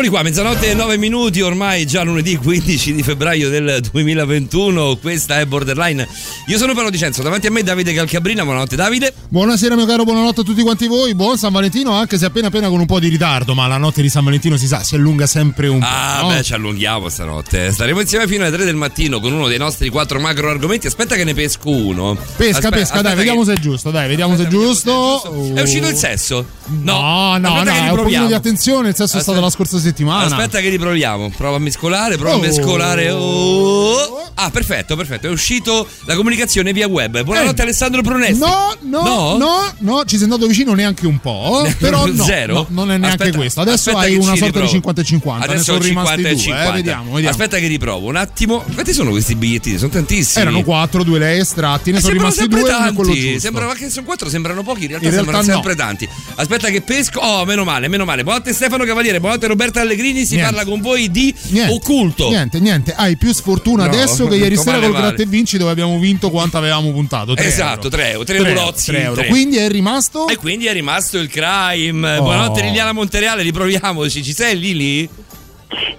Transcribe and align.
Eccoli 0.00 0.14
qua, 0.14 0.22
mezzanotte 0.22 0.70
e 0.70 0.72
9 0.72 0.96
minuti, 0.96 1.42
ormai 1.42 1.84
già 1.84 2.02
lunedì 2.02 2.34
15 2.34 2.94
di 2.94 3.02
febbraio 3.02 3.50
del 3.50 3.82
2021, 3.92 4.96
questa 4.96 5.40
è 5.40 5.44
Borderline. 5.44 6.08
Io 6.46 6.56
sono 6.56 6.72
Paolo 6.72 6.88
Dicenzo, 6.88 7.20
davanti 7.20 7.48
a 7.48 7.50
me 7.50 7.62
Davide 7.62 7.92
Calcabrina, 7.92 8.42
buonanotte 8.44 8.76
Davide. 8.76 9.12
Buonasera 9.28 9.74
mio 9.76 9.84
caro, 9.84 10.04
buonanotte 10.04 10.40
a 10.40 10.42
tutti 10.42 10.62
quanti 10.62 10.86
voi, 10.86 11.14
buon 11.14 11.36
San 11.36 11.52
Valentino 11.52 11.92
anche 11.92 12.16
se 12.16 12.24
appena 12.24 12.46
appena 12.46 12.70
con 12.70 12.80
un 12.80 12.86
po' 12.86 12.98
di 12.98 13.08
ritardo, 13.08 13.52
ma 13.52 13.66
la 13.66 13.76
notte 13.76 14.00
di 14.00 14.08
San 14.08 14.24
Valentino 14.24 14.56
si 14.56 14.66
sa, 14.66 14.82
si 14.82 14.94
allunga 14.94 15.26
sempre 15.26 15.68
un 15.68 15.80
po'. 15.80 15.86
Ah, 15.86 16.20
no? 16.22 16.28
beh, 16.28 16.44
ci 16.44 16.54
allunghiamo 16.54 17.10
stanotte. 17.10 17.70
Staremo 17.70 18.00
insieme 18.00 18.26
fino 18.26 18.46
alle 18.46 18.56
3 18.56 18.64
del 18.64 18.76
mattino 18.76 19.20
con 19.20 19.34
uno 19.34 19.48
dei 19.48 19.58
nostri 19.58 19.90
quattro 19.90 20.18
macro 20.18 20.48
argomenti. 20.48 20.86
Aspetta 20.86 21.14
che 21.14 21.24
ne 21.24 21.34
pesco 21.34 21.68
uno. 21.68 22.16
Pesca, 22.38 22.68
Aspe- 22.68 22.70
pesca, 22.70 23.02
dai, 23.02 23.12
aspetta 23.12 23.14
vediamo 23.16 23.40
che- 23.40 23.46
se 23.48 23.52
è 23.52 23.58
giusto, 23.58 23.90
dai, 23.90 24.08
vediamo 24.08 24.34
se 24.34 24.44
è 24.44 24.46
Aspetta, 24.46 24.64
giusto. 24.64 25.52
È 25.56 25.60
uscito 25.60 25.88
il 25.88 25.96
sesso? 25.96 26.46
No, 26.68 27.36
no, 27.36 27.48
Aspetta 27.48 27.52
no, 27.52 27.62
che 27.64 27.86
è 27.86 27.90
un 27.90 27.96
pochino 27.96 28.26
di 28.28 28.32
attenzione, 28.32 28.88
il 28.88 28.94
sesso 28.94 29.18
è 29.18 29.20
stato 29.20 29.38
Aspetta. 29.38 29.40
la 29.42 29.50
scorsa 29.50 29.72
settimana. 29.72 29.88
Aspetta 29.90 30.60
che 30.60 30.68
riproviamo. 30.68 31.30
Prova 31.36 31.56
a 31.56 31.60
mescolare, 31.60 32.16
prova 32.16 32.34
Oh. 32.34 32.38
a 32.38 32.40
mescolare. 32.40 33.10
Oh. 33.10 34.30
Ah, 34.34 34.50
perfetto, 34.50 34.96
perfetto. 34.96 35.26
È 35.26 35.30
uscito 35.30 35.86
la 36.04 36.14
comunicazione 36.14 36.72
via 36.72 36.86
web. 36.86 37.22
Buonanotte 37.22 37.60
Eh. 37.60 37.64
Alessandro 37.64 38.00
Brunesti. 38.00 38.38
No, 38.38 38.74
no, 38.82 39.02
No? 39.02 39.36
no, 39.36 39.72
no, 39.78 40.04
ci 40.04 40.14
sei 40.16 40.24
andato 40.24 40.46
vicino 40.46 40.72
neanche 40.72 41.06
un 41.06 41.18
po', 41.18 41.68
però 41.78 42.06
no, 42.06 42.24
Zero? 42.24 42.54
no, 42.54 42.66
non 42.70 42.90
è 42.90 42.96
neanche 42.98 43.22
Aspetta- 43.24 43.38
questo. 43.38 43.60
Adesso 43.60 43.90
hai 43.96 44.14
una 44.14 44.24
sorta 44.24 44.36
di 44.38 44.46
riprovo. 44.46 44.68
50 44.68 45.00
e 45.00 45.04
50, 45.04 45.46
ne 45.46 45.52
Adesso 45.52 45.64
sono 45.64 45.76
ho 45.78 45.82
rimasti 45.82 46.10
50 46.22 46.28
e 46.28 46.32
due, 46.32 46.42
50. 46.42 46.68
eh, 46.68 46.72
vediamo, 46.76 47.04
vediamo. 47.12 47.28
Aspetta 47.30 47.58
che 47.58 47.66
riprovo 47.66 48.06
un 48.08 48.16
attimo. 48.16 48.64
Quanti 48.72 48.92
sono 48.92 49.10
questi 49.10 49.34
bigliettini? 49.34 49.76
Sono 49.78 49.90
tantissimi. 49.90 50.42
Erano 50.42 50.62
quattro, 50.62 51.02
due 51.04 51.18
lei 51.18 51.40
estratti, 51.40 51.90
ne 51.90 51.98
Eh, 51.98 52.00
sono 52.00 52.12
sembrano 52.14 52.34
rimasti 52.34 52.40
sempre 52.40 52.60
due, 52.60 52.68
uno 52.70 52.78
è 52.78 52.94
quello 52.94 53.10
tanti. 53.12 53.24
giusto. 53.26 53.40
Sembrava 53.40 53.74
che 53.74 53.90
sono 53.90 54.06
quattro, 54.06 54.28
sembrano 54.28 54.62
pochi. 54.62 54.82
In 54.82 54.88
realtà 54.88 55.06
In 55.06 55.12
sembrano 55.12 55.42
realtà 55.42 55.54
no. 55.56 55.62
sempre 55.62 55.84
tanti. 55.84 56.08
Aspetta 56.36 56.68
che 56.68 56.80
pesco. 56.80 57.18
Oh, 57.20 57.44
meno 57.44 57.64
male, 57.64 57.88
meno 57.88 58.04
male. 58.04 58.22
Buonanotte 58.22 58.52
Stefano 58.54 58.84
Cavaliere, 58.84 59.18
buonanotte 59.20 59.46
Roberta 59.46 59.79
Allegrini. 59.80 60.24
Si 60.24 60.34
Niente. 60.36 60.52
parla 60.54 60.68
con 60.70 60.80
voi 60.80 61.10
di 61.10 61.34
Niente, 61.48 61.72
occulto. 61.74 62.28
Niente, 62.28 62.60
niente, 62.60 62.94
hai 62.94 63.16
più 63.16 63.32
sfortuna 63.32 63.84
No, 63.84 63.90
adesso 63.90 64.26
che 64.26 64.36
ieri 64.36 64.56
sera 64.56 64.78
col 64.78 64.92
gratta 64.92 65.22
e 65.22 65.26
vinci 65.26 65.58
dove 65.58 65.70
abbiamo 65.70 65.98
vinto 65.98 66.30
quanto 66.30 66.56
avevamo 66.58 66.90
puntato. 66.92 67.34
Tre 67.34 67.46
Esatto, 67.46 67.86
euro. 67.86 67.88
3 67.90 68.10
euro, 68.12 68.24
3 68.24 68.38
Tre 68.38 68.48
eurozzi, 68.48 68.86
tre 68.90 69.02
euro. 69.02 69.14
tre. 69.20 69.28
Quindi 69.28 69.56
è 69.56 69.68
rimasto 69.68 70.28
E 70.28 70.36
quindi 70.36 70.66
è 70.66 70.72
rimasto 70.72 71.18
il 71.18 71.28
crime. 71.28 72.16
Oh. 72.18 72.22
Buonanotte 72.22 72.62
Liliana 72.62 72.92
Montereale, 72.92 73.42
riproviamoci. 73.42 74.22
Ci 74.22 74.32
sei 74.32 74.58
Lili? 74.58 75.08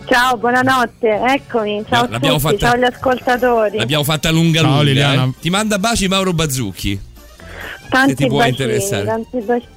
Ciao, 0.10 0.36
buonanotte, 0.38 1.08
eccomi, 1.30 1.84
ciao 1.90 2.06
No, 2.10 2.16
a 2.18 2.20
tutti, 2.20 2.40
fatta- 2.40 2.58
ciao 2.58 2.74
agli 2.74 2.84
ascoltatori. 2.84 3.78
L'abbiamo 3.78 4.04
fatta 4.04 4.30
lunga 4.30 4.60
Ciao, 4.60 4.70
lunga. 4.70 4.84
Liliana. 4.84 5.24
eh. 5.24 5.32
Ti 5.40 5.50
manda 5.50 5.80
baci 5.80 6.08
Mauro 6.10 6.34
Bazzucchi. 6.34 7.00
tanti 7.90 8.10
se 8.10 8.16
ti 8.16 8.28
può 8.28 8.44
interessare. 8.44 9.06
tanti 9.06 9.38
bacini. 9.40 9.68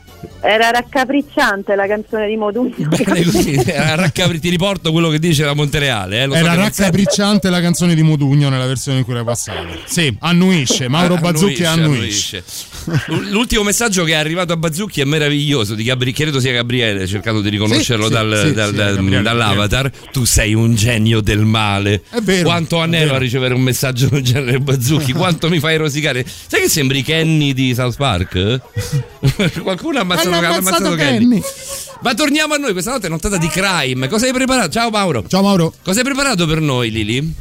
Era 0.41 0.71
raccapricciante 0.71 1.75
la 1.75 1.87
canzone 1.87 2.27
di 2.27 2.37
Modugno. 2.37 2.75
Raccapri- 2.89 4.41
ti 4.41 4.49
riporto 4.49 4.93
quello 4.93 5.09
che 5.09 5.19
dice 5.19 5.45
la 5.45 5.55
Montereale. 5.55 6.23
Eh. 6.23 6.27
Lo 6.27 6.33
so 6.35 6.39
Era 6.39 6.49
sempre- 6.53 6.65
raccapricciante 6.69 7.51
la 7.51 7.61
canzone 7.61 7.95
di 7.95 8.03
Modugno 8.03 8.49
nella 8.49 8.67
versione 8.67 8.99
in 8.99 9.05
cui 9.05 9.15
era 9.15 9.25
passata. 9.25 9.67
Sì, 9.85 10.15
annuisce. 10.21 10.89
Mauro 10.89 11.17
Bazzucchi 11.17 11.65
annuisce. 11.65 12.43
annuisce. 12.85 13.31
L'ultimo 13.31 13.63
messaggio 13.63 14.05
che 14.05 14.13
è 14.13 14.17
arrivato 14.17 14.53
a 14.53 14.57
Bazzucchi 14.57 15.01
è 15.01 15.05
meraviglioso. 15.05 15.75
Di 15.75 15.85
Gabri- 15.85 16.13
credo 16.13 16.41
sia 16.41 16.53
Gabriele, 16.53 17.07
cercato 17.07 17.41
di 17.41 17.49
riconoscerlo 17.49 18.07
Sì, 18.07 18.13
dal- 18.13 18.43
sì, 18.47 18.53
dal- 18.53 18.69
sì, 18.71 18.75
dal- 18.75 18.95
Gabriele, 18.97 19.23
dall'avatar. 19.23 19.91
Tu 20.13 20.25
sei 20.25 20.55
un 20.55 20.75
genio 20.75 21.21
del 21.21 21.41
male. 21.45 22.03
È 22.11 22.21
vero, 22.21 22.45
Quanto 22.45 22.79
vero. 22.87 23.15
a 23.15 23.19
ricevere 23.19 23.55
un 23.55 23.63
messaggio 23.63 24.09
del 24.09 24.23
genere, 24.23 24.59
Bazzucchi. 24.61 25.13
Quanto 25.25 25.49
mi 25.49 25.59
fai 25.61 25.77
rosicare. 25.77 26.25
Sai 26.27 26.61
che 26.63 26.69
sembri 26.69 27.03
Kenny 27.03 27.53
di 27.55 27.75
South 27.75 27.97
Park? 27.97 28.61
Qualcuno 29.63 30.01
ha 30.01 30.05
ammazzato, 30.15 30.35
Hanno 30.37 30.47
ha 30.47 30.51
ammazzato 30.57 30.77
ammazzato 30.87 30.95
Kenny. 30.97 31.19
Kenny. 31.19 31.43
Ma 32.01 32.15
torniamo 32.15 32.55
a 32.55 32.57
noi. 32.57 32.73
Questa 32.73 32.91
notte 32.91 33.07
è 33.07 33.11
nottata 33.11 33.37
di 33.37 33.49
crime. 33.49 34.09
Cosa 34.09 34.27
hai 34.27 34.33
preparato? 34.33 34.71
Ciao 34.71 34.91
Mauro. 34.91 35.25
Ciao 35.27 35.43
Mauro. 35.43 35.73
Cosa 35.83 35.99
hai 35.99 36.05
preparato 36.05 36.47
per 36.47 36.61
noi, 36.61 36.91
Lili? 36.91 37.35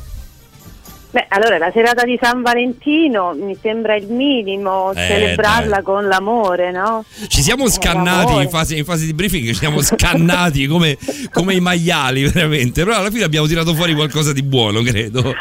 Beh, 1.14 1.28
allora 1.30 1.60
la 1.60 1.70
serata 1.72 2.06
di 2.06 2.18
San 2.20 2.42
Valentino 2.42 3.36
mi 3.40 3.56
sembra 3.62 3.96
il 3.96 4.08
minimo 4.08 4.92
Eh, 4.94 5.08
celebrarla 5.08 5.76
dai. 5.76 5.84
con 5.84 6.08
l'amore, 6.08 6.72
no? 6.72 7.06
Ci 7.28 7.44
siamo 7.44 7.70
scannati 7.70 8.34
in 8.34 8.50
fase, 8.50 8.76
in 8.78 8.84
fase 8.84 9.06
di 9.06 9.14
briefing, 9.14 9.46
ci 9.46 9.54
siamo 9.54 9.80
scannati 9.84 10.66
come, 10.66 10.98
come 11.32 11.54
i 11.54 11.60
maiali, 11.60 12.24
veramente. 12.26 12.84
Però 12.84 12.98
alla 12.98 13.12
fine 13.12 13.26
abbiamo 13.26 13.46
tirato 13.46 13.76
fuori 13.76 13.94
qualcosa 13.94 14.34
di 14.34 14.42
buono, 14.42 14.82
credo. 14.82 15.36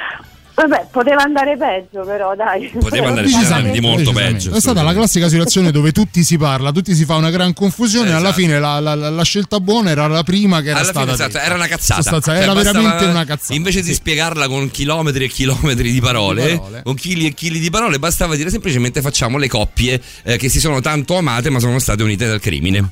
Vabbè, 0.66 0.86
poteva 0.92 1.22
andare 1.22 1.56
peggio 1.56 2.04
però, 2.04 2.36
dai. 2.36 2.68
Poteva 2.78 3.08
andare 3.08 3.26
Decisamente, 3.26 3.70
di 3.72 3.80
molto 3.80 3.98
decisamente. 4.02 4.32
peggio. 4.44 4.54
È 4.56 4.60
stata 4.60 4.82
la 4.82 4.92
classica 4.92 5.28
situazione 5.28 5.70
dove 5.72 5.90
tutti 5.92 6.22
si 6.22 6.36
parla, 6.38 6.70
tutti 6.70 6.94
si 6.94 7.04
fa 7.04 7.16
una 7.16 7.30
gran 7.30 7.52
confusione. 7.52 8.10
e 8.10 8.12
Alla 8.12 8.28
Esatto. 8.28 8.40
fine 8.42 8.60
la, 8.60 8.78
la- 8.78 8.94
la- 8.94 9.10
la 9.10 9.24
scelta 9.24 9.58
buona 9.60 9.90
era 9.90 10.06
la 10.06 10.22
prima 10.22 10.60
che 10.60 10.68
era 10.68 10.78
Alla 10.80 10.88
stata 10.90 11.00
fine 11.00 11.12
esatto, 11.26 11.38
era 11.44 11.54
una 11.56 11.66
cazzata. 11.66 12.02
Sostanza- 12.02 12.32
Cioè, 12.32 12.42
era 12.42 12.52
bastava- 12.54 12.78
veramente 12.80 13.04
una 13.10 13.24
cazzata. 13.24 13.54
Invece 13.54 13.80
di 13.80 13.86
Sì. 13.88 13.94
spiegarla 13.94 14.46
con 14.48 14.70
chilometri 14.70 15.24
e 15.24 15.28
chilometri 15.28 15.90
di 15.90 16.00
parole, 16.00 16.50
Di 16.52 16.56
parole. 16.58 16.82
con 16.84 16.94
chili 16.94 17.26
e 17.26 17.34
chili 17.34 17.58
di 17.58 17.70
parole, 17.70 17.98
bastava 17.98 18.36
dire 18.36 18.50
semplicemente 18.50 19.00
facciamo 19.00 19.38
le 19.38 19.48
coppie 19.48 20.00
eh, 20.22 20.36
che 20.36 20.48
si 20.48 20.60
sono 20.60 20.80
tanto 20.80 21.16
amate 21.16 21.50
ma 21.50 21.58
sono 21.58 21.78
state 21.80 22.02
unite 22.02 22.26
dal 22.28 22.40
crimine. 22.40 22.88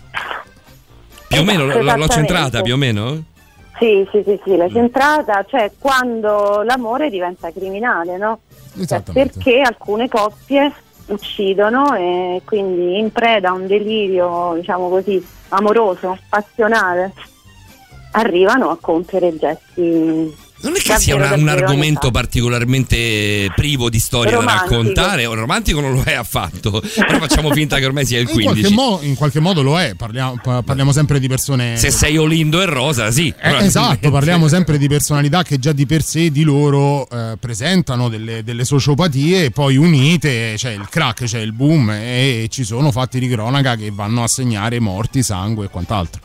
Più 1.29 1.39
o 1.39 1.43
Esatto, 1.43 1.57
meno 1.77 1.97
l'ho 1.97 2.09
centrata, 2.09 2.61
più 2.61 2.75
o 2.75 2.77
meno? 2.77 3.23
Sì, 3.81 4.07
sì, 4.13 4.23
sì, 4.27 4.39
sì, 4.45 4.57
la 4.57 4.69
centrata, 4.69 5.43
cioè 5.49 5.73
quando 5.79 6.61
l'amore 6.63 7.09
diventa 7.09 7.51
criminale, 7.51 8.19
no? 8.19 8.41
Perché 9.15 9.63
alcune 9.63 10.07
coppie 10.07 10.71
uccidono 11.07 11.95
e 11.95 12.43
quindi 12.45 12.99
in 12.99 13.11
preda 13.11 13.49
a 13.49 13.53
un 13.55 13.67
delirio, 13.67 14.53
diciamo 14.55 14.91
così, 14.91 15.27
amoroso, 15.49 16.19
passionale, 16.29 17.15
arrivano 18.13 18.69
a 18.69 18.77
compiere 18.79 19.35
gesti 19.39 20.31
Non 20.63 20.75
è 20.77 20.79
che 20.79 20.99
sia 20.99 21.15
una- 21.15 21.25
davvero, 21.25 21.41
un 21.41 21.47
davvero 21.47 21.67
argomento 21.67 22.11
particolarmente 22.11 23.51
privo 23.55 23.89
di 23.89 23.99
storia 23.99 24.35
Romantico. 24.35 24.69
da 24.69 24.77
raccontare, 24.77 25.27
o 25.27 25.35
romantico 25.35 25.81
non 25.81 25.95
lo 25.95 26.03
è 26.05 26.15
affatto, 26.15 26.83
però 26.95 27.19
facciamo 27.19 27.51
finta 27.53 27.79
che 27.79 27.87
ormai 27.87 28.05
sia 28.05 28.19
il 28.19 28.29
In 28.31 28.43
qualche, 28.43 28.61
15. 28.63 28.75
mo- 28.75 28.99
in 29.03 29.15
qualche 29.17 29.41
modo 29.41 29.63
lo 29.63 29.79
è, 29.81 29.95
parliamo, 29.97 30.39
pa- 30.43 30.63
parliamo 30.63 30.93
sempre 30.93 31.19
di 31.19 31.29
persone. 31.29 31.77
Se 31.77 31.91
sei 31.91 32.17
Olindo 32.19 32.61
e 32.61 32.67
Rosa, 32.67 33.11
sì. 33.11 33.33
Eh, 33.41 33.57
esatto, 33.65 34.11
parliamo 34.13 34.49
sempre 34.49 34.77
di 34.79 34.87
personalità 34.89 35.43
che 35.43 35.59
già 35.59 35.73
di 35.73 35.87
per 35.87 36.03
sé 36.03 36.31
di 36.31 36.43
loro 36.43 37.09
eh, 37.09 37.37
presentano 37.41 38.09
delle, 38.09 38.43
delle 38.45 38.65
sociopatie 38.65 39.45
e 39.45 39.51
poi 39.51 39.77
unite 39.77 40.55
c'è 40.57 40.73
il 40.73 40.89
crack, 40.91 41.25
c'è 41.25 41.41
il 41.41 41.53
boom 41.53 41.91
e 41.91 42.47
ci 42.51 42.65
sono 42.65 42.91
fatti 42.93 43.19
di 43.19 43.29
cronaca 43.29 43.77
che 43.77 43.91
vanno 43.91 44.23
a 44.23 44.29
segnare 44.29 44.79
morti, 44.81 45.23
sangue 45.23 45.65
e 45.67 45.69
quant'altro. 45.69 46.21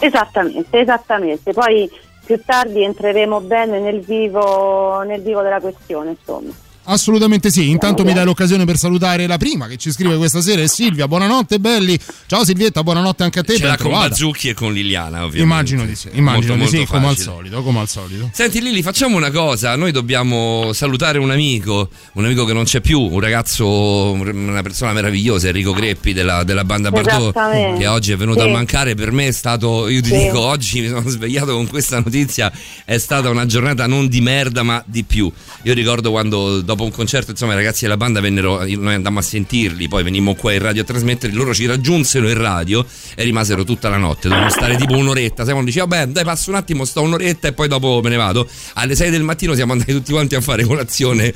Esattamente, 0.00 0.78
esattamente. 0.80 1.52
Poi 1.52 1.88
più 2.24 2.40
tardi 2.44 2.82
entreremo 2.82 3.40
bene 3.40 3.78
nel 3.78 4.00
vivo, 4.00 5.02
nel 5.02 5.20
vivo 5.20 5.42
della 5.42 5.60
questione, 5.60 6.10
insomma. 6.10 6.63
Assolutamente 6.86 7.50
sì, 7.50 7.70
intanto 7.70 8.04
mi 8.04 8.12
dai 8.12 8.26
l'occasione 8.26 8.66
per 8.66 8.76
salutare 8.76 9.26
la 9.26 9.38
prima 9.38 9.66
che 9.68 9.78
ci 9.78 9.90
scrive 9.90 10.18
questa 10.18 10.42
sera 10.42 10.60
è 10.60 10.66
Silvia, 10.66 11.08
buonanotte 11.08 11.58
belli, 11.58 11.98
ciao 12.26 12.44
Silvietta, 12.44 12.82
buonanotte 12.82 13.22
anche 13.22 13.38
a 13.38 13.42
te, 13.42 13.56
Ce 13.56 13.64
l'ha 13.64 13.78
con. 13.78 13.90
Bazzucchi 13.92 14.50
e 14.50 14.54
con 14.54 14.70
Liliana, 14.74 15.24
ovviamente. 15.24 15.40
Immagino 15.40 15.86
di 15.86 15.94
sì, 15.96 16.08
immagino 16.12 16.56
Molto, 16.56 16.70
di 16.72 16.80
sì, 16.80 16.86
come 16.86 17.06
al 17.06 17.16
solito, 17.16 17.62
come 17.62 17.80
al 17.80 17.88
solito. 17.88 18.28
Senti 18.34 18.60
Lili, 18.60 18.82
facciamo 18.82 19.16
una 19.16 19.30
cosa, 19.30 19.76
noi 19.76 19.92
dobbiamo 19.92 20.74
salutare 20.74 21.16
un 21.18 21.30
amico, 21.30 21.88
un 22.14 22.26
amico 22.26 22.44
che 22.44 22.52
non 22.52 22.64
c'è 22.64 22.82
più, 22.82 23.00
un 23.00 23.20
ragazzo, 23.20 23.66
una 24.12 24.60
persona 24.60 24.92
meravigliosa, 24.92 25.46
Enrico 25.48 25.72
Greppi 25.72 26.12
della, 26.12 26.44
della 26.44 26.64
banda 26.64 26.90
Esattamente. 26.94 27.78
che 27.78 27.86
oggi 27.86 28.12
è 28.12 28.16
venuto 28.16 28.42
Sì. 28.42 28.48
a 28.48 28.50
mancare, 28.52 28.94
per 28.94 29.10
me 29.10 29.28
è 29.28 29.32
stato, 29.32 29.88
io 29.88 30.02
ti 30.02 30.10
Sì. 30.10 30.18
dico, 30.24 30.38
oggi 30.40 30.80
mi 30.82 30.88
sono 30.88 31.08
svegliato 31.08 31.54
con 31.54 31.66
questa 31.66 31.98
notizia, 32.00 32.52
è 32.84 32.98
stata 32.98 33.30
una 33.30 33.46
giornata 33.46 33.86
non 33.86 34.06
di 34.08 34.20
merda 34.20 34.62
ma 34.62 34.82
di 34.86 35.02
più. 35.02 35.32
Io 35.62 35.72
ricordo 35.72 36.10
quando 36.10 36.60
dopo 36.60 36.72
dopo 36.74 36.84
un 36.84 36.90
concerto, 36.90 37.30
insomma, 37.30 37.52
i 37.52 37.56
ragazzi 37.56 37.84
della 37.84 37.96
banda 37.96 38.20
vennero, 38.20 38.64
noi 38.64 38.94
andammo 38.94 39.20
a 39.20 39.22
sentirli, 39.22 39.88
poi 39.88 40.02
venimmo 40.02 40.34
qua 40.34 40.52
in 40.52 40.58
radio 40.58 40.82
a 40.82 40.84
trasmettere, 40.84 41.32
loro 41.32 41.54
ci 41.54 41.66
raggiunsero 41.66 42.28
in 42.28 42.36
radio 42.36 42.84
e 43.14 43.22
rimasero 43.22 43.64
tutta 43.64 43.88
la 43.88 43.96
notte, 43.96 44.28
dovevamo 44.28 44.50
stare 44.50 44.76
tipo 44.76 44.96
un'oretta, 44.96 45.44
siamo 45.44 45.62
dice 45.64 45.80
vabbè 45.80 46.08
dai 46.08 46.24
passo 46.24 46.50
un 46.50 46.56
attimo, 46.56 46.84
sto 46.84 47.02
un'oretta 47.02 47.48
e 47.48 47.52
poi 47.52 47.68
dopo 47.68 48.00
me 48.02 48.10
ne 48.10 48.16
vado. 48.16 48.48
Alle 48.74 48.94
6 48.94 49.10
del 49.10 49.22
mattino 49.22 49.54
siamo 49.54 49.72
andati 49.72 49.92
tutti 49.92 50.12
quanti 50.12 50.34
a 50.34 50.40
fare 50.40 50.64
colazione, 50.64 51.32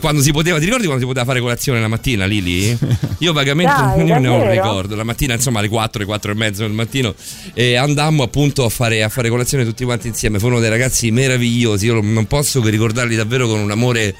quando 0.00 0.22
si 0.22 0.32
poteva, 0.32 0.58
ti 0.58 0.64
ricordi 0.64 0.86
quando 0.86 1.02
si 1.02 1.06
poteva 1.06 1.26
fare 1.26 1.40
colazione 1.40 1.80
la 1.80 1.88
mattina 1.88 2.24
Lili? 2.24 2.76
Io 3.18 3.32
vagamente 3.32 3.72
Dai, 3.72 4.06
non 4.06 4.20
ne 4.20 4.28
ho 4.28 4.34
un 4.42 4.50
ricordo, 4.50 4.94
la 4.96 5.04
mattina 5.04 5.34
insomma 5.34 5.58
alle 5.58 5.68
4, 5.68 6.04
4 6.04 6.32
e 6.32 6.34
mezzo 6.34 6.62
del 6.62 6.72
mattino 6.72 7.14
e 7.54 7.76
andammo 7.76 8.22
appunto 8.22 8.64
a 8.64 8.68
fare, 8.68 9.02
a 9.02 9.08
fare 9.08 9.28
colazione 9.28 9.64
tutti 9.64 9.84
quanti 9.84 10.08
insieme, 10.08 10.38
furono 10.38 10.60
dei 10.60 10.70
ragazzi 10.70 11.10
meravigliosi, 11.10 11.86
io 11.86 12.00
non 12.00 12.26
posso 12.26 12.60
che 12.60 12.70
ricordarli 12.70 13.16
davvero 13.16 13.46
con 13.46 13.58
un 13.58 13.70
amore 13.70 14.14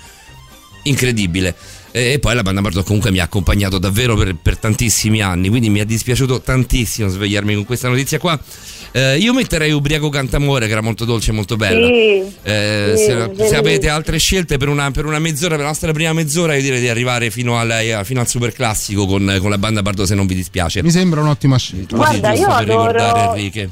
incredibile. 0.88 1.55
E 1.90 2.12
e 2.12 2.19
poi 2.19 2.35
la 2.35 2.43
banda 2.43 2.61
Bardot 2.61 2.85
comunque 2.85 3.11
mi 3.11 3.19
ha 3.19 3.25
accompagnato 3.25 3.79
davvero 3.79 4.14
per, 4.14 4.37
per 4.40 4.58
tantissimi 4.58 5.20
anni, 5.23 5.49
quindi 5.49 5.70
mi 5.70 5.81
è 5.81 5.85
dispiaciuto 5.87 6.40
tantissimo 6.43 7.08
svegliarmi 7.08 7.55
con 7.55 7.64
questa 7.64 7.88
notizia 7.88 8.19
qua. 8.19 8.38
Eh, 8.93 9.17
io 9.19 9.32
metterei 9.35 9.70
Ubriaco 9.73 10.08
Cantamore, 10.08 10.67
che 10.67 10.73
era 10.73 10.81
molto 10.81 11.05
dolce 11.05 11.31
e 11.31 11.35
molto 11.35 11.56
bella. 11.56 11.87
Sì, 11.87 12.23
Eh, 12.43 12.93
sì, 12.96 13.05
se, 13.05 13.49
se 13.49 13.56
avete 13.56 13.88
altre 13.88 14.19
scelte 14.19 14.56
per 14.58 14.69
una, 14.69 14.90
per 14.90 15.05
una 15.06 15.19
mezz'ora, 15.19 15.55
per 15.55 15.61
la 15.64 15.69
nostra 15.70 15.93
prima 15.93 16.12
mezz'ora, 16.12 16.55
io 16.55 16.62
direi 16.62 16.81
di 16.81 16.88
arrivare 16.88 17.31
fino, 17.31 17.58
alla- 17.58 17.81
eh, 17.81 18.05
fino 18.05 18.20
al 18.20 18.29
super 18.29 18.52
classico 18.52 19.06
con, 19.06 19.37
con 19.40 19.50
la 19.50 19.58
banda 19.58 19.82
Bardot 19.82 20.06
se 20.06 20.14
non 20.14 20.26
vi 20.26 20.35
dispiace. 20.35 20.82
Mi 20.82 20.90
sembra 20.90 21.20
un'ottima 21.20 21.56
scelta. 21.58 21.96
Così, 21.96 22.19
Guarda, 22.20 22.31
giusto 22.37 22.50
io 22.50 22.56
per 22.56 22.67
ricordare 22.67 23.08
adoro- 23.20 23.35
Enrique. 23.35 23.70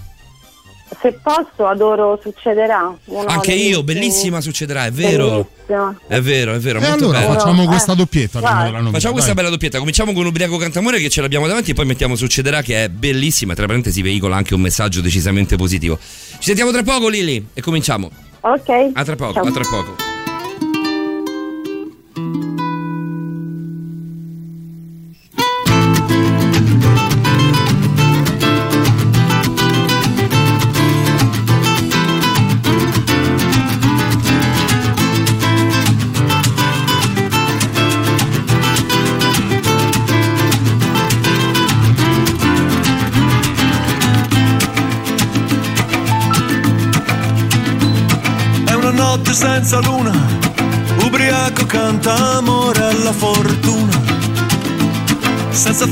Se 1.00 1.18
posso, 1.22 1.66
adoro 1.66 2.18
Succederà. 2.22 2.94
uno 3.06 3.26
Anche 3.26 3.52
io, 3.52 3.82
bellissima 3.82 4.40
succederà, 4.40 4.86
è 4.86 4.92
vero. 4.92 5.48
Bellissimo. 5.66 5.98
È 6.06 6.20
vero, 6.20 6.54
è 6.54 6.58
vero, 6.58 6.78
E 6.78 6.82
molto 6.88 7.04
allora 7.04 7.18
bello. 7.20 7.32
facciamo 7.32 7.62
Eh, 7.64 7.66
questa 7.66 7.94
doppietta 7.94 8.40
novità. 8.40 8.90
Facciamo 8.92 9.12
questa 9.14 9.34
bella 9.34 9.48
doppietta. 9.48 9.78
Cominciamo 9.78 10.12
con 10.12 10.24
Ubriaco 10.26 10.56
Cantamore 10.58 10.98
che 11.00 11.08
ce 11.08 11.20
l'abbiamo 11.20 11.46
davanti 11.48 11.72
e 11.72 11.74
poi 11.74 11.86
mettiamo 11.86 12.14
Succederà 12.14 12.62
che 12.62 12.84
è 12.84 12.88
bellissima. 12.88 13.54
Tra 13.54 13.66
parentesi 13.66 14.00
veicola 14.00 14.36
anche 14.36 14.54
un 14.54 14.60
messaggio 14.60 15.00
decisamente 15.00 15.56
positivo. 15.56 15.98
Ci 15.98 16.36
sentiamo 16.40 16.70
tra 16.70 16.82
poco 16.84 17.08
Lili 17.08 17.48
e 17.52 17.60
cominciamo. 17.60 18.08
Ok. 18.40 18.90
A 18.92 19.04
tra 19.04 19.16
poco, 19.16 19.32
Ciao. 19.32 19.44
a 19.44 19.50
tra 19.50 19.64
poco. 19.68 20.15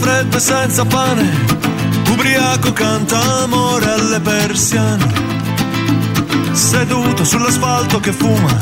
Freddo 0.05 0.37
e 0.37 0.41
senza 0.41 0.85
pane, 0.85 1.27
ubriaco 2.11 2.75
canta 2.75 3.19
amore 3.45 3.91
alle 3.91 4.21
persiane. 4.21 5.07
Seduto 6.53 7.25
sull'asfalto 7.25 8.01
che 8.01 8.13
fuma, 8.13 8.55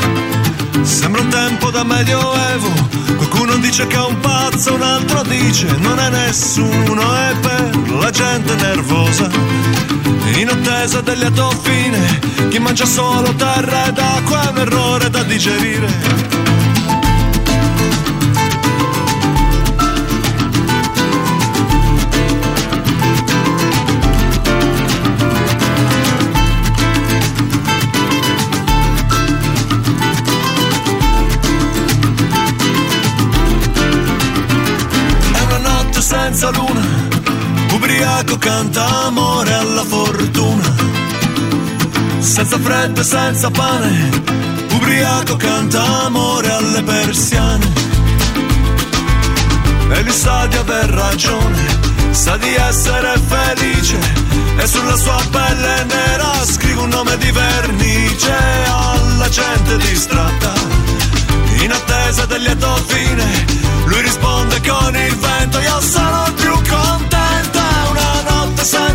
sembra 0.82 1.20
un 1.20 1.28
tempo 1.28 1.70
da 1.70 1.82
medioevo. 1.82 2.70
Qualcuno 3.16 3.56
dice 3.56 3.88
che 3.88 3.96
è 3.96 4.04
un 4.04 4.20
pazzo, 4.20 4.74
un 4.74 4.82
altro 4.82 5.22
dice 5.22 5.66
non 5.78 5.98
è 5.98 6.10
nessuno, 6.10 7.02
è 7.12 7.34
per 7.40 7.92
la 7.98 8.10
gente 8.10 8.54
nervosa. 8.54 9.28
In 10.36 10.48
attesa 10.48 11.00
del 11.00 11.18
lieto 11.18 11.50
fine, 11.60 12.20
chi 12.50 12.60
mangia 12.60 12.86
solo 12.86 13.34
terra 13.34 13.86
ed 13.86 13.98
acqua 13.98 14.46
è 14.46 14.50
un 14.50 14.58
errore 14.58 15.10
da 15.10 15.24
digerire. 15.24 16.41
Ubriaco 38.02 38.37
canta 38.38 38.84
amore 39.06 39.52
alla 39.54 39.84
fortuna. 39.84 40.75
Senza 42.19 42.58
freddo 42.58 43.00
e 43.00 43.04
senza 43.04 43.49
pane, 43.49 44.10
ubriaco 44.72 45.37
canta 45.37 46.04
amore 46.06 46.50
alle 46.50 46.82
persiane. 46.82 47.72
E 49.93 50.02
lui 50.02 50.12
sa 50.12 50.46
di 50.46 50.56
aver 50.56 50.90
ragione, 50.90 51.78
sa 52.10 52.37
di 52.38 52.52
essere 52.54 53.20
felice. 53.25 53.99
E 54.56 54.66
sulla 54.66 54.96
sua 54.96 55.22
pelle 55.31 55.84
nera 55.84 56.44
scrive 56.44 56.81
un 56.81 56.88
nome 56.88 57.16
di 57.19 57.31
vernice 57.31 58.34
alla 58.66 59.28
gente 59.28 59.76
distratta 59.76 60.52
in 61.62 61.70
attesa 61.70 62.26
del 62.26 62.43
lieto 62.43 62.75
fine. 62.88 63.44
Lui 63.84 64.00
risponde 64.00 64.60
con 64.66 64.96
il 64.96 65.16
vento, 65.16 65.60
io 65.60 65.78
il 65.78 66.32
più 66.34 66.52
contento. 66.69 67.11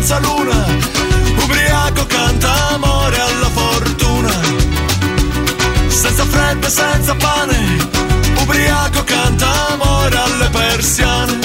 Senza 0.00 0.20
luna, 0.20 0.64
ubriaco 1.42 2.06
canta 2.06 2.68
amore 2.68 3.18
alla 3.20 3.48
fortuna. 3.50 4.30
Senza 5.88 6.24
freddo 6.24 6.68
senza 6.68 7.16
pane, 7.16 7.78
ubriaco 8.40 9.02
canta 9.02 9.72
amore 9.72 10.16
alle 10.16 10.48
persiane. 10.50 11.38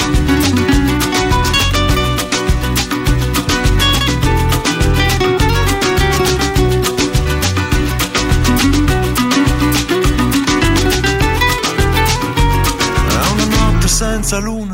Senza 13.84 14.38
luna. 14.38 14.73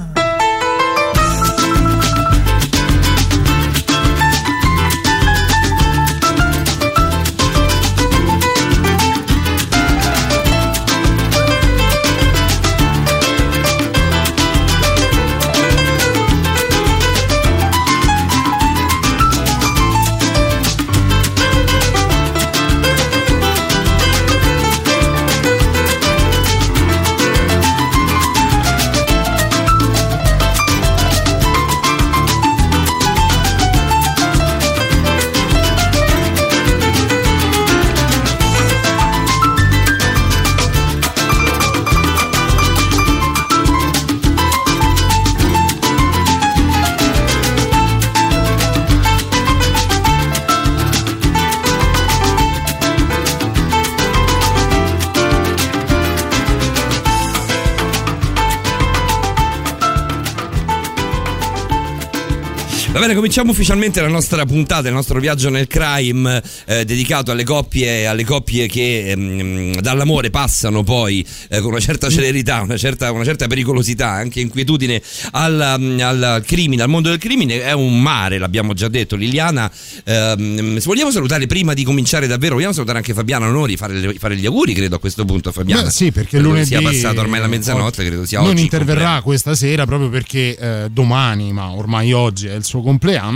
Bene, 63.01 63.15
cominciamo 63.15 63.53
ufficialmente 63.53 64.01
la 64.03 64.09
nostra 64.09 64.45
puntata, 64.45 64.89
il 64.89 64.95
nostro 64.95 65.19
viaggio 65.21 65.49
nel 65.49 65.67
crime 65.67 66.43
eh, 66.67 66.85
dedicato 66.85 67.31
alle 67.31 67.45
coppie, 67.45 68.07
alle 68.07 68.25
coppie 68.25 68.67
che 68.67 69.11
ehm, 69.11 69.81
dall'amore 69.81 70.29
passano 70.29 70.83
poi 70.83 71.27
eh, 71.49 71.61
con 71.61 71.71
una 71.71 71.81
certa 71.81 72.11
celerità, 72.11 72.61
una 72.61 72.77
certa, 72.77 73.11
una 73.11 73.25
certa 73.25 73.47
pericolosità, 73.47 74.11
anche 74.11 74.41
inquietudine 74.41 75.01
al, 75.31 75.77
mm, 75.79 76.01
al, 76.01 76.43
crimine, 76.47 76.83
al 76.83 76.91
mondo 76.91 77.09
del 77.09 77.19
crimine. 77.19 77.63
È 77.63 77.73
un 77.73 78.01
mare, 78.03 78.37
l'abbiamo 78.37 78.75
già 78.75 78.89
detto. 78.89 79.17
Liliana, 79.17 79.71
ehm, 80.05 80.81
vogliamo 80.81 81.11
salutare 81.11 81.47
prima 81.47 81.73
di 81.73 81.85
cominciare 81.85 82.27
davvero, 82.27 82.55
vogliamo 82.55 82.75
salutare 82.75 82.99
anche 82.99 83.15
Fabiano 83.15 83.47
Onori, 83.47 83.79
fare, 83.79 84.15
fare 84.19 84.37
gli 84.37 84.45
auguri 84.45 84.75
credo 84.75 84.97
a 84.97 84.99
questo 84.99 85.25
punto 85.25 85.53
Fabiano. 85.53 85.85
Beh, 85.85 85.91
sì, 85.91 86.13
perché 86.13 86.39
lunedì 86.39 86.67
sia 86.67 86.83
passato 86.83 87.21
ormai 87.21 87.41
la 87.41 87.47
mezzanotte, 87.47 88.05
credo 88.05 88.27
sia 88.27 88.41
non 88.41 88.49
oggi. 88.49 88.57
Non 88.57 88.65
interverrà 88.65 89.23
questa 89.23 89.55
sera 89.55 89.87
proprio 89.87 90.11
perché 90.11 90.57
eh, 90.59 90.89
domani, 90.91 91.51
ma 91.53 91.71
ormai 91.71 92.13
oggi 92.13 92.47
è 92.47 92.55
il 92.55 92.65
suo 92.65 92.73
compleanno. 92.73 92.89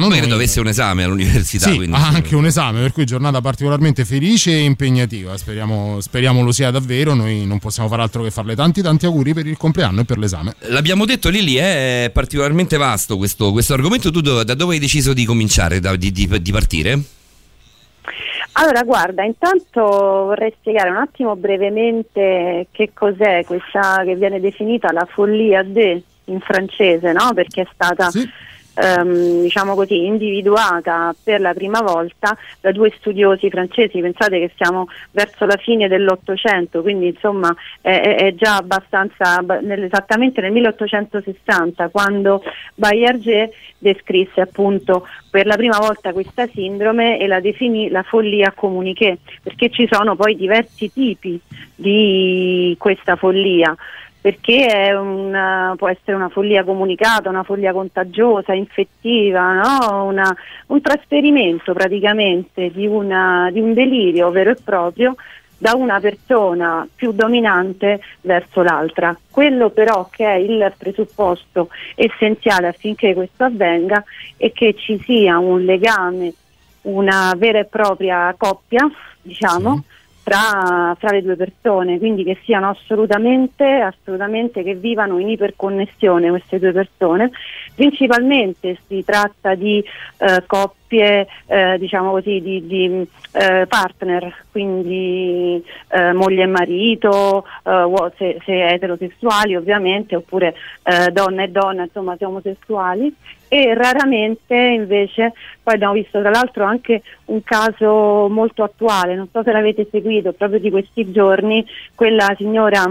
Poi 0.09 0.19
credo 0.19 0.35
avesse 0.35 0.61
un 0.61 0.69
esame 0.69 1.05
all'università. 1.05 1.69
Sì, 1.71 1.77
quindi, 1.77 1.97
ha 1.97 2.09
anche 2.09 2.35
un 2.35 2.47
esame, 2.47 2.81
per 2.81 2.93
cui 2.93 3.05
giornata 3.05 3.41
particolarmente 3.41 4.05
felice 4.05 4.53
e 4.53 4.61
impegnativa. 4.61 5.37
Speriamo, 5.37 6.01
speriamo, 6.01 6.43
lo 6.43 6.53
sia 6.53 6.71
davvero. 6.71 7.15
Noi 7.15 7.47
non 7.47 7.59
possiamo 7.59 7.89
fare 7.89 8.03
altro 8.03 8.23
che 8.23 8.31
farle 8.31 8.55
tanti 8.55 8.83
tanti 8.83 9.07
auguri 9.07 9.35
per 9.35 9.47
il 9.47 9.57
compleanno 9.57 10.01
e 10.01 10.05
per 10.05 10.19
l'esame. 10.19 10.55
L'abbiamo 10.69 11.05
detto 11.05 11.29
Lili, 11.29 11.57
è 11.57 12.11
particolarmente 12.13 12.77
vasto 12.77 13.17
questo, 13.17 13.53
questo 13.53 13.75
argomento. 13.75 14.11
Tu 14.11 14.21
da 14.21 14.55
dove 14.55 14.75
hai 14.75 14.81
deciso 14.81 15.13
di 15.13 15.25
cominciare, 15.25 15.81
da, 15.81 15.95
di, 15.97 16.11
di, 16.11 16.41
di 16.41 16.53
partire? 16.53 17.01
Allora, 18.53 18.83
guarda, 18.83 19.25
intanto 19.25 19.81
vorrei 19.81 20.55
spiegare 20.59 20.91
un 20.91 20.97
attimo 20.97 21.35
brevemente 21.35 22.69
che 22.71 22.91
cos'è 22.95 23.45
questa 23.45 24.03
che 24.05 24.15
viene 24.15 24.39
definita 24.39 24.93
la 24.93 25.07
follia 25.11 25.63
de 25.65 26.03
in 26.27 26.41
francese, 26.41 27.13
no? 27.13 27.33
Perché 27.35 27.63
è 27.63 27.69
stata 27.75 28.11
sì 28.11 28.29
ehm, 28.75 29.43
diciamo 29.43 29.75
così, 29.75 30.05
individuata 30.05 31.15
per 31.23 31.41
la 31.41 31.55
prima 31.55 31.81
volta 31.81 32.37
da 32.61 32.73
due 32.73 32.93
studiosi 32.99 33.49
francesi. 33.51 34.01
Pensate 34.01 34.39
che 34.39 34.53
siamo 34.57 34.89
verso 35.13 35.47
la 35.47 35.57
fine 35.57 35.89
dell'Ottocento, 35.89 36.83
quindi 36.83 37.09
insomma 37.09 37.55
è, 37.81 38.17
è 38.17 38.35
già 38.35 38.57
abbastanza 38.57 39.43
esattamente 39.85 40.41
nel 40.41 40.53
1860 40.53 41.89
quando 41.89 42.43
Baillarger 42.75 43.51
descrisse 43.79 44.41
appunto 44.41 45.07
per 45.31 45.47
la 45.47 45.57
prima 45.57 45.79
volta 45.79 46.13
questa 46.13 46.47
sindrome 46.47 47.19
e 47.19 47.27
la 47.27 47.41
definì 47.41 47.91
la 47.91 48.03
follia 48.03 48.53
comuniché, 48.55 49.19
perché 49.43 49.71
ci 49.71 49.89
sono 49.91 50.17
poi 50.17 50.37
diversi 50.37 50.91
tipi 50.93 51.39
di 51.75 52.75
questa 52.79 53.17
follia 53.17 53.75
perché 54.25 54.91
una, 54.95 55.75
può 55.77 55.91
essere 55.91 56.17
una 56.17 56.31
follia 56.31 56.65
comunicata, 56.65 57.29
una 57.29 57.43
follia 57.43 57.75
contagiosa, 57.75 58.55
infettiva, 58.55 59.53
no? 59.53 60.05
una, 60.05 60.35
un 60.69 60.81
trasferimento 60.81 61.75
praticamente 61.75 62.71
di, 62.71 62.87
una, 62.87 63.51
di 63.53 63.61
un 63.61 63.75
delirio 63.75 64.31
vero 64.31 64.53
e 64.53 64.57
proprio 64.65 65.15
da 65.59 65.75
una 65.75 66.01
persona 66.01 66.89
più 66.95 67.13
dominante 67.13 68.01
verso 68.23 68.63
l'altra. 68.63 69.15
Quello 69.31 69.69
però 69.69 70.09
che 70.11 70.25
è 70.25 70.37
il 70.37 70.73
presupposto 70.79 71.69
essenziale 71.95 72.69
affinché 72.69 73.13
questo 73.13 73.45
avvenga 73.45 74.03
è 74.39 74.51
che 74.53 74.75
ci 74.75 74.99
sia 75.05 75.37
un 75.37 75.67
legame, 75.67 76.33
una 76.85 77.35
vera 77.37 77.59
e 77.59 77.67
propria 77.67 78.35
coppia, 78.39 78.91
diciamo, 79.21 79.85
sì 79.87 80.03
tra, 80.25 80.97
tra, 80.99 81.11
le 81.11 81.23
due 81.23 81.37
persone, 81.37 81.99
quindi 81.99 82.25
che 82.25 82.39
siano 82.45 82.71
assolutamente, 82.71 83.65
assolutamente 83.65 84.63
che 84.63 84.75
vivano 84.75 85.19
in 85.19 85.29
iperconnessione 85.29 86.31
queste 86.31 86.59
due 86.59 86.73
persone. 86.73 87.31
Principalmente 87.75 88.79
si 88.89 89.05
tratta 89.05 89.55
di 89.55 89.85
eh, 90.19 90.43
coppie, 90.47 91.29
eh, 91.47 91.77
diciamo 91.79 92.11
così, 92.13 92.41
di, 92.41 92.67
di 92.67 93.07
eh, 93.33 93.67
partner, 93.69 94.35
quindi 94.51 95.63
eh, 95.89 96.13
moglie 96.15 96.45
e 96.45 96.47
marito, 96.47 97.45
eh, 97.63 98.13
se, 98.17 98.41
se, 98.47 98.67
eterosessuali 98.69 99.55
ovviamente, 99.55 100.17
oppure 100.17 100.55
eh, 100.85 101.11
donna 101.13 101.43
e 101.43 101.49
donna, 101.49 101.83
insomma 101.83 102.17
se 102.17 102.25
omosessuali 102.25 103.15
e 103.55 103.73
raramente 103.73 104.57
invece, 104.57 105.33
poi 105.63 105.75
abbiamo 105.75 105.93
visto 105.93 106.19
tra 106.19 106.31
l'altro 106.31 106.65
anche 106.65 107.03
un 107.27 107.41
caso 107.45 108.27
molto 108.29 108.65
attuale, 108.65 109.15
non 109.15 109.29
so 109.31 109.45
se 109.45 109.53
l'avete 109.53 109.87
seguito 109.89 110.33
proprio 110.33 110.59
di 110.59 110.71
questi 110.71 111.13
giorni, 111.13 111.65
quella 111.95 112.35
signora 112.37 112.83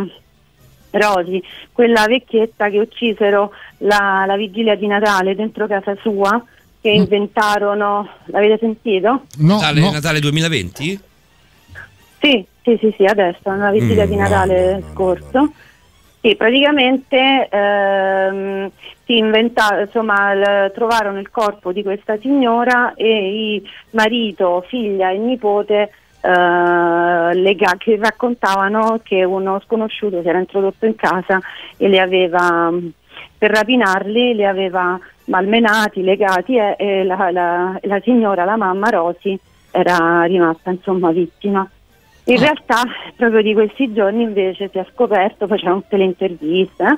Rosi, 0.91 1.43
quella 1.74 2.05
vecchietta 2.08 2.70
che 2.70 2.79
uccisero 2.79 3.51
la, 3.79 4.24
la 4.25 4.38
vigilia 4.38 4.75
di 4.75 4.88
Natale 4.88 5.36
dentro 5.36 5.67
casa 5.67 5.98
sua, 6.01 6.41
che 6.79 6.91
mm. 6.91 6.96
inventarono, 6.96 8.08
l'avete 8.27 8.58
sentito? 8.60 9.24
No, 9.39 9.55
Natale, 9.55 9.79
no. 9.82 9.91
Natale 9.91 10.22
2020? 10.22 11.00
Sì, 12.22 12.46
sì, 12.62 12.77
sì, 12.79 12.93
sì, 12.96 13.03
adesso, 13.03 13.51
nella 13.51 13.72
vigilia 13.72 14.05
mm, 14.05 14.10
di 14.10 14.15
Natale 14.15 14.77
no, 14.77 14.88
scorso. 14.93 15.53
Sì, 16.25 16.38
praticamente 16.38 17.50
ehm, 17.51 18.72
si 19.03 19.18
inventa, 19.18 19.82
insomma, 19.82 20.34
l- 20.34 20.72
trovarono 20.74 21.20
il 21.20 21.30
corpo 21.30 21.74
di 21.74 21.84
questa 21.84 22.15
signora 22.18 22.94
e 22.96 23.56
il 23.56 23.70
marito, 23.89 24.63
figlia 24.70 25.10
e 25.10 25.18
nipote 25.18 25.92
eh, 26.22 27.34
lega- 27.34 27.75
che 27.77 27.98
raccontavano 28.00 29.01
che 29.03 29.25
uno 29.25 29.60
sconosciuto 29.65 30.22
si 30.22 30.30
era 30.30 30.39
introdotto 30.39 30.86
in 30.86 30.96
casa 30.96 31.42
e 31.75 31.89
li 31.89 32.00
aveva, 32.00 32.72
per 33.38 33.51
rapinarli, 33.51 34.34
li 34.34 34.46
aveva 34.46 34.98
malmenati, 35.25 36.03
legati 36.03 36.56
e, 36.56 36.75
e 36.77 37.03
la, 37.03 37.32
la, 37.32 37.77
la 37.82 38.00
signora, 38.00 38.46
la 38.46 38.56
mamma 38.56 38.88
Rosi, 38.88 39.38
era 39.72 40.24
rimasta 40.24 40.70
insomma 40.70 41.12
vittima. 41.12 41.70
In 42.25 42.39
realtà 42.39 42.84
proprio 43.18 43.42
di 43.42 43.53
questi 43.53 43.92
giorni 43.94 44.24
invece 44.24 44.70
si 44.72 44.77
è 44.77 44.86
scoperto, 44.94 45.48
facevano 45.48 45.82
tutte 45.82 45.98
le 45.98 46.06
interviste, 46.06 46.84
eh, 46.84 46.98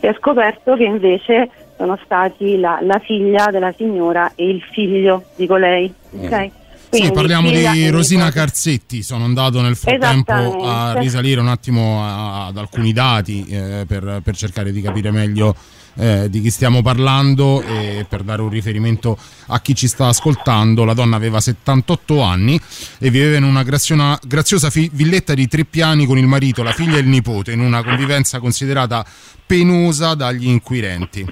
si 0.00 0.06
è 0.06 0.14
scoperto 0.18 0.74
che 0.74 0.84
invece 0.84 1.50
sono 1.76 1.98
stati 2.04 2.58
la, 2.58 2.78
la, 2.82 2.98
figlia 2.98 3.50
della 3.50 3.72
signora 3.76 4.32
e 4.34 4.48
il 4.48 4.62
figlio 4.72 5.24
di 5.36 5.46
colei. 5.46 5.92
Mm. 6.16 6.24
Okay? 6.24 6.52
Quindi, 6.88 7.08
sì, 7.08 7.12
parliamo 7.12 7.50
di 7.50 7.90
Rosina 7.90 8.30
Carzetti, 8.30 9.02
sono 9.02 9.24
andato 9.24 9.60
nel 9.60 9.76
frattempo 9.76 10.32
a 10.32 10.98
risalire 10.98 11.38
un 11.38 11.48
attimo 11.48 12.02
ad 12.02 12.56
alcuni 12.56 12.94
dati 12.94 13.44
eh, 13.46 13.84
per, 13.86 14.22
per 14.24 14.34
cercare 14.34 14.72
di 14.72 14.80
capire 14.80 15.10
meglio 15.10 15.54
eh, 15.98 16.30
di 16.30 16.40
chi 16.40 16.50
stiamo 16.50 16.80
parlando 16.80 17.60
e 17.62 18.06
per 18.08 18.22
dare 18.22 18.40
un 18.42 18.48
riferimento 18.48 19.18
a 19.46 19.60
chi 19.60 19.74
ci 19.74 19.88
sta 19.88 20.06
ascoltando, 20.06 20.84
la 20.84 20.94
donna 20.94 21.16
aveva 21.16 21.40
78 21.40 22.22
anni 22.22 22.60
e 22.98 23.10
viveva 23.10 23.36
in 23.36 23.44
una 23.44 23.62
graziona, 23.64 24.18
graziosa 24.24 24.70
fi- 24.70 24.90
villetta 24.92 25.34
di 25.34 25.48
tre 25.48 25.64
piani 25.64 26.06
con 26.06 26.16
il 26.18 26.26
marito, 26.26 26.62
la 26.62 26.72
figlia 26.72 26.96
e 26.96 27.00
il 27.00 27.08
nipote, 27.08 27.52
in 27.52 27.60
una 27.60 27.82
convivenza 27.82 28.38
considerata 28.38 29.04
penosa 29.44 30.14
dagli 30.14 30.46
inquirenti 30.46 31.26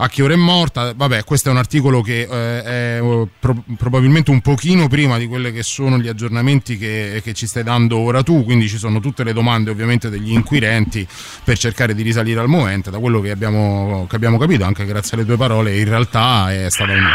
a 0.00 0.08
che 0.08 0.22
ora 0.22 0.34
è 0.34 0.36
morta. 0.36 0.92
Vabbè, 0.94 1.24
questo 1.24 1.48
è 1.48 1.52
un 1.52 1.58
articolo 1.58 2.00
che 2.02 2.22
eh, 2.22 2.62
è 2.62 3.02
oh, 3.02 3.28
pro- 3.38 3.62
probabilmente 3.76 4.30
un 4.30 4.40
pochino 4.40 4.88
prima 4.88 5.18
di 5.18 5.26
quelli 5.26 5.52
che 5.52 5.62
sono 5.62 5.98
gli 5.98 6.08
aggiornamenti 6.08 6.76
che, 6.76 7.20
che, 7.22 7.34
ci 7.34 7.46
stai 7.46 7.62
dando 7.62 7.98
ora 7.98 8.22
tu, 8.22 8.44
quindi 8.44 8.68
ci 8.68 8.78
sono 8.78 9.00
tutte 9.00 9.24
le 9.24 9.32
domande 9.32 9.70
ovviamente 9.70 10.08
degli 10.08 10.32
inquirenti 10.32 11.06
per 11.42 11.58
cercare 11.58 11.94
di 11.94 12.02
risalire 12.02 12.40
al 12.40 12.48
momento. 12.48 12.90
Da 12.90 12.98
quello 12.98 13.20
che 13.20 13.30
abbiamo, 13.30 14.06
che 14.08 14.16
abbiamo 14.16 14.38
capito, 14.38 14.64
anche 14.64 14.84
grazie 14.84 15.16
alle 15.16 15.26
tue 15.26 15.36
parole, 15.36 15.76
in 15.76 15.88
realtà 15.88 16.52
è 16.52 16.70
stata 16.70 16.92
un, 16.92 17.06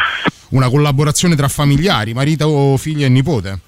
una 0.49 0.69
collaborazione 0.69 1.35
tra 1.35 1.47
familiari, 1.47 2.13
marito, 2.13 2.75
figlia 2.77 3.05
e 3.05 3.09
nipote. 3.09 3.59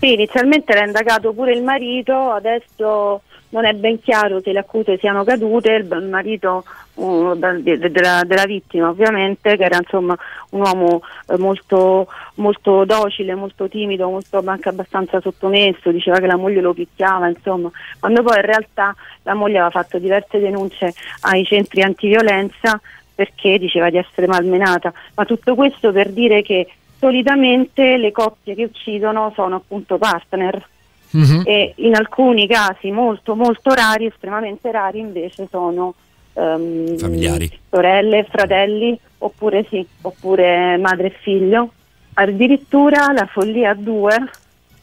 Sì, 0.00 0.12
inizialmente 0.12 0.72
era 0.72 0.84
indagato 0.84 1.32
pure 1.32 1.52
il 1.52 1.62
marito, 1.62 2.30
adesso 2.30 3.22
non 3.50 3.64
è 3.64 3.72
ben 3.72 4.00
chiaro 4.00 4.40
se 4.40 4.52
le 4.52 4.58
accuse 4.58 4.98
siano 4.98 5.24
cadute, 5.24 5.72
il 5.72 6.08
marito 6.08 6.64
uh, 6.94 7.34
della, 7.34 8.24
della, 8.24 8.44
vittima 8.46 8.88
ovviamente, 8.88 9.56
che 9.56 9.64
era 9.64 9.78
insomma 9.78 10.16
un 10.50 10.60
uomo 10.60 11.02
eh, 11.28 11.38
molto, 11.38 12.08
molto, 12.34 12.84
docile, 12.84 13.34
molto 13.34 13.68
timido, 13.68 14.08
molto, 14.08 14.42
anche 14.44 14.68
abbastanza 14.68 15.20
sottomesso, 15.20 15.90
diceva 15.90 16.18
che 16.18 16.26
la 16.26 16.36
moglie 16.36 16.60
lo 16.60 16.74
picchiava, 16.74 17.28
insomma, 17.28 17.70
quando 17.98 18.22
poi 18.22 18.36
in 18.36 18.44
realtà 18.44 18.94
la 19.22 19.34
moglie 19.34 19.58
aveva 19.58 19.70
fatto 19.70 19.98
diverse 19.98 20.38
denunce 20.38 20.92
ai 21.20 21.44
centri 21.44 21.82
antiviolenza 21.82 22.80
perché 23.14 23.58
diceva 23.58 23.90
di 23.90 23.96
essere 23.96 24.26
malmenata, 24.26 24.92
ma 25.14 25.24
tutto 25.24 25.54
questo 25.54 25.90
per 25.90 26.10
dire 26.10 26.42
che 26.42 26.68
solitamente 26.98 27.96
le 27.96 28.12
coppie 28.12 28.54
che 28.54 28.64
uccidono 28.64 29.32
sono 29.34 29.56
appunto 29.56 29.98
partner 29.98 30.66
uh-huh. 31.10 31.42
e 31.44 31.72
in 31.76 31.94
alcuni 31.94 32.46
casi 32.46 32.90
molto 32.90 33.34
molto 33.34 33.72
rari, 33.72 34.06
estremamente 34.06 34.70
rari 34.70 34.98
invece 34.98 35.46
sono 35.50 35.94
um, 36.34 36.96
familiari, 36.96 37.50
sorelle, 37.68 38.26
fratelli 38.28 38.98
oppure 39.18 39.66
sì, 39.68 39.86
oppure 40.02 40.76
madre 40.76 41.08
e 41.08 41.16
figlio. 41.20 41.72
Addirittura 42.14 43.12
la 43.12 43.26
follia 43.26 43.70
a 43.70 43.74
due 43.74 44.16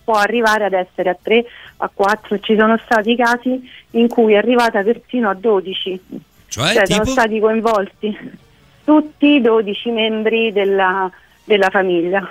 può 0.03 0.15
arrivare 0.15 0.65
ad 0.65 0.74
essere 0.74 1.10
a 1.10 1.17
tre, 1.22 1.44
a 1.77 1.89
quattro, 1.94 2.39
ci 2.39 2.55
sono 2.55 2.77
stati 2.84 3.15
casi 3.15 3.70
in 3.91 4.08
cui 4.08 4.34
è 4.34 4.38
arrivata 4.38 4.84
persino 4.84 5.29
a 5.29 5.34
12. 5.34 6.01
Cioè, 6.48 6.74
cioè 6.74 6.86
sono 6.86 7.05
stati 7.05 7.39
coinvolti 7.39 8.44
tutti 8.86 9.41
12 9.41 9.89
membri 9.89 10.53
della, 10.53 11.12
della 11.44 11.70
famiglia. 11.70 12.29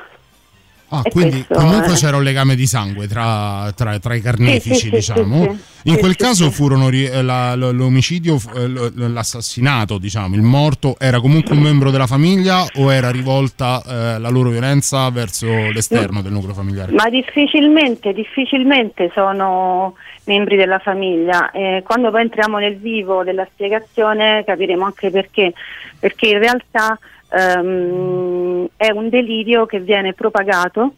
Ah, 0.88 1.00
E 1.03 1.11
quindi 1.11 1.45
questo 1.45 1.55
comunque 1.55 1.95
è- 1.95 1.97
c'era 1.97 2.17
un 2.17 2.23
legame 2.23 2.55
di 2.55 2.67
sangue 2.67 3.09
tra, 3.09 3.73
tra- 3.75 3.99
tra 3.99 4.14
i 4.14 4.21
carnefici, 4.21 4.75
Sì, 4.75 4.81
sì, 4.81 4.91
diciamo. 4.91 5.43
sì. 5.43 5.73
In 5.91 5.99
quel 5.99 6.14
caso 6.14 6.50
furono 6.50 6.88
eh, 6.88 7.23
la- 7.23 7.55
lo- 7.57 7.73
l'omicidio, 7.73 8.37
eh, 8.55 8.69
l'assassinato, 8.95 9.99
diciamo, 9.99 10.35
il 10.37 10.43
morto 10.43 10.95
era 10.99 11.21
comunque 11.21 11.55
un 11.57 11.62
membro 11.62 11.91
della 11.91 12.07
famiglia 12.07 12.64
o 12.76 12.93
era 12.93 13.11
rivolta 13.11 13.83
eh, 13.87 14.19
la 14.21 14.29
loro 14.29 14.50
violenza 14.50 15.11
verso 15.11 15.47
l'esterno 15.49 16.23
del 16.23 16.33
nucleo 16.33 16.55
familiare? 16.55 16.93
Ma 16.93 17.09
difficilmente, 17.11 18.12
difficilmente 18.12 19.11
sono 19.14 19.95
membri 20.25 20.57
della 20.57 20.79
famiglia. 20.79 21.50
Eh, 21.50 21.83
quando 21.85 22.11
poi 22.11 22.23
entriamo 22.23 22.59
nel 22.59 22.76
vivo 22.76 23.25
della 23.25 23.47
spiegazione 23.53 24.43
capiremo 24.47 24.85
anche 24.85 25.11
perché. 25.11 25.53
Perché 25.99 26.26
in 26.29 26.38
realtà 26.38 26.99
ehm, 27.37 28.43
è 28.76 28.90
un 28.90 29.09
delirio 29.09 29.66
che 29.66 29.80
viene 29.80 30.12
propagato. 30.12 30.94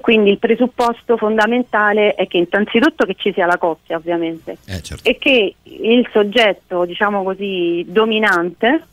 Quindi 0.00 0.30
il 0.30 0.38
presupposto 0.38 1.16
fondamentale 1.16 2.14
è 2.14 2.28
che 2.28 2.36
innanzitutto 2.38 3.04
che 3.04 3.16
ci 3.18 3.32
sia 3.32 3.44
la 3.46 3.58
coppia, 3.58 3.96
ovviamente, 3.96 4.56
Eh, 4.66 4.80
certo. 4.82 5.08
e 5.08 5.18
che 5.18 5.54
il 5.64 6.08
soggetto, 6.12 6.84
diciamo 6.84 7.24
così, 7.24 7.84
dominante, 7.88 8.84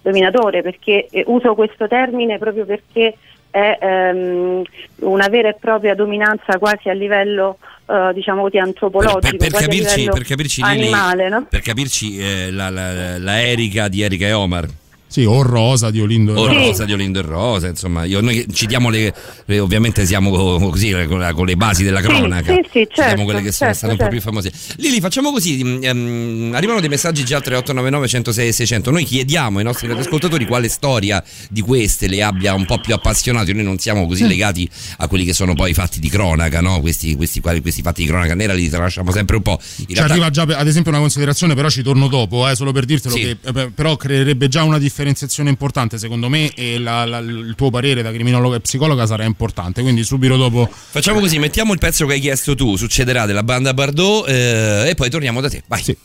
dominatore, 0.00 0.62
perché 0.62 1.08
eh, 1.10 1.24
uso 1.26 1.54
questo 1.54 1.86
termine 1.88 2.38
proprio 2.38 2.64
perché 2.64 3.16
è 3.50 3.78
ehm, 3.82 4.62
una 5.00 5.28
vera 5.28 5.50
e 5.50 5.56
propria 5.60 5.94
dominanza 5.94 6.56
quasi 6.58 6.88
a 6.88 6.94
livello, 6.94 7.58
eh, 7.86 8.12
diciamo 8.14 8.40
così, 8.40 8.56
antropologico, 8.56 9.20
Per, 9.20 9.36
per 9.36 9.54
a 9.54 9.58
capirci, 9.60 10.04
per 10.08 10.22
capirci 10.24 10.62
animale, 10.62 11.28
no? 11.28 11.44
per 11.50 11.60
capirci 11.60 12.18
eh, 12.18 12.50
la, 12.50 12.70
la- 12.70 13.18
la 13.18 13.42
Erika 13.42 13.88
di 13.88 14.00
Erika 14.00 14.26
e 14.26 14.32
Omar 14.32 14.66
Sì, 15.10 15.24
o 15.24 15.42
Rosa 15.42 15.90
di 15.90 16.00
Olindo. 16.00 16.34
o 16.34 16.48
Sì. 16.48 16.54
Rosa 16.54 16.84
di 16.84 16.92
Olindo 16.92 17.18
e 17.18 17.22
Rosa, 17.22 17.66
insomma, 17.66 18.04
io, 18.04 18.20
noi 18.20 18.46
citiamo 18.52 18.90
le, 18.90 19.12
le- 19.46 19.58
ovviamente 19.58 20.06
siamo 20.06 20.30
co- 20.30 20.70
così 20.70 20.92
con, 21.08 21.18
la- 21.18 21.32
con 21.32 21.46
le 21.46 21.56
basi 21.56 21.82
della 21.82 22.00
Sì, 22.00 22.06
cronaca. 22.06 22.52
sì, 22.54 22.60
sì, 22.70 22.86
Citiamo 22.88 23.08
certo, 23.08 23.24
quelle 23.24 23.42
che 23.42 23.50
sono 23.52 23.72
certo, 23.72 23.74
state 23.74 23.92
un 23.92 23.98
po' 23.98 24.08
più 24.08 24.20
certo. 24.20 24.40
famose. 24.40 24.52
Lili, 24.76 25.00
facciamo 25.00 25.32
così, 25.32 25.64
mm, 25.64 25.82
ehm, 25.82 26.52
arrivano 26.54 26.78
dei 26.78 26.88
messaggi 26.88 27.24
già 27.24 27.36
al 27.38 27.42
3899 27.42 28.06
106 28.08 28.48
e 28.48 28.52
600. 28.52 28.90
Noi 28.92 29.04
chiediamo 29.04 29.58
ai 29.58 29.64
nostri 29.64 29.90
ascoltatori 29.90 30.46
quale 30.46 30.68
storia 30.68 31.22
di 31.48 31.60
queste 31.60 32.06
le 32.06 32.22
abbia 32.22 32.54
un 32.54 32.64
po' 32.64 32.78
più 32.78 32.94
appassionati. 32.94 33.52
Noi 33.52 33.64
non 33.64 33.78
siamo 33.78 34.06
così 34.06 34.28
legati 34.28 34.68
a 34.98 35.08
quelli 35.08 35.24
che 35.24 35.32
sono 35.32 35.54
poi 35.54 35.70
i 35.70 35.74
fatti 35.74 35.98
di 35.98 36.08
cronaca, 36.08 36.60
no? 36.60 36.80
Questi, 36.80 37.16
questi, 37.16 37.40
quali- 37.40 37.60
questi 37.60 37.82
fatti 37.82 38.02
di 38.02 38.08
cronaca 38.08 38.34
nera 38.36 38.52
li 38.52 38.68
tralasciamo 38.68 39.10
sempre 39.10 39.34
un 39.36 39.42
po'. 39.42 39.58
In 39.78 39.86
Ci 39.88 39.94
realtà- 39.94 40.12
arriva 40.12 40.30
già 40.30 40.42
ad 40.42 40.66
esempio 40.68 40.92
una 40.92 41.00
considerazione, 41.00 41.54
però 41.54 41.68
ci 41.68 41.82
torno 41.82 42.06
dopo, 42.06 42.48
eh, 42.48 42.54
solo 42.54 42.70
per 42.70 42.84
dirtelo 42.84 43.14
Sì. 43.16 43.20
che 43.22 43.36
eh, 43.60 43.70
però 43.74 43.96
creerebbe 43.96 44.46
già 44.48 44.62
una 44.62 44.78
differenziazione 45.00 45.48
importante 45.48 45.96
secondo 45.98 46.28
me 46.28 46.52
e 46.54 46.78
la- 46.78 47.06
la- 47.06 47.18
il 47.18 47.54
tuo 47.56 47.70
parere 47.70 48.02
da 48.02 48.12
criminologa 48.12 48.56
e 48.56 48.60
psicologa 48.60 49.06
sarà 49.06 49.24
importante, 49.24 49.80
quindi 49.80 50.04
subito 50.04 50.36
dopo 50.36 50.68
Facciamo 50.70 51.20
così, 51.20 51.38
mettiamo 51.38 51.72
il 51.72 51.78
pezzo 51.78 52.04
che 52.06 52.14
hai 52.14 52.20
chiesto 52.20 52.54
tu, 52.54 52.76
succederà 52.76 53.24
della 53.24 53.42
banda 53.42 53.72
Bardot 53.72 54.28
eh, 54.28 54.88
e 54.90 54.94
poi 54.94 55.08
torniamo 55.08 55.40
da 55.40 55.48
te. 55.48 55.62
Vai. 55.66 55.82
Sì. 55.82 55.96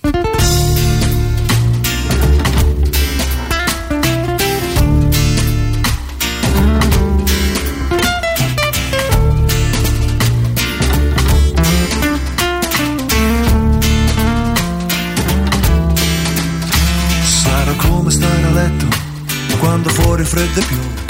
Freddo 20.36 20.60
e 20.60 20.65
piove, 20.65 21.06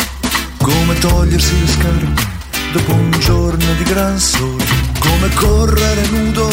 come 0.58 1.00
togliersi 1.00 1.60
le 1.60 1.68
scarpe 1.68 2.28
dopo 2.74 2.94
un 2.94 3.10
giorno 3.22 3.74
di 3.74 3.84
gran 3.84 4.20
sole, 4.20 4.64
come 5.00 5.30
correre 5.34 6.08
nudo. 6.10 6.48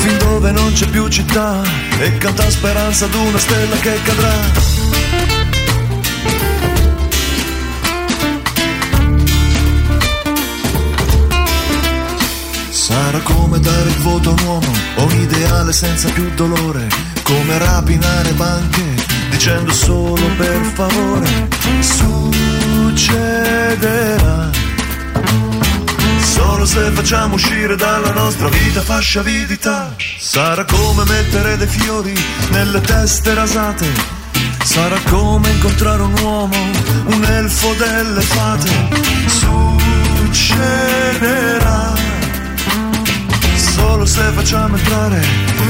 Fin 0.00 0.16
dove 0.20 0.52
non 0.52 0.72
c'è 0.72 0.86
più 0.86 1.06
città 1.08 1.60
e 1.98 2.16
canta 2.16 2.48
speranza 2.48 3.04
ad 3.04 3.14
una 3.14 3.38
stella 3.38 3.76
che 3.76 3.98
cadrà. 4.04 4.36
Sarà 12.70 13.18
come 13.18 13.60
dare 13.60 13.88
il 13.90 13.98
voto 13.98 14.30
a 14.30 14.32
un 14.32 14.46
uomo 14.46 14.72
o 14.96 15.04
un 15.04 15.20
ideale 15.20 15.74
senza 15.74 16.08
più 16.08 16.26
dolore, 16.34 16.88
come 17.22 17.58
rapinare 17.58 18.32
banche 18.32 19.27
dicendo 19.48 19.72
solo 19.72 20.26
per 20.36 20.60
favore. 20.74 21.48
Succederà 23.00 24.50
solo 26.20 26.66
se 26.66 26.90
facciamo 26.90 27.34
uscire 27.34 27.74
dalla 27.76 28.12
nostra 28.12 28.48
vita 28.48 28.82
fascia 28.82 29.20
avidità. 29.20 29.94
Sarà 30.18 30.64
come 30.64 31.04
mettere 31.04 31.56
dei 31.56 31.66
fiori 31.66 32.12
nelle 32.50 32.82
teste 32.82 33.32
rasate. 33.32 33.86
Sarà 34.62 34.98
come 35.08 35.48
incontrare 35.50 36.02
un 36.02 36.18
uomo, 36.20 36.56
un 37.06 37.24
elfo 37.24 37.72
delle 37.74 38.20
fate. 38.20 38.70
Succederà 40.26 41.94
solo 43.56 44.04
se 44.04 44.22
facciamo 44.34 44.76
entrare 44.76 45.20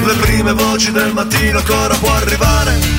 le 0.04 0.14
prime 0.14 0.52
voci 0.52 0.90
del 0.90 1.12
mattino 1.12 1.62
che 1.62 1.72
ora 1.72 1.94
può 1.94 2.12
arrivare. 2.12 2.97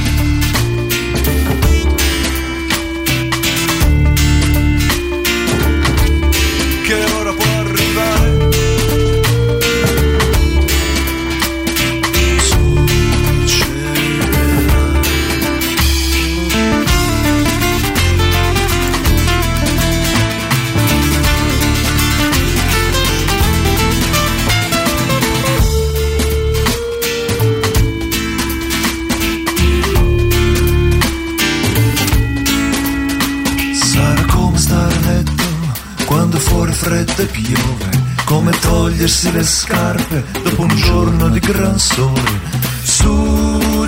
Togliersi 38.99 39.31
le 39.31 39.43
scarpe 39.43 40.25
dopo 40.43 40.63
un 40.63 40.75
giorno 40.75 41.29
di 41.29 41.39
gran 41.39 41.79
sole. 41.79 42.41
Succederà 42.83 43.88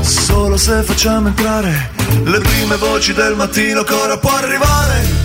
solo 0.00 0.56
se 0.56 0.82
facciamo 0.82 1.28
entrare 1.28 1.90
le 2.24 2.40
prime 2.40 2.76
voci 2.76 3.12
del 3.12 3.34
mattino 3.34 3.84
ora 3.92 4.16
può 4.16 4.34
arrivare. 4.34 5.21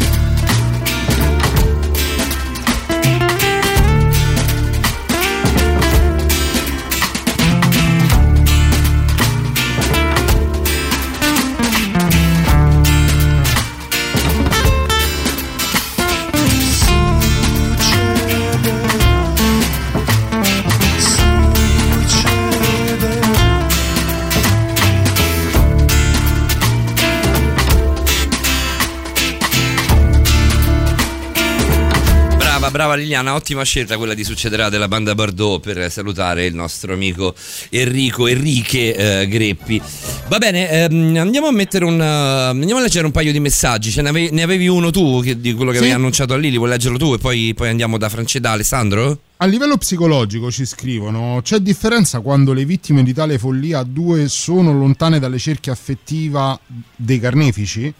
Brava, 32.87 33.01
Liliana, 33.01 33.35
ottima 33.35 33.63
scelta 33.63 33.97
quella 33.97 34.13
di 34.13 34.23
succederà 34.23 34.69
della 34.69 34.87
banda 34.87 35.13
Bardot 35.13 35.61
per 35.61 35.91
salutare 35.91 36.45
il 36.45 36.55
nostro 36.55 36.93
amico 36.93 37.35
Enrico 37.69 38.27
Enriche 38.27 38.95
eh, 39.21 39.27
Greppi. 39.27 39.81
Va 40.29 40.37
bene, 40.37 40.69
ehm, 40.69 41.17
andiamo 41.17 41.47
a 41.47 41.51
mettere 41.51 41.83
un. 41.83 41.99
eh, 41.99 42.05
andiamo 42.05 42.77
a 42.79 42.81
leggere 42.81 43.05
un 43.05 43.11
paio 43.11 43.33
di 43.33 43.41
messaggi. 43.41 43.91
Ce 43.91 44.01
ne 44.01 44.07
avevi, 44.07 44.29
ne 44.31 44.41
avevi 44.41 44.69
uno 44.69 44.89
tu 44.89 45.19
che- 45.21 45.37
di 45.37 45.53
quello 45.53 45.71
che 45.71 45.77
Sì. 45.77 45.83
avevi 45.83 45.97
annunciato 45.99 46.33
a 46.33 46.37
Lili, 46.37 46.55
vuoi 46.55 46.69
leggerlo 46.69 46.97
tu 46.97 47.13
e 47.13 47.17
poi, 47.17 47.53
poi 47.53 47.67
andiamo 47.67 47.97
da 47.97 48.07
France 48.07 48.39
da 48.39 48.51
Alessandro? 48.53 49.19
A 49.37 49.45
livello 49.45 49.75
psicologico 49.75 50.49
ci 50.49 50.65
scrivono: 50.65 51.41
c'è 51.43 51.57
differenza 51.59 52.21
quando 52.21 52.53
le 52.53 52.63
vittime 52.63 53.03
di 53.03 53.13
tale 53.13 53.37
follia 53.37 53.83
due 53.83 54.29
sono 54.29 54.71
lontane 54.71 55.19
dalle 55.19 55.39
cerchie 55.39 55.73
affettiva 55.73 56.57
dei 56.95 57.19
carnefici? 57.19 57.93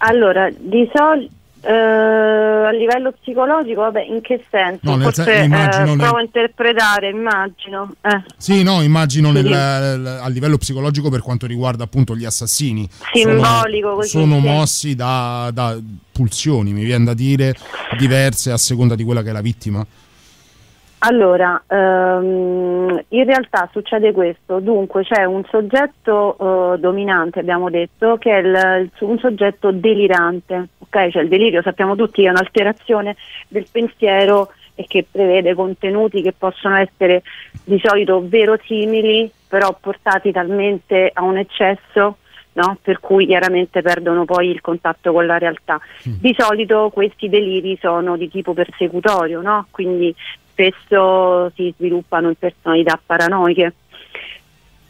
Allora, 0.00 0.48
di 0.56 0.88
solito 0.94 1.32
Eh, 1.68 1.74
a 1.74 2.70
livello 2.70 3.12
psicologico, 3.20 3.82
vabbè, 3.82 4.00
in 4.00 4.22
che 4.22 4.42
senso? 4.50 4.78
No, 4.84 4.94
nel 4.96 5.02
Forse 5.04 5.24
sen- 5.24 5.40
eh, 5.42 5.44
immagino 5.44 5.84
nel- 5.84 5.96
provo 5.98 6.16
a 6.16 6.22
interpretare, 6.22 7.10
immagino. 7.10 7.92
Eh. 8.00 8.22
Sì, 8.38 8.62
no, 8.62 8.80
immagino 8.80 9.30
nel- 9.30 9.44
Sì. 9.44 9.50
l- 10.00 10.18
a 10.22 10.28
livello 10.28 10.56
psicologico 10.56 11.10
per 11.10 11.20
quanto 11.20 11.46
riguarda 11.46 11.84
appunto 11.84 12.16
gli 12.16 12.24
assassini. 12.24 12.88
Simbolico, 13.12 13.88
sono, 13.88 13.94
così, 13.96 14.08
sono 14.08 14.38
mossi 14.38 14.94
da, 14.94 15.50
da 15.52 15.76
pulsioni, 16.10 16.72
mi 16.72 16.84
viene 16.84 17.04
da 17.04 17.12
dire, 17.14 17.52
diverse 17.98 18.50
a 18.50 18.56
seconda 18.56 18.94
di 18.94 19.04
quella 19.04 19.20
che 19.22 19.28
è 19.28 19.32
la 19.32 19.42
vittima. 19.42 19.84
Allora, 21.00 21.62
ehm, 21.68 23.02
in 23.08 23.24
realtà 23.24 23.68
succede 23.72 24.10
questo, 24.12 24.58
dunque 24.58 25.04
c'è 25.04 25.22
un 25.24 25.44
soggetto 25.48 26.74
eh, 26.74 26.78
dominante, 26.80 27.38
abbiamo 27.38 27.70
detto, 27.70 28.16
che 28.18 28.32
è 28.32 28.38
il- 28.38 28.90
un 29.00 29.18
soggetto 29.20 29.70
delirante, 29.70 30.68
ok? 30.88 31.10
Cioè 31.10 31.22
il 31.22 31.28
delirio 31.28 31.62
sappiamo 31.62 31.94
tutti 31.94 32.22
che 32.22 32.28
è 32.28 32.30
un'alterazione 32.30 33.16
del 33.48 33.66
pensiero 33.70 34.52
e 34.74 34.84
che 34.86 35.04
prevede 35.10 35.54
contenuti 35.54 36.22
che 36.22 36.32
possono 36.32 36.76
essere 36.76 37.22
di 37.64 37.80
solito 37.82 38.22
verosimili, 38.26 39.30
però 39.48 39.76
portati 39.78 40.30
talmente 40.30 41.10
a 41.12 41.22
un 41.22 41.38
eccesso 41.38 42.16
no? 42.52 42.78
per 42.80 43.00
cui 43.00 43.26
chiaramente 43.26 43.82
perdono 43.82 44.24
poi 44.24 44.48
il 44.50 44.60
contatto 44.60 45.12
con 45.12 45.26
la 45.26 45.38
realtà. 45.38 45.80
Di 46.02 46.34
solito 46.36 46.90
questi 46.92 47.28
deliri 47.28 47.76
sono 47.80 48.16
di 48.16 48.28
tipo 48.28 48.52
persecutorio, 48.52 49.40
no? 49.40 49.66
quindi 49.70 50.14
spesso 50.50 51.50
si 51.54 51.72
sviluppano 51.76 52.28
in 52.28 52.36
personalità 52.36 53.00
paranoiche. 53.04 53.74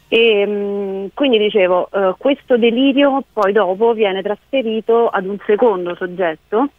E, 0.09 0.45
mh, 0.45 1.11
quindi 1.13 1.37
dicevo, 1.37 1.87
eh, 1.91 2.15
questo 2.17 2.57
delirio 2.57 3.23
poi 3.31 3.53
dopo 3.53 3.93
viene 3.93 4.21
trasferito 4.21 5.07
ad 5.07 5.25
un 5.25 5.37
secondo 5.45 5.95
soggetto, 5.95 6.69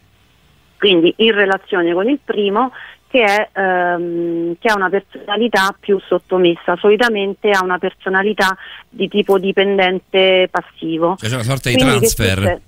quindi 0.77 1.13
in 1.17 1.31
relazione 1.31 1.93
con 1.93 2.09
il 2.09 2.19
primo, 2.23 2.71
che, 3.07 3.23
è, 3.23 3.49
ehm, 3.53 4.55
che 4.59 4.67
ha 4.69 4.75
una 4.75 4.89
personalità 4.89 5.75
più 5.79 5.99
sottomessa, 5.99 6.75
solitamente 6.77 7.49
ha 7.49 7.63
una 7.63 7.77
personalità 7.77 8.57
di 8.89 9.07
tipo 9.07 9.37
dipendente 9.37 10.47
passivo. 10.49 11.15
Cioè 11.17 11.29
c'è 11.29 11.35
una 11.35 11.43
sorta 11.43 11.69
di 11.69 11.75
Quindi 11.75 11.97
transfer. 11.97 12.61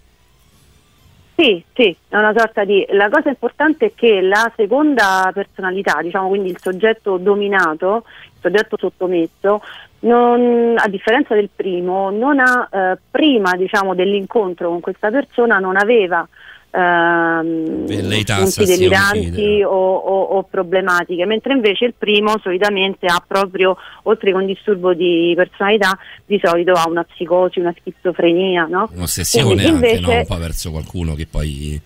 Sì, 1.36 1.63
sì, 1.74 1.96
è 2.10 2.15
una 2.17 2.34
sorta 2.36 2.63
di... 2.63 2.86
La 2.91 3.10
cosa 3.10 3.30
importante 3.30 3.88
è 3.88 3.91
che 3.96 4.22
la 4.22 4.52
seconda 4.56 5.32
personalità, 5.34 6.00
diciamo 6.02 6.28
quindi 6.28 6.50
il 6.50 6.60
soggetto 6.60 7.17
dominato, 7.17 8.04
il 8.26 8.39
soggetto 8.39 8.78
sottomesso, 8.78 9.62
non- 10.02 10.76
a 10.78 10.88
differenza 10.88 11.34
del 11.34 11.50
primo, 11.54 12.12
ha, 12.39 12.69
eh, 12.72 12.98
prima 13.10 13.56
diciamo, 13.56 13.96
dell'incontro 13.96 14.69
con 14.69 14.80
questa 14.80 15.10
persona, 15.10 15.58
non 15.58 15.76
aveva 15.76 16.28
ehm, 16.73 17.86
punti 17.86 18.65
deliranti 18.65 19.63
o, 19.63 19.69
o- 19.95 20.21
o 20.38 20.43
problematiche, 20.43 21.25
mentre 21.25 21.53
invece 21.53 21.86
il 21.86 21.93
primo 21.97 22.38
solitamente 22.41 23.05
ha 23.05 23.23
proprio, 23.25 23.77
oltre 24.03 24.31
che 24.31 24.38
un 24.38 24.45
disturbo 24.45 24.93
di 24.93 25.33
personalità, 25.36 25.97
di 26.25 26.39
solito 26.43 26.73
ha 26.73 26.88
una 26.88 27.03
psicosi, 27.03 27.59
una 27.59 27.73
schizofrenia, 27.79 28.65
no? 28.65 28.89
Un'ossessione 28.93 29.45
Quindi 29.45 29.65
anche, 29.65 29.88
invece- 29.88 30.01
no? 30.01 30.17
Un 30.19 30.25
po' 30.25 30.38
verso 30.38 30.71
qualcuno 30.71 31.13
che 31.15 31.27
poi 31.27 31.79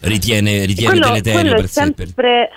ritiene, 0.00 0.64
ritiene 0.64 0.90
quello, 0.98 1.08
deleterio 1.08 1.40
quello 1.40 1.56
per 1.56 1.68
sé. 1.68 1.80
per- 1.92 1.94
sempre, 2.06 2.50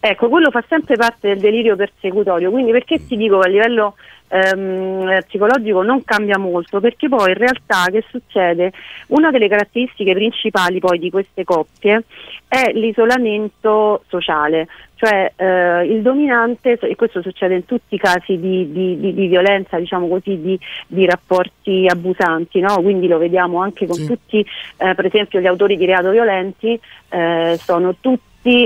ecco, 0.00 0.28
quello 0.28 0.50
fa 0.50 0.64
sempre 0.68 0.96
parte 0.96 1.28
del 1.28 1.38
delirio 1.38 1.76
persecutorio, 1.76 2.50
quindi 2.50 2.70
perché 2.70 3.04
ti 3.06 3.16
dico 3.16 3.40
a 3.40 3.46
livello 3.48 3.94
ehm, 4.28 5.18
psicologico 5.26 5.82
non 5.82 6.04
cambia 6.04 6.38
molto, 6.38 6.80
perché 6.80 7.08
poi 7.08 7.30
in 7.30 7.36
realtà 7.38 7.84
che 7.90 8.04
succede? 8.10 8.72
Una 9.08 9.30
delle 9.30 9.48
caratteristiche 9.48 10.14
principali 10.14 10.78
poi 10.78 10.98
di 10.98 11.10
queste 11.10 11.44
coppie 11.44 12.02
è 12.48 12.72
l'isolamento 12.72 14.02
sociale, 14.08 14.68
cioè 14.96 15.32
eh, 15.36 15.84
il 15.84 16.02
dominante, 16.02 16.78
e 16.80 16.94
questo 16.96 17.20
succede 17.22 17.54
in 17.54 17.64
tutti 17.66 17.94
i 17.94 17.98
casi 17.98 18.38
di, 18.38 18.70
di- 18.72 18.98
di- 18.98 19.14
di 19.14 19.26
violenza, 19.26 19.78
diciamo 19.78 20.08
così, 20.08 20.40
di, 20.40 20.58
di 20.86 21.04
rapporti 21.06 21.86
abusanti, 21.88 22.60
no? 22.60 22.80
quindi 22.82 23.06
lo 23.08 23.18
vediamo 23.18 23.60
anche 23.60 23.86
con 23.86 23.96
Sì. 23.96 24.06
tutti, 24.06 24.46
eh, 24.78 24.94
per 24.94 25.06
esempio 25.06 25.40
gli 25.40 25.46
autori 25.46 25.76
di 25.76 25.84
reato 25.86 26.10
violenti 26.10 26.78
eh, 27.10 27.56
sono 27.58 27.94
tutti, 28.00 28.20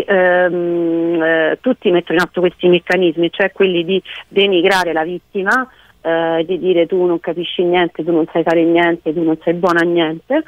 ehm, 0.06 1.22
eh, 1.22 1.58
tutti 1.60 1.90
mettono 1.90 2.18
in 2.18 2.24
atto 2.24 2.40
questi 2.40 2.68
meccanismi, 2.68 3.30
cioè 3.30 3.52
quelli 3.52 3.84
di 3.84 4.02
denigrare 4.28 4.92
la 4.92 5.04
vittima, 5.04 5.68
eh, 6.00 6.44
di 6.46 6.58
dire 6.58 6.86
tu 6.86 7.04
non 7.04 7.20
capisci 7.20 7.62
niente, 7.62 8.04
tu 8.04 8.12
non 8.12 8.26
sai 8.32 8.42
fare 8.42 8.62
niente, 8.62 9.12
tu 9.12 9.22
non 9.22 9.38
sei 9.42 9.54
buona 9.54 9.80
a 9.80 9.84
niente 9.84 10.42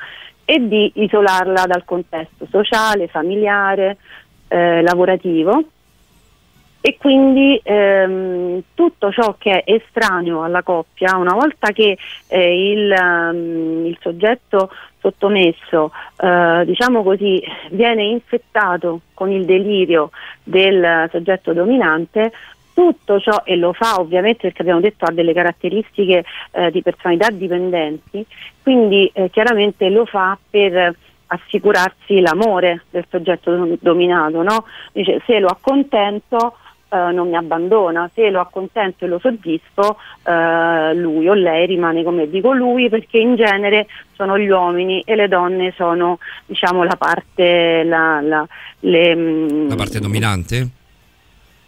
e 0.45 0.69
di 0.69 0.91
isolarla 0.97 1.67
dal 1.67 1.85
contesto 1.85 2.47
sociale, 2.51 3.09
familiare, 3.09 3.97
eh, 4.49 4.83
lavorativo 4.83 5.65
e 6.85 6.97
quindi 6.99 7.59
ehm, 7.63 8.61
tutto 8.75 9.13
ciò 9.13 9.37
che 9.39 9.63
è 9.63 9.73
estraneo 9.73 10.43
alla 10.43 10.65
coppia, 10.65 11.17
una 11.17 11.33
volta 11.33 11.71
che 11.71 11.97
eh, 12.27 12.71
il, 12.73 12.91
ehm, 12.91 13.87
il 13.87 13.97
soggetto 14.01 14.69
sottomesso, 14.99 15.93
eh, 16.21 16.65
diciamo 16.67 17.05
così, 17.05 17.41
viene 17.71 18.03
infettato 18.03 19.03
con 19.15 19.31
il 19.31 19.45
delirio 19.45 20.11
del 20.43 21.09
soggetto 21.13 21.53
dominante, 21.53 22.33
tutto 22.75 23.21
ciò, 23.21 23.43
e 23.45 23.55
lo 23.55 23.73
fa 23.73 24.01
ovviamente 24.01 24.41
perché 24.41 24.63
abbiamo 24.63 24.81
detto 24.81 25.05
ha 25.05 25.13
delle 25.13 25.33
caratteristiche 25.33 26.25
eh, 26.51 26.73
di 26.73 26.83
personalità 26.83 27.31
dipendenti, 27.31 28.27
quindi 28.61 29.09
eh, 29.15 29.31
chiaramente 29.31 29.89
lo 29.89 30.05
fa 30.05 30.37
per 30.51 30.97
assicurarsi 31.27 32.21
l'amore 32.21 32.85
del 32.91 33.07
soggetto 33.09 33.55
dom- 33.55 33.79
dominato, 33.81 34.43
no? 34.43 34.65
Dice 34.93 35.23
se 35.27 35.39
lo 35.39 35.47
accontento 35.47 36.57
eh, 36.93 37.13
non 37.13 37.29
mi 37.29 37.37
abbandona, 37.37 38.11
se 38.15 38.29
lo 38.29 38.41
accontento 38.41 39.05
e 39.05 39.09
lo 39.09 39.19
soddisfo 39.19 39.97
eh, 40.25 40.95
lui 40.95 41.27
o 41.29 41.33
lei 41.33 41.67
rimane 41.67 42.03
come 42.05 42.29
dico 42.29 42.53
lui 42.53 42.89
perché 42.91 43.19
in 43.19 43.35
genere 43.35 43.87
sono 44.13 44.39
gli 44.39 44.49
uomini 44.49 45.01
e 45.07 45.15
le 45.17 45.27
donne 45.29 45.73
sono 45.75 46.19
diciamo 46.45 46.85
la 46.85 46.97
parte 46.97 47.83
la, 47.85 48.21
la- 48.21 48.47
le, 48.81 49.15
mm, 49.17 49.69
La 49.69 49.75
parte 49.75 50.01
dominante? 50.01 50.69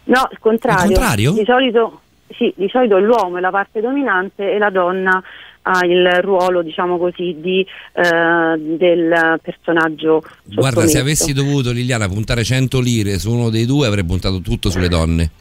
No, 0.05 0.27
il 0.31 0.37
contrario. 0.39 0.91
Il 0.91 0.93
contrario? 0.93 1.31
Di 1.31 1.45
solito, 1.45 2.01
sì, 2.29 2.53
di 2.55 2.69
solito 2.69 2.99
l'uomo 2.99 3.37
è 3.37 3.39
la 3.39 3.49
parte 3.49 3.81
dominante 3.81 4.51
e 4.51 4.57
la 4.59 4.69
donna 4.69 5.23
ha 5.67 5.83
il 5.85 6.19
ruolo, 6.21 6.61
diciamo 6.61 6.97
così, 6.97 7.35
di, 7.39 7.59
eh, 7.93 8.57
del 8.77 9.39
personaggio 9.41 10.23
Guarda, 10.43 10.85
se 10.87 10.99
avessi 10.99 11.33
dovuto 11.33 11.71
Liliana 11.71 12.07
puntare 12.07 12.43
100 12.43 12.79
lire 12.79 13.17
su 13.17 13.31
uno 13.31 13.49
dei 13.49 13.65
due 13.65 13.87
avrei 13.87 14.03
puntato 14.05 14.41
tutto 14.41 14.69
sulle 14.69 14.87
donne. 14.89 15.31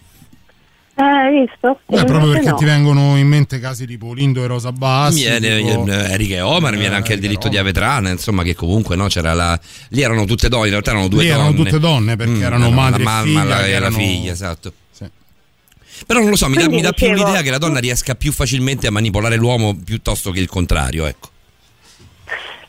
Eh, 0.96 1.02
hai 1.02 1.40
visto? 1.40 1.80
Beh, 1.86 2.04
proprio 2.04 2.30
perché 2.30 2.50
no. 2.50 2.54
ti 2.56 2.64
vengono 2.64 3.16
in 3.18 3.26
mente 3.26 3.58
casi 3.58 3.84
tipo 3.84 4.14
Lindo 4.14 4.44
e 4.44 4.46
Rosa 4.46 4.70
Bassi. 4.70 5.22
Viene 5.24 5.56
tipo- 5.58 5.90
Erika 5.90 6.34
e 6.36 6.40
Omar, 6.40 6.74
Eh, 6.74 6.76
viene 6.78 6.94
anche 6.94 7.14
il 7.14 7.18
Erika 7.18 7.26
delitto 7.26 7.48
di 7.48 7.56
Omar. 7.56 7.68
Avetrana, 7.68 8.10
insomma, 8.10 8.42
che 8.44 8.54
comunque 8.54 8.94
no, 8.94 9.08
c'era 9.08 9.34
la. 9.34 9.58
Lì 9.88 10.02
erano 10.02 10.24
tutte 10.24 10.48
donne, 10.48 10.66
in 10.66 10.70
realtà 10.70 10.90
erano 10.92 11.08
due 11.08 11.24
Lì 11.24 11.28
donne. 11.30 11.40
erano 11.42 11.56
tutte 11.56 11.78
donne, 11.80 12.14
perché 12.16 12.40
erano 12.44 12.68
la 12.68 12.74
madre 12.74 13.02
e 13.02 13.04
mamma 13.04 13.22
figlia, 13.24 13.44
la- 13.44 13.56
che 13.56 13.64
e 13.64 13.70
la 13.70 13.76
erano- 13.76 13.96
figlia, 13.96 14.32
esatto. 14.32 14.72
Però 16.06 16.20
non 16.20 16.30
lo 16.30 16.36
so, 16.36 16.48
mi 16.48 16.56
dà, 16.56 16.68
mi 16.68 16.80
dà 16.80 16.92
più 16.92 17.12
l'idea 17.12 17.42
che 17.42 17.50
la 17.50 17.58
donna 17.58 17.78
riesca 17.78 18.14
più 18.14 18.32
facilmente 18.32 18.86
a 18.86 18.90
manipolare 18.90 19.36
l'uomo 19.36 19.76
piuttosto 19.76 20.30
che 20.30 20.40
il 20.40 20.48
contrario, 20.48 21.06
ecco. 21.06 21.30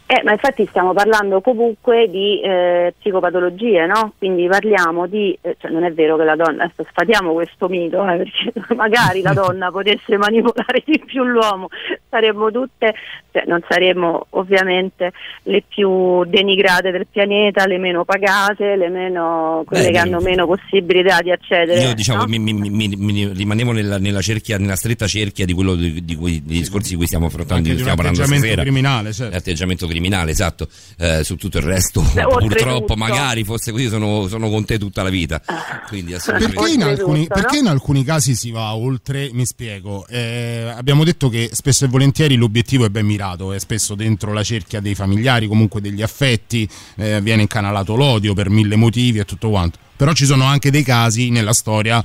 Eh, 0.08 0.22
ma 0.24 0.34
infatti 0.34 0.68
stiamo 0.68 0.94
parlando 0.94 1.42
comunque 1.42 2.08
di 2.08 2.40
eh, 2.40 2.94
psicopatologie, 3.00 3.88
no? 3.88 4.14
Quindi 4.20 4.46
parliamo 4.48 5.08
di, 5.08 5.36
eh, 5.42 5.56
cioè 5.60 5.72
non 5.72 5.84
è 5.84 5.92
vero 5.92 6.16
che 6.16 6.24
la 6.24 6.36
donna, 6.36 6.66
adesso 6.66 6.86
sfatiamo 6.92 7.34
questo 7.34 7.68
mito, 7.68 8.08
eh, 8.08 8.18
perché 8.18 8.54
magari 8.76 9.24
la 9.24 9.34
donna 9.34 9.72
potesse 9.72 10.16
manipolare 10.18 10.84
di 10.86 11.02
più 11.04 11.24
l'uomo, 11.24 11.70
saremmo 12.08 12.52
tutte, 12.52 12.94
cioè 13.32 13.46
non 13.48 13.64
saremmo 13.68 14.28
ovviamente 14.32 15.12
le 15.44 15.64
più 15.68 16.24
denigrate 16.26 16.92
del 16.92 17.08
pianeta, 17.10 17.66
le 17.66 17.80
meno 17.80 18.06
pagate, 18.06 18.76
le 18.76 18.90
meno, 18.90 19.64
quelle 19.66 19.86
Beh, 19.86 19.92
che 19.92 19.98
hanno 19.98 20.20
meno 20.20 20.46
possibilità 20.46 21.20
di 21.24 21.32
accedere. 21.32 21.82
Io 21.82 21.96
diciamo 21.96 22.20
no? 22.22 22.28
mi, 22.28 22.38
mi- 22.38 22.54
mi- 22.54 22.96
mi- 22.96 23.34
rimanevo 23.34 23.72
nella, 23.72 23.98
nella 23.98 24.22
cerchia, 24.22 24.60
nella 24.60 24.76
stretta 24.76 25.08
cerchia 25.08 25.46
di 25.46 25.54
quello 25.54 25.74
di, 25.74 26.06
di 26.06 26.16
cui, 26.16 26.44
dei 26.46 26.60
discorsi 26.60 26.92
di 26.92 26.96
cui 26.96 27.08
stiamo 27.08 27.26
affrontando, 27.26 27.64
di 27.64 27.70
di 27.74 27.80
stiamo 27.80 27.96
parlando 27.96 28.20
atteggiamento 28.20 28.54
stasera. 28.54 28.62
criminale, 28.62 29.12
certo. 29.12 29.34
L'atteggiamento 29.34 29.78
criminale, 29.78 29.94
esatto. 30.32 30.68
Eh, 30.98 31.24
su 31.24 31.36
tutto 31.36 31.58
il 31.58 31.64
resto, 31.64 32.02
Beh, 32.02 32.24
purtroppo, 32.24 32.96
magari 32.96 33.44
fosse 33.44 33.72
così, 33.72 33.88
sono, 33.88 34.28
sono 34.28 34.50
con 34.50 34.66
te 34.66 34.78
tutta 34.78 35.04
la 35.04 35.10
vita. 35.10 35.42
Quindi 35.88 36.14
assolutamente. 36.14 36.60
Perché 36.60 36.74
in, 36.74 36.84
alcuni, 36.84 37.20
no? 37.22 37.28
perché 37.28 37.58
in 37.58 37.68
alcuni 37.68 38.04
casi 38.04 38.36
si 38.36 38.52
va 38.52 38.76
oltre? 38.76 39.30
Mi 39.34 39.46
spiego. 39.46 40.06
Eh, 40.08 40.74
abbiamo 40.76 41.04
detto 41.04 41.30
che 41.30 41.50
spesso 41.54 41.86
e 41.86 41.88
volentieri 41.88 42.36
l'obiettivo 42.36 42.86
è 42.86 42.90
ben 42.90 43.06
mirato, 43.06 43.54
è 43.54 43.60
spesso 43.60 43.96
dentro 43.96 44.34
la 44.34 44.44
cerchia 44.44 44.80
dei 44.80 44.96
familiari, 44.96 45.48
comunque 45.48 45.82
degli 45.82 46.02
affetti, 46.02 46.68
eh, 46.98 47.22
viene 47.22 47.42
incanalato 47.42 47.96
l'odio 47.96 48.34
per 48.34 48.50
mille 48.50 48.76
motivi 48.76 49.20
e 49.20 49.26
tutto 49.26 49.50
quanto. 49.50 49.80
Però 49.96 50.14
ci 50.14 50.26
sono 50.26 50.44
anche 50.46 50.72
dei 50.72 50.84
casi 50.84 51.30
nella 51.30 51.54
storia, 51.54 52.04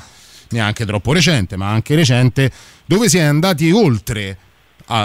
neanche 0.50 0.84
troppo 0.84 1.12
recente, 1.12 1.56
ma 1.56 1.70
anche 1.70 1.94
recente, 1.94 2.50
dove 2.84 3.08
si 3.08 3.18
è 3.18 3.22
andati 3.22 3.70
oltre 3.70 4.36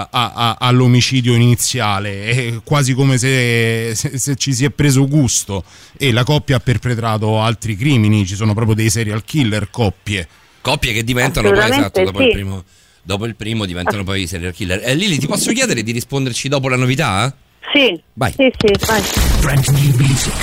a- 0.09 0.31
a- 0.33 0.55
all'omicidio 0.59 1.33
iniziale, 1.33 2.23
è 2.25 2.53
quasi 2.63 2.93
come 2.93 3.17
se, 3.17 3.93
se- 3.95 4.17
se 4.17 4.35
ci 4.35 4.53
si 4.53 4.65
è 4.65 4.69
preso 4.71 5.07
gusto 5.07 5.63
e 5.97 6.11
la 6.11 6.23
coppia 6.23 6.55
ha 6.57 6.59
perpetrato 6.59 7.39
altri 7.41 7.75
crimini, 7.77 8.25
ci 8.25 8.35
sono 8.35 8.53
proprio 8.53 8.75
dei 8.75 8.89
serial 8.89 9.23
killer 9.23 9.69
coppie. 9.69 10.27
Coppie 10.61 10.93
che 10.93 11.03
diventano 11.03 11.51
poi 11.51 11.59
esatto 11.69 12.03
dopo 12.03 12.19
sì. 12.19 12.25
il 12.25 12.31
primo. 12.31 12.63
Dopo 13.03 13.25
il 13.25 13.35
primo 13.35 13.65
diventano 13.65 14.03
poi 14.03 14.25
serial 14.25 14.51
killer. 14.53 14.81
Eh, 14.83 14.95
Lili, 14.95 15.19
ti 15.19 15.27
posso 15.27 15.51
chiedere 15.51 15.83
di 15.83 15.91
risponderci 15.91 16.47
dopo 16.47 16.69
la 16.69 16.75
novità? 16.75 17.35
Sì, 17.71 18.01
Vai. 18.13 18.31
sì, 18.31 18.51
sì, 18.57 18.85
vai. 18.87 19.01
Brand 19.41 19.67
new 19.67 19.95
music. 19.97 20.33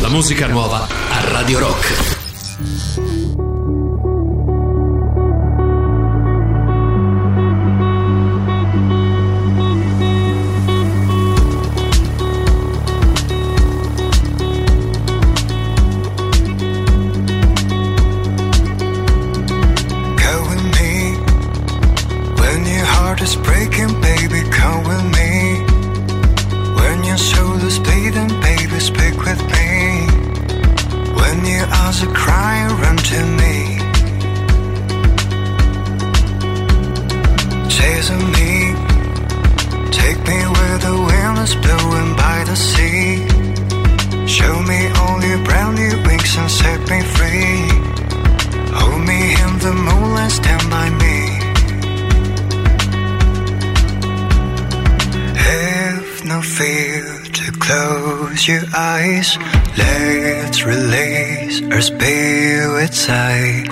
La 0.00 0.08
musica 0.08 0.48
nuova 0.48 0.88
a 0.88 1.28
Radio 1.30 1.58
Rock. 1.60 3.11
Eyes 31.80 32.02
are 32.04 32.14
crying. 32.14 32.70
Run 32.82 32.96
to 33.10 33.20
me, 33.40 33.56
chasing 37.68 38.26
me. 38.36 38.50
Take 39.90 40.18
me 40.30 40.38
where 40.54 40.78
the 40.86 40.94
wind 41.08 41.38
is 41.44 41.54
blowing 41.64 42.16
by 42.16 42.44
the 42.50 42.56
sea. 42.56 43.26
Show 44.26 44.54
me 44.62 44.80
all 45.00 45.18
your 45.22 45.42
brand 45.44 45.76
new 45.76 45.94
wings 46.06 46.36
and 46.36 46.50
set 46.50 46.80
me 46.90 47.00
free. 47.16 47.56
Hold 48.78 49.02
me 49.10 49.20
in 49.44 49.52
the 49.64 49.72
moonlight, 49.86 50.32
stand 50.32 50.64
by 50.70 50.88
me. 51.02 51.18
Have 55.36 56.24
no 56.24 56.40
fear 56.40 57.21
close 57.62 58.48
your 58.48 58.64
eyes. 58.76 59.38
Let's 59.78 60.64
release 60.64 61.62
our 61.72 61.80
spirits 61.80 63.06
high. 63.06 63.64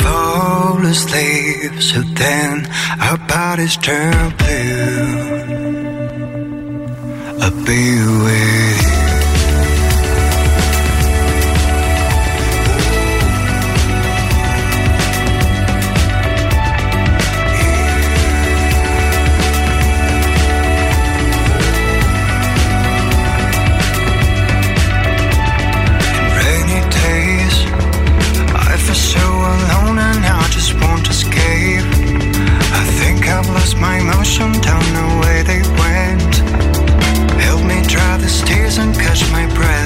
Fall 0.00 0.84
asleep, 0.86 1.82
so 1.82 2.00
then 2.20 2.66
our 3.00 3.18
bodies 3.26 3.76
turn 3.76 4.30
blue. 4.36 5.30
I'll 7.42 7.64
be 7.64 7.82
with 8.24 8.84
you. 8.84 8.89
ocean 34.20 34.52
down 34.60 34.84
the 34.98 35.08
way 35.22 35.42
they 35.50 35.62
went. 35.80 36.34
Help 37.40 37.62
me 37.64 37.80
dry 37.86 38.18
these 38.18 38.42
tears 38.42 38.76
and 38.76 38.94
catch 38.94 39.22
my 39.32 39.46
breath. 39.54 39.79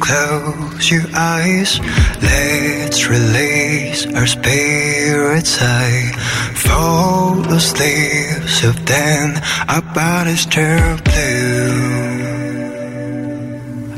Close 0.00 0.90
your 0.90 1.04
eyes. 1.14 1.78
Let's 2.22 3.08
release 3.08 4.06
our 4.16 4.26
spirits 4.26 5.56
high. 5.58 6.10
Fall 6.54 7.44
asleep, 7.52 8.48
so 8.48 8.72
then 8.72 9.40
our 9.68 9.82
bodies 9.94 10.46
turn 10.46 10.98
blue. 11.04 12.40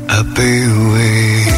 I'll 0.09 0.23
be 0.35 0.67
with 0.91 1.52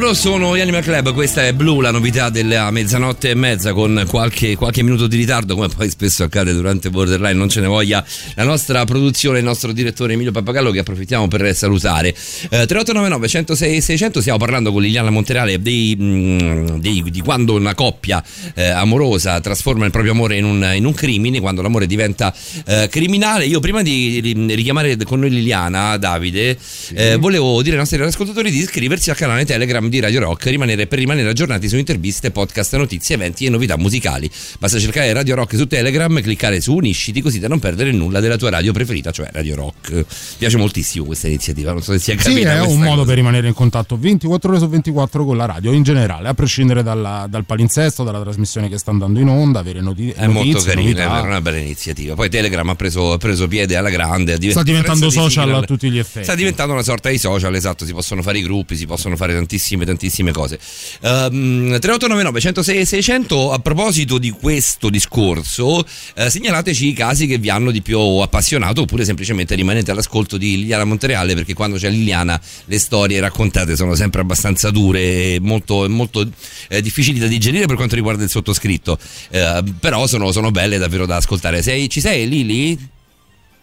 Loro 0.00 0.14
sono 0.14 0.56
gli 0.56 0.60
Animal 0.60 0.82
Club, 0.82 1.12
questa 1.12 1.44
è 1.44 1.52
Blue, 1.52 1.82
la 1.82 1.90
novità 1.90 2.30
della 2.30 2.70
mezzanotte 2.70 3.28
e 3.28 3.34
mezza 3.34 3.74
con 3.74 4.06
qualche, 4.08 4.56
qualche 4.56 4.82
minuto 4.82 5.06
di 5.06 5.18
ritardo, 5.18 5.54
come 5.54 5.68
poi 5.68 5.90
spesso 5.90 6.24
accade 6.24 6.54
durante 6.54 6.88
Borderline, 6.88 7.34
non 7.34 7.50
ce 7.50 7.60
ne 7.60 7.66
voglia 7.66 8.02
la 8.34 8.44
nostra 8.44 8.82
produzione, 8.86 9.40
il 9.40 9.44
nostro 9.44 9.72
direttore 9.72 10.14
Emilio 10.14 10.32
Pappagallo 10.32 10.70
che 10.70 10.78
approfittiamo 10.78 11.28
per 11.28 11.54
salutare. 11.54 12.08
Eh, 12.08 12.64
3899 12.64 13.28
106 13.28 13.80
600 13.82 14.20
stiamo 14.20 14.38
parlando 14.38 14.72
con 14.72 14.80
Liliana 14.80 15.10
Monterale 15.10 15.60
dei, 15.60 15.94
mh, 15.94 16.78
dei- 16.80 17.04
di 17.10 17.20
quando 17.20 17.52
una 17.56 17.74
coppia 17.74 18.24
eh, 18.54 18.68
amorosa 18.68 19.38
trasforma 19.40 19.84
il 19.84 19.90
proprio 19.90 20.12
amore 20.12 20.38
in 20.38 20.44
un, 20.44 20.66
in 20.76 20.86
un 20.86 20.94
crimine, 20.94 21.40
quando 21.40 21.60
l'amore 21.60 21.86
diventa 21.86 22.34
eh, 22.64 22.88
criminale. 22.90 23.44
Io 23.44 23.60
prima 23.60 23.82
di 23.82 24.18
ri- 24.20 24.54
richiamare 24.54 24.96
con 25.04 25.20
noi 25.20 25.28
Liliana, 25.28 25.98
Davide, 25.98 26.56
eh, 26.94 27.16
volevo 27.16 27.60
dire 27.60 27.74
ai 27.74 27.80
nostri 27.80 28.00
ascoltatori 28.00 28.50
di 28.50 28.60
iscriversi 28.60 29.10
al 29.10 29.16
canale 29.16 29.44
Telegram 29.44 29.88
di 29.90 30.00
Radio 30.00 30.20
Rock 30.20 30.46
rimanere, 30.46 30.86
per 30.86 30.98
rimanere 30.98 31.28
aggiornati 31.28 31.68
su 31.68 31.76
interviste, 31.76 32.30
podcast, 32.30 32.74
notizie, 32.76 33.16
eventi 33.16 33.44
e 33.44 33.50
novità 33.50 33.76
musicali. 33.76 34.30
Basta 34.58 34.78
cercare 34.78 35.12
Radio 35.12 35.34
Rock 35.34 35.56
su 35.56 35.66
Telegram, 35.66 36.20
cliccare 36.22 36.60
su 36.60 36.74
Unisciti 36.74 37.20
così 37.20 37.38
da 37.38 37.48
non 37.48 37.58
perdere 37.58 37.92
nulla 37.92 38.20
della 38.20 38.36
tua 38.36 38.50
radio 38.50 38.72
preferita, 38.72 39.10
cioè 39.10 39.28
Radio 39.32 39.56
Rock. 39.56 39.92
Mi 39.92 40.04
piace 40.38 40.56
moltissimo 40.56 41.04
questa 41.04 41.26
iniziativa, 41.26 41.72
non 41.72 41.82
so 41.82 41.92
se 41.92 41.98
sia 41.98 42.14
capita. 42.14 42.30
Sì, 42.30 42.42
è 42.42 42.60
un 42.60 42.78
modo 42.80 42.94
cosa. 42.96 43.06
per 43.06 43.14
rimanere 43.16 43.48
in 43.48 43.54
contatto 43.54 43.98
24 43.98 44.50
ore 44.50 44.58
su 44.58 44.68
24 44.68 45.24
con 45.24 45.36
la 45.36 45.44
radio 45.46 45.72
in 45.72 45.82
generale, 45.82 46.28
a 46.28 46.34
prescindere 46.34 46.82
dalla- 46.82 47.26
dal 47.28 47.44
palinsesto, 47.44 48.04
dalla 48.04 48.20
trasmissione 48.20 48.68
che 48.68 48.78
sta 48.78 48.90
andando 48.90 49.18
in 49.20 49.28
onda, 49.28 49.58
avere 49.58 49.80
noti- 49.80 50.10
È 50.10 50.26
notizie, 50.26 50.52
molto 50.52 50.62
carina, 50.62 51.18
è 51.18 51.26
una 51.26 51.40
bella 51.40 51.58
iniziativa. 51.58 52.14
Poi 52.14 52.28
Telegram 52.30 52.68
ha 52.68 52.74
preso, 52.76 53.12
ha 53.12 53.18
preso 53.18 53.48
piede 53.48 53.76
alla 53.76 53.90
grande. 53.90 54.34
a 54.34 54.36
div- 54.38 54.52
Sta 54.52 54.62
diventando 54.62 55.06
di 55.06 55.12
social 55.12 55.44
Signal, 55.46 55.62
a 55.62 55.66
tutti 55.66 55.90
gli 55.90 55.98
effetti. 55.98 56.24
Sta 56.24 56.34
diventando 56.34 56.72
una 56.72 56.82
sorta 56.82 57.08
di 57.08 57.18
social, 57.18 57.54
esatto. 57.54 57.84
Si 57.84 57.92
possono 57.92 58.22
fare 58.22 58.38
i 58.38 58.42
gruppi, 58.42 58.76
si 58.76 58.86
possono 58.86 59.16
fare 59.16 59.34
tantissime, 59.34 59.79
tantissime 59.84 60.32
cose. 60.32 60.58
Um, 61.00 61.78
3899 61.78 62.40
106 62.40 62.86
600. 62.86 63.52
A 63.52 63.58
proposito 63.58 64.18
di 64.18 64.30
questo 64.30 64.90
discorso, 64.90 65.84
eh, 66.14 66.30
segnalateci 66.30 66.88
i 66.88 66.92
casi 66.92 67.26
che 67.26 67.38
vi 67.38 67.50
hanno 67.50 67.70
di 67.70 67.82
più 67.82 67.98
appassionato, 67.98 68.82
oppure 68.82 69.04
semplicemente 69.04 69.54
rimanete 69.54 69.90
all'ascolto 69.90 70.36
di 70.36 70.56
Liliana 70.56 70.84
Montereale, 70.84 71.34
perché 71.34 71.54
quando 71.54 71.76
c'è 71.76 71.90
Liliana 71.90 72.40
le 72.66 72.78
storie 72.78 73.20
raccontate 73.20 73.76
sono 73.76 73.94
sempre 73.94 74.20
abbastanza 74.20 74.70
dure 74.70 75.00
e 75.00 75.38
molto, 75.40 75.88
molto 75.88 76.28
eh, 76.68 76.80
difficili 76.80 77.18
da 77.18 77.26
digerire 77.26 77.66
per 77.66 77.76
quanto 77.76 77.94
riguarda 77.94 78.22
il 78.22 78.30
sottoscritto. 78.30 78.98
Eh, 79.30 79.62
però 79.78 80.06
sono, 80.06 80.32
sono 80.32 80.50
belle 80.50 80.78
davvero 80.78 81.06
da 81.06 81.16
ascoltare. 81.16 81.62
Sei, 81.62 81.88
ci 81.88 82.00
sei 82.00 82.28
Lili? 82.28 82.98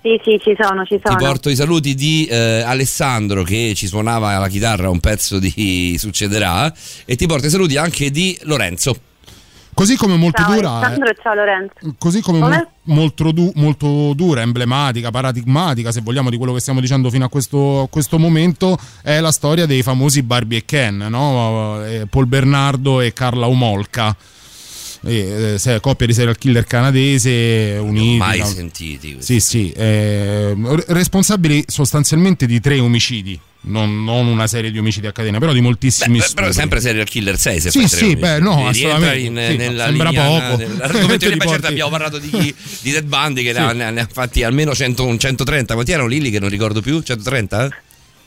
Sì, 0.01 0.19
sì, 0.23 0.39
ci 0.41 0.55
sono, 0.59 0.85
ci 0.85 0.95
Ti 0.95 1.01
sono. 1.03 1.17
porto 1.17 1.49
i 1.49 1.55
saluti 1.55 1.93
di 1.95 2.25
eh, 2.25 2.61
Alessandro 2.61 3.43
che 3.43 3.73
ci 3.75 3.87
suonava 3.87 4.37
la 4.37 4.47
chitarra 4.47 4.89
un 4.89 4.99
pezzo 4.99 5.39
di 5.39 5.95
Succederà 5.99 6.71
e 7.05 7.15
ti 7.15 7.25
porto 7.25 7.47
i 7.47 7.49
saluti 7.49 7.77
anche 7.77 8.09
di 8.11 8.37
Lorenzo. 8.43 8.95
Così 9.73 9.95
come 9.95 10.15
molto 10.15 10.41
ciao 10.41 10.55
dura. 10.55 10.71
Alessandro 10.71 11.09
e 11.09 11.15
ciao 11.21 11.33
Lorenzo. 11.35 11.73
Così 11.99 12.21
come 12.21 12.39
Come? 12.39 12.55
mo- 12.85 12.93
molto, 12.95 13.31
du- 13.31 13.51
molto 13.55 14.13
dura, 14.15 14.41
emblematica, 14.41 15.11
paradigmatica, 15.11 15.91
se 15.91 16.01
vogliamo, 16.01 16.31
di 16.31 16.37
quello 16.37 16.53
che 16.53 16.61
stiamo 16.61 16.79
dicendo 16.79 17.11
fino 17.11 17.25
a 17.25 17.29
questo, 17.29 17.81
a 17.81 17.87
questo 17.87 18.17
momento, 18.17 18.75
è 19.03 19.19
la 19.19 19.31
storia 19.31 19.67
dei 19.67 19.83
famosi 19.83 20.23
Barbie 20.23 20.59
e 20.59 20.65
Ken, 20.65 20.97
no? 21.09 21.83
Eh, 21.85 22.07
Paul 22.09 22.25
Bernardo 22.25 23.01
e 23.01 23.13
Carla 23.13 23.47
Omolka. 23.47 24.15
Eh, 25.05 25.57
eh, 25.63 25.79
coppia 25.79 26.05
di 26.07 26.13
serial 26.13 26.37
killer 26.37 26.65
canadese 26.65 27.77
uniti 27.79 28.17
Mai 28.17 28.39
no? 28.39 28.45
sentiti. 28.45 29.13
questi. 29.13 29.39
Sì, 29.39 29.47
sì, 29.47 29.71
eh, 29.71 30.53
re- 30.55 30.85
responsabili 30.87 31.63
sostanzialmente 31.67 32.45
di 32.45 32.59
tre 32.59 32.79
omicidi, 32.79 33.39
non, 33.61 34.03
non 34.03 34.25
una 34.27 34.47
serie 34.47 34.71
di 34.71 34.79
omicidi 34.79 35.07
a 35.07 35.11
catena, 35.11 35.37
però 35.39 35.53
di 35.53 35.61
moltissimi 35.61 36.17
Beh, 36.17 36.25
beh, 36.25 36.33
però 36.33 36.51
sempre 36.51 36.79
serial 36.79 37.07
killer 37.07 37.37
sei 37.37 37.59
se 37.59 37.69
Sì, 37.69 37.87
sì, 37.87 38.15
beh, 38.15 38.39
no, 38.39 38.67
assolutamente. 38.67 39.17
in- 39.19 39.45
Sì, 39.51 39.55
nella 39.57 39.85
sembra 39.85 40.09
linea, 40.09 40.25
poco. 40.39 40.57
nell'argomento 40.57 41.29
di- 41.29 41.39
certo 41.47 41.67
abbiamo 41.67 41.89
parlato 41.91 42.17
di, 42.17 42.29
di 42.81 42.91
Dead 42.91 43.05
Bundy 43.05 43.43
che 43.43 43.53
Sì. 43.53 43.59
ne, 43.59 43.83
ha, 43.83 43.89
ne 43.91 44.01
ha- 44.01 44.07
fatti 44.11 44.43
almeno 44.43 44.73
100, 44.73 45.05
un 45.05 45.19
130. 45.19 45.73
Quanti 45.73 45.91
erano 45.91 46.07
Lilli 46.07 46.31
che 46.31 46.39
non 46.39 46.49
ricordo 46.49 46.81
più? 46.81 47.01
130? 47.01 47.69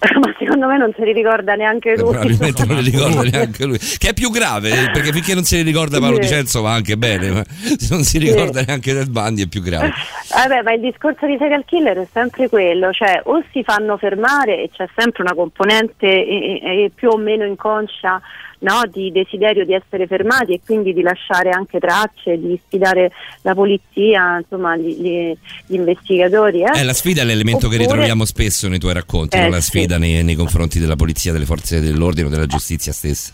Ma 0.18 0.34
secondo 0.38 0.66
me 0.66 0.78
non 0.78 0.92
se 0.96 1.04
li 1.04 1.12
ricorda 1.12 1.54
neanche 1.54 1.94
lui. 1.96 2.10
Probabilmente 2.10 2.64
non 2.64 2.78
li 2.78 2.88
ricorda 2.90 3.22
neanche 3.22 3.64
lui. 3.66 3.78
Che 3.78 4.08
è 4.08 4.14
più 4.14 4.30
grave, 4.30 4.90
perché 4.92 5.12
finché 5.12 5.34
non 5.34 5.44
se 5.44 5.56
li 5.56 5.62
ricorda 5.62 5.98
Paolo 5.98 6.14
Sì. 6.14 6.20
Dicenzo 6.20 6.62
va 6.62 6.72
anche 6.72 6.96
bene, 6.96 7.30
ma 7.30 7.44
se 7.46 7.88
non 7.90 8.02
si 8.02 8.18
ricorda 8.18 8.62
neanche 8.62 8.94
Dead 8.94 9.08
Bundy 9.10 9.44
è 9.44 9.46
più 9.46 9.60
grave. 9.60 9.92
Vabbè, 10.30 10.62
ma 10.62 10.72
il 10.72 10.80
discorso 10.80 11.26
di 11.26 11.36
serial 11.38 11.64
killer 11.66 11.98
è 11.98 12.06
sempre 12.12 12.48
quello, 12.48 12.92
cioè 12.92 13.20
o 13.24 13.42
si 13.52 13.62
fanno 13.62 13.98
fermare 13.98 14.62
e 14.62 14.70
c'è 14.72 14.88
sempre 14.96 15.22
una 15.22 15.34
componente 15.34 16.06
eh, 16.06 16.60
eh, 16.62 16.92
più 16.94 17.10
o 17.10 17.18
meno 17.18 17.44
inconscia 17.44 18.20
no, 18.60 18.82
di 18.90 19.10
desiderio 19.12 19.64
di 19.64 19.74
essere 19.74 20.06
fermati 20.06 20.52
e 20.54 20.60
quindi 20.64 20.92
di 20.92 21.02
lasciare 21.02 21.50
anche 21.50 21.78
tracce, 21.78 22.38
di 22.38 22.58
sfidare 22.66 23.10
la 23.42 23.54
polizia, 23.54 24.38
insomma 24.38 24.76
gli, 24.76 24.96
gli- 25.00 25.36
gli 25.66 25.74
investigatori. 25.74 26.62
Eh? 26.62 26.80
Eh, 26.80 26.84
la 26.84 26.92
sfida 26.92 27.22
è 27.22 27.24
l'elemento 27.24 27.68
che 27.68 27.74
Oppure- 27.76 27.90
ritroviamo 27.90 28.24
spesso 28.24 28.68
nei 28.68 28.78
tuoi 28.78 28.94
racconti, 28.94 29.36
Eh, 29.36 29.42
no? 29.42 29.48
la 29.48 29.60
sì. 29.60 29.68
sfida 29.70 29.98
nei, 29.98 30.22
nei 30.24 30.34
confronti 30.34 30.78
della 30.78 30.96
polizia, 30.96 31.32
delle 31.32 31.46
forze 31.46 31.80
dell'ordine 31.80 32.26
o 32.26 32.30
della 32.30 32.46
giustizia 32.46 32.92
stessa. 32.92 33.32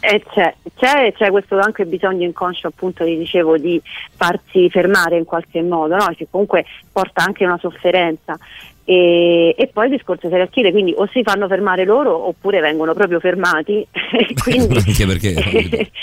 Eh, 0.00 0.22
c'è, 0.32 0.52
c'è, 0.76 1.12
c'è 1.16 1.30
questo 1.30 1.56
anche 1.58 1.84
bisogno 1.84 2.24
inconscio 2.24 2.66
appunto 2.66 3.04
vi 3.04 3.16
dicevo 3.16 3.56
di 3.56 3.80
farsi 4.16 4.68
fermare 4.68 5.16
in 5.16 5.24
qualche 5.24 5.62
modo, 5.62 5.94
no? 5.96 6.12
che 6.16 6.26
comunque 6.28 6.64
porta 6.90 7.22
anche 7.24 7.44
una 7.44 7.58
sofferenza. 7.58 8.36
E, 8.84 9.54
e 9.56 9.66
poi 9.68 9.86
il 9.86 9.92
discorso 9.92 10.28
serial 10.28 10.50
killer, 10.50 10.72
quindi 10.72 10.92
o 10.96 11.06
si 11.12 11.22
fanno 11.22 11.46
fermare 11.46 11.84
loro 11.84 12.26
oppure 12.26 12.60
vengono 12.60 12.92
proprio 12.94 13.20
fermati. 13.20 13.86
quindi, 14.42 14.76
Anche 14.86 15.06
perché- 15.06 15.90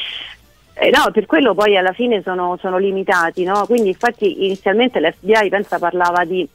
Eh, 0.79 0.91
no, 0.91 1.09
per 1.11 1.25
quello 1.25 1.55
poi 1.55 1.75
alla 1.75 1.91
fine 1.91 2.21
sono, 2.21 2.55
sono 2.61 2.77
limitati, 2.77 3.43
no? 3.43 3.65
Quindi 3.65 3.89
infatti 3.89 4.45
inizialmente 4.45 4.99
l'FBI 4.99 5.49
pensa 5.49 5.79
parlava 5.79 6.23
di 6.23 6.47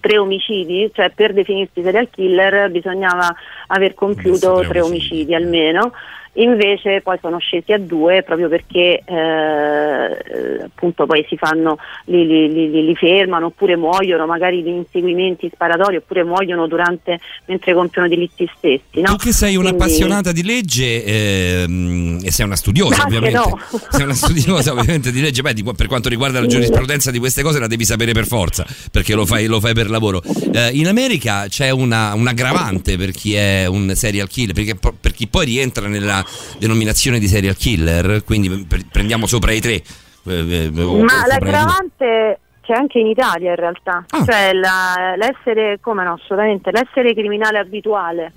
tre 0.00 0.18
omicidi, 0.18 0.90
cioè 0.92 1.10
per 1.10 1.32
definirsi 1.32 1.80
serial 1.80 2.10
killer 2.10 2.68
bisognava 2.72 3.32
aver 3.68 3.94
compiuto 3.94 4.62
Tre 4.66 4.80
omicidi. 4.80 4.80
omicidi 4.80 5.34
almeno. 5.36 5.92
Invece 6.38 7.00
poi 7.00 7.16
sono 7.20 7.38
scesi 7.38 7.72
a 7.72 7.78
due 7.78 8.22
proprio 8.22 8.48
perché 8.48 9.02
eh, 9.04 10.62
appunto 10.64 11.06
poi 11.06 11.24
si 11.28 11.36
fanno, 11.36 11.78
li, 12.04 12.26
li- 12.26 12.52
li- 12.52 12.84
li- 12.84 12.94
fermano 12.94 13.46
oppure 13.46 13.76
muoiono 13.76 14.26
magari 14.26 14.62
di 14.62 14.70
inseguimenti 14.70 15.50
sparatori 15.52 15.96
oppure 15.96 16.24
muoiono 16.24 16.66
durante, 16.66 17.18
mentre 17.46 17.72
compiono 17.74 18.06
delitti 18.08 18.48
stessi. 18.56 19.00
No? 19.00 19.16
Tu 19.16 19.26
che 19.26 19.32
sei 19.32 19.54
Quindi- 19.54 19.70
un'appassionata 19.74 20.32
di 20.32 20.42
legge 20.44 21.04
ehm, 21.04 22.20
e 22.22 22.30
sei 22.30 22.44
una 22.44 22.56
studiosa 22.56 23.02
Anche 23.04 23.16
ovviamente, 23.16 23.38
no. 23.38 23.58
sei 23.90 24.02
una 24.04 24.14
studiosa 24.14 24.72
ovviamente 24.72 25.10
di 25.12 25.20
legge, 25.20 25.42
beh, 25.42 25.54
di- 25.54 25.64
per 25.74 25.86
quanto 25.86 26.08
riguarda 26.08 26.40
la 26.40 26.46
giurisprudenza 26.46 27.10
di 27.10 27.18
queste 27.18 27.42
cose 27.42 27.58
la 27.58 27.66
devi 27.66 27.84
sapere 27.84 28.12
per 28.12 28.26
forza 28.26 28.66
perché 28.90 29.14
lo 29.14 29.24
fai, 29.26 29.46
lo 29.46 29.60
fai 29.60 29.72
per 29.74 29.88
lavoro. 29.90 30.22
Eh, 30.52 30.70
in 30.72 30.86
America 30.86 31.46
c'è 31.48 31.70
una, 31.70 32.14
un 32.14 32.26
aggravante 32.26 32.96
per 32.96 33.10
chi 33.12 33.34
è 33.34 33.66
un 33.66 33.92
serial 33.94 34.28
killer, 34.28 34.54
perché 34.54 34.74
per 35.00 35.12
chi 35.12 35.26
poi 35.26 35.44
rientra 35.46 35.86
nella 35.88 36.24
denominazione 36.58 37.18
di 37.18 37.26
serial 37.26 37.56
killer, 37.56 38.22
quindi 38.24 38.66
prendiamo 38.90 39.26
sopra 39.26 39.52
i 39.52 39.60
tre. 39.60 39.82
eh, 40.28 40.64
eh, 40.66 40.70
Ma 40.72 41.24
l'aggravante 41.26 42.40
c'è 42.62 42.72
anche 42.74 42.98
in 42.98 43.06
Italia 43.06 43.50
in 43.50 43.56
realtà, 43.56 44.04
Ah. 44.10 44.24
cioè 44.24 44.52
la- 44.52 45.14
l'essere, 45.16 45.78
come 45.80 46.02
no, 46.02 46.14
assolutamente, 46.20 46.70
l'essere 46.72 47.14
criminale 47.14 47.58
abituale, 47.58 48.24
a 48.24 48.32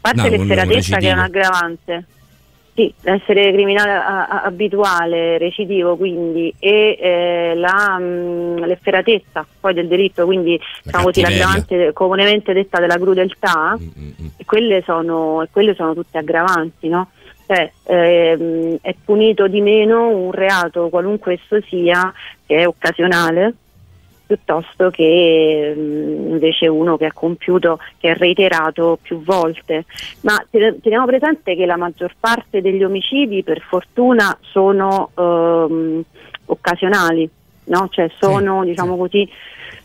parte 0.00 0.22
No, 0.22 0.28
l'efferatezza 0.36 0.96
che 0.98 1.08
è 1.08 1.12
un 1.12 1.18
aggravante, 1.18 2.04
sì, 2.74 2.92
l'essere 3.02 3.50
criminale 3.52 3.90
a- 3.92 4.26
a- 4.28 4.42
abituale, 4.42 5.38
recidivo 5.38 5.96
quindi, 5.96 6.54
e 6.60 6.96
eh, 7.00 7.52
la, 7.56 7.98
mh, 7.98 8.64
l'efferatezza 8.66 9.44
poi 9.58 9.74
del 9.74 9.88
delitto, 9.88 10.24
quindi 10.26 10.60
diciamo 10.84 11.04
così, 11.04 11.20
cattiveria. 11.22 11.46
l'aggravante 11.46 11.92
comunemente 11.92 12.52
detta 12.52 12.78
della 12.78 12.96
crudeltà, 12.96 13.76
Mm, 13.80 13.86
mm, 13.86 14.06
mm. 14.22 14.26
e 14.36 14.44
quelle 14.44 14.82
sono, 14.86 15.42
e 15.42 15.48
quelle 15.50 15.74
sono 15.74 15.94
tutte 15.94 16.18
aggravanti, 16.18 16.88
no? 16.88 17.10
Cioè, 17.46 17.72
ehm, 17.84 18.78
è 18.80 18.94
punito 19.04 19.46
di 19.48 19.60
meno 19.60 20.08
un 20.08 20.32
reato, 20.32 20.88
qualunque 20.88 21.34
esso 21.34 21.60
sia, 21.68 22.12
che 22.46 22.60
è 22.60 22.66
occasionale, 22.66 23.54
piuttosto 24.26 24.88
che 24.90 25.72
ehm, 25.76 26.30
invece 26.30 26.66
uno 26.68 26.96
che 26.96 27.06
ha 27.06 27.12
compiuto, 27.12 27.78
che 27.98 28.12
è 28.12 28.14
reiterato 28.16 28.98
più 29.00 29.22
volte. 29.22 29.84
Ma 30.22 30.42
te- 30.50 30.78
teniamo 30.80 31.06
presente 31.06 31.54
che 31.54 31.66
la 31.66 31.76
maggior 31.76 32.14
parte 32.18 32.62
degli 32.62 32.82
omicidi, 32.82 33.42
per 33.42 33.60
fortuna, 33.60 34.36
sono 34.40 35.10
ehm, 35.14 36.02
occasionali, 36.46 37.28
no? 37.64 37.88
Cioè 37.90 38.10
sono, 38.18 38.64
diciamo 38.64 38.96
così, 38.96 39.28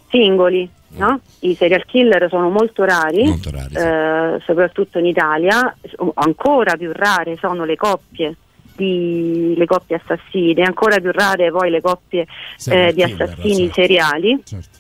singoli. 0.10 0.70
No? 0.98 1.20
I 1.40 1.56
serial 1.56 1.86
killer 1.86 2.28
sono 2.30 2.50
molto 2.50 2.84
rari, 2.84 3.24
Molto 3.26 3.52
rari, 3.52 3.70
sì. 3.70 3.78
eh, 3.78 4.42
soprattutto 4.44 5.00
in 5.00 5.06
Italia, 5.06 5.76
ancora 6.16 6.76
più 6.76 6.92
rare 6.92 7.38
sono 7.38 7.64
le 7.66 7.76
coppie. 7.76 8.36
Di, 8.80 9.56
le 9.58 9.66
coppie 9.66 9.98
assassine, 9.98 10.64
ancora 10.64 11.00
più 11.00 11.12
rare 11.12 11.52
poi 11.52 11.70
le 11.70 11.82
coppie 11.82 12.26
eh, 12.68 12.94
di 12.94 13.04
assassini 13.04 13.66
certo. 13.66 13.74
seriali. 13.74 14.42
Certo. 14.46 14.78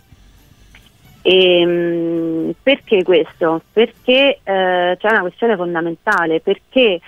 E, 1.21 1.65
mh, 1.65 2.55
perché 2.63 3.03
questo? 3.03 3.61
Perché 3.73 4.39
eh, 4.41 4.97
c'è 4.97 5.09
una 5.09 5.19
questione 5.19 5.57
fondamentale, 5.57 6.39
perché 6.39 7.01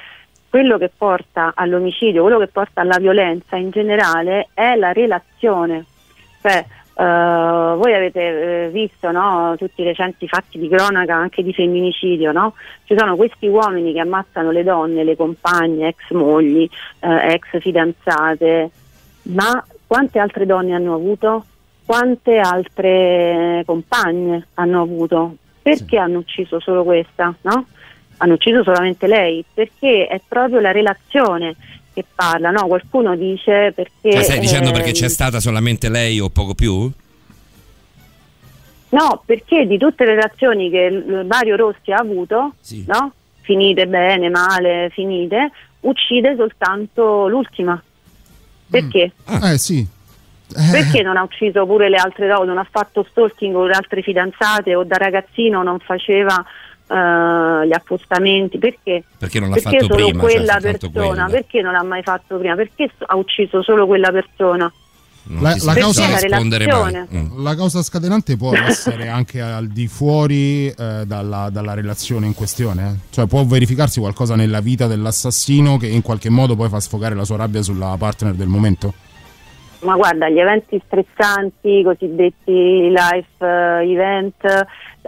quello 0.50 0.78
che 0.78 0.92
porta 0.96 1.54
all'omicidio, 1.56 2.24
quello 2.24 2.40
che 2.40 2.48
porta 2.48 2.82
alla 2.82 2.98
violenza 3.00 3.56
in 3.56 3.70
generale 3.70 4.50
è 4.54 4.76
la 4.76 4.92
relazione. 4.92 5.86
Cioè, 6.42 6.66
eh, 6.94 7.04
voi 7.04 7.94
avete 7.94 8.66
eh, 8.66 8.70
visto 8.70 9.12
no, 9.12 9.56
tutti 9.58 9.82
i 9.82 9.86
recenti 9.86 10.28
fatti 10.28 10.60
di 10.60 10.68
cronaca 10.68 11.16
anche 11.16 11.44
di 11.44 11.54
femminicidio, 11.54 12.32
no? 12.32 12.54
Ci 12.86 12.96
sono 12.98 13.16
questi 13.16 13.48
uomini 13.48 13.94
che 13.94 14.00
ammazzano 14.00 14.52
le 14.52 14.64
donne, 14.64 15.04
le 15.04 15.16
compagne, 15.16 15.88
ex 15.88 16.12
mogli, 16.12 16.70
eh, 17.00 17.34
ex 17.34 17.60
fidanzate, 17.60 18.70
ma 19.24 19.64
quante 19.88 20.20
altre 20.20 20.46
donne 20.46 20.74
hanno 20.74 20.96
avuto? 20.96 21.46
Quante 21.86 22.38
altre 22.40 23.64
compagne 23.66 24.48
hanno 24.56 24.82
avuto? 24.82 25.36
Perché 25.62 25.98
hanno 25.98 26.20
ucciso 26.20 26.60
solo 26.60 26.84
questa? 26.84 27.34
No? 27.42 27.66
hanno 28.22 28.34
ucciso 28.34 28.64
solamente 28.64 29.08
lei, 29.08 29.44
perché 29.52 30.08
è 30.08 30.22
proprio 30.26 30.60
la 30.60 30.72
relazione 30.72 31.56
che 31.94 32.06
parla, 32.14 32.52
no? 32.52 32.68
Qualcuno 32.68 33.16
dice 33.16 33.72
perché... 33.76 34.12
Cioè, 34.12 34.24
stai 34.24 34.40
dicendo 34.40 34.70
eh, 34.70 34.74
perché 34.74 34.92
c'è 34.92 35.10
stata 35.10 35.40
solamente 35.40 35.90
lei 35.90 36.20
o 36.20 36.30
poco 36.30 36.54
più? 36.54 36.90
No, 38.90 39.22
perché 39.26 39.66
di 39.66 39.78
tutte 39.78 40.04
le 40.04 40.16
relazioni 40.16 40.70
che 40.70 41.24
Mario 41.28 41.56
Rossi 41.56 41.92
ha 41.92 41.98
avuto, 41.98 42.54
Sì. 42.60 42.84
no? 42.88 43.14
finite 43.42 43.88
bene, 43.88 44.30
male, 44.30 44.90
finite, 44.94 45.52
uccide 45.82 46.36
soltanto 46.36 47.28
l'ultima. 47.28 47.82
Perché? 48.70 49.12
Eh 49.44 49.58
sì. 49.58 49.86
Eh, 50.54 50.72
Perché 50.72 51.02
non 51.02 51.16
ha 51.18 51.24
ucciso 51.24 51.66
pure 51.66 51.90
le 51.90 51.96
altre 51.98 52.28
donne, 52.28 52.48
non 52.48 52.58
ha 52.58 52.68
fatto 52.70 53.06
stalking 53.10 53.54
con 53.54 53.68
le 53.68 53.74
altre 53.74 54.02
fidanzate 54.02 54.76
o 54.76 54.84
da 54.84 54.98
ragazzino 54.98 55.64
non 55.64 55.80
faceva 55.80 56.44
eh, 56.92 57.68
gli 57.68 57.74
appostamenti? 57.74 58.58
Perché? 58.58 59.04
Perché 59.18 59.40
non 59.40 59.50
l'ha 59.50 59.56
Perché 59.56 59.80
fatto 59.80 59.94
solo 59.94 60.06
prima? 60.06 60.20
cioè, 60.22 60.30
quella 60.32 60.52
soltanto 60.54 60.90
persona? 60.90 61.08
quella. 61.08 61.26
Perché 61.30 61.62
non 61.62 61.72
l'ha 61.74 61.84
mai 61.84 62.04
fatto 62.04 62.38
prima? 62.38 62.56
Perché 62.56 62.92
ha 63.06 63.16
ucciso 63.16 63.62
solo 63.64 63.86
quella 63.86 64.12
persona? 64.12 64.72
La- 65.40 65.56
la 65.64 65.74
causa-. 65.76 66.08
Mm. 67.14 67.44
La 67.44 67.56
causa 67.56 67.84
scatenante 67.84 68.36
può 68.38 68.54
essere 68.58 69.08
anche 69.08 69.40
al 69.40 69.68
di 69.68 69.88
fuori 69.88 70.68
eh, 70.68 71.04
dalla, 71.06 71.50
dalla 71.52 71.74
relazione 71.76 72.26
in 72.26 72.34
questione. 72.34 72.88
eh. 72.90 72.96
Cioè 73.12 73.28
può 73.28 73.44
verificarsi 73.46 74.00
qualcosa 74.00 74.36
nella 74.36 74.62
vita 74.62 74.88
dell'assassino 74.88 75.78
che 75.78 75.88
in 75.88 76.02
qualche 76.02 76.30
modo 76.30 76.56
poi 76.56 76.70
fa 76.70 76.80
sfogare 76.80 77.14
la 77.14 77.24
sua 77.24 77.38
rabbia 77.38 77.62
sulla 77.62 77.96
partner 78.00 78.34
del 78.34 78.48
momento. 78.48 78.94
Ma 79.82 79.96
guarda, 79.96 80.30
gli 80.30 80.38
eventi 80.40 80.80
stressanti, 80.86 81.80
i 81.80 81.84
cosiddetti 81.84 82.90
life 82.90 83.28
eh, 83.40 83.92
event, 83.92 84.36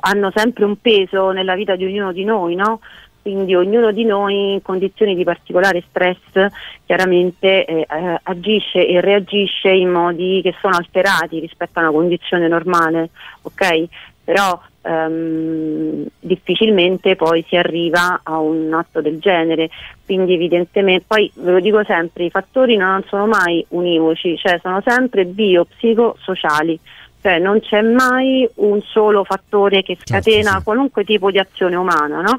hanno 0.02 0.32
sempre 0.36 0.66
un 0.66 0.78
peso 0.80 1.32
nella 1.32 1.56
vita 1.56 1.76
di 1.76 1.86
ognuno 1.86 2.12
di 2.12 2.24
noi, 2.24 2.56
no? 2.56 2.80
Quindi 3.24 3.56
ognuno 3.56 3.94
di 3.94 4.04
noi 4.04 4.54
in 4.54 4.62
condizioni 4.62 5.16
di 5.16 5.24
particolare 5.24 5.82
stress 5.88 6.46
chiaramente 6.86 7.64
eh, 7.64 7.88
eh, 7.90 8.20
agisce 8.22 8.86
e 8.86 9.00
reagisce 9.00 9.70
in 9.70 9.90
modi 9.90 10.42
che 10.44 10.54
sono 10.60 10.76
alterati 10.76 11.40
rispetto 11.40 11.80
a 11.80 11.84
una 11.84 11.92
condizione 11.92 12.50
normale, 12.50 13.12
ok? 13.44 13.86
Però 14.26 14.60
ehm, 14.82 16.06
difficilmente 16.20 17.16
poi 17.16 17.46
si 17.48 17.56
arriva 17.56 18.20
a 18.24 18.40
un 18.40 18.74
atto 18.74 19.02
del 19.02 19.20
genere, 19.20 19.70
quindi 20.06 20.34
evidentemente, 20.34 21.06
poi 21.08 21.32
ve 21.36 21.52
lo 21.52 21.60
dico 21.62 21.82
sempre, 21.86 22.26
i 22.26 22.30
fattori 22.30 22.76
non 22.76 23.04
sono 23.08 23.26
mai 23.26 23.66
univoci, 23.70 24.38
cioè 24.38 24.60
sono 24.62 24.82
sempre 24.86 25.24
biopsicosociali, 25.24 26.78
cioè 27.24 27.40
non 27.40 27.62
c'è 27.62 27.82
mai 27.82 28.48
un 28.56 28.82
solo 28.82 29.24
fattore 29.24 29.82
che 29.82 29.98
scatena 30.00 30.58
sì. 30.58 30.64
qualunque 30.64 31.06
tipo 31.06 31.32
di 31.32 31.40
azione 31.40 31.78
umana, 31.78 32.20
no? 32.20 32.38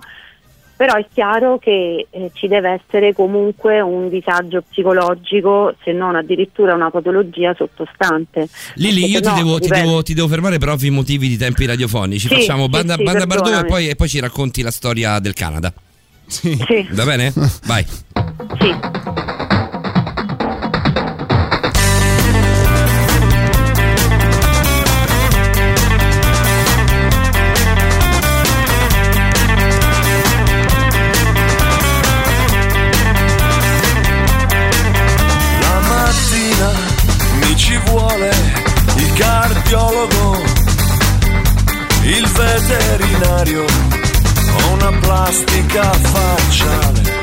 Però 0.77 0.95
è 0.95 1.07
chiaro 1.11 1.57
che 1.57 2.07
eh, 2.11 2.31
ci 2.35 2.49
deve 2.49 2.83
essere 2.83 3.15
comunque 3.15 3.81
un 3.81 4.11
disagio 4.11 4.63
psicologico, 4.69 5.75
se 5.83 5.93
non 5.93 6.17
addirittura 6.17 6.75
una 6.75 6.91
patologia 6.91 7.55
sottostante. 7.57 8.49
Lili, 8.75 9.07
io 9.07 9.21
ti 9.21 9.29
no, 9.29 9.35
devo, 9.37 9.59
ti, 9.59 9.69
devo, 9.69 10.03
ti 10.03 10.15
devo 10.15 10.29
fermare 10.29 10.59
per 10.59 10.69
ovvi 10.69 10.91
motivi 10.91 11.29
di 11.29 11.39
tempi 11.39 11.65
radiofonici. 11.65 12.29
Sì, 12.29 12.35
Facciamo 12.35 12.69
banda, 12.69 12.97
sì, 12.97 13.05
banda 13.05 13.27
Bardot 13.27 13.63
e 13.63 13.65
poi, 13.65 13.89
e 13.89 13.95
poi 13.95 14.09
ci 14.09 14.21
racconti 14.21 14.61
la 14.61 14.73
storia 14.73 15.19
del 15.19 15.33
Canada. 15.33 15.73
Sì. 16.27 16.57
Sì, 16.67 16.89
Va 16.91 17.05
bene? 17.05 17.33
Vai. 17.65 17.87
sì. 18.59 19.44
Cardiologo, 39.75 40.41
il 42.03 42.27
veterinario 42.29 43.65
o 43.65 44.73
una 44.75 44.93
plastica 45.01 45.83
facciale. 45.93 47.23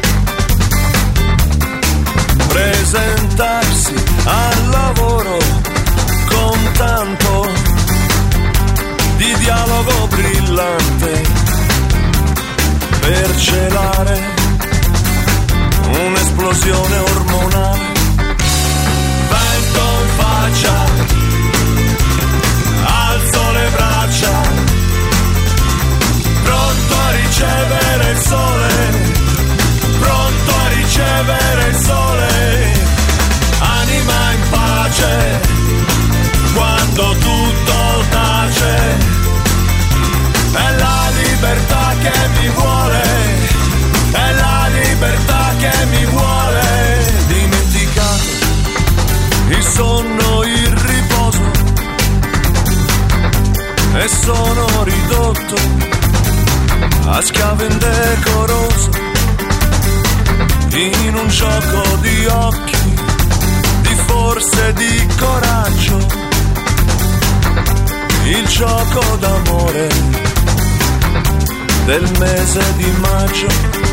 Presentarsi 2.47 3.93
al 4.25 4.69
lavoro 4.69 5.37
con 6.27 6.71
tanto 6.73 7.49
di 9.15 9.33
dialogo 9.37 10.07
brillante 10.07 11.21
per 12.99 13.35
celare 13.37 14.19
un'esplosione 16.05 16.97
ormonale. 16.97 17.89
Vento 19.29 19.79
in 20.01 20.09
faccia, 20.17 21.20
ricevere 27.41 28.11
il 28.11 28.19
sole, 28.19 28.69
pronto 29.99 30.51
a 30.51 30.67
ricevere 30.67 31.67
il 31.69 31.75
sole, 31.75 32.73
anima 33.59 34.31
in 34.31 34.49
pace, 34.49 35.41
quando 36.53 37.15
tutto 37.17 38.05
tace, 38.09 38.97
è 40.53 40.75
la 40.77 41.09
libertà 41.23 41.95
che 42.01 42.13
mi 42.39 42.49
vuole, 42.49 43.01
è 44.11 44.31
la 44.33 44.67
libertà 44.83 45.53
che 45.57 45.85
mi 45.85 46.05
vuole, 46.05 47.23
dimenticato 47.27 48.39
il 49.47 49.63
sonno, 49.63 50.43
il 50.43 50.75
riposo 50.77 51.51
e 53.93 54.07
sono 54.07 54.83
ridotto 54.83 56.00
a 57.05 57.21
schiavo 57.21 57.63
indecoroso 57.63 58.89
in 60.73 61.15
un 61.15 61.27
gioco 61.27 61.97
di 62.01 62.25
occhi, 62.25 62.77
di 63.81 63.95
forze, 64.07 64.73
di 64.73 65.07
coraggio, 65.17 65.97
il 68.25 68.47
gioco 68.47 69.15
d'amore 69.17 69.89
del 71.85 72.11
mese 72.19 72.63
di 72.77 72.91
maggio. 72.99 73.90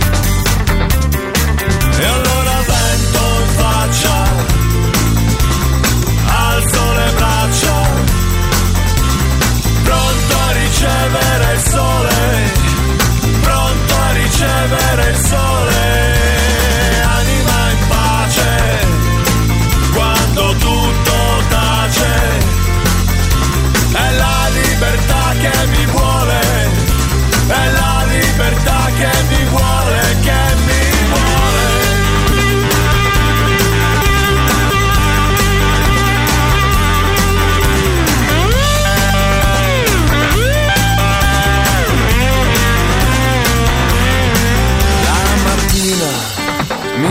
Pronto 14.39 14.97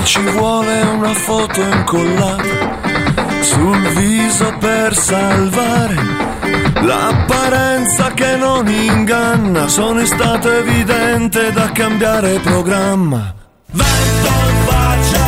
ci 0.07 0.21
vuole 0.21 0.81
una 0.83 1.13
foto 1.13 1.59
incollata 1.59 2.79
sul 3.41 3.77
viso 3.89 4.55
per 4.57 4.95
salvare 4.95 5.95
l'apparenza 6.81 8.13
che 8.13 8.37
non 8.37 8.69
inganna. 8.69 9.67
Sono 9.67 10.05
stato 10.05 10.49
evidente 10.49 11.51
da 11.51 11.69
cambiare 11.73 12.39
programma. 12.39 13.35
Vento 13.69 14.29
faccia, 14.69 15.26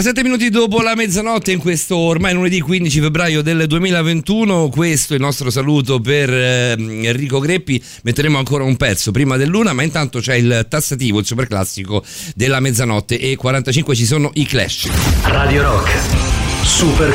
47 0.00 0.22
minuti 0.22 0.48
dopo 0.48 0.80
la 0.80 0.94
mezzanotte 0.94 1.52
in 1.52 1.58
questo 1.58 1.94
ormai 1.94 2.32
lunedì 2.32 2.58
15 2.58 3.00
febbraio 3.00 3.42
del 3.42 3.66
2021, 3.66 4.70
questo 4.70 5.12
è 5.12 5.16
il 5.16 5.22
nostro 5.22 5.50
saluto 5.50 6.00
per 6.00 6.32
eh, 6.32 6.70
Enrico 6.72 7.38
Greppi, 7.38 7.82
metteremo 8.04 8.38
ancora 8.38 8.64
un 8.64 8.78
pezzo 8.78 9.10
prima 9.10 9.36
dell'una, 9.36 9.74
ma 9.74 9.82
intanto 9.82 10.20
c'è 10.20 10.36
il 10.36 10.64
tassativo, 10.70 11.18
il 11.18 11.26
super 11.26 11.46
classico 11.46 12.02
della 12.34 12.60
mezzanotte 12.60 13.20
e 13.20 13.36
45 13.36 13.94
ci 13.94 14.06
sono 14.06 14.30
i 14.34 14.46
Clash. 14.46 14.88
Radio 15.24 15.64
Rock, 15.64 15.90
super 16.64 17.14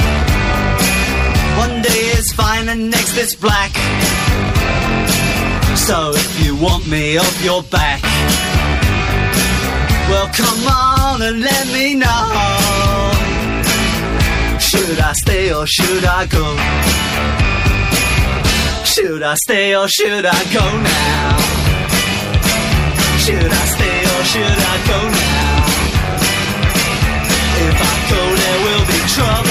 One 1.63 1.81
day 1.83 2.03
is 2.19 2.31
fine 2.33 2.69
and 2.69 2.89
next 2.89 3.15
it's 3.17 3.35
black. 3.35 3.71
So 5.87 6.11
if 6.21 6.31
you 6.43 6.55
want 6.55 6.87
me 6.87 7.17
off 7.17 7.37
your 7.43 7.61
back, 7.61 8.01
well 10.09 10.29
come 10.41 10.63
on 10.65 11.21
and 11.21 11.37
let 11.41 11.65
me 11.67 11.93
know. 12.03 12.23
Should 14.59 14.97
I 15.09 15.13
stay 15.23 15.53
or 15.53 15.67
should 15.67 16.03
I 16.03 16.25
go? 16.37 16.45
Should 18.93 19.21
I 19.21 19.35
stay 19.35 19.75
or 19.75 19.87
should 19.87 20.25
I 20.25 20.41
go 20.57 20.65
now? 20.89 21.37
Should 23.23 23.51
I 23.61 23.65
stay 23.75 23.99
or 24.13 24.21
should 24.31 24.59
I 24.73 24.75
go 24.91 24.99
now? 25.21 25.61
If 27.67 27.77
I 27.91 27.95
go, 28.11 28.21
there 28.41 28.59
will 28.65 28.85
be 28.91 28.99
trouble. 29.15 29.50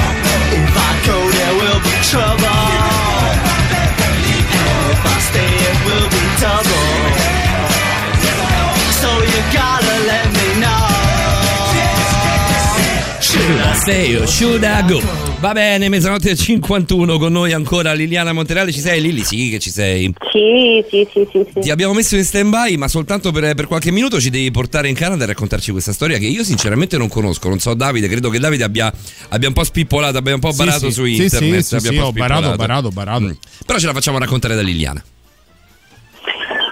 Should 13.51 13.65
I 13.65 13.75
stay 13.75 14.15
or 14.15 14.25
should 14.29 14.63
I 14.63 14.81
go? 14.87 15.01
Va 15.41 15.51
bene, 15.51 15.89
mezzanotte 15.89 16.29
e 16.29 16.35
51 16.37 17.17
con 17.17 17.33
noi 17.33 17.51
ancora 17.51 17.91
Liliana 17.91 18.31
Monterale, 18.31 18.71
ci 18.71 18.79
sei 18.79 19.01
Lili? 19.01 19.25
Sì 19.25 19.49
che 19.49 19.59
ci 19.59 19.69
sei. 19.69 20.13
Sì, 20.31 20.81
sì, 20.89 21.05
sì, 21.11 21.27
sì, 21.29 21.45
sì. 21.53 21.59
Ti 21.59 21.69
abbiamo 21.69 21.91
messo 21.91 22.15
in 22.15 22.23
stand 22.23 22.49
by, 22.49 22.77
ma 22.77 22.87
soltanto 22.87 23.33
per, 23.33 23.53
per 23.53 23.67
qualche 23.67 23.91
minuto 23.91 24.21
ci 24.21 24.29
devi 24.29 24.49
portare 24.51 24.87
in 24.87 24.95
Canada 24.95 25.25
e 25.25 25.27
raccontarci 25.27 25.71
questa 25.73 25.91
storia 25.91 26.17
che 26.17 26.27
io 26.27 26.45
sinceramente 26.45 26.97
non 26.97 27.09
conosco. 27.09 27.49
Non 27.49 27.59
so, 27.59 27.73
Davide, 27.73 28.07
credo 28.07 28.29
che 28.29 28.39
Davide 28.39 28.63
abbia, 28.63 28.89
abbia 29.27 29.49
un 29.49 29.53
po' 29.53 29.65
spippolato, 29.65 30.17
abbia 30.17 30.33
un 30.33 30.39
po' 30.39 30.53
barato 30.53 30.89
sì. 30.89 30.91
su 30.93 31.03
Sì, 31.03 31.21
internet. 31.23 31.59
sì, 31.59 31.79
sì, 31.79 31.87
sì, 31.87 31.97
ho 31.97 32.13
barato, 32.13 32.55
barato, 32.55 32.87
barato. 32.89 33.19
Mm. 33.25 33.31
Però 33.65 33.77
ce 33.77 33.85
la 33.85 33.93
facciamo 33.93 34.17
raccontare 34.17 34.55
da 34.55 34.61
Liliana. 34.61 35.03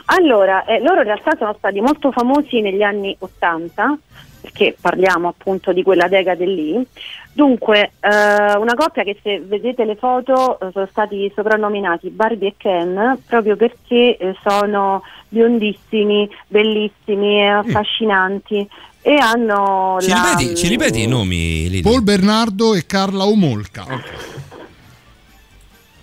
Allora, 0.06 0.64
eh, 0.64 0.80
loro 0.82 1.02
in 1.02 1.08
realtà 1.08 1.36
sono 1.38 1.54
stati 1.58 1.82
molto 1.82 2.12
famosi 2.12 2.62
negli 2.62 2.82
anni 2.82 3.14
80, 3.20 3.98
perché 4.42 4.76
parliamo 4.80 5.28
appunto 5.28 5.72
di 5.74 5.84
quella 5.84 6.08
decade 6.08 6.46
lì. 6.46 6.86
Dunque, 7.32 7.92
eh, 8.00 8.58
una 8.58 8.74
coppia 8.76 9.04
che 9.04 9.18
se 9.22 9.40
vedete 9.40 9.86
le 9.86 9.96
foto 9.96 10.60
eh, 10.60 10.70
sono 10.72 10.88
stati 10.90 11.32
soprannominati 11.36 12.10
Barbie 12.10 12.50
e 12.50 12.54
Ken 12.58 13.18
proprio 13.26 13.56
perché 13.56 14.18
eh, 14.18 14.36
sono 14.42 15.04
biondissimi, 15.28 16.30
bellissimi, 16.48 17.42
e 17.42 17.48
affascinanti 17.48 18.68
e 19.02 19.16
hanno 19.16 19.98
Ci 20.00 20.10
la... 20.10 20.36
ripeti, 20.36 20.56
ci 20.56 20.68
ripeti 20.68 21.04
i 21.04 21.08
nomi, 21.08 21.70
Lili? 21.70 21.82
Paul 21.82 22.02
Bernardo 22.04 22.74
e 22.74 22.86
Carla 22.86 23.26
Omolka. 23.26 23.86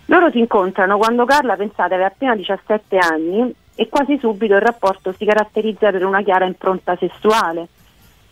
Loro 0.06 0.30
si 0.30 0.38
incontrano 0.38 0.96
quando 0.96 1.24
Carla, 1.24 1.56
pensate, 1.56 1.94
aveva 1.94 2.08
appena 2.08 2.36
17 2.36 2.96
anni 2.96 3.52
e 3.74 3.88
quasi 3.88 4.16
subito 4.18 4.54
il 4.54 4.60
rapporto 4.60 5.14
si 5.16 5.24
caratterizza 5.24 5.90
per 5.90 6.04
una 6.04 6.22
chiara 6.22 6.46
impronta 6.46 6.96
sessuale. 6.96 7.68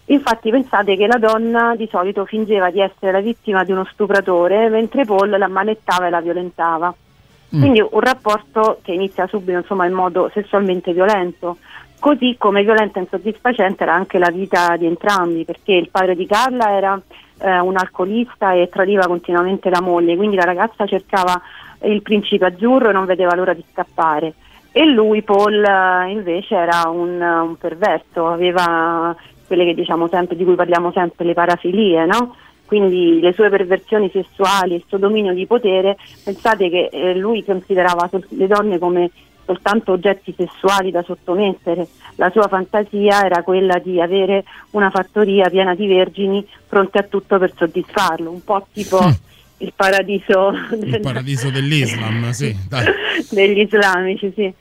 Infatti 0.07 0.51
pensate 0.51 0.97
che 0.97 1.07
la 1.07 1.19
donna 1.19 1.75
di 1.77 1.89
solito 1.91 2.25
fingeva 2.27 2.71
di 2.71 2.81
essere 2.81 3.13
la 3.13 3.21
vittima 3.21 3.65
di 3.65 3.73
uno 3.73 3.85
stupratore 3.91 4.69
mentre 4.69 5.05
Paul 5.05 5.31
la 5.31 5.49
manettava 5.49 6.07
e 6.07 6.11
la 6.11 6.21
violentava. 6.21 6.95
Quindi 7.49 7.81
un 7.81 8.01
rapporto 8.01 8.81
che 8.83 8.93
inizia 8.93 9.29
subito 9.29 9.59
insomma, 9.59 9.87
in 9.87 9.93
modo 9.93 10.29
sessualmente 10.35 10.93
violento. 10.93 11.59
Così 12.01 12.35
come 12.37 12.63
violenta 12.63 12.99
e 12.99 13.03
insoddisfacente 13.03 13.85
era 13.85 13.95
anche 13.95 14.19
la 14.19 14.31
vita 14.31 14.77
di 14.77 14.87
entrambi, 14.87 15.45
perché 15.45 15.73
il 15.73 15.89
padre 15.89 16.17
di 16.17 16.27
Carla 16.27 16.77
era 16.77 17.01
eh, 17.39 17.61
un 17.61 17.77
alcolista 17.77 18.53
e 18.53 18.69
tradiva 18.69 19.07
continuamente 19.07 19.71
la 19.71 19.81
moglie, 19.81 20.17
quindi 20.17 20.37
la 20.37 20.45
ragazza 20.45 20.85
cercava 20.87 21.41
il 21.83 22.03
principe 22.03 22.47
azzurro 22.47 22.91
e 22.91 22.93
non 22.93 23.07
vedeva 23.07 23.35
l'ora 23.35 23.55
di 23.55 23.65
scappare. 23.71 24.35
E 24.73 24.85
lui, 24.85 25.23
Paul, 25.23 25.63
eh, 25.63 26.11
invece 26.11 26.57
era 26.57 26.89
un, 26.89 27.21
un 27.21 27.57
perverso, 27.57 28.27
aveva 28.27 29.15
quelle 29.47 29.65
che 29.65 29.75
diciamo 29.75 30.09
sempre, 30.09 30.37
di 30.37 30.45
cui 30.45 30.55
parliamo 30.55 30.93
sempre, 30.93 31.25
le 31.25 31.35
parafilie, 31.35 32.07
no? 32.07 32.35
quindi 32.67 33.21
le 33.21 33.33
sue 33.33 33.51
perversioni 33.51 34.11
sessuali, 34.13 34.75
il 34.75 34.85
suo 34.87 34.99
dominio 34.99 35.35
di 35.35 35.47
potere, 35.47 35.97
pensate 36.23 36.71
che 36.71 36.89
eh, 36.91 37.15
lui 37.15 37.45
considerava 37.45 38.09
le 38.31 38.47
donne 38.47 38.79
come 38.79 39.11
soltanto 39.45 39.93
oggetti 39.93 40.35
sessuali 40.37 40.91
da 40.91 41.03
sottomettere, 41.03 41.87
la 42.17 42.31
sua 42.31 42.49
fantasia 42.49 43.25
era 43.27 43.43
quella 43.43 43.79
di 43.79 44.01
avere 44.01 44.45
una 44.71 44.91
fattoria 44.91 45.51
piena 45.51 45.75
di 45.75 45.87
vergini 45.87 46.47
pronte 46.67 46.99
a 46.99 47.03
tutto 47.03 47.39
per 47.39 47.53
soddisfarlo, 47.55 48.31
un 48.31 48.43
po' 48.43 48.67
tipo 48.73 48.99
il 49.59 49.73
paradiso, 49.77 50.53
Il 50.73 50.91
del- 50.91 51.01
paradiso 51.01 51.51
dell'Islam, 51.51 52.31
sì. 52.31 52.57
Dai. 52.69 52.87
degli 53.31 53.61
islamici, 53.61 54.33
sì. 54.35 54.53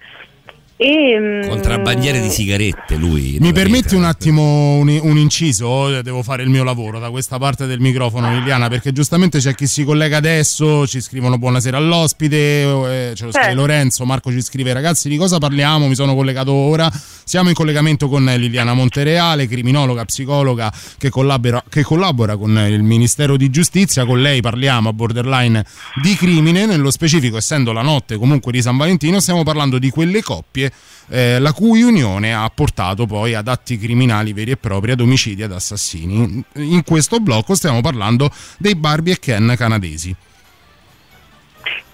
E, 0.84 1.18
mm, 1.18 1.48
Contrabbandiere 1.48 2.20
di 2.20 2.30
sigarette 2.30 2.98
lui. 2.98 3.38
Mi 3.40 3.54
permetti 3.54 3.84
vita. 3.84 3.96
un 3.96 4.04
attimo 4.04 4.76
un, 4.76 5.00
un 5.02 5.18
inciso? 5.18 6.02
Devo 6.02 6.24
fare 6.24 6.44
il 6.44 6.50
mio 6.50 6.66
lavoro 6.66 7.00
da 7.00 7.10
questa 7.10 7.38
parte 7.38 7.68
del 7.68 7.80
microfono, 7.80 8.30
Liliana, 8.34 8.68
perché 8.68 8.92
giustamente 8.92 9.40
c'è 9.40 9.56
chi 9.56 9.66
si 9.66 9.86
collega 9.86 10.18
adesso, 10.18 10.86
ci 10.86 11.00
scrivono 11.00 11.38
buonasera 11.38 11.78
all'ospite, 11.78 12.36
eh, 12.36 13.14
ce 13.16 13.24
lo 13.24 13.32
scrive 13.32 13.46
Certo. 13.46 13.60
Lorenzo, 13.62 14.04
Marco 14.04 14.30
ci 14.30 14.42
scrive 14.42 14.74
ragazzi 14.74 15.08
di 15.08 15.16
cosa 15.16 15.38
parliamo? 15.38 15.88
Mi 15.88 15.96
sono 15.96 16.16
collegato 16.16 16.52
ora. 16.52 16.92
Siamo 17.24 17.48
in 17.48 17.56
collegamento 17.56 18.10
con 18.10 18.26
Liliana 18.26 18.74
Montereale, 18.74 19.48
criminologa, 19.48 20.04
psicologa 20.04 20.70
che 20.98 21.10
collabora, 21.10 21.64
che 21.70 21.84
collabora 21.84 22.36
con 22.36 22.58
il 22.70 22.84
Ministero 22.84 23.38
di 23.38 23.50
Giustizia. 23.50 24.04
Con 24.04 24.22
lei 24.22 24.42
parliamo 24.42 24.90
a 24.90 24.94
borderline 24.94 25.64
di 26.02 26.14
crimine, 26.16 26.66
nello 26.66 26.92
specifico 26.92 27.38
essendo 27.38 27.72
la 27.72 27.82
notte 27.82 28.18
comunque 28.18 28.52
di 28.52 28.62
San 28.62 28.76
Valentino, 28.76 29.22
stiamo 29.22 29.44
parlando 29.44 29.80
di 29.80 29.90
quelle 29.90 30.22
coppie 30.22 30.72
eh, 31.10 31.40
la 31.40 31.54
cui 31.54 31.82
unione 31.82 32.34
ha 32.34 32.50
portato 32.50 33.06
poi 33.06 33.34
ad 33.34 33.48
atti 33.48 33.78
criminali 33.78 34.34
veri 34.34 34.52
e 34.52 34.58
propri, 34.58 34.92
ad 34.92 35.02
omicidi, 35.02 35.44
ad 35.44 35.52
assassini. 35.52 36.44
In 36.56 36.84
questo 36.84 37.20
blocco 37.20 37.56
stiamo 37.56 37.82
parlando 37.82 38.32
dei 38.58 38.76
Barbie 38.76 39.14
e 39.14 39.20
Ken 39.20 39.54
canadesi. 39.58 40.16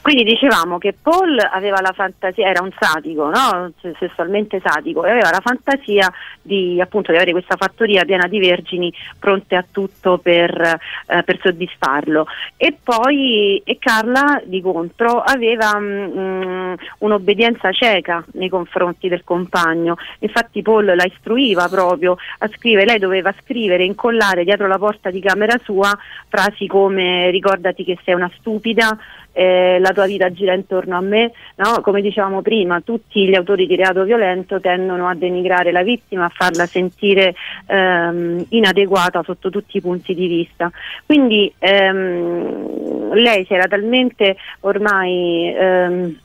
Quindi 0.01 0.23
dicevamo 0.23 0.77
che 0.77 0.95
Paul 0.99 1.37
aveva 1.39 1.81
la 1.81 1.91
fantasia, 1.93 2.47
era 2.47 2.63
un 2.63 2.71
sadico, 2.79 3.29
no? 3.29 3.71
Se- 3.81 3.95
sessualmente 3.99 4.61
sadico, 4.63 5.05
e 5.05 5.11
aveva 5.11 5.29
la 5.29 5.41
fantasia 5.41 6.11
di, 6.41 6.79
appunto, 6.81 7.11
di 7.11 7.17
avere 7.17 7.31
questa 7.31 7.57
fattoria 7.57 8.05
piena 8.05 8.27
di 8.27 8.39
vergini 8.39 8.93
pronte 9.19 9.55
a 9.55 9.65
tutto 9.69 10.17
per, 10.17 10.79
eh, 11.07 11.23
per 11.23 11.39
soddisfarlo. 11.41 12.25
E 12.55 12.77
poi 12.81 13.61
e 13.65 13.77
Carla, 13.77 14.41
di 14.45 14.61
contro, 14.61 15.21
aveva 15.21 15.77
mm, 15.77 16.17
mm, 16.17 16.73
un'obbedienza 16.99 17.71
cieca 17.71 18.23
nei 18.33 18.49
confronti 18.49 19.09
del 19.09 19.23
compagno. 19.23 19.97
Infatti 20.19 20.61
Paul 20.61 20.85
la 20.95 21.05
istruiva 21.05 21.67
proprio 21.67 22.17
a 22.39 22.47
scrivere, 22.47 22.85
lei 22.85 22.99
doveva 22.99 23.33
scrivere, 23.43 23.83
incollare 23.83 24.43
dietro 24.43 24.67
la 24.67 24.77
porta 24.77 25.09
di 25.11 25.19
camera 25.19 25.59
sua 25.63 25.95
frasi 26.27 26.67
come 26.67 27.29
ricordati 27.31 27.83
che 27.83 27.97
sei 28.03 28.13
una 28.13 28.31
stupida, 28.37 28.97
eh, 29.31 29.77
la 29.79 29.88
tua 29.93 30.05
vita 30.05 30.31
gira 30.31 30.53
intorno 30.53 30.97
a 30.97 31.01
me, 31.01 31.31
no? 31.55 31.81
come 31.81 32.01
dicevamo 32.01 32.41
prima, 32.41 32.81
tutti 32.81 33.27
gli 33.27 33.35
autori 33.35 33.67
di 33.67 33.75
reato 33.75 34.03
violento 34.03 34.59
tendono 34.59 35.07
a 35.07 35.15
denigrare 35.15 35.71
la 35.71 35.83
vittima, 35.83 36.25
a 36.25 36.31
farla 36.33 36.65
sentire 36.65 37.35
ehm, 37.67 38.45
inadeguata 38.49 39.23
sotto 39.23 39.49
tutti 39.49 39.77
i 39.77 39.81
punti 39.81 40.13
di 40.13 40.27
vista. 40.27 40.71
Quindi 41.05 41.51
ehm, 41.57 43.13
lei 43.13 43.45
si 43.45 43.53
era 43.53 43.67
talmente 43.67 44.37
ormai 44.61 45.53
ehm, 45.55 46.15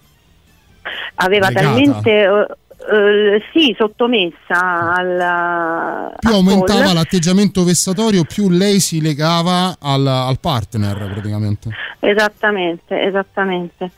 aveva 1.16 1.48
Legata. 1.48 1.66
talmente 1.66 2.46
eh, 2.90 3.42
sì, 3.52 3.74
sottomessa 3.78 4.94
alla 4.96 6.12
Più 6.18 6.30
aumentava 6.32 6.82
Paul. 6.82 6.94
l'atteggiamento 6.94 7.64
vessatorio, 7.64 8.24
più 8.24 8.50
lei 8.50 8.80
si 8.80 9.00
legava 9.00 9.76
al, 9.80 10.06
al 10.06 10.38
partner 10.40 10.96
praticamente. 11.12 11.70
Esattamente, 12.00 13.00
esattamente. 13.00 13.90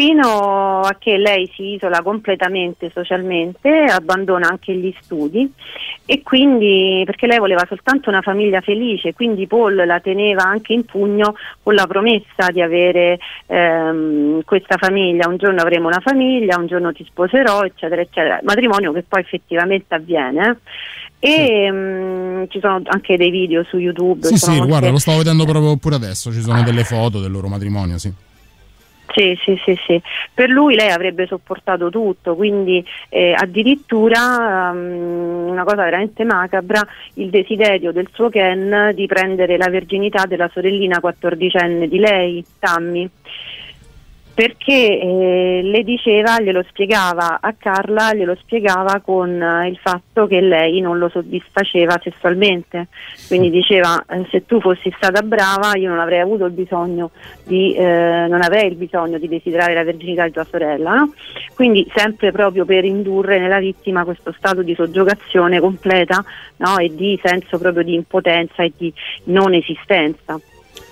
Fino 0.00 0.78
a 0.82 0.94
che 0.96 1.16
lei 1.16 1.50
si 1.56 1.72
isola 1.74 2.02
completamente 2.02 2.88
socialmente, 2.94 3.68
abbandona 3.68 4.46
anche 4.48 4.72
gli 4.72 4.94
studi 5.00 5.52
e 6.06 6.22
quindi 6.22 7.02
perché 7.04 7.26
lei 7.26 7.40
voleva 7.40 7.64
soltanto 7.66 8.08
una 8.08 8.22
famiglia 8.22 8.60
felice, 8.60 9.12
quindi 9.12 9.48
Paul 9.48 9.74
la 9.74 9.98
teneva 9.98 10.44
anche 10.44 10.72
in 10.72 10.84
pugno 10.84 11.34
con 11.64 11.74
la 11.74 11.88
promessa 11.88 12.48
di 12.52 12.62
avere 12.62 13.18
ehm, 13.46 14.42
questa 14.44 14.76
famiglia, 14.76 15.26
un 15.26 15.36
giorno 15.36 15.62
avremo 15.62 15.88
una 15.88 15.98
famiglia, 15.98 16.56
un 16.58 16.68
giorno 16.68 16.92
ti 16.92 17.04
sposerò, 17.04 17.64
eccetera, 17.64 18.00
eccetera. 18.00 18.38
Matrimonio 18.44 18.92
che 18.92 19.02
poi 19.02 19.22
effettivamente 19.22 19.96
avviene. 19.96 20.58
eh. 21.18 21.28
E 21.66 21.72
mm, 21.72 22.44
ci 22.50 22.60
sono 22.60 22.80
anche 22.84 23.16
dei 23.16 23.30
video 23.30 23.64
su 23.64 23.78
YouTube. 23.78 24.24
Sì, 24.28 24.36
sì, 24.36 24.50
molte- 24.50 24.66
guarda, 24.68 24.90
lo 24.90 24.98
stavo 25.00 25.18
vedendo 25.18 25.44
proprio 25.44 25.76
pure 25.76 25.96
adesso, 25.96 26.30
ci 26.30 26.40
sono 26.40 26.62
delle 26.62 26.84
foto 26.84 27.18
del 27.20 27.32
loro 27.32 27.48
matrimonio, 27.48 27.98
sì. 27.98 28.26
Sì, 29.18 29.36
sì, 29.42 29.60
sì, 29.64 29.76
sì. 29.84 30.00
Per 30.32 30.48
lui 30.48 30.76
lei 30.76 30.92
avrebbe 30.92 31.26
sopportato 31.26 31.90
tutto, 31.90 32.36
quindi 32.36 32.86
eh, 33.08 33.34
addirittura 33.36 34.70
um, 34.72 35.48
una 35.48 35.64
cosa 35.64 35.82
veramente 35.82 36.22
macabra, 36.22 36.86
il 37.14 37.28
desiderio 37.28 37.90
del 37.90 38.06
suo 38.12 38.28
Ken 38.28 38.92
di 38.94 39.06
prendere 39.06 39.56
la 39.56 39.68
verginità 39.70 40.24
della 40.26 40.48
sorellina 40.52 41.00
quattordicenne 41.00 41.88
di 41.88 41.98
lei, 41.98 42.44
Tammy. 42.60 43.10
Perché 44.38 45.00
eh, 45.00 45.60
le 45.64 45.82
diceva, 45.82 46.40
glielo 46.40 46.62
spiegava 46.68 47.40
a 47.40 47.54
Carla, 47.58 48.14
glielo 48.14 48.36
spiegava 48.36 49.00
con 49.00 49.28
eh, 49.42 49.66
il 49.66 49.76
fatto 49.82 50.28
che 50.28 50.40
lei 50.40 50.80
non 50.80 50.96
lo 50.98 51.08
soddisfaceva 51.08 51.98
sessualmente. 52.00 52.86
Quindi 53.26 53.50
diceva: 53.50 54.00
eh, 54.08 54.24
Se 54.30 54.46
tu 54.46 54.60
fossi 54.60 54.94
stata 54.96 55.22
brava, 55.22 55.72
io 55.74 55.88
non 55.88 55.98
avrei 55.98 56.20
avuto 56.20 56.44
il 56.44 56.52
bisogno 56.52 57.10
di, 57.42 57.74
eh, 57.74 58.26
non 58.28 58.40
avrei 58.40 58.68
il 58.68 58.76
bisogno 58.76 59.18
di 59.18 59.26
desiderare 59.26 59.74
la 59.74 59.82
verginità 59.82 60.24
di 60.26 60.30
tua 60.30 60.46
sorella. 60.48 60.94
no? 60.94 61.12
Quindi, 61.56 61.84
sempre 61.92 62.30
proprio 62.30 62.64
per 62.64 62.84
indurre 62.84 63.40
nella 63.40 63.58
vittima 63.58 64.04
questo 64.04 64.32
stato 64.38 64.62
di 64.62 64.76
soggiogazione 64.76 65.58
completa 65.58 66.24
no? 66.58 66.78
e 66.78 66.94
di 66.94 67.18
senso 67.20 67.58
proprio 67.58 67.82
di 67.82 67.94
impotenza 67.94 68.62
e 68.62 68.72
di 68.76 68.94
non 69.24 69.52
esistenza. 69.52 70.40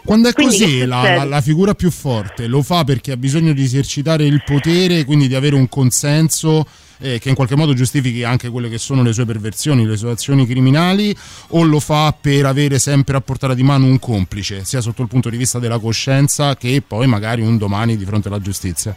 Quando 0.07 0.28
è 0.28 0.32
Quindi 0.32 0.59
così, 0.59 0.86
la, 0.86 1.16
la- 1.16 1.24
la 1.24 1.40
figura 1.40 1.74
più 1.74 1.90
forte 1.90 2.46
lo 2.46 2.62
fa 2.62 2.84
perché 2.84 3.12
ha 3.12 3.16
bisogno 3.16 3.52
di 3.52 3.64
esercitare 3.64 4.24
il 4.24 4.42
potere, 4.44 5.04
quindi 5.04 5.26
di 5.28 5.34
avere 5.34 5.57
un 5.57 5.68
consenso 5.68 6.64
eh, 6.98 7.18
che 7.18 7.28
in 7.28 7.34
qualche 7.34 7.57
modo 7.57 7.74
giustifichi 7.74 8.22
anche 8.22 8.48
quelle 8.48 8.68
che 8.68 8.78
sono 8.78 9.02
le 9.02 9.12
sue 9.12 9.26
perversioni, 9.26 9.84
le 9.84 9.96
sue 9.96 10.12
azioni 10.12 10.46
criminali, 10.46 11.14
o 11.48 11.62
lo 11.64 11.80
fa 11.80 12.16
per 12.18 12.46
avere 12.46 12.78
sempre 12.78 13.16
a 13.16 13.20
portata 13.20 13.52
di 13.52 13.62
mano 13.64 13.86
un 13.86 13.98
complice, 13.98 14.64
sia 14.64 14.80
sotto 14.80 15.02
il 15.02 15.09
punto 15.09 15.28
di 15.28 15.36
vista 15.36 15.59
della 15.59 15.78
coscienza 15.78 16.57
che 16.57 16.82
poi 16.86 17.07
magari 17.07 17.42
un 17.42 17.59
domani 17.59 17.96
di 17.96 18.04
fronte 18.04 18.28
alla 18.28 18.40
giustizia? 18.40 18.96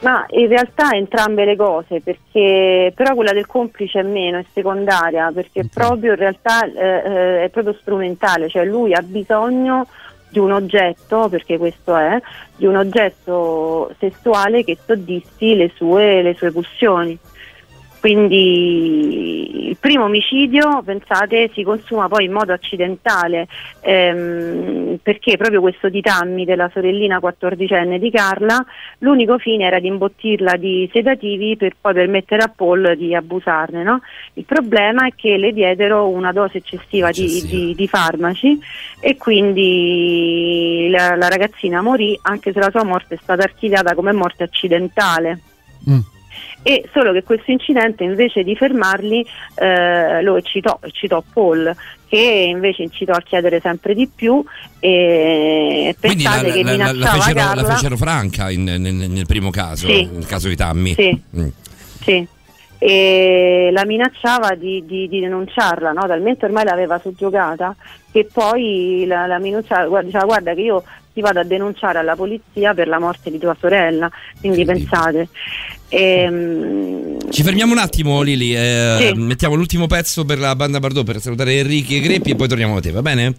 Ma 0.00 0.24
in 0.30 0.46
realtà 0.46 0.90
entrambe 0.92 1.44
le 1.44 1.56
cose, 1.56 2.00
perché 2.00 2.92
però 2.94 3.14
quella 3.14 3.32
del 3.32 3.46
complice 3.46 4.00
è 4.00 4.04
meno, 4.04 4.38
è 4.38 4.44
secondaria, 4.52 5.32
perché 5.34 5.68
proprio 5.72 6.12
in 6.12 6.18
realtà 6.18 6.64
eh, 6.64 6.72
eh, 6.72 7.44
è 7.44 7.48
proprio 7.48 7.74
strumentale, 7.80 8.48
cioè 8.48 8.64
lui 8.64 8.94
ha 8.94 9.02
bisogno 9.02 9.88
di 10.28 10.38
un 10.38 10.52
oggetto, 10.52 11.28
perché 11.28 11.58
questo 11.58 11.96
è, 11.96 12.20
di 12.56 12.66
un 12.66 12.76
oggetto 12.76 13.92
sessuale 13.98 14.62
che 14.62 14.78
soddisfi 14.84 15.56
le 15.56 15.72
sue, 15.74 16.22
le 16.22 16.34
sue 16.34 16.52
pulsioni. 16.52 17.18
Quindi 18.00 19.68
il 19.68 19.76
primo 19.78 20.04
omicidio, 20.04 20.82
pensate, 20.84 21.50
si 21.52 21.62
consuma 21.62 22.08
poi 22.08 22.24
in 22.24 22.32
modo 22.32 22.52
accidentale 22.52 23.48
ehm, 23.80 24.98
perché 25.02 25.36
proprio 25.36 25.60
questo 25.60 25.88
di 25.88 26.00
Tammy, 26.00 26.44
della 26.44 26.70
sorellina 26.72 27.18
quattordicenne 27.18 27.98
di 27.98 28.10
Carla, 28.10 28.64
l'unico 28.98 29.38
fine 29.38 29.64
era 29.66 29.78
di 29.80 29.88
imbottirla 29.88 30.56
di 30.56 30.88
sedativi 30.92 31.56
per 31.56 31.74
poi 31.80 31.94
permettere 31.94 32.42
a 32.42 32.52
Paul 32.54 32.94
di 32.96 33.14
abusarne. 33.14 33.82
no? 33.82 34.00
Il 34.34 34.44
problema 34.44 35.06
è 35.06 35.12
che 35.16 35.36
le 35.36 35.52
diedero 35.52 36.08
una 36.08 36.32
dose 36.32 36.58
eccessiva 36.58 37.10
di, 37.10 37.42
di- 37.48 37.74
di 37.74 37.88
farmaci 37.88 38.58
e 39.00 39.16
quindi 39.16 40.88
la, 40.90 41.16
la 41.16 41.28
ragazzina 41.28 41.82
morì 41.82 42.18
anche 42.22 42.52
se 42.52 42.60
la 42.60 42.70
sua 42.70 42.84
morte 42.84 43.16
è 43.16 43.18
stata 43.20 43.42
archiviata 43.42 43.94
come 43.94 44.12
morte 44.12 44.44
accidentale 44.44 45.40
Mm. 45.88 46.00
E 46.62 46.88
solo 46.92 47.12
che 47.12 47.22
questo 47.22 47.50
incidente 47.50 48.04
invece 48.04 48.42
di 48.42 48.54
fermarli 48.56 49.24
eh, 49.56 50.22
lo 50.22 50.36
eccitò, 50.36 50.78
eccitò 50.82 51.22
Paul 51.32 51.74
che 52.08 52.46
invece 52.48 52.82
incitò 52.84 53.12
a 53.12 53.20
chiedere 53.20 53.60
sempre 53.60 53.94
di 53.94 54.08
più 54.12 54.42
e 54.80 55.94
Quindi 56.00 56.22
la, 56.22 56.30
pensate 56.30 56.52
che 56.52 56.62
la- 56.62 56.92
la- 56.92 57.06
fecero, 57.10 57.34
Carla 57.38 57.62
la 57.62 57.74
fecero 57.74 57.96
franca 57.96 58.50
in- 58.50 58.64
nel, 58.64 58.80
nel 58.80 59.26
primo 59.26 59.50
caso, 59.50 59.86
Sì. 59.86 60.08
nel 60.10 60.26
caso 60.26 60.48
di 60.48 60.56
Tammy. 60.56 60.94
Sì. 60.94 61.20
Mm. 61.36 61.48
Sì. 62.02 62.26
e 62.80 63.70
la 63.72 63.84
minacciava 63.84 64.54
di, 64.54 64.84
di- 64.86 65.08
di 65.08 65.18
denunciarla, 65.20 65.90
no? 65.92 66.06
talmente 66.06 66.44
ormai 66.44 66.64
l'aveva 66.64 66.98
soggiogata 67.00 67.74
che 68.12 68.28
poi 68.32 69.04
la, 69.06 69.26
la 69.26 69.38
minacciava, 69.40 69.86
guarda, 69.88 70.06
diceva 70.06 70.24
guarda 70.24 70.54
che 70.54 70.60
io 70.60 70.84
ti 71.18 71.20
vado 71.20 71.40
a 71.40 71.44
denunciare 71.44 71.98
alla 71.98 72.14
polizia 72.14 72.74
per 72.74 72.86
la 72.86 73.00
morte 73.00 73.28
di 73.32 73.38
tua 73.38 73.56
sorella, 73.58 74.08
quindi 74.38 74.64
pensate. 74.64 75.28
Ehm, 75.88 77.16
Ci 77.30 77.42
fermiamo 77.42 77.72
un 77.72 77.78
attimo, 77.78 78.22
Lili. 78.22 78.54
eh, 78.54 79.10
Sì. 79.12 79.20
Mettiamo 79.20 79.56
l'ultimo 79.56 79.88
pezzo 79.88 80.24
per 80.24 80.38
la 80.38 80.54
banda 80.54 80.78
Bardot 80.78 81.04
per 81.04 81.20
salutare 81.20 81.58
Enrichi 81.58 81.96
e 81.96 82.00
Greppi 82.00 82.30
e 82.30 82.36
poi 82.36 82.46
torniamo 82.46 82.74
da 82.74 82.80
te, 82.80 82.92
va 82.92 83.02
bene? 83.02 83.34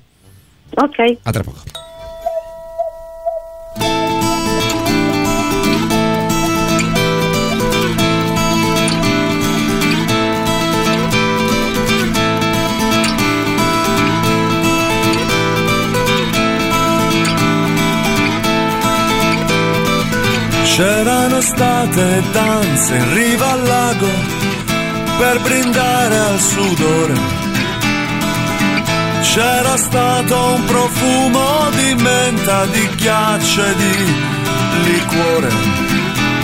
ok. 0.75 1.17
A 1.23 1.31
tra 1.31 1.41
poco. 1.43 1.57
C'erano 21.39 21.41
state 21.41 22.23
danze 22.33 22.95
in 22.95 23.13
riva 23.13 23.51
al 23.51 23.63
lago 23.63 24.07
per 25.19 25.39
brindare 25.41 26.17
al 26.17 26.39
sudore. 26.39 27.13
C'era 29.21 29.77
stato 29.77 30.53
un 30.55 30.65
profumo 30.65 31.69
di 31.71 31.95
menta, 31.95 32.65
di 32.65 32.89
ghiaccio 32.95 33.63
e 33.63 33.75
di 33.75 34.13
liquore, 34.83 35.49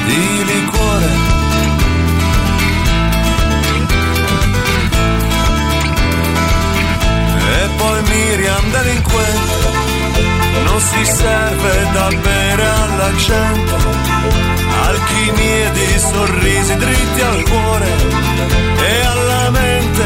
di 0.05 0.45
liquore. 0.45 1.09
E 7.51 7.69
poi 7.75 8.01
Miriam 8.03 8.71
delinquente 8.71 9.83
non 10.63 10.79
si 10.79 11.05
serve 11.05 11.89
da 11.91 12.07
bere 12.21 12.65
alla 12.65 13.15
gente, 13.15 14.05
alchimie 14.95 15.71
di 15.71 15.99
sorrisi 15.99 16.75
dritti 16.75 17.21
al 17.21 17.43
cuore 17.43 17.87
e 18.77 19.05
alla 19.05 19.49
mente. 19.49 20.03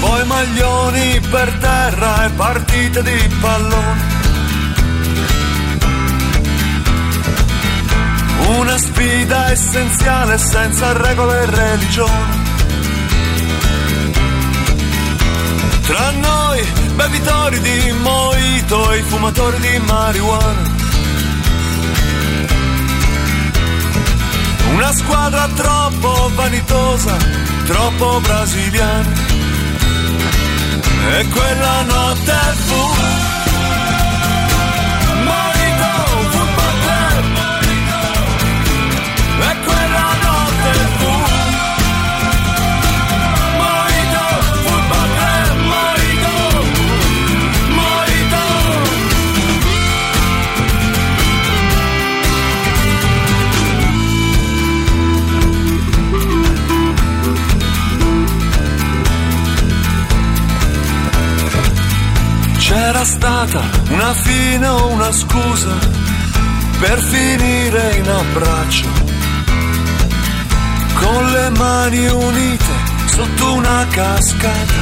Poi 0.00 0.26
maglioni 0.26 1.20
per 1.30 1.52
terra 1.60 2.26
e 2.26 2.30
partite 2.30 3.02
di 3.02 3.36
pallone. 3.40 4.20
Una 8.58 8.76
sfida 8.76 9.50
essenziale 9.50 10.36
senza 10.36 10.92
regole 10.92 11.42
e 11.42 11.46
religione. 11.46 12.51
Tra 15.92 16.10
noi, 16.10 16.66
bevitori 16.94 17.60
di 17.60 17.92
mojito 18.00 18.92
e 18.92 19.02
fumatori 19.02 19.60
di 19.60 19.78
marijuana. 19.80 20.70
Una 24.72 24.90
squadra 24.94 25.46
troppo 25.48 26.30
vanitosa, 26.34 27.14
troppo 27.66 28.20
brasiliana. 28.20 29.12
E 31.10 31.28
quella 31.28 31.82
notte 31.82 32.38
fu 32.64 32.80
Mojito 35.24 35.92
Football 36.30 36.41
C'era 62.74 63.04
stata 63.04 63.60
una 63.90 64.14
fine 64.14 64.66
o 64.66 64.86
una 64.92 65.12
scusa 65.12 65.76
per 66.80 66.98
finire 67.00 67.96
in 67.96 68.08
abbraccio. 68.08 68.88
Con 70.94 71.30
le 71.32 71.50
mani 71.50 72.06
unite 72.08 72.72
sotto 73.08 73.52
una 73.52 73.86
cascata 73.90 74.80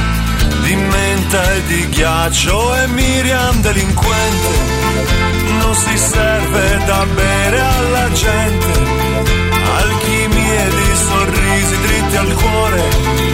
di 0.63 0.73
menta 0.73 1.51
e 1.51 1.63
di 1.65 1.89
ghiaccio 1.89 2.75
e 2.77 2.87
Miriam 2.87 3.59
delinquente. 3.59 4.53
Non 5.59 5.75
si 5.75 5.97
serve 5.97 6.83
da 6.85 7.05
bere 7.13 7.59
alla 7.59 8.09
gente 8.13 8.71
alchimie 9.75 10.69
di 10.69 10.95
sorrisi 10.95 11.81
dritti 11.81 12.15
al 12.15 12.33
cuore 12.35 13.30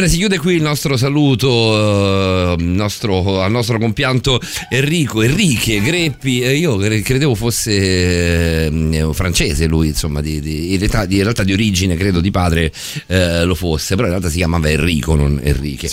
Allora 0.00 0.14
si 0.14 0.20
chiude 0.20 0.38
qui 0.38 0.54
il 0.54 0.62
nostro 0.62 0.96
saluto 0.96 2.54
eh, 2.56 2.62
nostro- 2.62 3.42
al 3.42 3.50
nostro 3.50 3.78
compianto 3.78 4.40
Enrico, 4.70 5.20
Enrique 5.20 5.78
Greppi. 5.82 6.40
Eh, 6.40 6.56
io 6.56 6.78
cre- 6.78 7.02
credevo 7.02 7.34
fosse 7.34 7.70
eh, 8.64 9.10
francese 9.12 9.66
lui, 9.66 9.88
insomma, 9.88 10.22
di, 10.22 10.40
di- 10.40 10.72
in, 10.72 10.78
realtà, 10.78 11.04
di, 11.04 11.16
in 11.16 11.22
realtà 11.24 11.44
di 11.44 11.52
origine, 11.52 11.96
credo 11.96 12.20
di 12.20 12.30
padre 12.30 12.72
eh, 13.08 13.44
lo 13.44 13.54
fosse, 13.54 13.94
però 13.94 14.06
in 14.06 14.12
realtà 14.14 14.30
si 14.30 14.38
chiamava 14.38 14.70
Enrico, 14.70 15.16
non 15.16 15.38
Enrique. 15.42 15.90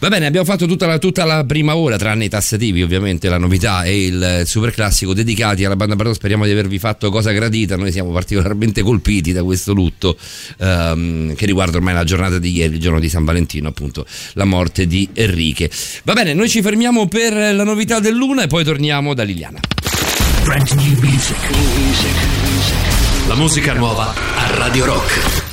Va 0.00 0.08
bene, 0.08 0.26
abbiamo 0.26 0.46
fatto 0.46 0.66
tutta 0.66 0.86
la, 0.86 0.98
tutta 0.98 1.24
la 1.24 1.44
prima 1.44 1.76
ora, 1.76 1.96
tranne 1.96 2.24
i 2.24 2.28
tassativi, 2.28 2.82
ovviamente, 2.82 3.28
la 3.28 3.38
novità 3.38 3.84
e 3.84 4.06
il 4.06 4.42
super 4.46 4.72
classico 4.72 5.14
dedicati 5.14 5.64
alla 5.64 5.76
banda 5.76 5.94
Bardot. 5.94 6.16
Speriamo 6.16 6.44
di 6.44 6.50
avervi 6.50 6.80
fatto 6.80 7.08
cosa 7.08 7.30
gradita. 7.30 7.76
Noi 7.76 7.92
siamo 7.92 8.10
particolarmente 8.10 8.82
colpiti 8.82 9.30
da 9.30 9.44
questo 9.44 9.72
lutto 9.72 10.16
ehm, 10.58 11.36
che 11.36 11.46
riguarda 11.46 11.76
ormai 11.76 11.94
la 11.94 12.02
giornata 12.02 12.40
di 12.40 12.50
ieri, 12.50 12.74
il 12.74 12.80
giorno 12.80 12.98
di 12.98 13.08
San 13.08 13.22
Valentino. 13.22 13.42
Valentino, 13.44 13.68
appunto, 13.68 14.06
la 14.32 14.44
morte 14.44 14.86
di 14.86 15.08
Enrique. 15.12 15.70
Va 16.04 16.14
bene, 16.14 16.32
noi 16.32 16.48
ci 16.48 16.62
fermiamo 16.62 17.06
per 17.06 17.32
la 17.54 17.64
novità 17.64 18.00
del 18.00 18.14
Luna 18.14 18.42
e 18.42 18.46
poi 18.46 18.64
torniamo 18.64 19.14
da 19.14 19.22
Liliana. 19.22 19.60
Brand 20.42 20.70
new 20.70 20.98
music. 21.00 21.36
La 23.28 23.34
musica 23.34 23.74
nuova 23.74 24.12
a 24.36 24.56
Radio 24.56 24.86
Rock. 24.86 25.43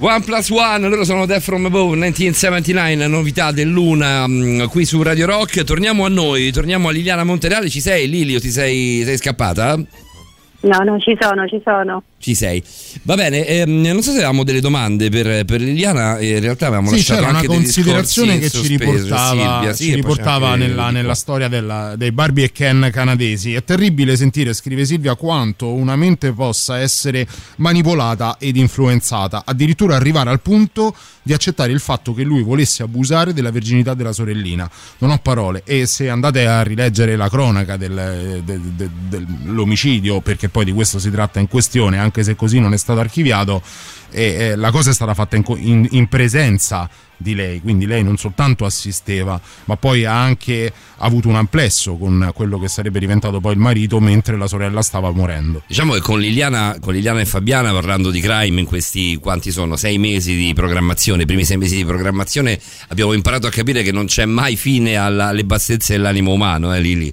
One 0.00 0.22
plus 0.22 0.48
one, 0.50 0.88
loro 0.88 1.02
sono 1.02 1.26
Death 1.26 1.42
from 1.42 1.64
Above 1.64 1.96
1979, 1.96 3.08
novità 3.08 3.50
del 3.50 3.68
Luna 3.68 4.28
mm, 4.28 4.66
qui 4.66 4.84
su 4.84 5.02
Radio 5.02 5.26
Rock. 5.26 5.64
Torniamo 5.64 6.04
a 6.04 6.08
noi, 6.08 6.52
torniamo 6.52 6.86
a 6.86 6.92
Liliana 6.92 7.24
Montereale. 7.24 7.68
Ci 7.68 7.80
sei 7.80 8.08
Lilio? 8.08 8.38
Ti 8.38 8.48
sei, 8.48 9.02
sei 9.04 9.16
scappata? 9.16 9.74
No, 9.74 10.78
no, 10.84 10.98
ci 11.00 11.16
sono, 11.20 11.48
ci 11.48 11.60
sono. 11.64 12.04
Ci 12.20 12.34
sei. 12.34 12.60
Va 13.02 13.14
bene, 13.14 13.46
ehm, 13.46 13.80
non 13.80 14.02
so 14.02 14.10
se 14.10 14.16
avevamo 14.16 14.42
delle 14.42 14.60
domande 14.60 15.08
per, 15.08 15.44
per 15.44 15.60
Liliana, 15.60 16.18
eh, 16.18 16.34
in 16.34 16.40
realtà 16.40 16.66
avevamo 16.66 16.88
Sì, 16.88 16.96
lasciato 16.96 17.18
c'era 17.20 17.28
una 17.30 17.38
anche 17.38 17.48
dei 17.48 17.56
considerazione 17.58 18.38
che 18.40 18.50
ci 18.50 18.66
riportava, 18.66 19.30
Silvia, 19.30 19.72
sì, 19.72 19.84
ci 19.84 19.94
riportava 19.94 20.56
nella, 20.56 20.90
nella 20.90 21.14
storia 21.14 21.46
della- 21.46 21.94
dei 21.96 22.10
Barbie 22.10 22.46
e 22.46 22.52
Ken 22.52 22.90
canadesi. 22.92 23.54
È 23.54 23.62
terribile 23.62 24.16
sentire, 24.16 24.52
scrive 24.52 24.84
Silvia, 24.84 25.14
quanto 25.14 25.72
una 25.72 25.94
mente 25.94 26.32
possa 26.32 26.80
essere 26.80 27.24
manipolata 27.58 28.36
ed 28.40 28.56
influenzata, 28.56 29.44
addirittura 29.46 29.94
arrivare 29.94 30.30
al 30.30 30.40
punto 30.40 30.94
di 31.22 31.32
accettare 31.34 31.70
il 31.72 31.80
fatto 31.80 32.14
che 32.14 32.22
lui 32.24 32.42
volesse 32.42 32.82
abusare 32.82 33.32
della 33.32 33.50
verginità 33.52 33.94
della 33.94 34.12
sorellina. 34.12 34.68
Non 34.98 35.10
ho 35.10 35.18
parole. 35.18 35.62
E 35.64 35.86
se 35.86 36.08
andate 36.08 36.46
a 36.46 36.62
rileggere 36.62 37.14
la 37.16 37.28
cronaca 37.28 37.76
del- 37.76 38.40
de- 38.44 38.60
de- 38.74 38.90
dell'omicidio, 39.08 40.20
perché 40.20 40.48
poi 40.48 40.64
di 40.64 40.72
questo 40.72 40.98
si 40.98 41.10
tratta 41.10 41.38
in 41.38 41.46
questione, 41.48 41.98
anche 42.08 42.24
se 42.24 42.34
così 42.34 42.58
non 42.58 42.72
è 42.72 42.78
stato 42.78 43.00
archiviato, 43.00 43.62
e, 44.10 44.22
eh, 44.22 44.56
la 44.56 44.70
cosa 44.70 44.90
è 44.90 44.94
stata 44.94 45.12
fatta 45.14 45.36
in, 45.36 45.44
in- 45.58 45.88
in 45.90 46.08
presenza 46.08 46.88
di 47.20 47.34
lei, 47.34 47.60
quindi 47.60 47.84
lei 47.84 48.02
non 48.04 48.16
soltanto 48.16 48.64
assisteva, 48.64 49.40
ma 49.64 49.76
poi 49.76 50.04
ha 50.04 50.18
anche 50.22 50.72
avuto 50.98 51.28
un 51.28 51.34
amplesso 51.34 51.96
con 51.96 52.30
quello 52.32 52.58
che 52.60 52.68
sarebbe 52.68 53.00
diventato 53.00 53.40
poi 53.40 53.54
il 53.54 53.58
marito 53.58 53.98
mentre 54.00 54.36
la 54.36 54.46
sorella 54.46 54.82
stava 54.82 55.10
morendo. 55.10 55.62
Diciamo 55.66 55.94
che 55.94 56.00
con 56.00 56.20
Liliana, 56.20 56.76
con 56.80 56.94
Liliana 56.94 57.20
e 57.20 57.24
Fabiana 57.26 57.72
parlando 57.72 58.10
di 58.10 58.20
crime 58.20 58.60
in 58.60 58.66
questi 58.66 59.16
quanti 59.16 59.50
sono? 59.50 59.76
Sei 59.76 59.98
mesi 59.98 60.36
di 60.36 60.54
programmazione, 60.54 61.24
primi 61.24 61.44
sei 61.44 61.56
mesi 61.56 61.74
di 61.76 61.84
programmazione 61.84 62.58
abbiamo 62.88 63.12
imparato 63.12 63.48
a 63.48 63.50
capire 63.50 63.82
che 63.82 63.90
non 63.92 64.06
c'è 64.06 64.24
mai 64.24 64.56
fine 64.56 64.94
alla- 64.96 65.26
alle 65.28 65.44
bassezze 65.44 65.94
dell'animo 65.94 66.32
umano, 66.32 66.72
eh 66.72 66.80
Lili? 66.80 67.12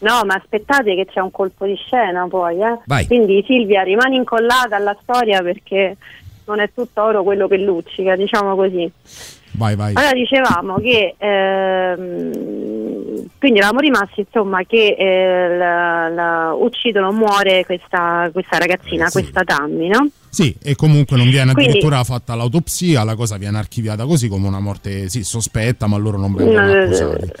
No, 0.00 0.22
ma 0.24 0.34
aspettate 0.34 0.94
che 0.94 1.06
c'è 1.06 1.20
un 1.20 1.30
colpo 1.30 1.66
di 1.66 1.74
scena 1.74 2.26
poi, 2.28 2.60
eh. 2.60 2.78
Vai. 2.86 3.06
Quindi 3.06 3.42
Silvia 3.46 3.82
rimani 3.82 4.16
incollata 4.16 4.76
alla 4.76 4.96
storia 5.02 5.42
perché 5.42 5.96
non 6.46 6.60
è 6.60 6.70
tutto 6.72 7.02
oro 7.02 7.22
quello 7.24 7.48
che 7.48 7.58
luccica, 7.58 8.14
diciamo 8.16 8.54
così. 8.54 8.90
Vai, 9.52 9.74
vai. 9.74 9.94
Allora 9.96 10.12
dicevamo 10.12 10.76
che 10.78 11.14
ehm, 11.18 13.26
quindi 13.38 13.58
eravamo 13.58 13.80
rimasti 13.80 14.20
insomma 14.20 14.62
che 14.64 14.94
eh, 14.98 15.56
la, 15.56 16.08
la- 16.08 16.52
uccidono, 16.54 17.12
muore 17.12 17.64
questa, 17.64 18.28
questa 18.32 18.58
ragazzina, 18.58 19.06
sì. 19.06 19.20
questa 19.20 19.42
Tammy, 19.44 19.88
no? 19.88 20.08
Sì, 20.28 20.54
e 20.62 20.74
comunque 20.76 21.16
non 21.16 21.28
viene 21.28 21.52
Quindi- 21.52 21.70
addirittura 21.72 22.04
fatta 22.04 22.34
l'autopsia, 22.34 23.04
la 23.04 23.14
cosa 23.16 23.36
viene 23.36 23.58
archiviata 23.58 24.04
così 24.06 24.28
come 24.28 24.46
una 24.46 24.60
morte 24.60 25.08
sì, 25.08 25.24
sospetta, 25.24 25.86
ma 25.86 25.96
loro 25.96 26.18
non 26.18 26.34
vengono 26.34 26.68
Eh, 26.70 26.82
accusati. 26.84 27.32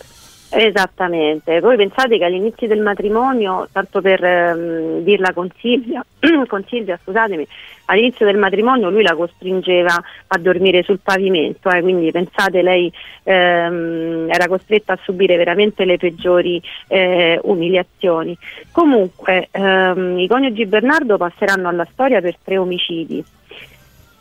Esattamente, 0.50 1.60
voi 1.60 1.76
pensate 1.76 2.16
che 2.16 2.24
all'inizio 2.24 2.66
del 2.66 2.80
matrimonio, 2.80 3.68
tanto 3.70 4.00
per 4.00 4.24
ehm, 4.24 5.00
dirla 5.02 5.34
con 5.34 5.50
Silvia, 5.58 6.02
con 6.46 6.64
Silvia, 6.68 6.98
scusatemi, 7.02 7.46
all'inizio 7.86 8.24
del 8.24 8.38
matrimonio 8.38 8.88
lui 8.88 9.02
la 9.02 9.14
costringeva 9.14 10.02
a 10.26 10.38
dormire 10.38 10.82
sul 10.82 11.00
pavimento, 11.02 11.68
eh, 11.70 11.82
quindi 11.82 12.10
pensate 12.12 12.62
lei 12.62 12.90
ehm, 13.24 14.28
era 14.30 14.48
costretta 14.48 14.94
a 14.94 14.98
subire 15.02 15.36
veramente 15.36 15.84
le 15.84 15.98
peggiori 15.98 16.62
eh, 16.86 17.38
umiliazioni. 17.42 18.36
Comunque 18.72 19.48
ehm, 19.50 20.18
i 20.18 20.26
coniugi 20.26 20.64
Bernardo 20.64 21.18
passeranno 21.18 21.68
alla 21.68 21.86
storia 21.92 22.22
per 22.22 22.36
tre 22.42 22.56
omicidi. 22.56 23.22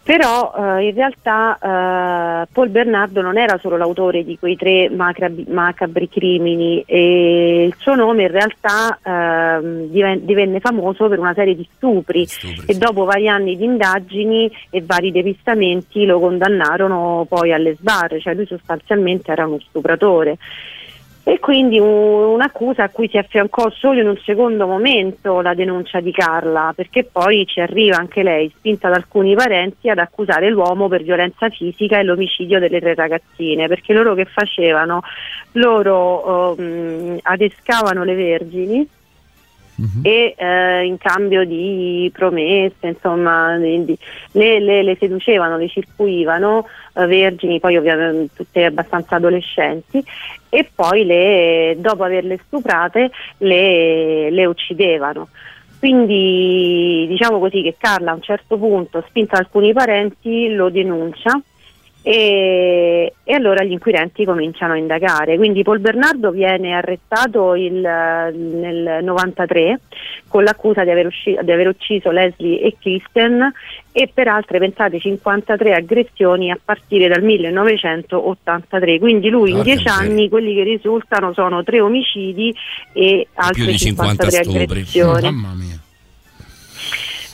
Però 0.08 0.54
eh, 0.56 0.88
in 0.88 0.94
realtà 0.94 1.58
eh, 1.62 2.48
Paul 2.54 2.70
Bernardo 2.70 3.22
non 3.22 3.38
era 3.38 3.58
solo 3.58 3.76
l'autore 3.76 4.24
di 4.24 4.40
quei 4.40 4.56
tre 4.56 4.90
macabri, 4.90 5.44
macabri 5.50 6.08
crimini 6.08 6.82
e 6.88 7.66
il 7.66 7.76
suo 7.78 7.94
nome 7.94 8.24
in 8.24 8.32
realtà 8.32 8.98
ehm, 9.04 9.88
diven- 9.88 10.24
divenne 10.24 10.62
famoso 10.62 11.10
per 11.10 11.20
una 11.20 11.34
serie 11.34 11.58
di 11.58 11.68
stupri 11.76 12.26
Stupri, 12.26 12.64
e 12.68 12.74
sì. 12.74 12.80
dopo 12.80 13.04
vari 13.04 13.28
anni 13.28 13.58
di 13.58 13.66
indagini 13.66 14.50
e 14.70 14.82
vari 14.82 15.12
depistamenti 15.12 16.06
lo 16.06 16.22
condannarono 16.22 17.26
poi 17.28 17.52
alle 17.52 17.76
sbarre, 17.76 18.22
cioè 18.22 18.34
lui 18.34 18.46
sostanzialmente 18.46 19.34
era 19.34 19.46
uno 19.46 19.60
stupratore. 19.60 20.38
E 21.30 21.40
quindi 21.40 21.78
un- 21.78 22.36
un'accusa 22.36 22.84
a 22.84 22.90
cui 22.90 23.10
si 23.10 23.18
affiancò 23.18 23.70
solo 23.72 24.00
in 24.00 24.08
un 24.08 24.18
secondo 24.24 24.66
momento 24.66 25.42
la 25.42 25.54
denuncia 25.54 26.00
di 26.00 26.14
Carla, 26.14 26.72
perché 26.74 27.04
poi 27.04 27.46
ci 27.46 27.60
arriva 27.60 27.98
anche 27.98 28.24
lei, 28.24 28.50
spinta 28.56 28.88
da 28.88 28.96
alcuni 28.96 29.36
parenti, 29.36 29.90
ad 29.90 29.98
accusare 29.98 30.50
l'uomo 30.50 30.88
per 30.88 31.04
violenza 31.04 31.50
fisica 31.50 32.00
e 32.00 32.04
l'omicidio 32.04 32.60
delle 32.60 32.80
tre 32.80 32.96
ragazzine, 32.96 33.68
perché 33.68 33.92
loro 33.92 34.14
che 34.14 34.24
facevano? 34.24 35.02
Loro 35.52 36.56
ehm, 36.56 37.18
adescavano 37.24 38.06
le 38.06 38.16
vergini 38.16 38.88
Mhm. 39.80 40.00
e 40.02 40.34
eh, 40.36 40.86
in 40.86 40.98
cambio 40.98 41.46
di 41.46 42.10
promesse, 42.12 42.88
insomma, 42.88 43.56
di- 43.58 43.96
le, 44.32 44.60
le- 44.60 44.82
le 44.82 44.98
seducevano, 45.00 45.56
le 45.58 45.68
circuivano, 45.68 46.68
eh, 46.96 47.06
vergini, 47.06 47.60
poi 47.60 47.78
ovviamente 47.78 48.34
tutte 48.36 48.66
abbastanza 48.66 49.18
adolescenti, 49.18 50.04
e 50.50 50.68
poi 50.74 51.06
le- 51.06 51.76
dopo 51.78 52.04
averle 52.04 52.40
stuprate 52.46 53.12
le, 53.38 54.32
le 54.32 54.46
uccidevano. 54.46 55.28
Quindi 55.78 57.06
diciamo 57.08 57.38
così 57.38 57.62
che 57.62 57.76
Carla 57.78 58.12
a 58.12 58.16
un 58.16 58.22
certo 58.24 58.58
punto, 58.58 59.04
spinta 59.08 59.34
da 59.38 59.44
alcuni 59.44 59.74
parenti, 59.74 60.50
lo 60.56 60.70
denuncia 60.70 61.40
e, 62.10 63.12
e 63.22 63.34
allora 63.34 63.66
gli 63.66 63.74
inquirenti 63.74 64.24
cominciano 64.24 64.72
a 64.72 64.78
indagare. 64.78 65.36
Quindi 65.36 65.62
Paul 65.62 65.80
Bernardo 65.80 66.32
viene 66.32 66.72
arrestato 66.72 67.54
il, 67.54 67.74
nel 67.74 69.04
93 69.04 69.82
con 70.30 70.46
l'accusa 70.46 70.86
di 70.86 70.92
aver, 70.92 71.08
usci- 71.08 71.38
di 71.42 71.52
aver 71.52 71.68
ucciso 71.68 72.10
Leslie 72.12 72.62
e 72.62 72.78
Kristen 72.80 73.52
e 73.92 74.10
per 74.14 74.30
altre, 74.30 74.58
pensate, 74.58 75.02
53 75.02 75.74
aggressioni 75.74 76.50
a 76.50 76.58
partire 76.64 77.10
dal 77.10 77.24
1983. 77.24 79.00
Quindi 79.00 79.28
lui 79.28 79.50
in 79.50 79.58
Porca 79.58 79.74
10 79.74 79.84
miseria. 79.84 80.10
anni 80.10 80.30
quelli 80.30 80.56
che 80.56 80.64
risultano 80.64 81.34
sono 81.34 81.62
tre 81.64 81.82
omicidi 81.82 82.56
e 82.94 83.28
altre 83.34 83.66
di 83.66 83.78
50 83.78 84.30
53 84.30 84.44
stupri. 84.44 84.62
aggressioni. 84.64 85.22
Mamma 85.24 85.54
mia. 85.56 85.82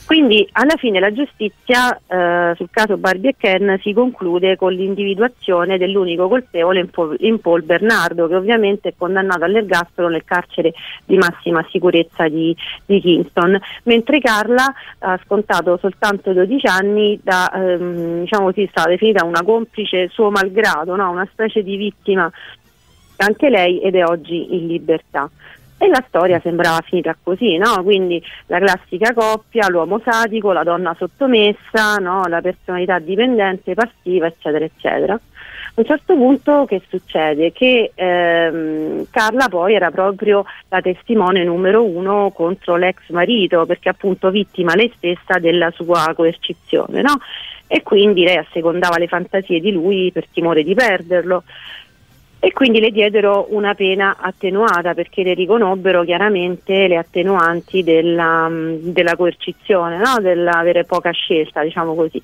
Quindi 0.06 0.46
alla 0.52 0.76
fine 0.76 1.00
la 1.00 1.12
giustizia 1.12 1.98
eh, 2.06 2.52
sul 2.56 2.68
caso 2.70 2.98
Barbie 2.98 3.30
e 3.30 3.36
Ken 3.38 3.78
si 3.80 3.94
conclude 3.94 4.54
con 4.56 4.72
l'individuazione 4.72 5.78
dell'unico 5.78 6.28
colpevole 6.28 6.80
in 6.80 6.90
Paul, 6.90 7.16
in 7.20 7.40
Paul 7.40 7.62
Bernardo 7.62 8.28
che 8.28 8.36
ovviamente 8.36 8.90
è 8.90 8.94
condannato 8.98 9.44
all'ergastolo 9.44 10.08
nel 10.08 10.24
carcere 10.24 10.74
di 11.06 11.16
massima 11.16 11.66
sicurezza 11.70 12.28
di, 12.28 12.54
di 12.84 13.00
Kingston, 13.00 13.58
mentre 13.84 14.20
Carla 14.20 14.72
ha 14.98 15.18
scontato 15.24 15.78
soltanto 15.78 16.34
12 16.34 16.66
anni 16.66 17.18
da, 17.22 17.50
ehm, 17.50 18.20
diciamo 18.20 18.46
così, 18.46 18.66
stata 18.70 18.90
definita 18.90 19.24
una 19.24 19.42
complice 19.42 20.08
suo 20.08 20.30
malgrado, 20.30 20.96
no? 20.96 21.10
una 21.10 21.26
specie 21.32 21.62
di 21.62 21.76
vittima 21.76 22.30
anche 23.16 23.48
lei 23.48 23.80
ed 23.80 23.94
è 23.94 24.04
oggi 24.04 24.54
in 24.54 24.66
libertà. 24.66 25.30
E 25.76 25.88
la 25.88 26.02
storia 26.06 26.40
sembrava 26.40 26.80
finita 26.82 27.16
così, 27.20 27.56
no? 27.56 27.82
Quindi 27.82 28.22
la 28.46 28.58
classica 28.58 29.12
coppia, 29.12 29.68
l'uomo 29.68 30.00
sadico, 30.04 30.52
la 30.52 30.62
donna 30.62 30.94
sottomessa, 30.96 31.96
no? 31.96 32.24
la 32.26 32.40
personalità 32.40 32.98
dipendente, 33.00 33.74
passiva, 33.74 34.26
eccetera, 34.26 34.64
eccetera. 34.64 35.14
A 35.14 35.80
un 35.80 35.84
certo 35.84 36.14
punto 36.14 36.66
che 36.66 36.80
succede? 36.88 37.50
Che 37.50 37.90
ehm, 37.92 39.06
Carla 39.10 39.48
poi 39.48 39.74
era 39.74 39.90
proprio 39.90 40.44
la 40.68 40.80
testimone 40.80 41.42
numero 41.42 41.82
uno 41.82 42.30
contro 42.30 42.76
l'ex 42.76 43.08
marito, 43.08 43.66
perché 43.66 43.88
appunto 43.88 44.30
vittima 44.30 44.76
lei 44.76 44.92
stessa 44.96 45.40
della 45.40 45.72
sua 45.72 46.12
coercizione, 46.14 47.02
no? 47.02 47.18
E 47.66 47.82
quindi 47.82 48.22
lei 48.22 48.36
assecondava 48.36 48.98
le 48.98 49.08
fantasie 49.08 49.58
di 49.58 49.72
lui 49.72 50.12
per 50.12 50.28
timore 50.32 50.62
di 50.62 50.74
perderlo 50.74 51.42
e 52.44 52.52
quindi 52.52 52.78
le 52.78 52.90
diedero 52.90 53.46
una 53.52 53.74
pena 53.74 54.16
attenuata 54.20 54.92
perché 54.92 55.22
le 55.22 55.32
riconobbero 55.32 56.04
chiaramente 56.04 56.86
le 56.88 56.98
attenuanti 56.98 57.82
della, 57.82 58.46
mh, 58.50 58.92
della 58.92 59.16
coercizione, 59.16 59.96
no? 59.96 60.20
dell'avere 60.20 60.84
poca 60.84 61.10
scelta, 61.10 61.62
diciamo 61.62 61.94
così. 61.94 62.22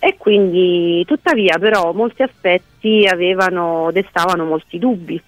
E 0.00 0.16
quindi 0.18 1.04
tuttavia 1.06 1.56
però 1.60 1.92
molti 1.92 2.22
aspetti 2.22 3.06
avevano, 3.06 3.90
destavano 3.92 4.44
molti 4.44 4.80
dubbi. 4.80 5.22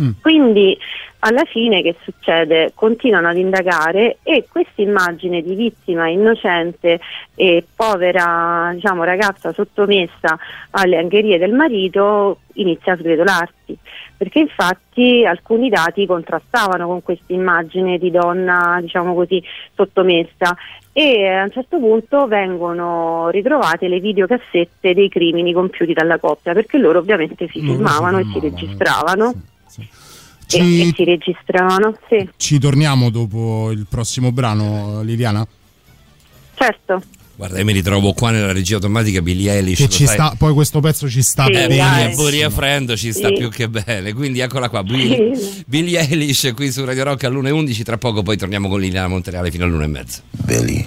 Mm. 0.00 0.10
Quindi 0.20 0.78
alla 1.20 1.44
fine 1.44 1.82
che 1.82 1.96
succede? 2.02 2.72
Continuano 2.74 3.28
ad 3.28 3.36
indagare 3.36 4.18
e 4.22 4.46
questa 4.50 4.82
immagine 4.82 5.42
di 5.42 5.54
vittima 5.54 6.08
innocente 6.08 6.98
e 7.34 7.64
povera 7.76 8.70
diciamo, 8.74 9.04
ragazza 9.04 9.52
sottomessa 9.52 10.38
alle 10.70 10.96
angherie 10.96 11.38
del 11.38 11.52
marito 11.52 12.38
inizia 12.54 12.94
a 12.94 12.96
sgretolarsi 12.96 13.78
perché 14.16 14.40
infatti 14.40 15.24
alcuni 15.24 15.68
dati 15.68 16.06
contrastavano 16.06 16.86
con 16.86 17.02
questa 17.02 17.32
immagine 17.32 17.98
di 17.98 18.10
donna 18.10 18.78
diciamo 18.80 19.14
così 19.14 19.42
sottomessa 19.74 20.56
e 20.92 21.26
a 21.26 21.44
un 21.44 21.50
certo 21.50 21.78
punto 21.78 22.26
vengono 22.26 23.30
ritrovate 23.30 23.88
le 23.88 23.98
videocassette 23.98 24.92
dei 24.92 25.08
crimini 25.08 25.52
compiuti 25.52 25.92
dalla 25.92 26.18
coppia 26.18 26.52
perché 26.52 26.78
loro 26.78 26.98
ovviamente 26.98 27.48
si 27.48 27.60
filmavano 27.60 28.18
e 28.18 28.24
si 28.24 28.38
registravano 28.38 29.30
sì, 29.30 29.51
sì. 29.72 29.80
e, 29.80 30.80
e 30.80 30.84
Ci, 30.86 30.92
si 30.96 31.04
registravano 31.04 31.96
sì 32.08 32.28
ci 32.36 32.58
torniamo 32.58 33.10
dopo 33.10 33.70
il 33.70 33.86
prossimo 33.88 34.30
brano, 34.32 35.02
Liliana? 35.02 35.46
certo 36.54 37.02
Guarda, 37.34 37.58
io 37.58 37.64
mi 37.64 37.72
ritrovo 37.72 38.12
qua 38.12 38.30
nella 38.30 38.52
regia 38.52 38.74
automatica 38.74 39.20
Billie 39.22 39.52
Eilish. 39.54 39.78
Che 39.78 39.88
ci 39.88 40.06
sta, 40.06 40.34
poi 40.38 40.52
questo 40.52 40.78
pezzo 40.80 41.08
ci 41.08 41.22
sta 41.22 41.46
Sì, 41.46 41.52
Eh, 41.52 41.66
bene. 41.66 41.76
dai. 41.76 42.14
Buria 42.14 42.50
Friend 42.50 42.94
ci 42.94 43.10
sta 43.12 43.28
Sì. 43.28 43.32
più 43.34 43.48
che 43.48 43.68
bene. 43.70 44.12
Quindi 44.12 44.38
eccola 44.40 44.68
qua, 44.68 44.84
Billie, 44.84 45.34
Sì. 45.34 45.64
Billie 45.66 46.06
Eilish 46.06 46.52
qui 46.54 46.70
su 46.70 46.84
Radio 46.84 47.02
Rock 47.04 47.24
all'1.11. 47.24 47.82
Tra 47.82 47.96
poco 47.98 48.22
poi 48.22 48.36
torniamo 48.36 48.68
con 48.68 48.78
Liliana 48.78 49.08
Montereale 49.08 49.50
fino 49.50 49.64
all'1.30. 49.64 50.20
Billy. 50.30 50.86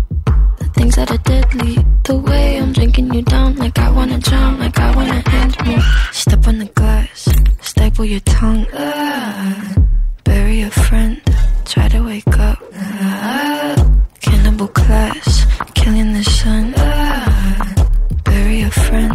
things 0.81 0.95
that 0.95 1.11
are 1.11 1.23
deadly. 1.33 1.75
The 2.03 2.17
way 2.17 2.57
I'm 2.57 2.73
drinking 2.73 3.13
you 3.13 3.21
down, 3.21 3.55
like 3.55 3.77
I 3.77 3.89
wanna 3.91 4.17
drown, 4.17 4.59
like 4.59 4.79
I 4.79 4.89
wanna 4.95 5.21
end 5.39 5.53
me. 5.65 5.77
Step 6.11 6.47
on 6.47 6.57
the 6.57 6.69
glass, 6.79 7.29
staple 7.61 8.05
your 8.05 8.19
tongue. 8.21 8.65
Ah, 8.73 9.75
bury 10.23 10.61
a 10.61 10.71
friend, 10.71 11.21
try 11.65 11.87
to 11.89 12.01
wake 12.03 12.35
up. 12.49 12.57
Ah, 12.73 13.75
cannibal 14.21 14.69
class, 14.69 15.45
killing 15.75 16.13
the 16.13 16.23
sun. 16.23 16.73
Ah, 16.77 17.85
bury 18.23 18.61
a 18.63 18.71
friend, 18.71 19.13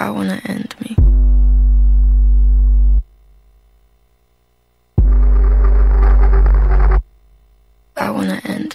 I 0.00 0.10
wanna 0.10 0.40
end 0.54 0.74
me. 0.82 0.96
I 7.96 8.10
wanna 8.10 8.40
end 8.44 8.74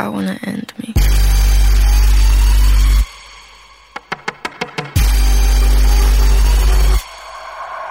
I 0.00 0.08
wanna 0.08 0.38
end 0.44 0.72
me. 0.78 0.94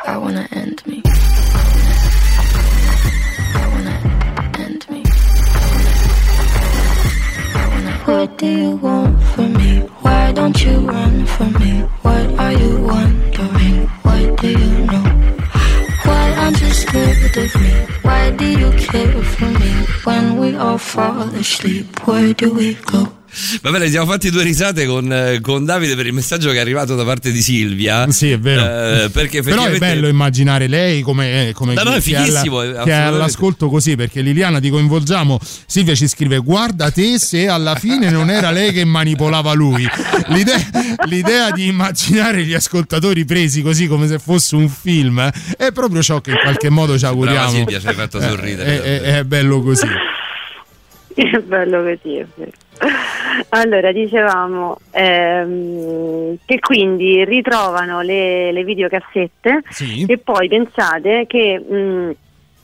I 0.07 0.18
wanna 0.18 0.47
end 0.51 0.82
me. 0.88 1.03
I 3.53 3.66
wanna 3.74 3.95
end 4.57 4.89
me. 4.89 5.03
What 8.05 8.38
do 8.39 8.47
you 8.47 8.76
want 8.78 9.22
from 9.22 9.53
me? 9.53 9.80
Why 10.01 10.32
don't 10.32 10.60
you 10.66 10.80
run 10.80 11.26
from 11.28 11.53
me? 11.62 11.82
What 12.01 12.39
are 12.39 12.53
you 12.53 12.72
wondering? 12.88 13.88
What 14.01 14.41
do 14.41 14.49
you 14.49 14.86
know? 14.88 15.38
Aren't 16.50 16.62
you 16.62 16.74
scared 16.74 17.38
of 17.38 17.62
me? 17.62 17.70
Why 18.02 18.32
do 18.32 18.43
you 18.43 18.72
care 18.72 19.22
for 19.22 19.45
me? 19.45 19.86
When 20.04 20.38
we 20.39 20.56
all 20.56 20.80
fall 20.80 21.30
asleep, 21.36 22.08
where 22.08 22.34
do 22.34 22.52
we 22.52 22.74
go? 22.74 23.18
Va 23.61 23.69
bene, 23.71 23.89
siamo 23.89 24.05
fatti 24.09 24.30
due 24.32 24.43
risate 24.43 24.86
con, 24.86 25.11
eh, 25.11 25.39
con 25.41 25.63
Davide 25.65 25.95
per 25.95 26.05
il 26.07 26.13
messaggio 26.13 26.49
che 26.49 26.57
è 26.57 26.59
arrivato 26.59 26.95
da 26.95 27.03
parte 27.03 27.32
di 27.32 27.41
Silvia. 27.41 28.09
Sì, 28.11 28.32
è 28.32 28.39
vero. 28.39 29.03
Eh, 29.05 29.09
perché 29.09 29.41
Però 29.41 29.65
è 29.65 29.77
bello 29.77 30.07
immaginare 30.07 30.67
lei 30.67 31.01
come, 31.01 31.51
come 31.53 31.73
No, 31.75 31.84
no, 31.84 31.93
è 31.93 32.01
che, 32.01 32.15
alla- 32.15 32.41
è 32.41 32.84
che 32.84 32.91
è 32.91 32.93
all'ascolto 32.93 33.69
così 33.69 33.95
perché 33.95 34.21
Liliana 34.21 34.59
ti 34.59 34.69
coinvolgiamo. 34.69 35.39
Silvia 35.65 35.95
ci 35.95 36.07
scrive: 36.07 36.38
Guarda 36.39 36.89
te 36.91 37.19
se 37.19 37.47
alla 37.47 37.75
fine 37.75 38.09
non 38.09 38.30
era 38.30 38.51
lei 38.51 38.71
che 38.73 38.84
manipolava 38.86 39.53
lui. 39.53 39.88
L'idea, 40.27 40.57
l'idea 41.05 41.51
di 41.51 41.67
immaginare 41.67 42.43
gli 42.43 42.53
ascoltatori 42.53 43.25
presi 43.25 43.61
così 43.61 43.88
come 43.88 44.07
se 44.07 44.19
fosse 44.19 44.55
un 44.55 44.67
film 44.69 45.19
eh, 45.19 45.32
è 45.57 45.71
proprio 45.71 46.01
ciò 46.01 46.19
che 46.21 46.32
in 46.32 46.38
qualche 46.41 46.69
modo 46.69 46.97
ci 46.97 47.05
auguriamo. 47.05 47.38
Brava 47.39 47.51
Silvia, 47.55 47.80
ci 47.80 47.88
hai 47.88 47.93
fatto 47.93 48.19
Eh, 48.19 48.27
sorridere. 48.27 48.82
È, 48.84 49.01
è- 49.01 49.17
è 49.19 49.23
bello 49.23 49.61
così. 49.61 49.86
È 51.13 51.38
bello 51.39 51.84
così, 51.84 52.15
è 52.17 52.25
vero. 52.36 52.51
Allora, 53.49 53.91
dicevamo 53.91 54.77
ehm, 54.91 56.38
che 56.45 56.59
quindi 56.59 57.23
ritrovano 57.25 58.01
le, 58.01 58.51
le 58.51 58.63
videocassette 58.63 59.61
Sì. 59.69 60.05
e 60.07 60.17
poi 60.17 60.47
pensate 60.47 61.25
che 61.27 61.57
mh, 61.59 62.15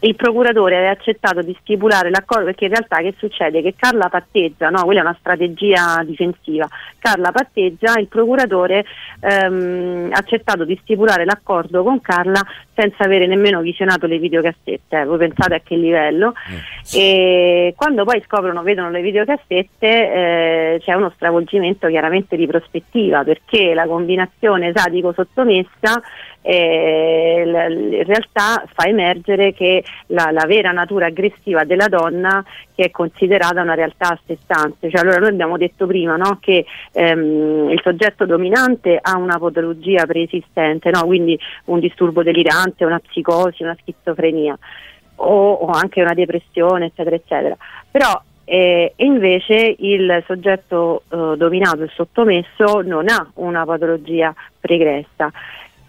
il 0.05 0.15
procuratore 0.15 0.77
aveva 0.77 0.91
accettato 0.91 1.41
di 1.41 1.55
stipulare 1.61 2.09
l'accordo 2.09 2.45
perché 2.45 2.65
in 2.65 2.71
realtà 2.71 2.97
che 2.97 3.15
succede? 3.17 3.61
Che 3.61 3.73
Carla 3.75 4.07
patteggia, 4.07 4.69
no? 4.69 4.83
quella 4.83 4.99
è 4.99 5.03
una 5.03 5.17
strategia 5.19 6.01
difensiva, 6.05 6.67
Carla 6.99 7.31
patteggia, 7.31 7.97
il 7.97 8.07
procuratore 8.07 8.85
ehm, 9.19 10.09
ha 10.11 10.17
accettato 10.17 10.63
di 10.63 10.77
stipulare 10.83 11.25
l'accordo 11.25 11.83
con 11.83 12.01
Carla 12.01 12.39
senza 12.75 13.03
avere 13.03 13.25
nemmeno 13.25 13.61
visionato 13.61 14.05
le 14.05 14.19
videocassette, 14.19 14.99
eh, 15.01 15.05
voi 15.05 15.17
pensate 15.17 15.55
a 15.55 15.61
che 15.63 15.75
livello 15.75 16.33
e 16.93 17.73
quando 17.75 18.03
poi 18.03 18.21
scoprono, 18.25 18.61
vedono 18.61 18.91
le 18.91 19.01
videocassette 19.01 19.79
eh, 19.79 20.81
c'è 20.83 20.93
uno 20.93 21.11
stravolgimento 21.15 21.87
chiaramente 21.87 22.35
di 22.35 22.45
prospettiva 22.45 23.23
perché 23.23 23.73
la 23.73 23.87
combinazione 23.87 24.71
sadico-sottomessa 24.75 26.01
eh, 26.47 27.41
in 27.43 28.03
realtà 28.03 28.63
fa 28.71 28.85
emergere 28.85 29.51
che 29.53 29.83
la, 30.07 30.29
la 30.31 30.45
vera 30.45 30.71
natura 30.71 31.07
aggressiva 31.07 31.63
della 31.63 31.87
donna 31.87 32.45
che 32.75 32.85
è 32.85 32.91
considerata 32.91 33.61
una 33.61 33.73
realtà 33.73 34.09
a 34.09 34.19
sé 34.25 34.37
stante. 34.43 34.89
Cioè, 34.91 35.01
allora 35.01 35.17
noi 35.17 35.29
abbiamo 35.29 35.57
detto 35.57 35.87
prima 35.87 36.15
no, 36.17 36.37
che 36.39 36.65
ehm, 36.91 37.69
il 37.71 37.81
soggetto 37.83 38.25
dominante 38.27 38.99
ha 39.01 39.17
una 39.17 39.39
patologia 39.39 40.05
preesistente, 40.05 40.91
no? 40.91 41.05
quindi 41.05 41.39
un 41.65 41.79
disturbo 41.79 42.21
delirante, 42.21 42.85
una 42.85 42.99
psicosi, 42.99 43.63
una 43.63 43.75
schizofrenia 43.79 44.55
o, 45.15 45.51
o 45.53 45.67
anche 45.69 46.01
una 46.01 46.13
depressione, 46.13 46.85
eccetera, 46.85 47.15
eccetera. 47.15 47.57
Però 47.89 48.21
eh, 48.47 48.93
e 48.95 49.05
invece 49.05 49.75
il 49.79 50.23
soggetto 50.27 51.01
eh, 51.09 51.33
dominato 51.35 51.81
e 51.81 51.89
sottomesso 51.93 52.81
non 52.83 53.09
ha 53.09 53.27
una 53.35 53.65
patologia 53.65 54.33
pregressa. 54.59 55.31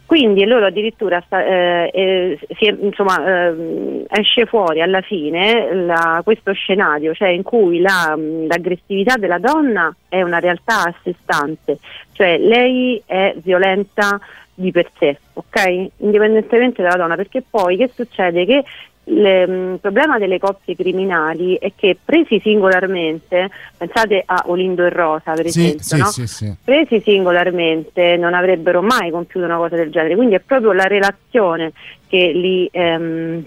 Quindi 0.07 0.45
loro 0.45 0.67
addirittura 0.67 1.21
eh, 1.31 1.91
eh, 1.93 2.39
si 2.57 2.67
insomma, 2.81 3.49
ehm, 3.49 4.05
esce 4.09 4.47
fuori 4.47 4.81
alla 4.81 5.01
fine 5.01 5.75
la- 5.75 6.21
questo 6.25 6.53
scenario, 6.53 7.13
cioè 7.13 7.29
in 7.29 7.43
cui 7.43 7.81
la- 7.81 8.17
l'aggressività 8.17 9.17
della 9.17 9.39
donna 9.39 9.93
è 10.09 10.23
una 10.23 10.39
realtà 10.39 10.85
a 10.85 10.95
sé 11.03 11.13
stante, 11.23 11.79
cioè 12.13 12.39
lei 12.39 13.03
è 13.05 13.35
violenta 13.43 14.21
di 14.55 14.71
per 14.71 14.89
sé, 14.97 15.19
ok? 15.35 15.89
Indipendentemente 15.99 16.83
dalla 16.83 16.97
donna, 16.97 17.17
perché 17.17 17.43
poi 17.49 17.77
che 17.77 17.91
succede? 17.93 18.47
Che 18.47 18.65
il 19.09 19.79
problema 19.81 20.19
delle 20.19 20.41
coppie 20.41 20.75
criminali 20.75 21.57
è 21.61 21.73
che 21.77 21.97
presi 22.03 22.41
singolarmente, 22.41 23.49
pensate 23.77 24.23
a 24.25 24.43
Olindo 24.47 24.85
e 24.85 24.89
Rosa 24.89 25.33
per 25.33 25.49
Sì, 25.49 25.61
esempio, 25.61 25.85
sì, 25.85 25.97
no? 25.99 26.07
sì, 26.07 26.27
sì. 26.27 26.55
presi 26.65 27.01
singolarmente 27.01 28.17
non 28.17 28.35
avrebbero 28.35 28.83
mai 28.83 29.11
compiuto 29.11 29.47
una 29.47 29.57
cosa 29.59 29.77
del 29.77 29.91
genere, 29.91 30.17
quindi 30.17 30.35
è 30.35 30.41
proprio 30.41 30.73
la 30.73 30.85
relazione 30.87 31.73
che 32.09 32.33
li, 32.35 32.69
ehm, 32.73 33.45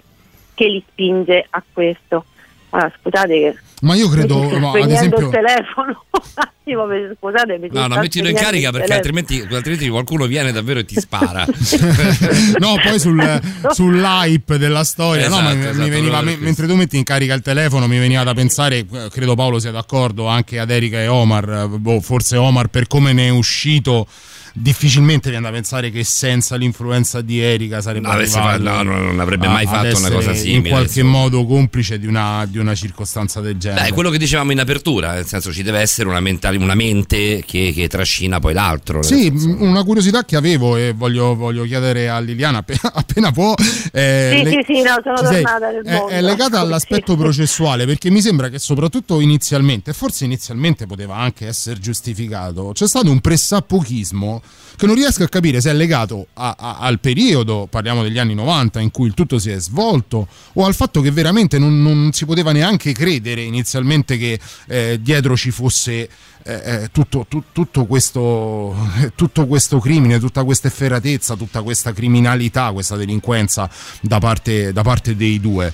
che 0.54 0.66
li 0.68 0.84
spinge 0.90 1.46
a 1.50 1.62
questo. 1.74 2.26
Allora, 2.70 2.92
scusate 3.00 3.34
che 3.34 3.56
Ma 3.82 3.96
io 3.96 4.08
credo, 4.10 4.40
ma 4.60 4.72
ad 4.72 4.92
esempio, 4.92 5.20
il 5.20 5.30
telefono 5.30 6.06
attimo, 6.70 6.88
per- 6.88 7.16
scusate, 7.20 7.58
mi 7.58 7.68
si 7.70 7.76
No, 7.76 7.88
no, 7.88 8.00
mettilo 8.00 8.30
in 8.30 8.36
carica 8.36 8.72
perché 8.72 8.94
altrimenti, 8.94 9.46
altrimenti 9.52 9.88
qualcuno 9.90 10.26
viene 10.26 10.52
davvero 10.52 10.80
e 10.80 10.86
ti 10.86 10.96
spara. 11.00 11.46
no, 12.60 12.76
poi 12.84 13.00
sul, 13.00 13.42
sull'hype 13.72 14.58
della 14.58 14.84
storia, 14.84 15.28
no, 15.30 15.42
ma 15.42 15.50
Esatto, 15.52 15.56
mi- 15.58 15.64
esatto, 15.66 15.82
mi 15.84 15.90
veniva, 15.90 16.10
proprio 16.18 16.30
me- 16.32 16.36
per 16.38 16.44
mentre 16.46 16.68
tu 16.68 16.76
metti 16.76 16.98
in 16.98 17.04
carica 17.04 17.34
il 17.34 17.42
telefono, 17.42 17.88
mi 17.88 17.98
veniva 18.00 18.24
da 18.24 18.34
pensare, 18.34 18.78
eh, 18.80 19.08
credo 19.12 19.36
Paolo 19.36 19.60
sia 19.60 19.72
d'accordo, 19.72 20.28
anche 20.28 20.60
ad 20.60 20.70
Erika 20.70 21.00
e 21.00 21.08
Omar, 21.08 21.68
eh, 21.74 21.78
boh, 21.78 22.02
forse 22.02 22.38
Omar 22.38 22.68
per 22.68 22.88
come 22.88 23.14
ne 23.14 23.28
è 23.28 23.30
uscito. 23.30 24.08
Difficilmente 24.52 25.30
viene 25.30 25.46
da 25.46 25.52
pensare 25.52 25.92
che 25.92 26.04
senza 26.04 26.56
l'influenza 26.56 27.22
di 27.22 27.40
Erika 27.40 27.82
sarebbe 27.82 28.08
No, 28.08 28.20
fatto- 28.26 28.62
no, 28.64 28.82
no, 28.82 28.98
non 29.00 29.20
avrebbe 29.20 29.48
mai 29.48 29.66
fatto 29.68 29.96
una 30.00 30.10
cosa 30.10 30.34
simile, 30.34 30.58
In 30.58 30.64
qualche 30.74 31.00
insomma. 31.02 31.18
modo 31.20 31.46
complice 31.46 32.00
di 32.00 32.08
una, 32.08 32.46
di 32.50 32.58
una 32.58 32.74
circostanza 32.74 33.42
del 33.42 33.58
genere. 33.58 33.84
Beh, 33.84 33.88
è 33.90 33.94
quello 33.94 34.10
che 34.10 34.18
dicevamo 34.18 34.52
in 34.52 34.60
apertura, 34.60 35.14
nel 35.14 35.28
senso 35.28 35.54
ci 35.54 35.62
deve 35.62 35.80
essere 35.80 36.10
una, 36.10 36.20
mentali- 36.20 36.58
una 36.60 36.76
mente 36.76 37.44
che, 37.46 37.72
che 37.74 37.88
trascina 37.88 38.40
poi 38.40 38.54
l'altro. 38.54 39.02
Sì, 39.04 39.32
una 39.60 39.84
curiosità 39.84 40.24
che 40.26 40.36
avevo 40.36 40.76
e 40.78 40.94
voglio, 40.96 41.36
voglio 41.36 41.64
chiedere 41.64 42.10
a 42.10 42.20
Liliana 42.20 42.60
appena, 42.66 42.92
appena 42.94 43.32
può. 43.32 43.54
eh, 43.92 44.34
Sì, 44.38 44.44
le- 44.44 44.50
sì, 44.52 44.74
sì, 44.76 44.82
no, 44.82 45.00
sono 45.04 45.18
ci 45.18 45.26
sei? 45.26 45.44
tornata 45.44 45.70
nel 45.72 45.84
è, 45.84 45.92
mondo. 45.94 46.08
è 46.10 46.22
legata 46.22 46.60
all'aspetto 46.62 47.16
processuale 47.16 47.86
perché 47.86 48.10
mi 48.10 48.22
sembra 48.22 48.50
che 48.50 48.60
soprattutto 48.60 49.20
inizialmente, 49.20 49.92
e 49.92 49.94
forse 49.94 50.26
inizialmente 50.26 50.86
poteva 50.86 51.16
anche 51.16 51.48
essere 51.48 51.80
giustificato, 51.80 52.72
c'è 52.74 52.88
stato 52.88 53.10
un 53.10 53.20
pressappochismo 53.20 54.42
che 54.78 54.86
non 54.86 54.96
riesco 54.96 55.24
a 55.24 55.28
capire 55.28 55.60
se 55.62 55.72
è 55.72 55.74
legato 55.74 56.28
a- 56.36 56.56
a- 56.58 56.78
al 56.80 57.00
periodo, 57.00 57.68
parliamo 57.70 58.02
degli 58.02 58.18
anni 58.18 58.34
90, 58.34 58.80
in 58.80 58.92
cui 58.92 59.08
il 59.08 59.14
tutto 59.14 59.38
si 59.38 59.50
è 59.50 59.60
svolto, 59.60 60.28
o 60.54 60.66
al 60.66 60.74
fatto 60.74 61.02
che 61.02 61.12
veramente 61.12 61.58
non, 61.60 61.82
non 61.82 62.12
si 62.14 62.26
poteva 62.26 62.52
neanche 62.54 62.94
credere 62.94 63.42
inizialmente 63.42 64.18
che 64.18 64.40
eh, 64.68 65.00
dietro 65.02 65.36
ci 65.36 65.52
fosse 65.52 66.08
eh, 66.50 66.84
eh, 66.84 66.88
tutto, 66.92 67.26
tu- 67.28 67.44
tutto 67.52 67.86
questo, 67.86 68.76
tutto 69.16 69.46
questo 69.46 69.80
crimine, 69.80 70.20
tutta 70.20 70.44
questa 70.44 70.68
efferatezza, 70.68 71.36
tutta 71.36 71.62
questa 71.62 71.94
criminalità, 71.94 72.72
questa 72.72 72.96
delinquenza 72.96 73.70
da 74.02 74.20
parte, 74.20 74.74
da 74.74 74.82
parte 74.82 75.16
dei 75.16 75.40
due. 75.40 75.74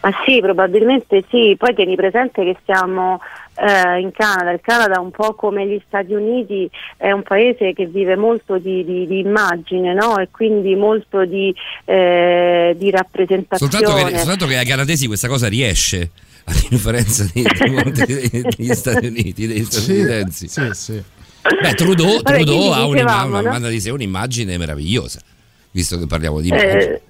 Ma 0.00 0.12
sì, 0.24 0.40
probabilmente 0.40 1.24
sì. 1.28 1.56
Poi 1.58 1.74
tieni 1.74 1.96
presente 1.96 2.44
che 2.44 2.56
siamo 2.64 3.20
eh, 3.56 3.98
in 3.98 4.12
Canada. 4.12 4.52
Il 4.52 4.60
Canada, 4.62 5.00
un 5.00 5.10
po' 5.10 5.34
come 5.34 5.66
gli 5.66 5.80
Stati 5.86 6.12
Uniti, 6.12 6.70
è 6.96 7.10
un 7.10 7.22
paese 7.22 7.72
che 7.72 7.86
vive 7.86 8.14
molto 8.14 8.58
di, 8.58 8.84
di- 8.84 9.06
di 9.06 9.18
immagine 9.18 9.94
no? 9.94 10.18
e 10.18 10.28
quindi 10.30 10.76
molto 10.76 11.24
di, 11.24 11.52
eh, 11.86 12.74
di 12.78 12.90
rappresentazione. 12.90 13.72
Soltanto 13.72 14.06
che, 14.06 14.16
soltanto 14.18 14.46
che 14.46 14.56
ai 14.58 14.66
canadesi 14.66 15.08
questa 15.08 15.26
cosa 15.26 15.48
riesce, 15.48 16.10
a 16.48 16.52
differenza 16.68 17.28
di- 17.32 17.42
di- 17.42 18.42
degli 18.56 18.74
Stati 18.74 19.06
Uniti, 19.06 19.46
degli 19.46 19.64
statunitensi. 19.64 20.48
Sì, 20.48 20.70
sì. 20.72 21.02
Beh, 21.62 21.74
Trudeau, 21.74 22.20
Vabbè, 22.22 22.36
Trudeau 22.42 22.70
ha 22.72 22.86
una, 22.86 23.24
no? 23.24 23.42
manda 23.42 23.68
di 23.68 23.80
sé 23.80 23.90
un'immagine 23.90 24.56
meravigliosa, 24.58 25.20
visto 25.72 25.98
che 25.98 26.06
parliamo 26.06 26.40
di 26.40 26.48
immagini. 26.48 26.82
Eh, 26.82 27.02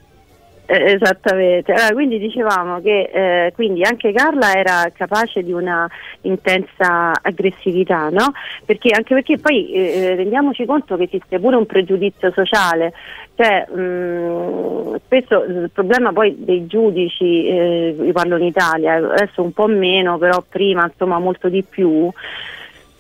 eh, 0.66 0.93
esattamente, 0.93 1.72
allora, 1.72 1.93
quindi 1.93 2.18
dicevamo 2.18 2.80
che 2.80 3.10
eh, 3.12 3.52
quindi 3.55 3.82
anche 3.82 4.12
Carla 4.12 4.52
era 4.52 4.90
capace 4.93 5.43
di 5.43 5.52
una 5.52 5.88
intensa 6.22 7.12
aggressività, 7.22 8.09
no? 8.10 8.32
Perché, 8.64 8.90
anche 8.90 9.14
perché 9.14 9.38
poi 9.38 9.70
eh, 9.72 10.14
rendiamoci 10.16 10.64
conto 10.64 10.97
che 10.97 11.05
esiste 11.05 11.38
pure 11.38 11.56
un 11.56 11.66
pregiudizio 11.66 12.32
sociale, 12.32 12.93
cioè 13.36 13.66
mh, 13.70 14.97
spesso 15.05 15.44
il 15.44 15.70
problema 15.72 16.12
poi 16.12 16.34
dei 16.38 16.66
giudici, 16.66 17.47
eh, 17.47 17.97
io 17.98 18.12
parlo 18.12 18.36
in 18.36 18.44
Italia, 18.44 18.94
adesso 18.94 19.43
un 19.43 19.52
po' 19.52 19.66
meno, 19.66 20.18
però 20.18 20.43
prima 20.48 20.84
insomma 20.84 21.18
molto 21.18 21.48
di 21.48 21.62
più, 21.62 22.10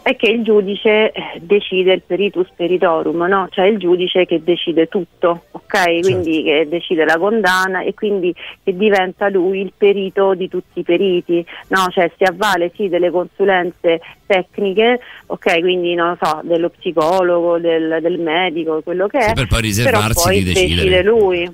è 0.06 0.14
che 0.14 0.28
il 0.28 0.44
giudice 0.44 1.10
eh, 1.10 1.40
decide 1.40 1.94
il 1.94 2.02
peritus 2.06 2.46
peritorum, 2.54 3.24
no? 3.24 3.48
cioè 3.50 3.66
il 3.66 3.76
giudice 3.76 4.24
che 4.24 4.40
decide 4.40 4.86
tutto, 4.86 5.46
ok? 5.50 5.98
Quindi 6.02 6.44
che 6.44 6.68
decide 6.68 7.04
la 7.04 7.18
condanna 7.18 7.82
e 7.82 7.92
quindi 7.92 8.32
che 8.62 8.76
diventa 8.76 9.28
lui 9.28 9.62
il 9.62 9.72
perito 9.76 10.34
di 10.34 10.48
tutti 10.48 10.78
i 10.78 10.82
periti, 10.84 11.44
no? 11.70 11.88
Cioè 11.90 12.08
si 12.16 12.22
avvale 12.22 12.70
sì 12.76 12.88
delle 12.88 13.10
consulenze 13.10 14.00
tecniche, 14.26 15.00
ok? 15.26 15.58
Quindi 15.58 15.94
non 15.94 16.10
lo 16.10 16.18
so, 16.22 16.38
dello 16.44 16.68
psicologo, 16.68 17.58
del, 17.58 17.98
del 18.00 18.20
medico, 18.20 18.82
quello 18.82 19.08
che 19.08 19.18
è, 19.18 19.32
per 19.32 19.48
poi 19.48 19.48
però 19.48 19.60
riservarsi 19.60 20.22
poi 20.22 20.38
di 20.38 20.44
decidere. 20.44 20.74
decide 20.76 21.02
lui. 21.02 21.52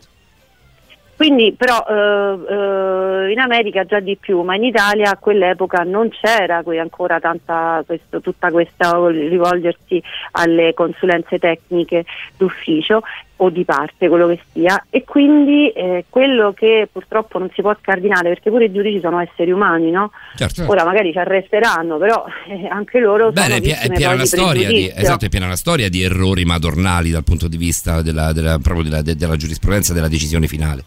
Quindi 1.23 1.55
però 1.57 1.87
eh, 1.89 2.53
eh, 2.53 3.31
in 3.31 3.39
America 3.39 3.85
già 3.85 4.01
di 4.01 4.17
più, 4.21 4.41
ma 4.41 4.57
in 4.57 4.65
Italia 4.65 5.11
a 5.13 5.17
quell'epoca 5.17 5.85
non 5.85 6.09
c'era 6.09 6.65
ancora 6.81 7.21
tanta 7.21 7.81
questo, 7.87 8.21
tutta 8.21 8.51
questa 8.51 8.91
rivolgersi 9.09 10.03
alle 10.33 10.75
consulenze 10.75 11.39
tecniche 11.39 12.05
d'ufficio 12.37 13.03
o 13.37 13.51
di 13.51 13.65
parte, 13.65 14.09
quello 14.09 14.27
che 14.27 14.41
sia, 14.53 14.85
e 14.91 15.05
quindi 15.05 15.69
eh, 15.71 16.07
quello 16.09 16.53
che 16.53 16.89
purtroppo 16.91 17.39
non 17.39 17.51
si 17.55 17.63
può 17.63 17.73
scardinare, 17.81 18.31
perché 18.31 18.51
pure 18.51 18.65
i 18.65 18.73
giudici 18.73 18.99
sono 18.99 19.21
esseri 19.21 19.53
umani, 19.53 19.93
no? 19.93 20.11
Certo. 20.35 20.65
Ora 20.67 20.85
magari 20.85 21.13
ci 21.13 21.19
arresteranno, 21.19 21.99
però 21.99 22.25
eh, 22.49 22.67
anche 22.67 22.99
loro 22.99 23.31
Bene, 23.31 23.63
sono 23.63 23.75
è, 23.75 23.79
è 23.79 23.93
piena 23.93 24.15
una 24.15 24.23
di 24.23 24.29
storia 24.29 24.67
di, 24.67 24.75
pregiudizio. 24.75 25.01
esatto, 25.01 25.25
è 25.27 25.29
piena 25.29 25.47
una 25.47 25.57
storia 25.57 25.89
di 25.89 26.03
errori 26.03 26.45
madornali 26.45 27.11
dal 27.11 27.23
punto 27.23 27.47
di 27.47 27.57
vista 27.57 28.03
della, 28.03 28.33
della- 28.33 28.59
proprio 28.59 28.83
della, 28.83 29.03
de- 29.03 29.15
della 29.15 29.37
giurisprudenza 29.37 29.93
della 29.93 30.09
decisione 30.09 30.49
finale. 30.49 30.85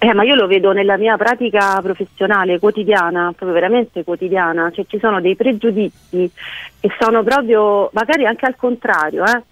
Eh, 0.00 0.14
ma 0.14 0.22
io 0.22 0.36
lo 0.36 0.46
vedo 0.46 0.72
nella 0.72 0.96
mia 0.96 1.16
pratica 1.16 1.80
professionale 1.82 2.60
quotidiana, 2.60 3.32
proprio 3.34 3.52
veramente 3.52 4.04
quotidiana, 4.04 4.70
cioè 4.70 4.84
ci 4.86 4.98
sono 5.00 5.20
dei 5.20 5.34
pregiudizi 5.34 6.30
che 6.80 6.90
sono 7.00 7.24
proprio, 7.24 7.90
magari 7.92 8.24
anche 8.24 8.46
al 8.46 8.54
contrario, 8.54 9.24
eh? 9.24 9.42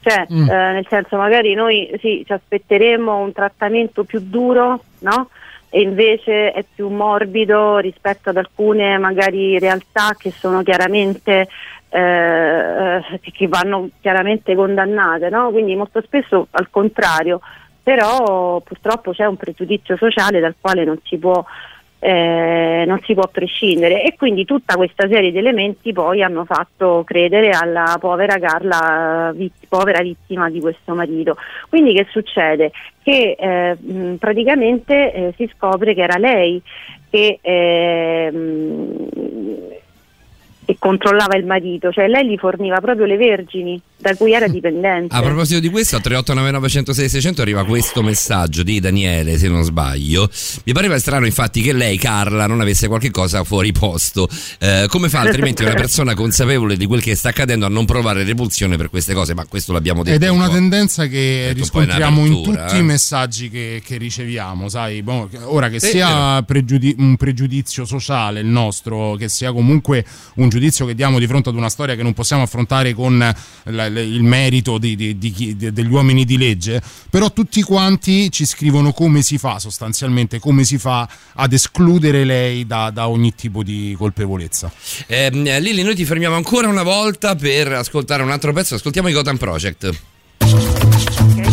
cioè 0.00 0.26
Mm. 0.28 0.48
eh, 0.50 0.72
nel 0.72 0.86
senso 0.88 1.16
magari 1.16 1.54
noi 1.54 1.88
sì, 2.00 2.24
ci 2.26 2.32
aspetteremo 2.32 3.16
un 3.16 3.30
trattamento 3.32 4.02
più 4.02 4.18
duro, 4.20 4.82
no? 5.00 5.28
E 5.70 5.80
invece 5.82 6.50
è 6.50 6.64
più 6.74 6.88
morbido 6.88 7.78
rispetto 7.78 8.30
ad 8.30 8.36
alcune 8.36 8.98
magari 8.98 9.58
realtà 9.60 10.14
che 10.18 10.32
sono 10.32 10.62
chiaramente 10.64 11.46
eh, 11.94 13.00
che- 13.20 13.30
che 13.32 13.48
vanno 13.48 13.90
chiaramente 14.00 14.54
condannate, 14.54 15.28
no? 15.28 15.50
Quindi 15.50 15.76
molto 15.76 16.00
spesso 16.00 16.48
al 16.52 16.68
contrario, 16.70 17.40
però 17.82 18.60
purtroppo 18.60 19.12
c'è 19.12 19.24
un 19.24 19.36
pregiudizio 19.36 19.96
sociale 19.96 20.40
dal 20.40 20.54
quale 20.60 20.84
non 20.84 20.98
si 21.02 21.16
può 21.18 21.44
eh, 22.04 22.82
non 22.84 22.98
si 23.04 23.14
può 23.14 23.28
prescindere 23.28 24.02
e 24.02 24.16
quindi 24.16 24.44
tutta 24.44 24.74
questa 24.74 25.06
serie 25.06 25.30
di 25.30 25.38
elementi 25.38 25.92
poi 25.92 26.20
hanno 26.20 26.44
fatto 26.44 27.04
credere 27.06 27.50
alla 27.50 27.96
povera 28.00 28.40
Carla 28.40 29.30
vitt- 29.32 29.68
povera 29.68 30.00
vittima 30.00 30.50
di 30.50 30.60
questo 30.60 30.94
marito. 30.94 31.36
Quindi 31.68 31.94
che 31.94 32.08
succede? 32.10 32.72
Che 33.00 33.36
eh, 33.38 33.76
mh, 33.80 34.14
praticamente 34.16 35.12
eh, 35.12 35.34
si 35.36 35.48
scopre 35.54 35.94
che 35.94 36.02
era 36.02 36.18
lei 36.18 36.60
che, 37.08 37.38
ehm, 37.40 39.06
che 40.64 40.76
controllava 40.80 41.36
il 41.36 41.46
marito, 41.46 41.92
cioè 41.92 42.08
lei 42.08 42.26
gli 42.26 42.36
forniva 42.36 42.80
proprio 42.80 43.06
le 43.06 43.16
vergini 43.16 43.80
da 44.02 44.16
cui 44.16 44.32
era 44.32 44.48
dipendente. 44.48 45.14
A 45.14 45.22
proposito 45.22 45.60
di 45.60 45.68
questo, 45.70 45.96
a 45.96 46.00
3899 46.00 46.68
106 46.68 47.08
600 47.08 47.40
arriva 47.42 47.64
questo 47.64 48.02
messaggio 48.02 48.62
di 48.64 48.80
Daniele, 48.80 49.38
se 49.38 49.48
non 49.48 49.62
sbaglio. 49.62 50.28
Mi 50.64 50.72
pareva 50.72 50.98
strano 50.98 51.24
infatti 51.24 51.62
che 51.62 51.72
lei, 51.72 51.96
Carla, 51.98 52.46
non 52.46 52.60
avesse 52.60 52.88
qualche 52.88 53.10
cosa 53.12 53.44
fuori 53.44 53.70
posto. 53.72 54.28
Eh, 54.58 54.86
come 54.88 55.08
fa 55.08 55.20
altrimenti 55.20 55.62
una 55.62 55.74
persona 55.74 56.14
consapevole 56.14 56.76
di 56.76 56.84
quel 56.86 57.00
che 57.00 57.14
sta 57.14 57.28
accadendo 57.28 57.64
a 57.64 57.68
non 57.68 57.84
provare 57.84 58.24
repulsione 58.24 58.76
per 58.76 58.90
queste 58.90 59.14
cose? 59.14 59.34
Ma 59.34 59.44
questo 59.46 59.72
l'abbiamo 59.72 60.02
detto. 60.02 60.16
Ed 60.16 60.22
è 60.24 60.28
un 60.28 60.38
una 60.38 60.48
po'. 60.48 60.54
tendenza 60.54 61.06
che 61.06 61.10
Detto 61.44 61.48
un 61.50 61.54
riscontriamo 61.60 62.26
in 62.26 62.42
tutti 62.42 62.74
eh. 62.74 62.78
i 62.78 62.82
messaggi 62.82 63.48
che, 63.48 63.80
che 63.84 63.96
riceviamo, 63.98 64.68
sai, 64.68 65.02
boh, 65.02 65.30
ora 65.44 65.68
che 65.68 65.78
Sì, 65.78 65.90
sia 65.90 66.42
pregiudi- 66.42 66.96
un 66.98 67.16
pregiudizio 67.16 67.84
sociale 67.84 68.40
il 68.40 68.46
nostro, 68.46 69.14
che 69.14 69.28
sia 69.28 69.52
comunque 69.52 70.04
un 70.36 70.48
giudizio 70.48 70.84
che 70.86 70.94
diamo 70.96 71.20
di 71.20 71.26
fronte 71.28 71.50
ad 71.50 71.54
una 71.54 71.68
storia 71.68 71.94
che 71.94 72.02
non 72.02 72.12
possiamo 72.14 72.42
affrontare 72.42 72.92
con 72.94 73.16
la- 73.64 73.88
il 74.00 74.22
merito 74.22 74.78
di- 74.78 74.96
di- 74.96 75.18
di 75.18 75.56
degli 75.56 75.90
uomini 75.90 76.24
di 76.24 76.36
legge, 76.38 76.80
però 77.10 77.30
tutti 77.32 77.62
quanti 77.62 78.30
ci 78.30 78.44
scrivono 78.44 78.92
come 78.92 79.22
si 79.22 79.38
fa 79.38 79.58
sostanzialmente, 79.58 80.38
come 80.38 80.64
si 80.64 80.78
fa 80.78 81.08
ad 81.34 81.52
escludere 81.52 82.24
lei 82.24 82.66
da, 82.66 82.90
da 82.90 83.08
ogni 83.08 83.34
tipo 83.34 83.62
di 83.62 83.94
colpevolezza. 83.96 84.72
Ehm, 85.06 85.58
Lili, 85.60 85.82
noi 85.82 85.94
ti 85.94 86.04
fermiamo 86.04 86.36
ancora 86.36 86.68
una 86.68 86.82
volta 86.82 87.34
per 87.36 87.72
ascoltare 87.72 88.22
un 88.22 88.30
altro 88.30 88.52
pezzo. 88.52 88.74
Ascoltiamo 88.74 89.08
i 89.08 89.12
Gotham 89.12 89.36
Project. 89.36 89.90
En 91.36 91.51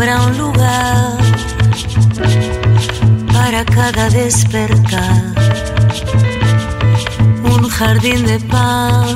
habrá 0.00 0.22
un 0.22 0.38
lugar 0.38 1.18
para 3.34 3.64
cada 3.66 4.08
despertar. 4.08 5.34
Un 7.44 7.68
jardín 7.68 8.24
de 8.24 8.40
pan 8.40 9.14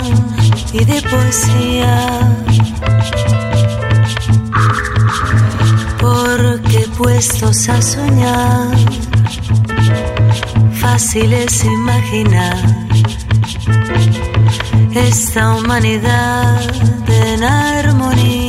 y 0.74 0.84
de 0.84 1.00
poesía. 1.00 1.96
Porque 5.98 6.86
pues 6.98 7.42
a 7.42 7.80
soñar, 7.80 8.76
fácil 10.82 11.32
es 11.32 11.64
imaginar 11.64 12.62
esta 14.92 15.54
humanidad 15.54 16.60
en 17.08 17.42
armonía. 17.42 18.44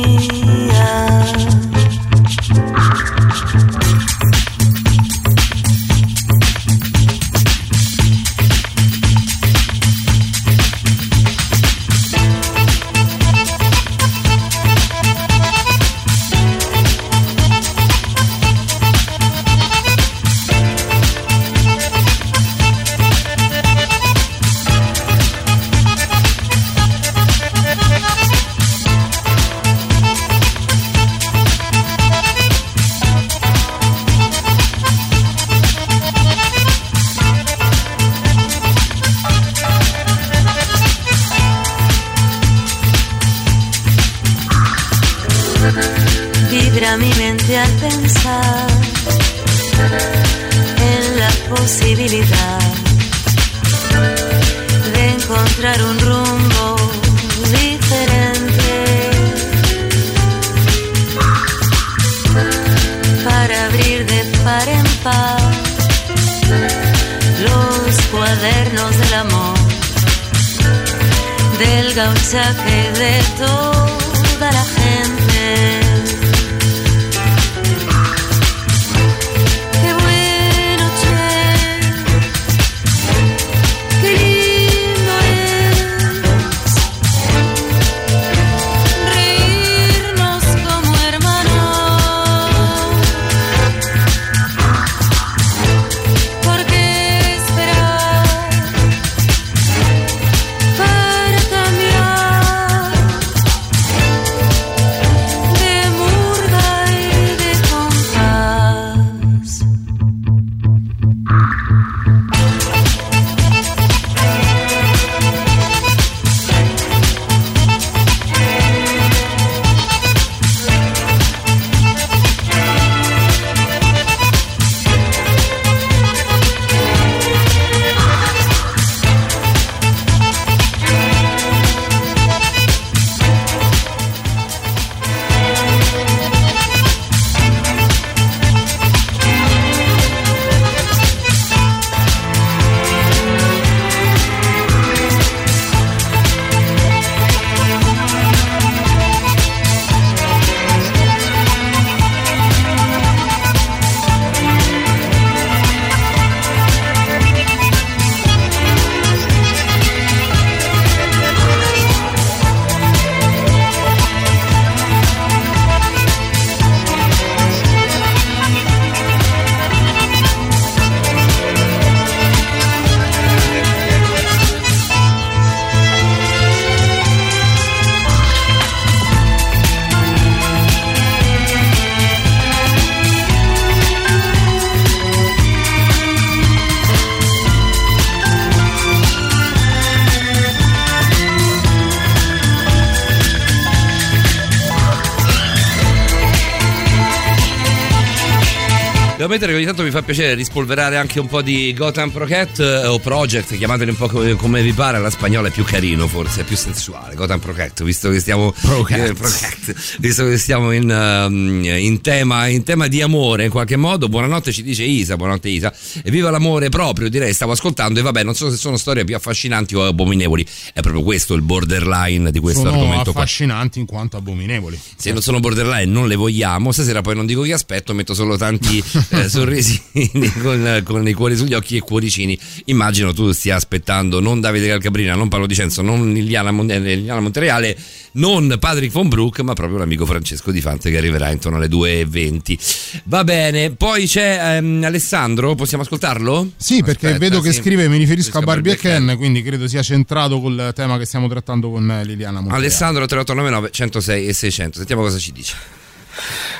Devo 199.36 199.44
ammettere 199.44 199.52
che 199.52 199.56
ogni 199.58 199.66
tanto 199.66 199.82
mi 199.82 199.90
fa 199.90 200.02
piacere 200.02 200.34
rispolverare 200.34 200.96
anche 200.96 201.20
un 201.20 201.26
po' 201.26 201.42
di 201.42 201.74
Gotham 201.74 202.08
Procat 202.10 202.58
eh, 202.58 202.86
o 202.86 202.98
Project, 202.98 203.54
chiamateli 203.56 203.90
un 203.90 203.96
po' 203.96 204.08
come, 204.08 204.34
come 204.34 204.62
vi 204.62 204.72
pare, 204.72 204.98
la 204.98 205.10
spagnola 205.10 205.48
è 205.48 205.50
più 205.50 205.62
carino 205.62 206.06
forse, 206.06 206.40
è 206.40 206.44
più 206.44 206.56
sensuale. 206.56 207.14
Gotham 207.14 207.38
Procat, 207.38 207.82
visto 207.82 208.08
che 208.08 208.18
stiamo, 208.18 208.54
eh, 208.88 209.12
Procat, 209.12 209.74
visto 209.98 210.24
che 210.24 210.38
stiamo 210.38 210.72
in, 210.72 210.90
ehm, 210.90 211.64
in 211.64 212.00
tema, 212.00 212.46
in 212.46 212.62
tema 212.62 212.88
di 212.88 213.02
amore 213.02 213.44
in 213.44 213.50
qualche 213.50 213.76
modo. 213.76 214.08
Buonanotte 214.08 214.52
ci 214.52 214.62
dice 214.62 214.84
Isa, 214.84 215.16
buonanotte 215.16 215.50
Isa. 215.50 215.70
E 216.02 216.10
viva 216.10 216.30
l'amore 216.30 216.68
proprio, 216.68 217.08
direi, 217.08 217.32
stavo 217.32 217.52
ascoltando 217.52 217.98
e 218.00 218.02
vabbè, 218.02 218.22
non 218.22 218.34
so 218.34 218.50
se 218.50 218.56
sono 218.56 218.76
storie 218.76 219.04
più 219.04 219.14
affascinanti 219.16 219.74
o 219.74 219.84
abominevoli, 219.86 220.46
è 220.72 220.80
proprio 220.80 221.02
questo 221.02 221.34
il 221.34 221.42
borderline 221.42 222.30
di 222.30 222.38
questo 222.38 222.60
Sono 222.62 222.72
argomento 222.74 223.12
qua. 223.12 223.22
affascinanti 223.22 223.78
in 223.78 223.86
quanto 223.86 224.16
abominevoli. 224.16 224.78
Se 224.96 225.12
non 225.12 225.22
sono 225.22 225.40
borderline 225.40 225.90
non 225.90 226.08
le 226.08 226.14
vogliamo, 226.16 226.72
stasera 226.72 227.00
poi 227.00 227.14
non 227.14 227.26
dico 227.26 227.42
che 227.42 227.52
aspetto, 227.52 227.94
metto 227.94 228.14
solo 228.14 228.36
tanti 228.36 228.82
eh, 229.10 229.28
sorrisini 229.28 230.32
con, 230.42 230.82
con 230.84 231.06
i 231.08 231.12
cuori 231.12 231.36
sugli 231.36 231.54
occhi 231.54 231.76
e 231.76 231.80
cuoricini. 231.80 232.38
Immagino 232.66 233.12
tu 233.12 233.32
stia 233.32 233.56
aspettando 233.56 234.20
non 234.20 234.40
Davide 234.40 234.68
Calcabrina, 234.68 235.14
non 235.14 235.28
Paolo 235.28 235.46
Dicenzo, 235.46 235.82
non 235.82 236.12
Liliana, 236.12 236.50
Mon- 236.50 236.70
eh, 236.70 236.78
Liliana 236.78 237.20
Montereale, 237.20 237.76
non 238.16 238.56
Patrick 238.58 238.92
von 238.92 239.08
Broek, 239.08 239.40
ma 239.40 239.54
proprio 239.54 239.78
l'amico 239.78 240.06
Francesco 240.06 240.50
Di 240.50 240.60
Fante 240.60 240.90
che 240.90 240.98
arriverà 240.98 241.30
intorno 241.30 241.58
alle 241.58 241.68
2.20. 241.68 243.00
Va 243.04 243.24
bene, 243.24 243.70
poi 243.72 244.06
c'è 244.06 244.56
ehm, 244.56 244.82
Alessandro, 244.84 245.54
possiamo 245.54 245.82
ascoltarlo? 245.82 246.50
Sì, 246.56 246.82
perché 246.82 247.06
Aspetta, 247.06 247.24
vedo 247.24 247.40
che 247.40 247.52
sì. 247.52 247.60
scrive 247.60 247.88
mi 247.88 247.98
riferisco 247.98 248.38
a 248.38 248.42
Barbie 248.42 248.72
e 248.72 248.76
Ken, 248.76 249.14
quindi 249.16 249.42
credo 249.42 249.66
sia 249.68 249.82
centrato 249.82 250.40
col 250.40 250.72
tema 250.74 250.98
che 250.98 251.04
stiamo 251.04 251.28
trattando 251.28 251.70
con 251.70 251.90
eh, 251.90 252.04
Liliana 252.04 252.40
Montereale. 252.40 252.64
Alessandro 252.64 253.06
3899 253.06 253.70
106 253.70 254.26
e 254.26 254.32
600, 254.32 254.76
sentiamo 254.78 255.02
cosa 255.02 255.18
ci 255.18 255.32
dice. 255.32 255.54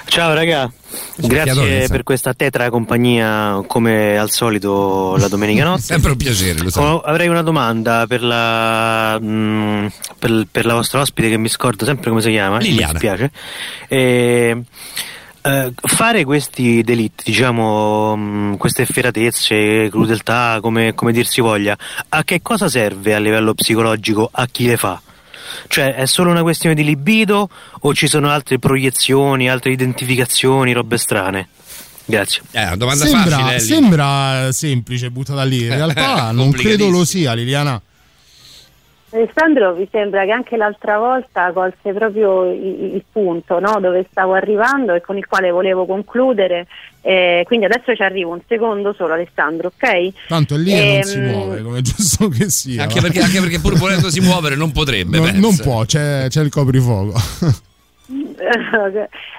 Ciao 0.09 0.33
raga, 0.35 0.71
grazie 1.17 1.87
sa. 1.87 1.93
per 1.93 2.03
questa 2.03 2.33
tetra 2.33 2.71
compagnia 2.71 3.63
come 3.67 4.17
al 4.17 4.31
solito 4.31 5.17
la 5.19 5.29
domenica 5.29 5.65
notte. 5.65 5.83
Sempre 5.83 6.13
un 6.13 6.17
piacere, 6.17 6.61
lo 6.61 6.71
sai. 6.71 6.85
Oh, 6.85 7.01
avrei 7.01 7.29
una 7.29 7.43
domanda 7.43 8.07
per 8.07 8.23
la, 8.23 9.19
mm, 9.21 9.87
per, 10.19 10.47
per 10.51 10.65
la 10.65 10.75
vostra 10.75 11.01
ospite 11.01 11.29
che 11.29 11.37
mi 11.37 11.49
scordo 11.49 11.85
sempre 11.85 12.11
come 12.11 12.23
si 12.23 12.31
chiama, 12.31 12.59
mi 12.59 12.65
Liliana. 12.65 12.93
dispiace. 12.93 13.31
E, 13.89 14.63
eh, 15.43 15.73
fare 15.75 16.25
questi 16.25 16.83
delitti, 16.83 17.25
diciamo, 17.27 18.17
mm, 18.17 18.55
queste 18.55 18.83
efferatezze, 18.83 19.89
crudeltà, 19.91 20.59
come, 20.61 20.95
come 20.95 21.13
dir 21.13 21.27
si 21.27 21.41
voglia, 21.41 21.77
a 22.09 22.25
che 22.25 22.41
cosa 22.43 22.69
serve 22.69 23.15
a 23.15 23.19
livello 23.19 23.55
psicologico 23.55 24.29
a 24.33 24.47
chi 24.47 24.67
le 24.67 24.77
fa? 24.77 25.01
Cioè 25.69 25.95
è 25.95 26.07
solo 26.07 26.31
una 26.31 26.43
questione 26.43 26.75
di 26.75 26.85
libido 26.85 27.49
o 27.81 27.95
ci 27.95 28.07
sono 28.09 28.31
altre 28.31 28.59
proiezioni, 28.59 29.49
altre 29.49 29.73
identificazioni, 29.73 30.73
robe 30.73 30.99
strane? 30.99 31.49
Grazie. 32.05 32.43
Eh, 32.53 32.63
una 32.63 32.77
domanda 32.77 33.05
Sembra, 33.05 33.39
facile. 33.39 33.59
Sembra 33.59 34.53
semplice 34.53 35.11
buttata 35.11 35.43
lì, 35.43 35.63
in 35.63 35.75
realtà 35.75 36.31
non 36.31 36.51
credo 36.53 36.89
lo 36.89 37.05
sia 37.05 37.35
Liliana. 37.35 37.81
Alessandro 39.17 39.75
mi 39.75 39.89
sembra 39.91 40.25
che 40.25 40.31
anche 40.31 40.57
l'altra 40.57 40.99
volta 40.99 41.51
colse 41.53 41.93
proprio 41.93 42.51
il, 42.53 42.95
il 42.95 43.05
punto 43.11 43.59
no? 43.59 43.79
dove 43.81 44.07
stavo 44.11 44.35
arrivando 44.35 44.95
e 44.95 45.01
con 45.01 45.17
il 45.17 45.27
quale 45.27 45.51
volevo 45.51 45.87
concludere. 45.87 46.67
Eh, 47.03 47.43
quindi 47.47 47.67
adesso 47.67 47.95
ci 47.95 48.03
arrivo 48.03 48.33
un 48.33 48.41
secondo 48.49 48.93
solo 48.93 49.15
Alessandro, 49.15 49.69
ok? 49.75 50.27
Tanto 50.29 50.57
lì 50.57 50.73
e 50.73 50.85
non 50.85 51.03
si 51.03 51.19
Ehm, 51.19 51.25
muove, 51.31 51.63
come 51.63 51.81
giusto 51.83 52.29
che 52.29 52.51
sia. 52.51 52.83
Anche 52.83 53.01
perché, 53.01 53.21
anche 53.21 53.41
perché 53.41 53.59
pur 53.61 53.77
volendosi 53.79 54.21
muovere 54.21 54.57
non 54.57 54.73
potrebbe. 54.73 55.19
Non- 55.19 55.31
non 55.37 55.57
può, 55.57 55.85
c'è, 55.85 56.27
c'è 56.29 56.43
il 56.43 56.51
coprifuoco. 56.51 57.15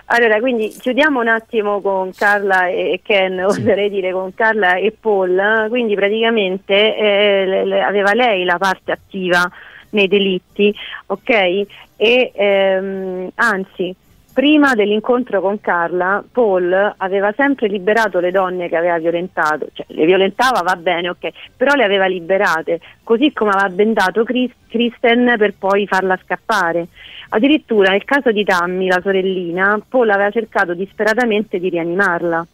Allora, 0.09 0.39
quindi 0.39 0.69
chiudiamo 0.69 1.19
un 1.19 1.27
attimo 1.27 1.81
con 1.81 2.11
Carla 2.15 2.67
e 2.67 2.99
Ken, 3.03 3.39
oserei 3.43 3.89
dire 3.89 4.11
con 4.11 4.33
Carla 4.33 4.75
e 4.75 4.93
Paul. 4.97 5.67
Quindi 5.69 5.95
praticamente 5.95 6.95
eh, 6.97 7.45
le- 7.45 7.65
le- 7.65 7.81
aveva 7.81 8.13
lei 8.13 8.43
la 8.45 8.57
parte 8.57 8.91
attiva 8.91 9.49
nei 9.91 10.07
delitti, 10.07 10.73
ok? 11.07 11.65
E 11.95 12.31
ehm, 12.33 13.29
anzi, 13.35 13.95
prima 14.37 14.75
dell'incontro 14.75 15.41
con 15.41 15.59
Carla, 15.59 16.23
Paul 16.31 16.93
aveva 16.97 17.33
sempre 17.35 17.67
liberato 17.67 18.19
le 18.19 18.29
donne 18.29 18.69
che 18.69 18.75
aveva 18.75 18.99
violentato, 18.99 19.69
cioè 19.73 19.87
le 19.89 20.05
violentava 20.05 20.61
va 20.61 20.75
bene, 20.75 21.09
ok, 21.09 21.29
però 21.57 21.73
le 21.73 21.83
aveva 21.83 22.05
liberate, 22.05 22.79
così 23.03 23.33
come 23.33 23.49
aveva 23.49 23.69
bendato 23.69 24.23
Chris- 24.23 24.53
Kristen 24.67 25.33
per 25.39 25.55
poi 25.57 25.87
farla 25.87 26.19
scappare. 26.23 26.87
Addirittura 27.29 27.89
nel 27.89 28.05
caso 28.05 28.31
di 28.31 28.43
Tammy, 28.43 28.87
la 28.87 29.01
sorellina, 29.01 29.81
Paul 29.89 30.11
aveva 30.11 30.29
cercato 30.29 30.75
disperatamente 30.75 31.59
di 31.59 31.69
rianimarla, 31.69 32.45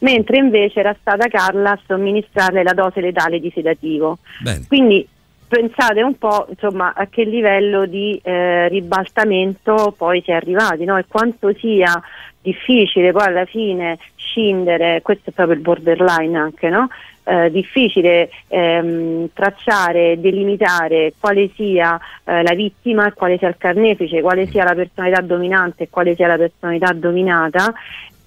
mentre 0.00 0.36
invece 0.36 0.80
era 0.80 0.96
stata 0.98 1.28
Carla 1.28 1.70
a 1.70 1.80
somministrarle 1.86 2.64
la 2.64 2.74
dose 2.74 3.00
letale 3.00 3.38
di 3.38 3.52
sedativo. 3.54 4.18
Bene. 4.42 4.64
Quindi 4.66 5.06
pensate 5.50 6.00
un 6.00 6.16
po' 6.16 6.46
insomma, 6.48 6.92
a 6.94 7.08
che 7.08 7.24
livello 7.24 7.84
di 7.84 8.20
eh, 8.22 8.68
ribaltamento 8.68 9.92
poi 9.98 10.22
si 10.24 10.30
è 10.30 10.34
arrivati 10.34 10.84
no? 10.84 10.96
e 10.96 11.06
quanto 11.08 11.52
sia 11.58 12.00
difficile 12.40 13.10
poi 13.10 13.24
alla 13.24 13.44
fine 13.46 13.98
scindere, 14.14 15.02
questo 15.02 15.30
è 15.30 15.32
proprio 15.32 15.56
il 15.56 15.62
borderline 15.62 16.38
anche, 16.38 16.68
no? 16.68 16.88
Eh, 17.24 17.50
difficile 17.50 18.30
ehm, 18.46 19.30
tracciare, 19.34 20.20
delimitare 20.20 21.14
quale 21.18 21.50
sia 21.54 21.98
eh, 22.24 22.42
la 22.42 22.54
vittima 22.54 23.12
quale 23.12 23.36
sia 23.36 23.48
il 23.48 23.56
carnefice, 23.58 24.22
quale 24.22 24.46
sia 24.46 24.62
la 24.62 24.74
personalità 24.74 25.20
dominante 25.20 25.84
e 25.84 25.88
quale 25.90 26.14
sia 26.14 26.28
la 26.28 26.36
personalità 26.36 26.92
dominata 26.92 27.74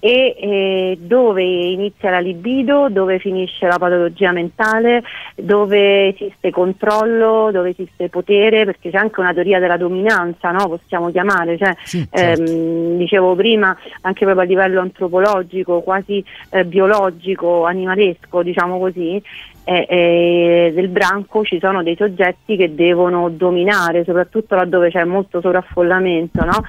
e 0.04 0.36
eh, 0.38 0.98
dove 1.00 1.42
inizia 1.42 2.10
la 2.10 2.18
libido, 2.18 2.90
dove 2.90 3.18
finisce 3.18 3.66
la 3.66 3.78
patologia 3.78 4.32
mentale, 4.32 5.02
dove 5.34 6.08
esiste 6.08 6.50
controllo, 6.50 7.48
dove 7.50 7.70
esiste 7.70 8.10
potere, 8.10 8.66
perché 8.66 8.90
c'è 8.90 8.98
anche 8.98 9.20
una 9.20 9.32
teoria 9.32 9.58
della 9.58 9.78
dominanza, 9.78 10.50
no? 10.50 10.68
possiamo 10.68 11.10
chiamare, 11.10 11.56
cioè, 11.56 11.74
ehm, 12.10 12.98
dicevo 12.98 13.34
prima, 13.34 13.74
anche 14.02 14.26
proprio 14.26 14.44
a 14.44 14.46
livello 14.46 14.80
antropologico, 14.82 15.80
quasi 15.80 16.22
eh, 16.50 16.66
biologico, 16.66 17.64
animalesco, 17.64 18.42
diciamo 18.42 18.78
così, 18.78 19.22
eh, 19.64 19.86
eh, 19.88 20.72
del 20.74 20.88
branco 20.88 21.44
ci 21.44 21.58
sono 21.58 21.82
dei 21.82 21.96
soggetti 21.96 22.56
che 22.56 22.74
devono 22.74 23.30
dominare, 23.30 24.04
soprattutto 24.04 24.54
laddove 24.54 24.90
c'è 24.90 25.04
molto 25.04 25.40
sovraffollamento, 25.40 26.44
no? 26.44 26.62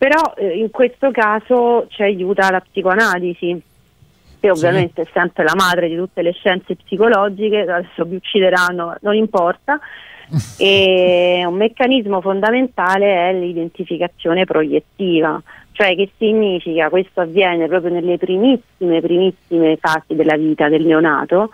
Però 0.00 0.32
eh, 0.34 0.56
in 0.56 0.70
questo 0.70 1.10
caso 1.10 1.86
ci 1.90 2.00
aiuta 2.00 2.50
la 2.50 2.62
psicoanalisi, 2.62 3.60
che 4.40 4.50
ovviamente 4.50 5.02
è 5.02 5.06
sempre 5.12 5.44
la 5.44 5.52
madre 5.54 5.90
di 5.90 5.96
tutte 5.96 6.22
le 6.22 6.32
scienze 6.32 6.74
psicologiche, 6.74 7.60
adesso 7.60 8.06
mi 8.06 8.16
uccideranno, 8.16 8.96
non 9.02 9.14
importa. 9.14 9.78
e 10.56 11.44
un 11.46 11.54
meccanismo 11.54 12.22
fondamentale 12.22 13.28
è 13.28 13.34
l'identificazione 13.34 14.46
proiettiva, 14.46 15.38
cioè 15.72 15.94
che 15.94 16.08
significa 16.16 16.88
questo 16.88 17.20
avviene 17.20 17.68
proprio 17.68 17.92
nelle 17.92 18.16
primissime, 18.16 19.02
primissime 19.02 19.76
fasi 19.76 20.14
della 20.14 20.38
vita 20.38 20.70
del 20.70 20.86
neonato. 20.86 21.50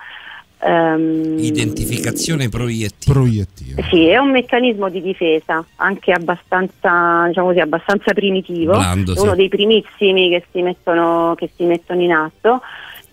Ehm, 0.60 1.38
Identificazione 1.38 2.48
proiettiva. 2.48 3.12
Proiettiva. 3.12 3.82
sì, 3.90 4.06
è 4.06 4.18
un 4.18 4.30
meccanismo 4.30 4.88
di 4.88 5.02
difesa 5.02 5.64
anche 5.76 6.12
abbastanza, 6.12 7.26
diciamo 7.28 7.48
così, 7.48 7.60
abbastanza 7.60 8.12
primitivo, 8.12 8.72
Blando, 8.72 9.14
uno 9.16 9.30
sì. 9.30 9.36
dei 9.36 9.48
primissimi 9.48 10.28
che 10.30 10.44
si 10.50 10.62
mettono, 10.62 11.34
che 11.36 11.50
si 11.56 11.64
mettono 11.64 12.02
in 12.02 12.12
atto 12.12 12.60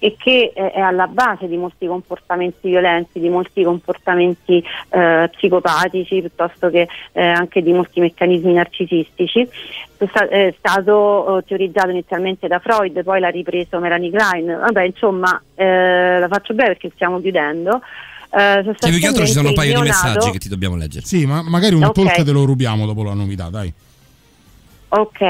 e 0.04 0.16
che 0.18 0.52
eh, 0.54 0.72
è 0.72 0.82
alla 0.82 1.08
base 1.08 1.48
di 1.48 1.56
molti 1.56 1.88
comportamenti 1.88 2.68
violenti, 2.68 3.22
di 3.22 3.30
molti 3.30 3.64
comportamenti 3.64 4.62
eh, 4.90 5.30
psicopatici, 5.32 6.20
piuttosto 6.20 6.70
che 6.70 6.90
eh, 7.14 7.26
anche 7.26 7.62
di 7.64 7.72
molti 7.72 8.02
meccanismi 8.02 8.52
narcisistici. 8.52 9.48
È 9.98 10.06
sta- 10.10 10.28
È 10.28 10.54
stato 10.58 11.38
eh, 11.38 11.44
teorizzato 11.46 11.92
inizialmente 11.92 12.48
da 12.50 12.60
Freud, 12.60 13.02
poi 13.02 13.22
l'ha 13.22 13.30
ripreso 13.30 13.80
Melanie 13.80 14.12
Klein. 14.12 14.46
Vabbè, 14.46 14.84
insomma, 14.84 15.42
eh, 15.56 16.20
la 16.20 16.28
faccio 16.28 16.54
breve 16.54 16.72
perché 16.74 16.92
stiamo 16.96 17.22
chiudendo. 17.22 17.80
Eh, 18.36 18.62
Cioè, 18.64 18.90
più 18.90 19.00
che 19.00 19.08
altro 19.08 19.26
ci 19.26 19.32
sono 19.32 19.50
un 19.50 19.54
paio 19.54 19.70
il 19.72 19.78
di 19.78 19.82
neonato- 19.84 20.06
messaggi 20.08 20.32
che 20.32 20.40
ti 20.40 20.50
dobbiamo 20.50 20.76
leggere. 20.76 21.06
Sì, 21.06 21.26
ma 21.26 21.42
magari 21.44 21.76
un 21.76 21.84
Ok. 21.86 21.94
talk 21.94 22.24
te 22.24 22.32
lo 22.32 22.44
rubiamo 22.44 22.86
dopo 22.86 23.04
la 23.04 23.14
novità, 23.14 23.48
dai. 23.50 23.72
Ok, 24.96 25.22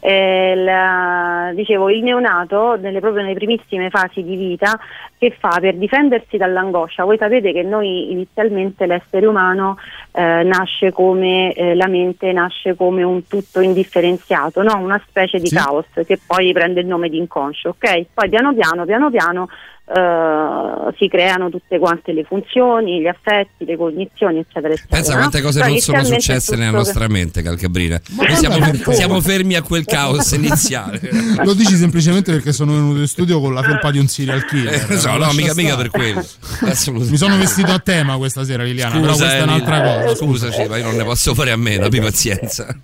eh, 0.00 0.54
la- 0.56 1.52
dicevo 1.54 1.90
il 1.90 2.02
neonato 2.02 2.76
nelle, 2.76 2.98
proprio 2.98 3.22
nelle 3.22 3.34
primissime 3.36 3.88
fasi 3.88 4.24
di 4.24 4.34
vita 4.34 4.76
che 5.16 5.30
fa 5.38 5.58
per 5.60 5.76
difendersi 5.76 6.36
dall'angoscia? 6.36 7.04
Voi 7.04 7.18
sapete 7.18 7.52
che 7.52 7.62
noi 7.62 8.10
inizialmente 8.10 8.84
l'essere 8.84 9.26
umano 9.26 9.78
eh, 10.10 10.42
nasce 10.42 10.90
come 10.90 11.52
eh, 11.52 11.76
la 11.76 11.86
mente 11.86 12.32
nasce 12.32 12.74
come 12.74 13.04
un 13.04 13.24
tutto 13.28 13.60
indifferenziato, 13.60 14.60
no? 14.64 14.76
una 14.78 15.00
specie 15.06 15.38
di 15.38 15.46
Sì. 15.46 15.54
caos 15.54 15.86
che 16.04 16.18
poi 16.26 16.52
prende 16.52 16.80
il 16.80 16.86
nome 16.88 17.08
di 17.08 17.18
inconscio, 17.18 17.68
ok? 17.78 18.06
Poi 18.12 18.28
piano 18.28 18.52
piano, 18.52 18.84
piano 18.84 19.08
piano 19.08 19.48
eh, 19.84 20.94
si 20.96 21.08
creano 21.08 21.50
tutte 21.50 21.78
quante 21.78 22.12
le 22.12 22.24
funzioni, 22.24 23.00
gli 23.00 23.06
affetti, 23.06 23.64
le 23.64 23.76
cognizioni, 23.76 24.38
eccetera, 24.38 24.72
eccetera. 24.72 24.96
Pensa 24.96 25.16
quante 25.16 25.40
cose 25.40 25.58
Però 25.60 25.70
non 25.70 25.80
sono 25.80 25.98
è 25.98 26.04
successe 26.04 26.56
nella 26.56 26.70
nostra 26.70 27.08
mente, 27.08 27.42
Calcabrina. 27.42 28.00
Noi 28.10 28.36
siamo, 28.36 28.58
che- 28.58 28.92
siamo 28.94 29.20
fermi 29.20 29.54
a 29.54 29.62
quel 29.62 29.84
caos 29.84 30.30
iniziale. 30.32 31.00
Lo 31.44 31.52
dici 31.54 31.74
semplicemente 31.76 32.32
perché 32.32 32.52
sono 32.52 32.72
venuto 32.72 33.00
in 33.00 33.06
studio 33.08 33.40
con 33.40 33.52
la 33.54 33.62
felpa 33.62 33.90
di 33.90 33.98
un 33.98 34.06
serial 34.08 34.44
killer. 34.46 34.86
Eh, 34.90 34.96
so, 34.98 35.16
no, 35.16 35.32
mica, 35.32 35.52
mica 35.54 35.76
per 35.76 35.90
quello. 35.90 36.24
Mi 36.92 37.16
sono 37.16 37.36
vestito 37.36 37.72
a 37.72 37.78
tema 37.78 38.16
questa 38.16 38.44
sera, 38.44 38.62
Liliana, 38.62 38.98
però 39.00 39.12
Scusa, 39.12 39.24
questa 39.24 39.36
è 39.36 39.42
Eli, 39.42 39.48
un'altra 39.48 39.80
cosa. 39.82 40.14
Scusaci, 40.16 40.68
ma 40.68 40.76
io 40.78 40.84
non 40.84 40.96
ne 40.96 41.04
posso 41.04 41.34
fare 41.34 41.50
a 41.50 41.56
meno, 41.56 41.86
abbi 41.86 42.00
pazienza. 42.00 42.74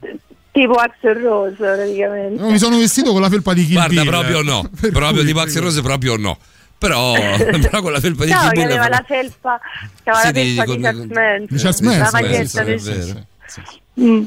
tipo 0.51 0.73
Axel 0.75 1.15
Rose 1.15 1.55
praticamente. 1.57 2.43
No, 2.43 2.51
mi 2.51 2.59
sono 2.59 2.77
vestito 2.79 3.13
con 3.13 3.21
la 3.21 3.29
felpa 3.29 3.55
di 3.55 3.65
Kill 3.65 3.75
Guarda, 3.75 4.01
Bill. 4.03 4.11
proprio 4.11 4.43
no. 4.43 4.71
Proprio 4.93 5.23
di 5.23 5.33
Max 5.33 5.57
Rose, 5.59 5.81
proprio 5.81 6.17
no. 6.17 6.37
Però, 6.79 7.13
però 7.61 7.81
con 7.83 7.93
la 7.93 8.01
felpa 8.01 8.25
di 8.25 8.31
No, 8.31 8.49
Bill 8.53 8.65
aveva 8.65 8.89
la 8.89 9.05
felpa, 9.07 9.61
aveva 10.05 10.19
Sì, 10.19 10.25
la 10.27 10.31
di- 10.31 10.55
felpa 10.55 10.73
di 10.73 11.57
Charles 11.57 11.81
la 11.81 11.89
Manson, 11.91 12.21
maglietta 12.21 12.47
sì, 12.47 12.65
del- 12.65 12.81
sì. 13.47 13.63
Mm. 14.01 14.25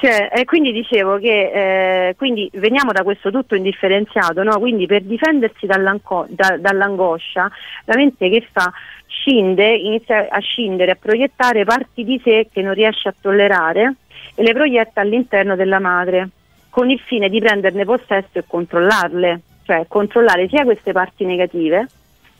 Cioè, 0.00 0.30
e 0.32 0.44
quindi 0.46 0.72
dicevo 0.72 1.18
che 1.18 2.08
eh, 2.08 2.14
quindi 2.16 2.48
veniamo 2.54 2.90
da 2.92 3.02
questo 3.02 3.30
tutto 3.30 3.54
indifferenziato, 3.54 4.42
no? 4.42 4.58
quindi 4.58 4.86
per 4.86 5.02
difendersi 5.02 5.66
da- 5.66 6.56
dall'angoscia 6.58 7.50
la 7.84 7.94
mente 7.96 8.30
che 8.30 8.46
fa 8.50 8.72
scinde, 9.06 9.74
inizia 9.76 10.28
a 10.30 10.38
scindere, 10.40 10.92
a 10.92 10.96
proiettare 10.98 11.64
parti 11.64 12.04
di 12.04 12.18
sé 12.24 12.48
che 12.50 12.62
non 12.62 12.72
riesce 12.72 13.08
a 13.10 13.14
tollerare 13.20 13.96
e 14.34 14.42
le 14.42 14.54
proietta 14.54 15.02
all'interno 15.02 15.54
della 15.54 15.80
madre 15.80 16.30
con 16.70 16.88
il 16.88 17.00
fine 17.04 17.28
di 17.28 17.40
prenderne 17.40 17.84
possesso 17.84 18.38
e 18.38 18.44
controllarle, 18.46 19.40
cioè 19.64 19.84
controllare 19.88 20.48
sia 20.48 20.64
queste 20.64 20.92
parti 20.92 21.24
negative 21.24 21.86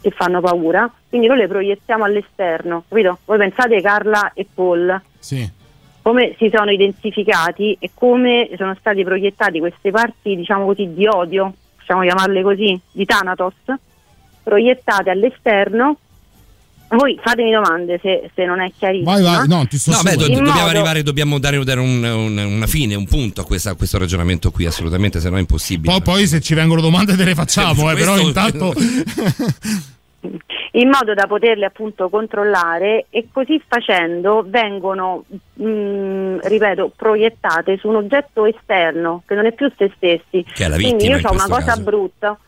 che 0.00 0.10
fanno 0.10 0.40
paura, 0.40 0.90
quindi 1.08 1.26
noi 1.26 1.38
le 1.38 1.48
proiettiamo 1.48 2.04
all'esterno, 2.04 2.84
capito? 2.88 3.18
Voi 3.26 3.38
pensate 3.38 3.80
Carla 3.82 4.32
e 4.32 4.46
Paul, 4.52 5.00
Sì. 5.18 5.48
come 6.00 6.34
si 6.38 6.50
sono 6.52 6.70
identificati 6.70 7.76
e 7.78 7.90
come 7.92 8.48
sono 8.56 8.74
stati 8.78 9.04
proiettati 9.04 9.58
queste 9.58 9.90
parti, 9.90 10.36
diciamo 10.36 10.64
così, 10.64 10.94
di 10.94 11.06
odio, 11.06 11.52
possiamo 11.76 12.00
chiamarle 12.02 12.42
così, 12.42 12.80
di 12.92 13.04
Thanatos, 13.04 13.54
proiettate 14.42 15.10
all'esterno. 15.10 15.96
Voi 16.92 17.16
fatemi 17.22 17.52
domande 17.52 18.00
se, 18.02 18.30
se 18.34 18.44
non 18.44 18.60
è 18.60 18.70
chiarissimo. 18.76 19.12
Vai, 19.12 19.22
vai, 19.22 19.46
no, 19.46 19.64
ti 19.66 19.78
sto 19.78 19.92
No, 19.92 20.02
beh, 20.02 20.16
do- 20.16 20.26
dobbiamo 20.26 20.50
modo- 20.50 20.66
arrivare, 20.68 21.02
dobbiamo 21.04 21.38
dare, 21.38 21.62
dare 21.62 21.78
un- 21.80 22.02
un- 22.02 22.36
una 22.36 22.66
fine, 22.66 22.96
un 22.96 23.06
punto 23.06 23.42
a, 23.42 23.44
questa- 23.44 23.70
a 23.70 23.74
questo 23.76 23.96
ragionamento 23.98 24.50
qui, 24.50 24.66
assolutamente, 24.66 25.20
se 25.20 25.30
no 25.30 25.36
è 25.36 25.40
impossibile. 25.40 25.92
Poi, 25.92 26.02
poi 26.02 26.26
se 26.26 26.40
ci 26.40 26.54
vengono 26.54 26.80
domande 26.80 27.14
te 27.16 27.24
le 27.24 27.34
facciamo, 27.36 27.90
eh, 27.90 27.94
però 27.94 28.18
intanto... 28.18 28.72
in 30.72 30.88
modo 30.88 31.14
da 31.14 31.26
poterle 31.26 31.64
appunto 31.64 32.08
controllare 32.08 33.06
e 33.10 33.28
così 33.32 33.60
facendo 33.66 34.44
vengono, 34.46 35.24
mh, 35.54 36.40
ripeto, 36.42 36.92
proiettate 36.96 37.78
su 37.78 37.88
un 37.88 37.96
oggetto 37.96 38.44
esterno 38.46 39.22
che 39.26 39.34
non 39.34 39.46
è 39.46 39.52
più 39.52 39.70
se 39.76 39.90
stessi. 39.96 40.44
Che 40.52 40.64
è 40.64 40.68
la 40.68 40.76
Quindi 40.76 41.06
io 41.06 41.18
ho 41.22 41.32
una 41.32 41.46
cosa 41.48 41.64
caso. 41.66 41.82
brutta. 41.82 42.38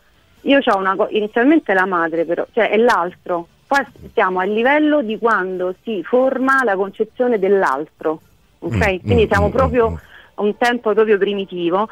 io 0.41 0.59
ho 0.63 0.77
una 0.77 0.95
co- 0.95 1.07
inizialmente 1.11 1.73
la 1.73 1.85
madre 1.85 2.25
però, 2.25 2.45
cioè 2.53 2.69
è 2.69 2.77
l'altro. 2.77 3.47
Qua 3.67 3.85
siamo 4.13 4.39
a 4.39 4.43
livello 4.43 5.01
di 5.01 5.17
quando 5.17 5.75
si 5.83 6.03
forma 6.03 6.63
la 6.63 6.75
concezione 6.75 7.39
dell'altro, 7.39 8.21
ok? 8.59 8.75
Mm, 8.75 8.97
Quindi 8.97 9.25
mm, 9.25 9.27
siamo 9.27 9.47
mm, 9.47 9.51
proprio 9.51 9.99
a 10.35 10.41
un 10.41 10.57
tempo 10.57 10.93
proprio 10.93 11.17
primitivo. 11.17 11.87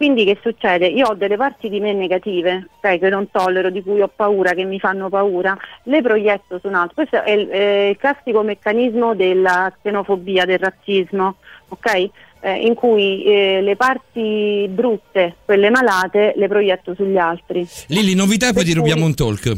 Quindi 0.00 0.24
che 0.24 0.38
succede? 0.40 0.86
Io 0.86 1.08
ho 1.08 1.14
delle 1.14 1.36
parti 1.36 1.68
di 1.68 1.78
me 1.78 1.92
negative, 1.92 2.68
ok, 2.80 2.98
che 2.98 3.08
non 3.10 3.30
tollero, 3.30 3.68
di 3.68 3.82
cui 3.82 4.00
ho 4.00 4.08
paura, 4.08 4.54
che 4.54 4.64
mi 4.64 4.80
fanno 4.80 5.10
paura, 5.10 5.54
le 5.82 6.00
proietto 6.00 6.58
su 6.58 6.68
un 6.68 6.74
altro. 6.74 6.94
Questo 6.94 7.22
è 7.22 7.32
il, 7.32 7.50
eh, 7.50 7.90
il 7.90 7.96
classico 7.98 8.40
meccanismo 8.42 9.14
della 9.14 9.70
xenofobia, 9.82 10.46
del 10.46 10.58
razzismo, 10.58 11.36
ok? 11.68 12.08
Eh, 12.40 12.66
in 12.66 12.72
cui 12.72 13.24
eh, 13.24 13.60
le 13.60 13.76
parti 13.76 14.66
brutte, 14.70 15.36
quelle 15.44 15.68
malate, 15.68 16.32
le 16.34 16.48
proietto 16.48 16.94
sugli 16.94 17.18
altri. 17.18 17.68
Lilli, 17.88 18.14
novità 18.14 18.48
e 18.48 18.52
poi 18.54 18.64
ti 18.64 18.72
rubiamo 18.72 19.04
un 19.04 19.14
talk. 19.14 19.52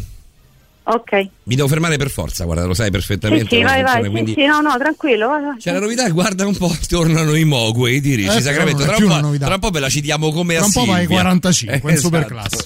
Ok. 0.84 1.28
Mi 1.44 1.54
devo 1.54 1.68
fermare 1.68 1.96
per 1.96 2.10
forza, 2.10 2.44
guarda, 2.44 2.64
lo 2.64 2.74
sai 2.74 2.86
Sì, 2.86 2.90
perfettamente. 2.92 3.46
sì, 3.48 3.62
come 3.62 3.64
vai, 3.64 3.82
vai. 3.82 3.92
funziona, 3.92 4.04
Sì, 4.04 4.10
quindi- 4.10 4.34
sì, 4.34 4.46
no, 4.46 4.60
no, 4.60 4.76
tranquillo. 4.78 5.28
vai, 5.28 5.42
vai. 5.42 5.56
C'è 5.59 5.72
la 5.72 5.78
novità, 5.80 6.09
guarda 6.10 6.46
un 6.46 6.56
po', 6.56 6.74
tornano 6.88 7.34
i 7.36 7.44
Mogwai 7.44 8.00
di 8.00 8.14
Ricci 8.16 8.36
Eh, 8.38 8.40
Sacramento. 8.40 8.82
Tra 8.84 8.96
un, 8.96 9.02
una 9.04 9.14
po', 9.16 9.20
novità. 9.20 9.44
tra 9.46 9.54
un 9.54 9.60
po' 9.60 9.70
ve 9.70 9.80
la 9.80 9.88
citiamo 9.88 10.32
come 10.32 10.54
Tra 10.54 10.62
a 10.62 10.66
un 10.66 10.72
po' 10.72 10.84
vai 10.84 10.90
ai 10.94 11.00
Silvia. 11.06 11.18
45 11.20 11.90
in 11.90 11.96
Eh, 11.96 12.00
superclasse. 12.00 12.64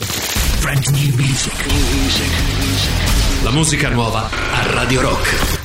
Brand 0.61 0.87
new 0.87 1.15
music. 1.15 1.67
La 3.43 3.51
musica 3.51 3.89
nuova 3.91 4.29
a 4.31 4.73
Radio 4.73 5.01
Rock. 5.03 5.56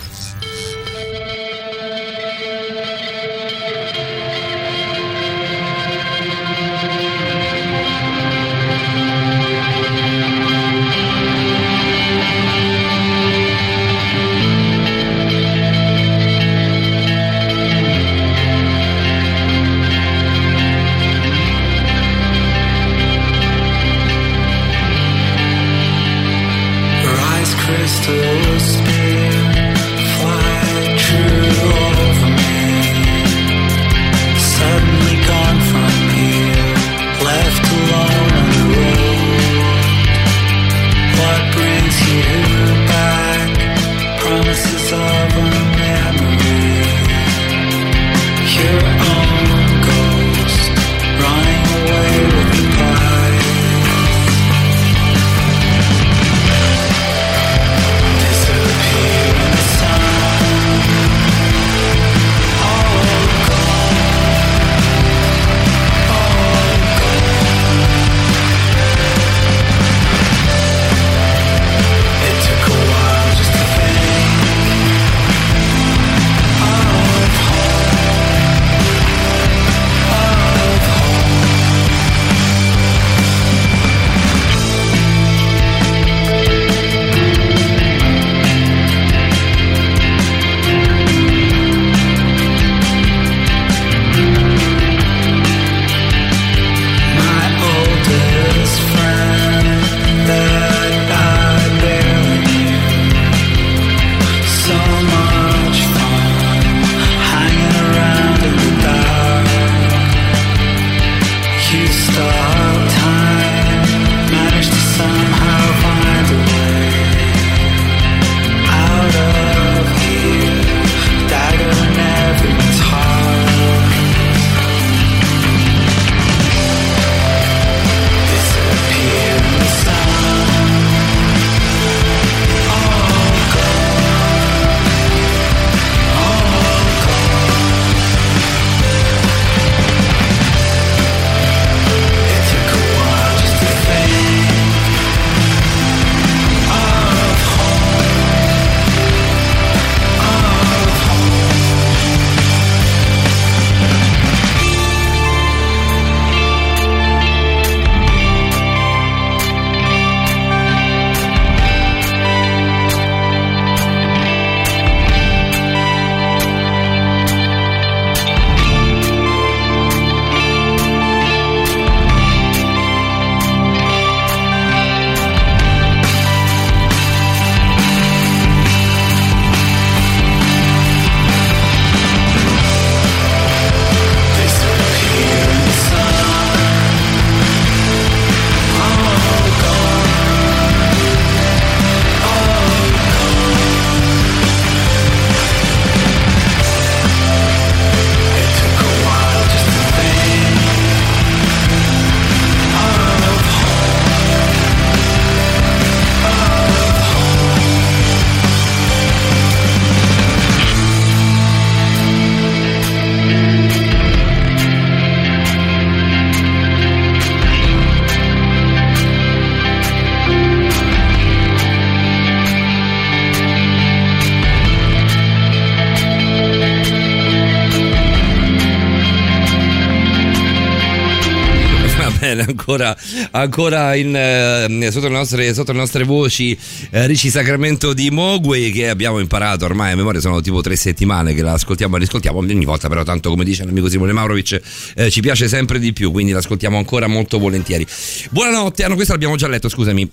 Ancora, 233.41 233.95
in, 233.95 234.15
eh, 234.15 234.91
sotto, 234.91 235.07
le 235.07 235.13
nostre, 235.13 235.53
sotto 235.53 235.71
le 235.71 235.77
nostre 235.77 236.03
voci 236.03 236.57
eh, 236.89 237.07
Ricci 237.07 237.29
Sacramento 237.29 237.93
di 237.93 238.09
Mogwai 238.09 238.71
che 238.71 238.89
abbiamo 238.89 239.19
imparato 239.19 239.65
ormai 239.65 239.91
a 239.91 239.95
memoria, 239.95 240.19
sono 240.19 240.41
tipo 240.41 240.61
tre 240.61 240.75
settimane 240.75 241.33
che 241.33 241.41
la 241.41 241.53
ascoltiamo 241.53 241.95
e 241.95 241.99
riscoltiamo 241.99 242.39
ogni 242.39 242.65
volta, 242.65 242.87
però 242.87 243.03
tanto 243.03 243.29
come 243.29 243.43
dice 243.43 243.65
l'amico 243.65 243.89
Simone 243.89 244.13
Maurovic 244.13 244.61
eh, 244.95 245.09
ci 245.09 245.21
piace 245.21 245.47
sempre 245.47 245.79
di 245.79 245.93
più, 245.93 246.11
quindi 246.11 246.31
l'ascoltiamo 246.31 246.77
ancora 246.77 247.07
molto 247.07 247.39
volentieri. 247.39 247.85
Buonanotte, 248.29 248.83
ah, 248.83 248.87
no, 248.87 248.95
questa 248.95 249.13
l'abbiamo 249.13 249.35
già 249.35 249.47
letto, 249.47 249.69
scusami. 249.69 250.09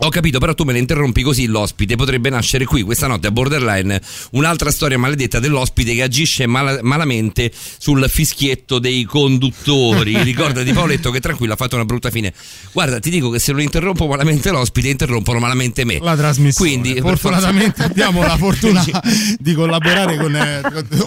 Ho 0.00 0.08
capito, 0.10 0.38
però 0.38 0.54
tu 0.54 0.64
me 0.64 0.72
ne 0.74 0.78
interrompi 0.78 1.22
così 1.22 1.46
l'ospite 1.46 1.96
potrebbe 1.96 2.28
nascere 2.28 2.64
qui 2.66 2.82
questa 2.82 3.06
notte 3.06 3.28
a 3.28 3.30
Borderline 3.30 4.00
un'altra 4.32 4.70
storia 4.70 4.98
maledetta 4.98 5.38
dell'ospite 5.38 5.94
che 5.94 6.02
agisce 6.02 6.46
mala- 6.46 6.80
malamente 6.82 7.50
sul 7.78 8.04
fischietto 8.08 8.78
dei 8.78 9.04
conduttori. 9.04 10.20
Ricordati 10.22 10.72
Paoletto 10.72 11.10
che 11.10 11.20
tranquillo 11.20 11.54
ha 11.54 11.56
fatto 11.56 11.76
una 11.76 11.84
brutta 11.84 12.10
fine. 12.10 12.32
Guarda, 12.72 13.00
ti 13.00 13.08
dico 13.10 13.30
che 13.30 13.38
se 13.38 13.52
non 13.52 13.62
interrompo 13.62 14.06
malamente 14.06 14.50
l'ospite, 14.50 14.88
interrompono 14.88 15.38
malamente 15.38 15.84
me. 15.84 15.98
La 16.00 16.14
trasmissione. 16.14 16.70
Quindi, 16.70 17.00
fortunatamente 17.00 17.82
abbiamo 17.82 18.22
la 18.22 18.36
fortuna 18.38 18.84
di 19.38 19.54
collaborare 19.54 20.18
con, 20.18 20.36
eh, 20.36 20.60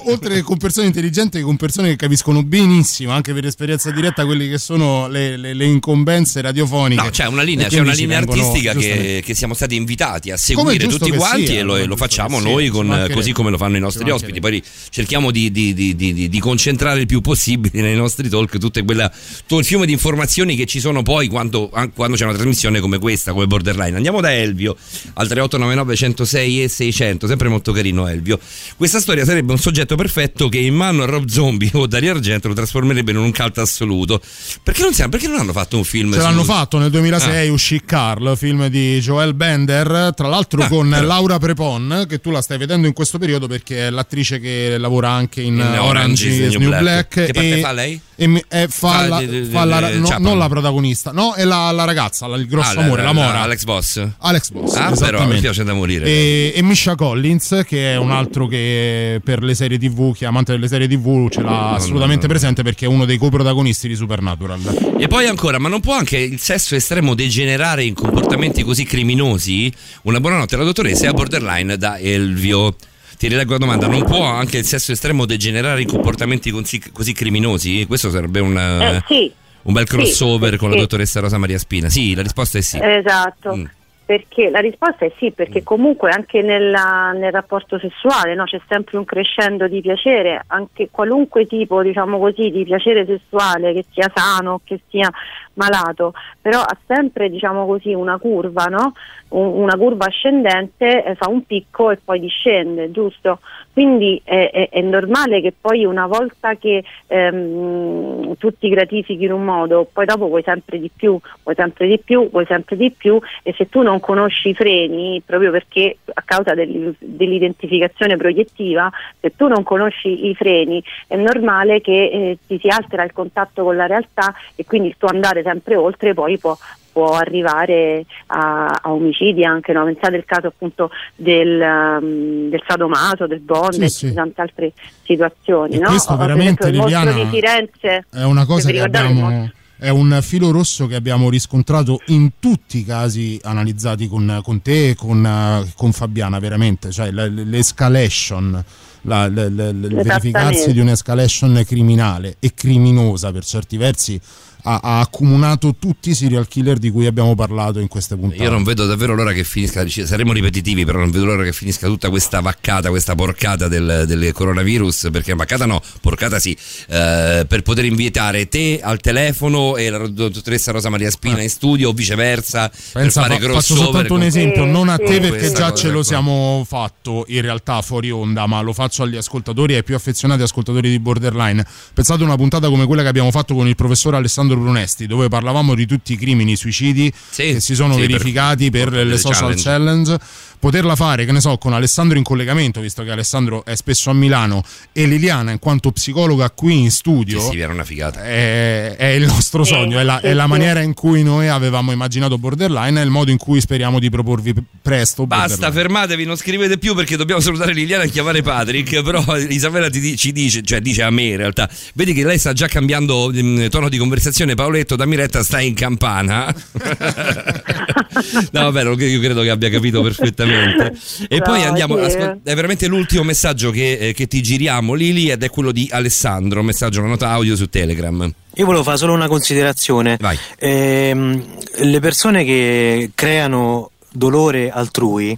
oltre 0.05 0.35
che 0.35 0.41
con 0.41 0.57
persone 0.57 0.87
intelligenti, 0.87 1.41
con 1.41 1.57
persone 1.57 1.89
che 1.89 1.95
capiscono 1.95 2.43
benissimo, 2.43 3.11
anche 3.11 3.33
per 3.33 3.45
esperienza 3.45 3.91
diretta, 3.91 4.25
quelle 4.25 4.49
che 4.49 4.57
sono 4.57 5.07
le, 5.07 5.37
le- 5.37 5.53
le 5.53 5.65
incombenze 5.65 6.41
radiofoniche. 6.41 7.01
No, 7.01 7.09
c'è 7.09 7.27
una 7.27 7.43
linea, 7.43 7.67
c'è 7.67 7.79
una 7.79 7.93
linea 7.93 8.17
artistica 8.17 8.73
che, 8.79 9.21
che 9.25 9.33
siamo 9.33 9.53
stati 9.53 9.75
invitati 9.75 10.31
a 10.31 10.37
seguire 10.37 10.87
tutti 10.87 11.11
quanti 11.11 11.45
sia, 11.47 11.59
e 11.59 11.63
lo, 11.63 11.85
lo 11.85 11.95
facciamo 11.95 12.39
noi 12.39 12.63
sia, 12.63 12.71
con- 12.71 13.09
così 13.13 13.31
come 13.31 13.49
lo 13.49 13.57
fanno 13.57 13.77
i 13.77 13.79
nostri 13.79 14.09
ospiti. 14.09 14.39
Poi 14.39 14.61
cerchiamo 14.89 15.31
di, 15.31 15.51
di- 15.51 15.73
di- 15.73 15.95
di- 15.95 16.39
concentrare 16.39 16.99
il 17.01 17.05
più 17.05 17.21
possibile 17.21 17.81
nei 17.81 17.95
nostri 17.95 18.29
talk 18.29 18.57
tutte 18.57 18.83
quella, 18.83 19.09
tutto 19.39 19.59
il 19.59 19.65
fiume 19.65 19.85
di 19.85 19.91
informazioni 19.91 20.55
che 20.55 20.65
ci 20.65 20.79
sono 20.79 21.03
poi 21.03 21.27
quando, 21.27 21.69
an- 21.73 21.91
quando 21.93 22.15
c'è 22.15 22.23
una 22.23 22.33
trasmissione 22.33 22.79
come 22.79 22.97
questa, 22.99 23.31
come 23.33 23.45
Borderline. 23.47 23.95
Andiamo 23.95 24.21
da 24.21 24.33
Elvio 24.33 24.75
al 25.13 25.27
3899 25.27 25.95
106 25.95 26.63
e 26.63 26.67
600, 26.67 27.27
sempre 27.27 27.49
molto 27.49 27.71
carino 27.71 28.07
Elvio. 28.07 28.39
Questa 28.77 28.99
storia 28.99 29.25
sarebbe 29.25 29.51
un 29.51 29.59
soggetto 29.59 29.95
perfetto 29.95 30.49
che 30.49 30.59
in 30.59 30.75
mano 30.75 31.03
a 31.03 31.05
Rob 31.05 31.27
Zombie 31.27 31.69
o 31.73 31.85
Dario 31.87 32.11
Argento 32.11 32.47
lo 32.47 32.53
trasformerebbe 32.53 33.11
in 33.11 33.17
un 33.17 33.31
cult 33.31 33.57
assoluto. 33.57 34.21
Perché 34.63 34.81
non, 34.81 35.09
perché 35.09 35.27
non 35.27 35.39
hanno 35.39 35.51
fatto 35.51 35.77
un 35.77 35.83
film? 35.83 36.11
Ce 36.13 36.19
su- 36.19 36.25
l'hanno 36.25 36.43
fatto 36.43 36.77
nel 36.77 36.89
2006, 36.89 37.47
Ah. 37.47 37.51
uscì 37.51 37.81
Carl, 37.85 38.37
film 38.37 38.68
di 38.69 38.99
Joel 38.99 39.33
Bender, 39.33 40.13
tra 40.15 40.27
l'altro 40.27 40.63
Ah, 40.63 40.67
con 40.67 40.89
però. 40.89 41.05
Laura 41.05 41.37
Prepon, 41.37 42.05
che 42.07 42.19
tu 42.19 42.31
la 42.31 42.41
stai 42.41 42.57
vedendo 42.57 42.87
in 42.87 42.93
questo 42.93 43.17
periodo 43.17 43.47
perché 43.47 43.87
è 43.87 43.89
l'attrice 43.89 44.39
che 44.39 44.77
lavora 44.77 45.09
anche 45.09 45.41
in, 45.41 45.55
In 45.55 45.77
Orange, 45.79 46.27
is 46.27 46.51
New 46.55 46.59
New 46.59 46.69
Black. 46.69 46.81
Black. 46.81 47.09
Che 47.25 47.33
parte 47.33 47.57
e- 47.57 47.59
fa 47.61 47.71
lei? 47.71 48.01
e 48.15 48.27
mi- 48.27 48.43
eh, 48.49 48.67
fa 48.67 48.89
Fa 48.89 49.07
la- 49.07 49.19
di- 49.19 49.27
di- 49.43 49.49
fa 49.49 49.63
la- 49.63 49.89
no, 49.95 50.15
non 50.19 50.37
la 50.37 50.47
protagonista, 50.49 51.11
no, 51.11 51.33
è 51.35 51.43
la, 51.45 51.71
la 51.71 51.85
ragazza, 51.85 52.27
la- 52.27 52.35
il 52.35 52.47
grosso 52.47 52.77
Ah, 52.79 52.83
amore, 52.83 53.01
la, 53.03 53.13
mora. 53.13 53.41
Alex 53.41 53.63
Boss. 53.63 54.05
Alex 54.19 54.51
Boss, 54.51 54.75
Ah, 54.75 54.91
però 54.97 55.25
mi 55.25 55.39
piace 55.39 55.63
da 55.63 55.73
morire. 55.73 56.05
E, 56.05 56.51
e 56.55 56.61
Misha 56.61 56.95
Collins, 56.95 57.63
che 57.65 57.93
è 57.93 57.97
un 57.97 58.11
altro 58.11 58.47
che 58.47 59.21
per 59.23 59.41
le 59.43 59.55
serie 59.55 59.77
TV, 59.77 60.13
che 60.15 60.25
è 60.25 60.27
amante 60.27 60.51
delle 60.51 60.67
serie 60.67 60.87
TV, 60.87 61.29
ce 61.29 61.41
l'ha 61.41 61.71
assolutamente 61.75 62.27
presente 62.27 62.61
perché 62.63 62.85
è 62.85 62.87
uno 62.89 63.05
dei 63.05 63.17
coprotagonisti 63.17 63.87
di 63.87 63.95
Supernatural. 63.95 64.95
E 64.99 65.07
poi 65.07 65.25
ancora, 65.27 65.57
ma 65.59 65.69
non 65.69 65.79
può 65.79 65.95
anche 65.95 66.17
il 66.17 66.39
sesso 66.39 66.75
estremo 66.75 67.15
degenerare 67.15 67.83
in 67.85 67.93
comportamenti 67.93 68.58
così 68.63 68.83
criminosi? 68.83 69.71
Una 70.03 70.19
buonanotte 70.19 70.55
alla 70.55 70.63
dottoressa 70.63 71.05
e 71.05 71.07
a 71.07 71.13
borderline 71.13 71.77
da 71.77 71.97
Elvio. 71.97 72.75
Ti 73.17 73.27
rileggo 73.27 73.51
la 73.53 73.57
domanda, 73.57 73.87
non 73.87 74.05
può 74.05 74.23
anche 74.23 74.59
il 74.59 74.65
sesso 74.65 74.93
estremo 74.93 75.25
degenerare 75.25 75.81
in 75.81 75.87
comportamenti 75.87 76.51
così, 76.51 76.81
così 76.91 77.13
criminosi? 77.13 77.85
Questo 77.85 78.09
sarebbe 78.09 78.39
un, 78.39 78.57
Eh, 78.57 79.03
sì, 79.07 79.31
un 79.63 79.73
bel 79.73 79.87
sì, 79.87 79.95
crossover 79.95 80.55
con 80.55 80.69
la 80.69 80.75
sì. 80.75 80.81
dottoressa 80.81 81.19
Rosa 81.19 81.37
Maria 81.37 81.57
Spina. 81.57 81.89
Sì, 81.89 82.15
la 82.15 82.21
risposta 82.21 82.57
è 82.57 82.61
sì. 82.61 82.79
Esatto. 82.81 83.55
Mm. 83.55 83.65
Perché 84.09 84.49
la 84.49 84.57
risposta 84.59 85.05
è 85.05 85.11
sì, 85.19 85.29
perché 85.29 85.61
comunque 85.61 86.09
anche 86.09 86.41
nella- 86.41 87.11
nel 87.11 87.31
rapporto 87.31 87.77
sessuale 87.77 88.33
no, 88.33 88.45
c'è 88.45 88.59
sempre 88.67 88.97
un 88.97 89.05
crescendo 89.05 89.67
di 89.67 89.81
piacere, 89.81 90.45
anche 90.47 90.89
qualunque 90.89 91.45
tipo 91.45 91.83
diciamo 91.83 92.17
così, 92.17 92.49
di 92.49 92.63
piacere 92.63 93.05
sessuale, 93.05 93.71
che 93.71 93.85
sia 93.91 94.11
sano 94.11 94.53
o 94.53 94.61
che 94.63 94.79
sia 94.89 95.07
malato, 95.53 96.13
però 96.41 96.59
ha 96.59 96.75
sempre 96.87 97.29
diciamo 97.29 97.67
così, 97.67 97.93
una 97.93 98.17
curva, 98.17 98.63
no? 98.65 98.93
Un- 99.27 99.61
una 99.61 99.75
curva 99.77 100.05
ascendente, 100.07 101.03
eh, 101.03 101.13
fa 101.13 101.29
un 101.29 101.43
picco 101.45 101.91
e 101.91 101.99
poi 102.03 102.19
discende, 102.19 102.89
giusto? 102.89 103.41
Quindi 103.71 104.19
è, 104.23 104.49
è- 104.51 104.69
è 104.69 104.81
normale 104.81 105.41
che 105.41 105.53
poi 105.59 105.85
una 105.85 106.05
volta 106.07 106.55
che 106.55 106.83
ehm, 107.07 108.35
tu 108.37 108.51
ti 108.57 108.69
gratifichi 108.69 109.23
in 109.23 109.31
un 109.31 109.43
modo, 109.45 109.87
poi 109.91 110.05
dopo 110.05 110.27
vuoi 110.27 110.43
sempre 110.43 110.79
di 110.79 110.89
più, 110.93 111.17
vuoi 111.43 111.55
sempre 111.55 111.87
di 111.87 111.99
più, 111.99 112.29
vuoi 112.29 112.45
sempre 112.45 112.75
di 112.75 112.91
più 112.91 113.19
e 113.43 113.53
se 113.57 113.69
tu 113.69 113.81
non 113.81 113.99
conosci 113.99 114.49
i 114.49 114.53
freni, 114.53 115.21
proprio 115.25 115.51
perché 115.51 115.97
a 116.13 116.21
causa 116.25 116.53
dell'i- 116.53 116.93
dell'identificazione 116.99 118.17
proiettiva, 118.17 118.89
se 119.19 119.33
tu 119.35 119.47
non 119.47 119.63
conosci 119.63 120.27
i 120.27 120.35
freni 120.35 120.83
è 121.07 121.15
normale 121.15 121.79
che 121.81 122.09
eh, 122.11 122.37
ti 122.47 122.59
si 122.59 122.67
altera 122.67 123.03
il 123.03 123.13
contatto 123.13 123.63
con 123.63 123.75
la 123.75 123.85
realtà 123.85 124.33
e 124.55 124.65
quindi 124.65 124.89
il 124.89 124.95
tuo 124.97 125.07
andare 125.09 125.41
sempre 125.43 125.75
oltre 125.75 126.13
poi 126.13 126.37
può 126.37 126.55
può 126.99 127.15
arrivare 127.15 128.05
a, 128.27 128.65
a 128.81 128.91
omicidi 128.91 129.45
anche, 129.45 129.71
no? 129.71 129.85
pensate 129.85 130.17
al 130.17 130.25
caso 130.25 130.47
appunto 130.47 130.89
del, 131.15 131.61
um, 131.61 132.49
del 132.49 132.61
sadomaso, 132.67 133.25
del 133.25 133.39
bond 133.39 133.81
e 133.81 133.87
sì. 133.89 134.13
tante 134.13 134.41
altre 134.41 134.73
situazioni. 135.03 135.75
E 135.75 135.79
no? 135.79 135.87
questo 135.87 136.17
veramente, 136.17 136.63
esempio, 136.63 136.83
Liliana, 136.83 137.11
di 137.13 137.25
Firenze 137.25 138.05
È 138.11 138.23
una 138.23 138.45
cosa 138.45 138.69
che 138.69 138.81
abbiamo. 138.81 139.49
È 139.81 139.87
un 139.87 140.19
filo 140.21 140.51
rosso 140.51 140.87
che 140.87 140.95
abbiamo 140.95 141.29
riscontrato 141.29 142.01
in 142.07 142.31
tutti 142.37 142.79
i 142.79 142.83
casi 142.83 143.39
analizzati 143.41 144.09
con, 144.09 144.41
con 144.43 144.61
te 144.61 144.89
e 144.89 144.95
con, 144.95 145.25
eh, 145.25 145.71
con 145.77 145.93
Fabiana, 145.93 146.37
veramente. 146.37 146.91
Cioè 146.91 147.11
l'escalation, 147.11 148.61
la- 149.03 149.27
l- 149.27 149.33
l- 149.33 149.55
l- 149.55 149.85
il 149.85 149.95
verificarsi 150.03 150.73
di 150.73 150.81
un'escalation 150.81 151.63
criminale 151.65 152.35
e 152.41 152.53
criminosa 152.53 153.31
per 153.31 153.45
certi 153.45 153.77
versi 153.77 154.19
ha, 154.63 154.79
ha 154.81 154.99
accomunato 154.99 155.75
tutti 155.79 156.09
i 156.09 156.13
serial 156.13 156.47
killer 156.47 156.77
di 156.77 156.89
cui 156.89 157.05
abbiamo 157.05 157.35
parlato 157.35 157.79
in 157.79 157.87
queste 157.87 158.15
puntate. 158.15 158.43
Io 158.43 158.49
non 158.49 158.63
vedo 158.63 158.85
davvero 158.85 159.15
l'ora 159.15 159.31
che 159.31 159.43
finisca, 159.43 159.87
saremo 159.87 160.33
ripetitivi, 160.33 160.85
però 160.85 160.99
non 160.99 161.11
vedo 161.11 161.25
l'ora 161.25 161.43
che 161.43 161.53
finisca 161.53 161.87
tutta 161.87 162.09
questa 162.09 162.39
vaccata, 162.41 162.89
questa 162.89 163.15
porcata 163.15 163.67
del, 163.67 164.03
del 164.07 164.31
coronavirus, 164.33 165.09
perché 165.11 165.33
vaccata 165.33 165.65
no, 165.65 165.81
porcata 166.01 166.39
sì, 166.39 166.55
eh, 166.89 167.45
per 167.47 167.61
poter 167.61 167.85
invitare 167.85 168.47
te 168.47 168.79
al 168.81 168.99
telefono 168.99 169.77
e 169.77 169.89
la 169.89 170.07
dottoressa 170.07 170.71
Rosa 170.71 170.89
Maria 170.89 171.09
Spina 171.09 171.41
in 171.41 171.49
studio 171.49 171.89
o 171.89 171.93
viceversa, 171.93 172.69
per 172.69 173.01
Pensa, 173.03 173.21
fare 173.21 173.39
fa- 173.39 173.51
faccio 173.53 173.75
soltanto 173.75 174.13
un 174.13 174.19
con- 174.19 174.27
esempio, 174.27 174.63
Sì, 174.63 174.69
non 174.71 174.89
a 174.89 174.97
te 174.97 175.19
perché 175.19 175.51
già 175.51 175.73
ce 175.73 175.87
lo 175.87 175.95
qua. 175.95 176.03
siamo 176.03 176.63
fatto 176.67 177.25
in 177.27 177.41
realtà 177.41 177.81
fuori 177.81 178.11
onda, 178.11 178.45
ma 178.47 178.61
lo 178.61 178.73
faccio 178.73 179.03
agli 179.03 179.15
ascoltatori 179.15 179.73
e 179.73 179.77
ai 179.77 179.83
più 179.83 179.95
affezionati 179.95 180.41
ascoltatori 180.41 180.89
di 180.89 180.99
Borderline. 180.99 181.65
Pensate 181.93 182.21
a 182.21 182.25
una 182.25 182.35
puntata 182.35 182.67
come 182.69 182.85
quella 182.85 183.01
che 183.01 183.07
abbiamo 183.07 183.31
fatto 183.31 183.53
con 183.53 183.67
il 183.67 183.75
professor 183.75 184.15
Alessandro 184.15 184.48
Brunesti, 184.55 185.07
dove 185.07 185.27
parlavamo 185.27 185.75
di 185.75 185.85
tutti 185.85 186.13
i 186.13 186.17
crimini, 186.17 186.53
i 186.53 186.55
suicidi 186.55 187.11
Sì, 187.29 187.53
che 187.53 187.59
si 187.59 187.75
sono 187.75 187.93
sì, 187.95 188.01
verificati 188.01 188.69
per, 188.69 188.89
per 188.89 189.05
le 189.05 189.17
social 189.17 189.55
challenge. 189.55 189.63
challenge. 189.63 190.19
Poterla 190.59 190.97
fare, 190.97 191.23
che 191.23 191.31
ne 191.31 191.39
so, 191.39 191.57
con 191.57 191.71
Alessandro 191.71 192.17
in 192.17 192.23
collegamento, 192.25 192.81
visto 192.81 193.01
che 193.03 193.11
Alessandro 193.11 193.63
è 193.63 193.75
spesso 193.75 194.09
a 194.09 194.13
Milano, 194.13 194.61
e 194.91 195.05
Liliana 195.05 195.51
in 195.51 195.59
quanto 195.59 195.89
psicologa 195.91 196.49
qui 196.49 196.79
in 196.81 196.91
studio. 196.91 197.39
Sì, 197.39 197.51
sì, 197.51 197.59
era 197.59 197.71
una 197.71 197.85
figata. 197.85 198.21
È, 198.25 198.97
è 198.97 199.05
il 199.05 199.25
nostro 199.25 199.63
Sì, 199.63 199.71
sogno, 199.71 199.99
è 199.99 200.03
la, 200.03 200.19
è 200.19 200.33
la 200.33 200.43
sì. 200.43 200.49
maniera 200.49 200.81
in 200.81 200.93
cui 200.93 201.23
noi 201.23 201.47
avevamo 201.47 201.93
immaginato 201.93 202.37
Borderline, 202.37 202.99
è 202.99 203.03
il 203.05 203.09
modo 203.09 203.31
in 203.31 203.37
cui 203.37 203.61
speriamo 203.61 203.99
di 203.99 204.09
proporvi 204.09 204.53
presto. 204.81 205.25
Basta, 205.25 205.47
Borderline. 205.47 205.79
fermatevi, 205.81 206.25
non 206.25 206.35
scrivete 206.35 206.77
più 206.77 206.93
perché 206.93 207.15
dobbiamo 207.15 207.39
salutare 207.39 207.71
Liliana 207.71 208.03
e 208.03 208.09
chiamare 208.09 208.41
Patrick. 208.41 208.99
Però 209.01 209.23
Isabella 209.37 209.89
ti 209.89 210.17
ci 210.17 210.33
dice, 210.33 210.61
cioè 210.61 210.81
dice 210.81 211.03
a 211.03 211.09
me 211.09 211.23
in 211.23 211.37
realtà, 211.37 211.69
vedi 211.93 212.11
che 212.13 212.25
lei 212.25 212.37
sta 212.37 212.51
già 212.51 212.67
cambiando 212.67 213.31
mm, 213.33 213.67
tono 213.67 213.87
di 213.87 213.97
conversazione. 213.97 214.38
Paoletto, 214.55 214.95
dammi 214.95 215.15
retta, 215.15 215.43
stai 215.43 215.67
in 215.67 215.73
campana. 215.73 216.53
no, 218.51 218.71
vabbè, 218.71 218.83
io 219.05 219.19
credo 219.19 219.41
che 219.41 219.49
abbia 219.49 219.69
capito 219.69 220.01
perfettamente. 220.01 220.93
E 221.27 221.37
No, 221.37 221.43
poi 221.43 221.63
andiamo, 221.63 221.97
sì. 221.97 222.03
ascol- 222.03 222.39
è 222.43 222.55
veramente 222.55 222.87
l'ultimo 222.87 223.23
messaggio 223.23 223.71
che, 223.71 223.97
eh, 223.97 224.13
che 224.13 224.27
ti 224.27 224.41
giriamo, 224.41 224.93
Lili, 224.93 225.29
ed 225.29 225.43
è 225.43 225.49
quello 225.49 225.71
di 225.71 225.87
Alessandro, 225.91 226.63
messaggio, 226.63 226.99
una 226.99 227.09
nota 227.09 227.29
audio 227.29 227.55
su 227.55 227.67
Telegram. 227.69 228.31
Io 228.55 228.65
volevo 228.65 228.83
fare 228.83 228.97
solo 228.97 229.13
una 229.13 229.27
considerazione. 229.27 230.17
Vai. 230.19 230.37
Ehm, 230.57 231.43
le 231.77 231.99
persone 231.99 232.43
che 232.43 233.11
creano 233.15 233.91
dolore 234.11 234.69
altrui, 234.71 235.37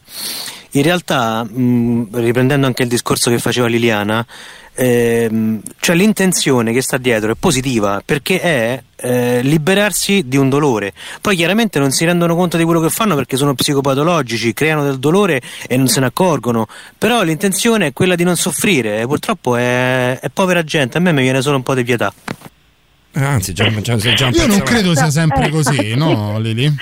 in 0.72 0.84
realtà, 0.84 1.44
mh, 1.44 2.08
riprendendo 2.14 2.66
anche 2.66 2.84
il 2.84 2.90
discorso 2.90 3.30
che 3.30 3.38
faceva 3.40 3.68
Liliana, 3.68 4.26
ehm, 4.74 5.62
cioè 5.80 5.96
l'intenzione 5.96 6.72
che 6.72 6.82
sta 6.82 6.98
dietro 6.98 7.32
è 7.32 7.36
positiva 7.38 8.02
perché 8.04 8.40
è 8.40 8.82
eh, 9.02 9.42
liberarsi 9.42 10.28
di 10.28 10.38
un 10.38 10.50
dolore. 10.50 10.94
Poi 11.22 11.36
chiaramente 11.36 11.80
non 11.80 11.92
si 11.92 12.06
rendono 12.06 12.36
conto 12.36 12.58
di 12.58 12.64
quello 12.64 12.80
che 12.80 12.90
fanno 12.90 13.16
perché 13.16 13.38
sono 13.38 13.54
psicopatologici, 13.54 14.54
creano 14.54 14.84
del 14.84 15.00
dolore 15.00 15.42
e 15.68 15.78
non 15.78 15.88
se 15.88 16.00
ne 16.00 16.06
accorgono. 16.08 16.68
Però 16.98 17.24
l'intenzione 17.24 17.88
è 17.88 17.94
quella 17.94 18.16
di 18.16 18.24
non 18.24 18.36
soffrire. 18.36 19.02
e 19.02 19.06
Purtroppo 19.08 19.56
è, 19.56 20.20
è 20.20 20.30
povera 20.30 20.64
gente. 20.64 20.98
A 20.98 21.02
me 21.02 21.12
mi 21.12 21.22
viene 21.22 21.42
solo 21.42 21.58
un 21.58 21.64
po' 21.64 21.74
di 21.74 21.84
pietà. 21.84 22.14
Anzi, 23.14 23.54
già, 23.54 23.70
già, 23.82 23.96
già 23.96 24.30
Io 24.30 24.48
non 24.48 24.62
credo 24.62 24.96
sia 24.96 25.10
sempre 25.10 25.48
Eh. 25.48 25.50
così, 25.50 25.96
no, 25.96 26.40
Lili? 26.40 26.74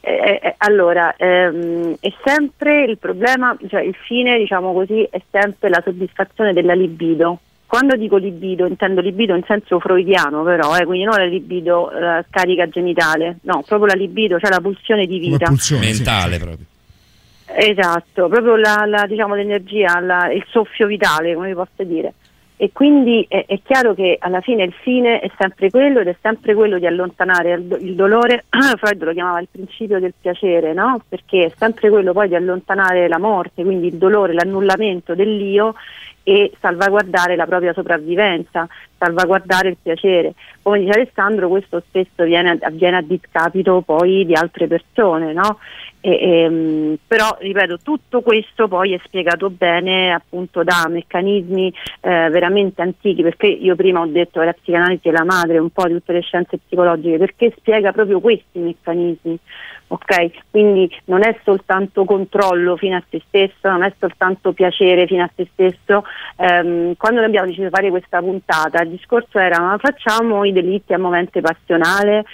Eh, 0.00 0.40
eh, 0.42 0.54
allora, 0.58 1.14
ehm, 1.16 1.96
è 2.00 2.12
sempre 2.24 2.84
il 2.84 2.98
problema, 2.98 3.56
cioè 3.68 3.82
il 3.82 3.94
fine, 4.06 4.38
diciamo 4.38 4.72
così, 4.72 5.06
è 5.10 5.20
sempre 5.30 5.68
la 5.68 5.82
soddisfazione 5.84 6.52
della 6.52 6.74
libido. 6.74 7.40
Quando 7.68 7.96
dico 7.96 8.16
libido, 8.16 8.66
intendo 8.66 9.02
libido 9.02 9.34
in 9.34 9.42
senso 9.46 9.78
freudiano, 9.78 10.42
però, 10.42 10.74
eh, 10.74 10.86
quindi 10.86 11.04
non 11.04 11.16
la 11.18 11.26
libido 11.26 11.90
la 11.92 12.24
scarica 12.26 12.66
genitale, 12.66 13.40
no, 13.42 13.62
proprio 13.66 13.88
la 13.88 13.94
libido, 13.94 14.38
cioè 14.38 14.48
la 14.48 14.60
pulsione 14.62 15.04
di 15.04 15.18
vita. 15.18 15.48
pulsione, 15.48 15.82
sì, 15.84 16.02
Mentale 16.02 16.32
sì. 16.38 16.40
proprio. 16.42 16.64
Esatto, 17.44 18.28
proprio 18.28 18.56
la, 18.56 18.84
la, 18.86 19.06
diciamo, 19.06 19.34
l'energia, 19.34 20.00
la- 20.00 20.32
il 20.32 20.44
soffio 20.48 20.86
vitale, 20.86 21.34
come 21.34 21.48
vi 21.48 21.54
posso 21.54 21.84
dire. 21.84 22.14
E 22.60 22.70
quindi 22.72 23.24
è, 23.28 23.44
è 23.46 23.60
chiaro 23.62 23.94
che 23.94 24.16
alla 24.18 24.40
fine 24.40 24.64
il 24.64 24.74
fine 24.82 25.20
è 25.20 25.30
sempre 25.38 25.70
quello 25.70 26.00
ed 26.00 26.08
è 26.08 26.16
sempre 26.20 26.54
quello 26.54 26.78
di 26.78 26.86
allontanare 26.86 27.52
il, 27.52 27.78
il 27.82 27.94
dolore, 27.94 28.46
Freud 28.78 29.02
lo 29.04 29.12
chiamava 29.12 29.40
il 29.40 29.48
principio 29.48 30.00
del 30.00 30.14
piacere, 30.18 30.72
no? 30.72 31.00
Perché 31.08 31.44
è 31.44 31.52
sempre 31.56 31.88
quello 31.88 32.12
poi 32.12 32.28
di 32.28 32.34
allontanare 32.34 33.06
la 33.06 33.18
morte, 33.18 33.62
quindi 33.62 33.86
il 33.86 33.94
dolore, 33.94 34.32
l'annullamento 34.32 35.14
dell'io 35.14 35.74
e 36.28 36.52
salvaguardare 36.60 37.36
la 37.36 37.46
propria 37.46 37.72
sopravvivenza, 37.72 38.68
salvaguardare 38.98 39.70
il 39.70 39.78
piacere. 39.80 40.34
Come 40.60 40.80
dice 40.80 40.90
Alessandro, 40.90 41.48
questo 41.48 41.82
spesso 41.88 42.24
viene, 42.24 42.58
avviene 42.60 42.98
a 42.98 43.02
discapito 43.02 43.80
poi 43.80 44.26
di 44.26 44.34
altre 44.34 44.66
persone, 44.66 45.32
no? 45.32 45.58
E- 46.00 46.18
ehm, 46.20 46.96
però 47.06 47.34
ripeto 47.40 47.78
tutto 47.82 48.20
questo 48.20 48.68
poi 48.68 48.92
è 48.92 49.00
spiegato 49.04 49.50
bene 49.50 50.12
appunto 50.12 50.62
da 50.62 50.86
meccanismi 50.88 51.72
eh, 52.02 52.28
veramente 52.28 52.82
antichi 52.82 53.22
perché 53.22 53.46
io 53.46 53.74
prima 53.74 54.00
ho 54.00 54.06
detto 54.06 54.38
che 54.38 54.46
la 54.46 54.52
psicanalisi 54.52 55.08
è 55.08 55.10
la 55.10 55.24
madre 55.24 55.58
un 55.58 55.70
po' 55.70 55.88
di 55.88 55.94
tutte 55.94 56.12
le 56.12 56.20
scienze 56.20 56.58
psicologiche 56.58 57.18
perché 57.18 57.52
spiega 57.56 57.90
proprio 57.90 58.20
questi 58.20 58.60
meccanismi 58.60 59.38
ok 59.88 60.50
quindi 60.50 60.90
non 61.06 61.24
è 61.24 61.36
soltanto 61.44 62.04
controllo 62.04 62.76
fino 62.76 62.96
a 62.96 63.02
se 63.08 63.22
stesso 63.26 63.68
non 63.68 63.82
è 63.82 63.92
soltanto 63.98 64.52
piacere 64.52 65.06
fino 65.06 65.22
a 65.22 65.30
se 65.34 65.48
stesso 65.52 66.04
Ehm, 66.40 66.94
quando 66.96 67.20
abbiamo 67.20 67.46
deciso 67.46 67.64
di 67.64 67.70
fare 67.70 67.90
questa 67.90 68.20
puntata 68.20 68.80
il 68.82 68.90
discorso 68.90 69.38
era 69.40 69.58
ma 69.58 69.76
facciamo 69.78 70.44
i 70.44 70.52
delitti 70.52 70.92
a 70.92 70.98
movente 70.98 71.40
passionale 71.40 72.24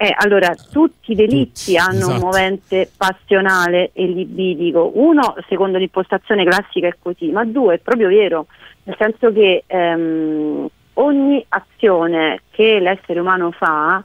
eh, 0.00 0.14
allora, 0.16 0.54
tutti 0.54 1.10
i 1.10 1.14
delitti 1.16 1.72
Tutti, 1.72 1.76
hanno 1.76 2.06
un 2.06 2.12
esatto. 2.12 2.24
movente 2.24 2.88
passionale 2.96 3.90
e 3.94 4.06
libidico. 4.06 4.92
Uno, 4.94 5.34
secondo 5.48 5.76
l'impostazione 5.76 6.44
classica, 6.44 6.86
è 6.86 6.94
così, 7.02 7.32
ma 7.32 7.44
due, 7.44 7.74
è 7.74 7.78
proprio 7.78 8.06
vero, 8.06 8.46
nel 8.84 8.94
senso 8.96 9.32
che 9.32 9.64
ehm, 9.66 10.68
ogni 10.94 11.44
azione 11.48 12.42
che 12.52 12.78
l'essere 12.78 13.18
umano 13.18 13.50
fa, 13.50 14.00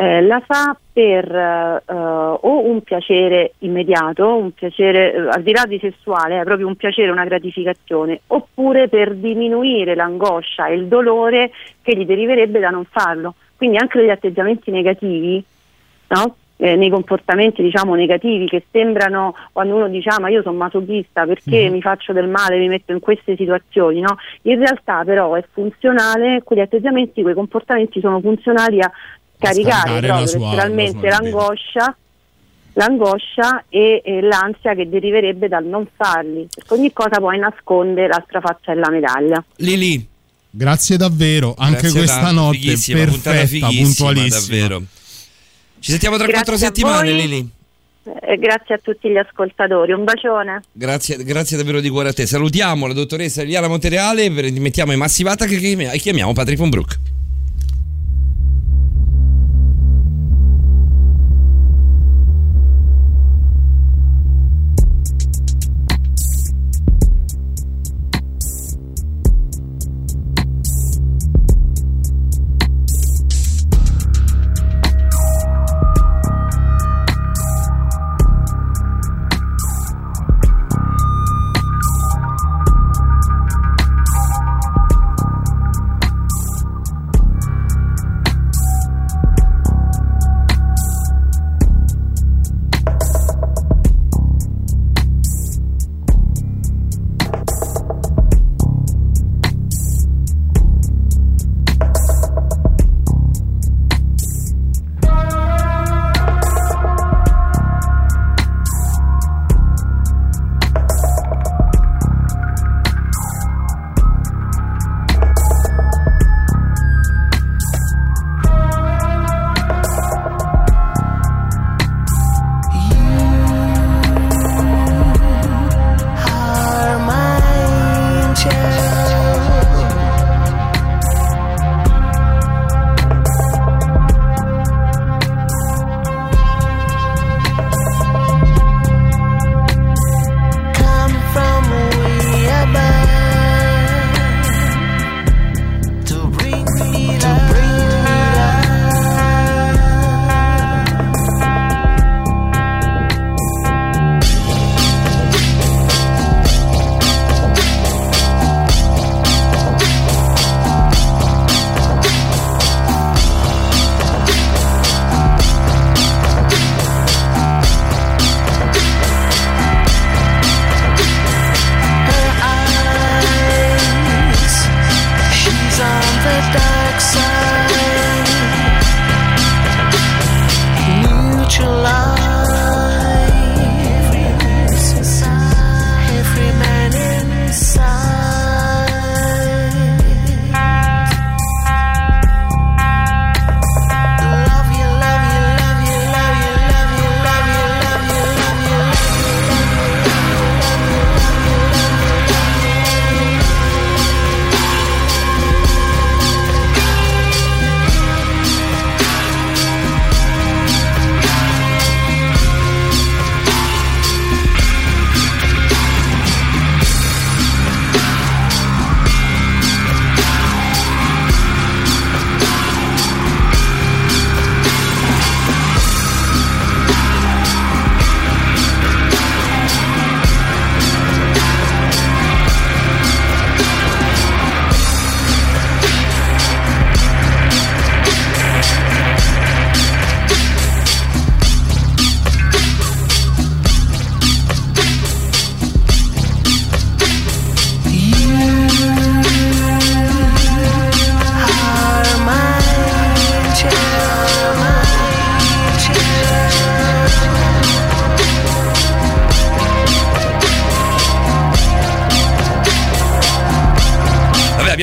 eh, 0.00 0.22
la 0.22 0.40
fa 0.40 0.74
per 0.90 1.30
eh, 1.30 1.92
o 1.92 2.66
un 2.66 2.80
piacere 2.80 3.52
immediato, 3.58 4.34
un 4.34 4.52
piacere 4.52 5.12
eh, 5.12 5.28
al 5.28 5.42
di 5.42 5.52
là 5.52 5.66
di 5.66 5.78
sessuale, 5.78 6.40
è 6.40 6.44
proprio 6.44 6.66
un 6.66 6.74
piacere, 6.74 7.10
una 7.10 7.26
gratificazione, 7.26 8.22
oppure 8.28 8.88
per 8.88 9.14
diminuire 9.14 9.94
l'angoscia 9.94 10.68
e 10.68 10.74
il 10.76 10.86
dolore 10.86 11.50
che 11.82 11.94
gli 11.94 12.06
deriverebbe 12.06 12.60
da 12.60 12.70
non 12.70 12.86
farlo. 12.88 13.34
Quindi 13.58 13.76
anche 13.76 13.98
degli 13.98 14.08
atteggiamenti 14.08 14.70
negativi, 14.70 15.44
no? 16.08 16.36
Eh, 16.62 16.76
nei 16.76 16.90
comportamenti 16.90 17.62
diciamo 17.62 17.94
negativi 17.94 18.46
che 18.46 18.64
sembrano 18.70 19.34
quando 19.50 19.76
uno 19.76 19.88
dice 19.88 20.10
ah 20.10 20.20
ma 20.20 20.28
io 20.28 20.42
sono 20.42 20.58
masochista 20.58 21.24
perché 21.24 21.70
mi 21.70 21.80
faccio 21.80 22.12
del 22.12 22.28
male, 22.28 22.58
mi 22.58 22.68
metto 22.68 22.92
in 22.92 23.00
queste 23.00 23.34
situazioni, 23.34 24.00
no? 24.00 24.16
In 24.42 24.58
realtà 24.58 25.02
però 25.04 25.34
è 25.34 25.44
funzionale, 25.50 26.42
quegli 26.42 26.60
atteggiamenti, 26.60 27.22
quei 27.22 27.34
comportamenti 27.34 28.00
sono 28.00 28.20
funzionali 28.20 28.80
a 28.80 28.90
caricare 29.40 30.00
la 30.00 30.06
proprio 30.06 30.26
sua- 30.26 30.50
letteralmente 30.50 31.08
la 31.08 31.18
l'angoscia 31.20 31.96
l'angoscia 32.74 33.64
e, 33.68 34.00
e 34.04 34.20
l'ansia 34.20 34.74
che 34.74 34.88
deriverebbe 34.88 35.48
dal 35.48 35.64
non 35.64 35.86
farli 35.96 36.46
perché 36.54 36.74
ogni 36.74 36.92
cosa 36.92 37.18
poi 37.18 37.38
nasconde 37.38 38.06
l'altra 38.06 38.40
faccia 38.40 38.72
della 38.72 38.90
medaglia 38.90 39.42
Lili, 39.56 40.08
Grazie 40.52 40.96
davvero, 40.96 41.54
anche 41.56 41.82
grazie 41.82 41.98
questa 42.00 42.20
tanto, 42.22 42.40
notte 42.40 42.58
fighissima, 42.58 42.98
perfetta, 42.98 43.68
puntualissima. 43.68 44.40
davvero. 44.40 44.82
Ci 45.78 45.90
sentiamo 45.92 46.16
tra 46.16 46.26
Grazie 46.26 46.42
quattro 46.42 46.66
settimane, 46.66 47.10
voi. 47.12 47.20
Lili. 47.20 47.50
Eh, 48.02 48.36
grazie 48.36 48.74
a 48.74 48.78
tutti 48.82 49.10
gli 49.10 49.16
ascoltatori 49.16 49.92
un 49.92 50.04
bacione 50.04 50.62
Grazie, 50.72 51.22
grazie 51.22 51.56
davvero 51.56 51.80
di 51.80 51.88
cuore 51.88 52.08
a 52.08 52.12
te. 52.12 52.26
Salutiamo 52.26 52.86
la 52.88 52.94
dottoressa 52.94 53.42
Eliana 53.42 53.68
Montereale, 53.68 54.28
mettiamo 54.28 54.90
in 54.90 54.98
massivata 54.98 55.46
che 55.46 55.56
chiami- 55.56 55.96
chiamiamo 55.98 56.32
Patrick 56.32 56.58
von 56.58 56.70
Brook. 56.70 56.98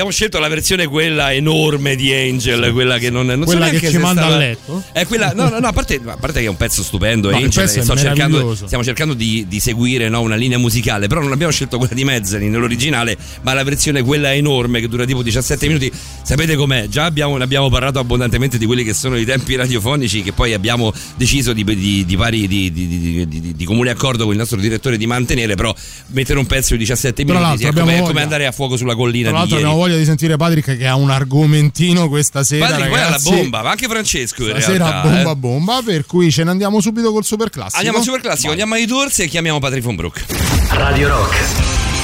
Abbiamo 0.07 0.11
scelto 0.11 0.39
la 0.39 0.47
versione 0.47 0.87
quella 0.87 1.33
enorme 1.33 1.95
di 1.95 2.13
Angel, 2.13 2.71
quella 2.71 2.97
che 2.97 3.09
non, 3.09 3.25
non 3.25 3.39
so 3.39 3.45
Quella 3.45 3.65
che 3.65 3.71
neanche 3.71 3.89
ci 3.89 3.97
manda 3.97 4.21
stava- 4.21 4.35
a 4.35 4.39
letto? 4.39 4.83
È 4.91 5.05
quella, 5.05 5.33
no, 5.33 5.49
no, 5.49 5.59
no, 5.59 5.67
a 5.67 5.73
parte, 5.73 5.99
a 6.03 6.17
parte 6.17 6.39
che 6.39 6.45
è 6.45 6.49
un 6.49 6.57
pezzo 6.57 6.83
stupendo, 6.83 7.29
No, 7.29 7.37
Angel, 7.37 7.65
pezzo 7.65 7.95
cercando, 7.95 8.55
stiamo 8.55 8.83
cercando 8.83 9.13
di, 9.13 9.45
di 9.47 9.59
seguire 9.59 10.09
no, 10.09 10.21
una 10.21 10.35
linea 10.35 10.57
musicale, 10.57 11.07
però 11.07 11.21
non 11.21 11.31
abbiamo 11.31 11.51
scelto 11.51 11.77
quella 11.77 11.93
di 11.93 12.03
Mezzani 12.03 12.49
nell'originale, 12.49 13.17
ma 13.41 13.53
la 13.53 13.63
versione 13.63 14.01
quella 14.01 14.33
enorme 14.33 14.79
che 14.79 14.87
dura 14.87 15.05
tipo 15.05 15.21
17 15.21 15.67
minuti. 15.67 15.91
Sapete 16.27 16.57
com'è? 16.57 16.89
Già 16.89 17.05
abbiamo, 17.05 17.37
ne 17.37 17.45
abbiamo 17.45 17.69
parlato 17.69 17.99
abbondantemente 17.99 18.57
di 18.57 18.65
quelli 18.65 18.83
che 18.83 18.93
sono 18.93 19.15
i 19.15 19.23
tempi 19.23 19.55
radiofonici 19.55 20.21
che 20.23 20.33
poi 20.33 20.51
abbiamo 20.51 20.91
deciso 21.15 21.53
di, 21.53 21.63
di, 21.63 22.03
di 22.03 22.17
pari 22.17 22.49
di, 22.49 22.69
di- 22.69 22.87
di- 22.87 23.25
di- 23.29 23.55
di 23.55 23.65
comune 23.65 23.91
accordo 23.91 24.23
con 24.25 24.33
il 24.33 24.37
nostro 24.39 24.59
direttore 24.59 24.97
di 24.97 25.07
mantenere, 25.07 25.55
però 25.55 25.73
mettere 26.07 26.37
un 26.37 26.45
pezzo 26.45 26.73
di 26.73 26.79
17 26.79 27.23
Tra 27.23 27.39
minuti 27.39 27.63
è, 27.63 27.71
come, 27.71 28.01
come 28.01 28.21
andare 28.21 28.45
a 28.45 28.51
fuoco 28.51 28.75
sulla 28.75 28.93
collina 28.93 29.29
Tra 29.29 29.31
di 29.31 29.37
l'altro 29.37 29.55
ieri. 29.55 29.69
abbiamo 29.69 29.81
voglia 29.87 29.97
di 29.97 30.03
sentire 30.03 30.35
Patrick 30.35 30.77
che 30.77 30.85
ha 30.85 30.95
un 30.95 31.09
argomentino 31.09 32.09
questa 32.09 32.43
sera. 32.43 32.65
Patrick, 32.67 32.89
poi 32.89 32.97
alla 32.99 33.05
ragazzi. 33.07 33.29
bomba, 33.29 33.61
ma 33.63 33.69
anche 33.69 33.87
Francesco 33.87 34.43
in 34.43 34.49
Stasera 34.49 34.77
realtà. 34.89 35.01
bomba 35.09 35.31
eh. 35.31 35.35
bomba, 35.37 35.81
per 35.85 36.05
cui 36.05 36.29
ce 36.29 36.43
ne 36.43 36.49
andiamo 36.49 36.81
subito 36.81 37.13
col 37.13 37.23
super 37.23 37.49
classico. 37.49 37.77
Andiamo 37.77 37.99
al 37.99 38.03
super 38.03 38.19
classico, 38.19 38.49
andiamo 38.49 38.73
ai 38.73 38.85
Tours 38.85 39.17
e 39.19 39.27
chiamiamo 39.29 39.59
Patrick 39.59 39.85
von 39.85 39.95
Brook. 39.95 40.25
Radio 40.71 41.07
Rock, 41.07 41.37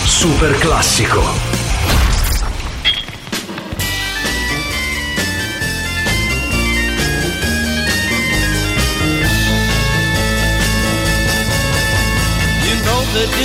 super 0.06 0.58
classico. 0.60 1.53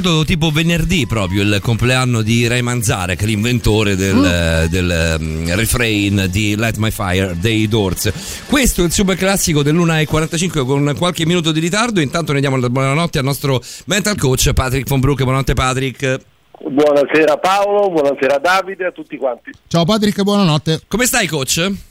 Stato 0.00 0.24
tipo 0.24 0.50
venerdì 0.50 1.06
proprio 1.06 1.42
il 1.42 1.58
compleanno 1.60 2.22
di 2.22 2.46
Ray 2.48 2.62
Manzarek, 2.62 3.20
l'inventore 3.20 3.96
del, 3.96 4.66
del, 4.70 5.16
um, 5.20 5.54
refrain 5.54 6.26
di 6.30 6.56
Light 6.56 6.76
My 6.78 6.90
Fire 6.90 7.36
dei 7.38 7.68
Doors. 7.68 8.44
Questo 8.46 8.80
è 8.80 8.84
il 8.86 8.92
super 8.92 9.16
classico 9.16 9.62
dell'1.45 9.62 10.64
con 10.64 10.94
qualche 10.96 11.26
minuto 11.26 11.52
di 11.52 11.60
ritardo. 11.60 12.00
Intanto 12.00 12.32
ne 12.32 12.40
diamo 12.40 12.56
la 12.56 12.70
buonanotte 12.70 13.18
al 13.18 13.24
nostro 13.24 13.60
mental 13.86 14.16
coach 14.16 14.52
Patrick 14.54 14.88
von 14.88 15.00
Broek. 15.00 15.22
Buonanotte 15.22 15.52
Patrick. 15.52 16.20
Buonasera 16.62 17.36
Paolo, 17.36 17.90
buonasera 17.90 18.38
Davide, 18.38 18.86
a 18.86 18.92
tutti 18.92 19.16
quanti. 19.18 19.50
Ciao 19.68 19.84
Patrick, 19.84 20.22
buonanotte. 20.22 20.80
Come 20.88 21.04
stai 21.04 21.26
coach? 21.26 21.89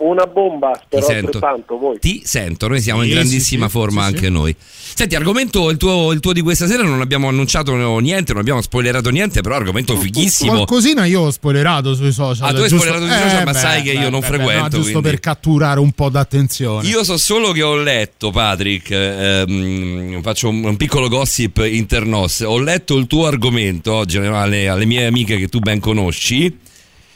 Una 0.00 0.24
bomba, 0.24 0.72
spero 0.82 1.04
sento. 1.04 1.26
altrettanto 1.26 1.76
voi. 1.76 1.98
Ti 1.98 2.22
sento, 2.24 2.68
noi 2.68 2.80
siamo 2.80 3.02
in 3.02 3.08
Sì, 3.08 3.14
grandissima 3.14 3.66
sì, 3.66 3.70
forma 3.70 4.00
sì, 4.00 4.06
anche 4.06 4.24
sì. 4.26 4.30
noi. 4.30 4.56
Senti, 4.58 5.14
argomento 5.14 5.68
il 5.68 5.76
tuo, 5.76 6.10
il 6.12 6.20
tuo 6.20 6.32
di 6.32 6.40
questa 6.40 6.66
sera 6.66 6.82
non 6.82 7.02
abbiamo 7.02 7.28
annunciato 7.28 7.74
niente, 7.98 8.32
non 8.32 8.40
abbiamo 8.40 8.62
spoilerato 8.62 9.10
niente, 9.10 9.42
però 9.42 9.56
argomento 9.56 9.94
fighissimo. 9.96 10.52
Qualcosina 10.52 11.04
io 11.04 11.20
ho 11.20 11.30
spoilerato 11.30 11.94
sui 11.94 12.12
social. 12.12 12.48
Ah, 12.48 12.52
tu 12.54 12.62
hai 12.62 12.68
giusto- 12.68 12.86
spoilerato 12.86 13.12
sui 13.12 13.28
social, 13.28 13.44
ma 13.44 13.52
sai 13.52 13.82
che 13.82 13.92
io 13.92 14.08
non 14.08 14.22
frequento, 14.22 14.62
no, 14.62 14.68
giusto 14.70 14.90
quindi. 14.92 15.10
per 15.10 15.20
catturare 15.20 15.80
un 15.80 15.92
po' 15.92 16.08
d'attenzione. 16.08 16.88
Io 16.88 17.04
so 17.04 17.18
solo 17.18 17.52
che 17.52 17.62
ho 17.62 17.76
letto, 17.76 18.30
Patrick, 18.30 18.90
ehm, 18.90 20.22
faccio 20.22 20.48
un, 20.48 20.64
un 20.64 20.76
piccolo 20.78 21.08
gossip 21.08 21.62
internos, 21.70 22.40
ho 22.40 22.58
letto 22.58 22.96
il 22.96 23.06
tuo 23.06 23.26
argomento 23.26 23.92
oggi 23.92 24.16
alle, 24.16 24.66
alle 24.68 24.86
mie 24.86 25.04
amiche 25.04 25.36
che 25.36 25.48
tu 25.48 25.58
ben 25.58 25.78
conosci. 25.78 26.68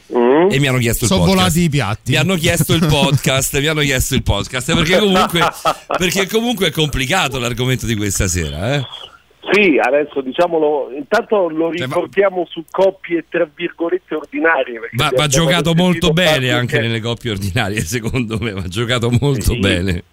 E 0.07 0.59
mi 0.59 0.67
hanno 0.67 0.77
chiesto 0.77 1.05
il 1.05 1.09
Sono 1.09 1.21
podcast. 1.25 1.37
volati 1.43 1.61
i 1.63 1.69
piatti. 1.69 2.11
Mi 2.11 2.17
hanno 2.17 2.35
chiesto 2.35 2.73
il 2.73 2.85
podcast, 2.89 3.59
mi 3.59 3.67
hanno 3.67 3.81
chiesto 3.81 4.13
il 4.15 4.23
podcast 4.23 4.73
perché 4.75 4.97
comunque, 4.99 5.41
perché 5.97 6.27
comunque 6.27 6.67
è 6.67 6.71
complicato 6.71 7.39
l'argomento 7.39 7.85
di 7.85 7.95
questa 7.95 8.27
sera. 8.27 8.75
Eh? 8.75 8.85
Sì, 9.51 9.77
adesso 9.79 10.21
diciamolo, 10.21 10.89
intanto 10.97 11.47
lo 11.49 11.71
Cioè, 11.75 11.85
riportiamo 11.85 12.47
su 12.49 12.63
coppie 12.69 13.25
tra 13.29 13.47
virgolette 13.53 14.15
ordinarie. 14.15 14.79
Va, 14.93 15.11
va 15.15 15.27
giocato 15.27 15.73
molto 15.75 16.11
bene 16.11 16.51
anche 16.51 16.77
che- 16.77 16.81
nelle 16.81 16.99
coppie 16.99 17.31
ordinarie, 17.31 17.81
secondo 17.85 18.37
me, 18.39 18.51
va 18.53 18.67
giocato 18.67 19.09
molto 19.19 19.53
Sì. 19.53 19.59
bene. 19.59 20.03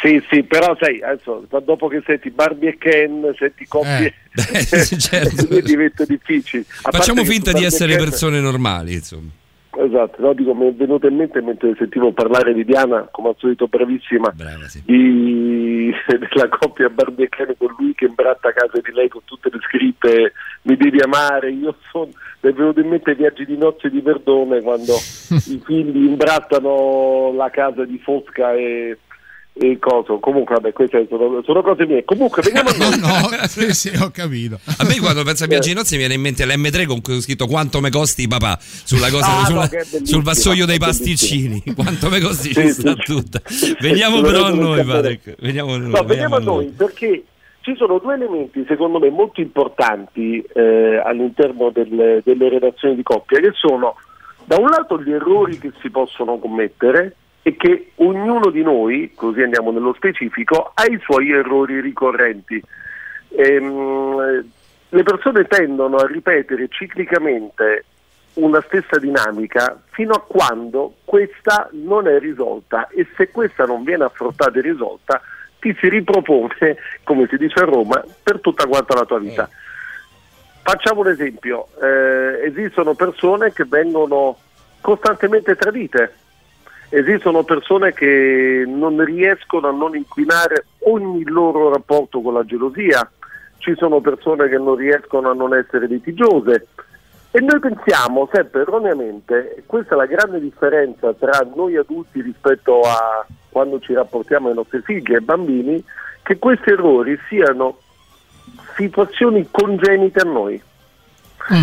Sì, 0.00 0.22
sì, 0.30 0.44
però 0.44 0.76
sai, 0.78 1.02
adesso 1.02 1.44
dopo 1.64 1.88
che 1.88 2.02
senti 2.06 2.30
Barbie 2.30 2.70
e 2.70 2.78
Ken, 2.78 3.34
senti 3.36 3.66
coppie, 3.66 4.14
certo. 4.98 5.46
diventa 5.60 6.04
difficile. 6.04 6.64
A 6.82 6.92
Facciamo 6.92 7.24
finta 7.24 7.52
di 7.52 7.64
essere 7.64 7.96
Ken- 7.96 8.04
persone 8.04 8.40
normali, 8.40 8.94
insomma. 8.94 9.30
Esatto, 9.74 10.20
no, 10.20 10.34
dico, 10.34 10.54
mi 10.54 10.68
è 10.68 10.72
venuto 10.72 11.06
in 11.08 11.16
mente 11.16 11.40
mentre 11.40 11.74
sentivo 11.78 12.12
parlare 12.12 12.52
di 12.52 12.64
Diana, 12.64 13.08
come 13.10 13.30
al 13.30 13.36
solito 13.38 13.66
bravissima, 13.66 14.32
di, 14.84 15.90
della 16.06 16.48
coppia 16.48 16.88
Barbie 16.88 17.24
e 17.24 17.28
Ken 17.28 17.54
con 17.56 17.74
lui 17.78 17.94
che 17.94 18.04
imbratta 18.04 18.50
a 18.50 18.52
casa 18.52 18.80
di 18.80 18.92
lei 18.92 19.08
con 19.08 19.22
tutte 19.24 19.48
le 19.50 19.58
scritte 19.62 20.32
mi 20.62 20.76
devi 20.76 21.00
amare, 21.00 21.50
io 21.50 21.74
sono... 21.90 22.10
Mi 22.40 22.50
è 22.50 22.52
venuto 22.52 22.80
in 22.80 22.88
mente 22.88 23.12
i 23.12 23.16
viaggi 23.16 23.44
di 23.46 23.56
nozze 23.56 23.88
di 23.88 24.00
Verdone 24.00 24.60
quando 24.62 24.94
i 24.94 25.62
figli 25.64 26.04
imbrattano 26.04 27.32
la 27.34 27.50
casa 27.50 27.84
di 27.84 27.98
Fosca 28.02 28.52
e, 28.52 28.98
e 29.54 29.78
coso. 29.78 30.18
Comunque, 30.18 30.54
vabbè, 30.54 30.72
queste 30.72 31.06
sono, 31.08 31.42
sono 31.44 31.62
cose 31.62 31.86
mie. 31.86 32.04
Comunque, 32.04 32.42
veniamo 32.42 32.70
a 32.70 32.76
noi. 32.76 32.98
no, 33.00 33.46
sì, 33.46 33.72
sì, 33.72 33.88
ho 34.00 34.10
capito. 34.10 34.58
A 34.78 34.84
me 34.84 34.98
quando 34.98 35.22
penso 35.24 35.44
a 35.44 35.46
viaggi 35.46 35.68
di 35.68 35.74
nozze 35.74 35.92
mi 35.94 35.98
viene 36.00 36.14
in 36.14 36.20
mente 36.20 36.44
l'M3 36.46 36.86
con 36.86 37.00
cui 37.02 37.16
ho 37.16 37.20
scritto 37.20 37.46
quanto 37.46 37.80
me 37.80 37.90
costi 37.90 38.26
papà 38.26 38.58
sulla 38.60 39.10
cosa, 39.10 39.40
Ah, 39.40 39.44
sulla- 39.44 39.68
no, 39.70 40.04
sul 40.06 40.22
vassoio 40.22 40.64
dei 40.66 40.78
pasticcini. 40.78 41.62
Quanto 41.74 42.08
me 42.08 42.20
costi 42.20 42.48
Sì, 42.52 42.60
ci 42.60 42.66
sì, 42.72 42.80
sta 42.80 42.94
sì. 42.98 43.02
tutta. 43.12 43.40
Veniamo 43.80 44.20
però 44.22 44.44
a 44.46 44.50
noi, 44.50 44.82
Patrick. 44.84 45.34
Veniamo 45.40 45.74
a 45.74 45.78
noi. 45.78 45.90
No, 45.90 46.02
veniamo 46.04 46.36
a 46.36 46.40
noi 46.40 46.66
perché 46.68 47.24
ci 47.60 47.74
sono 47.76 47.98
due 47.98 48.14
elementi 48.14 48.64
secondo 48.66 48.98
me 48.98 49.08
molto 49.10 49.40
importanti 49.40 50.42
eh, 50.54 51.00
all'interno 51.04 51.70
del- 51.70 52.20
delle 52.24 52.48
relazioni 52.48 52.96
di 52.96 53.02
coppia 53.04 53.38
che 53.38 53.50
sono 53.54 53.94
da 54.44 54.56
un 54.58 54.68
lato 54.68 55.00
gli 55.00 55.12
errori 55.12 55.58
che 55.58 55.70
si 55.80 55.88
possono 55.90 56.38
commettere 56.38 57.14
e 57.42 57.56
che 57.56 57.92
ognuno 57.96 58.50
di 58.50 58.62
noi, 58.62 59.12
così 59.14 59.42
andiamo 59.42 59.72
nello 59.72 59.92
specifico, 59.94 60.70
ha 60.74 60.84
i 60.86 60.98
suoi 61.02 61.32
errori 61.32 61.80
ricorrenti. 61.80 62.62
Ehm, 63.30 64.50
le 64.88 65.02
persone 65.02 65.44
tendono 65.46 65.96
a 65.96 66.06
ripetere 66.06 66.68
ciclicamente 66.68 67.84
una 68.34 68.62
stessa 68.62 68.98
dinamica 68.98 69.80
fino 69.90 70.14
a 70.14 70.20
quando 70.20 70.94
questa 71.04 71.68
non 71.72 72.06
è 72.06 72.18
risolta 72.18 72.88
e 72.88 73.06
se 73.16 73.30
questa 73.30 73.64
non 73.64 73.84
viene 73.84 74.04
affrontata 74.04 74.58
e 74.58 74.62
risolta 74.62 75.20
ti 75.58 75.74
si 75.78 75.88
ripropone, 75.88 76.76
come 77.04 77.26
si 77.28 77.36
dice 77.36 77.60
a 77.60 77.64
Roma, 77.64 78.02
per 78.22 78.40
tutta 78.40 78.66
quanta 78.66 78.94
la 78.94 79.04
tua 79.04 79.18
vita. 79.18 79.48
Facciamo 80.62 81.00
un 81.00 81.08
esempio, 81.08 81.68
eh, 81.80 82.46
esistono 82.46 82.94
persone 82.94 83.52
che 83.52 83.64
vengono 83.64 84.36
costantemente 84.80 85.54
tradite, 85.54 86.14
esistono 86.92 87.42
persone 87.42 87.94
che 87.94 88.64
non 88.66 89.02
riescono 89.02 89.68
a 89.68 89.72
non 89.72 89.96
inquinare 89.96 90.66
ogni 90.80 91.24
loro 91.24 91.72
rapporto 91.72 92.20
con 92.20 92.34
la 92.34 92.44
gelosia, 92.44 93.10
ci 93.56 93.74
sono 93.76 94.00
persone 94.00 94.48
che 94.48 94.58
non 94.58 94.74
riescono 94.74 95.30
a 95.30 95.34
non 95.34 95.54
essere 95.54 95.86
litigiose 95.86 96.66
e 97.30 97.40
noi 97.40 97.60
pensiamo 97.60 98.28
sempre 98.30 98.60
erroneamente, 98.60 99.62
questa 99.64 99.94
è 99.94 99.96
la 99.96 100.04
grande 100.04 100.38
differenza 100.38 101.14
tra 101.14 101.48
noi 101.54 101.76
adulti 101.76 102.20
rispetto 102.20 102.80
a 102.82 103.24
quando 103.48 103.80
ci 103.80 103.94
rapportiamo 103.94 104.48
ai 104.48 104.54
nostri 104.54 104.82
figli 104.82 105.14
e 105.14 105.20
bambini, 105.20 105.82
che 106.22 106.38
questi 106.38 106.70
errori 106.70 107.18
siano 107.28 107.78
situazioni 108.76 109.48
congenite 109.50 110.20
a 110.20 110.30
noi. 110.30 110.62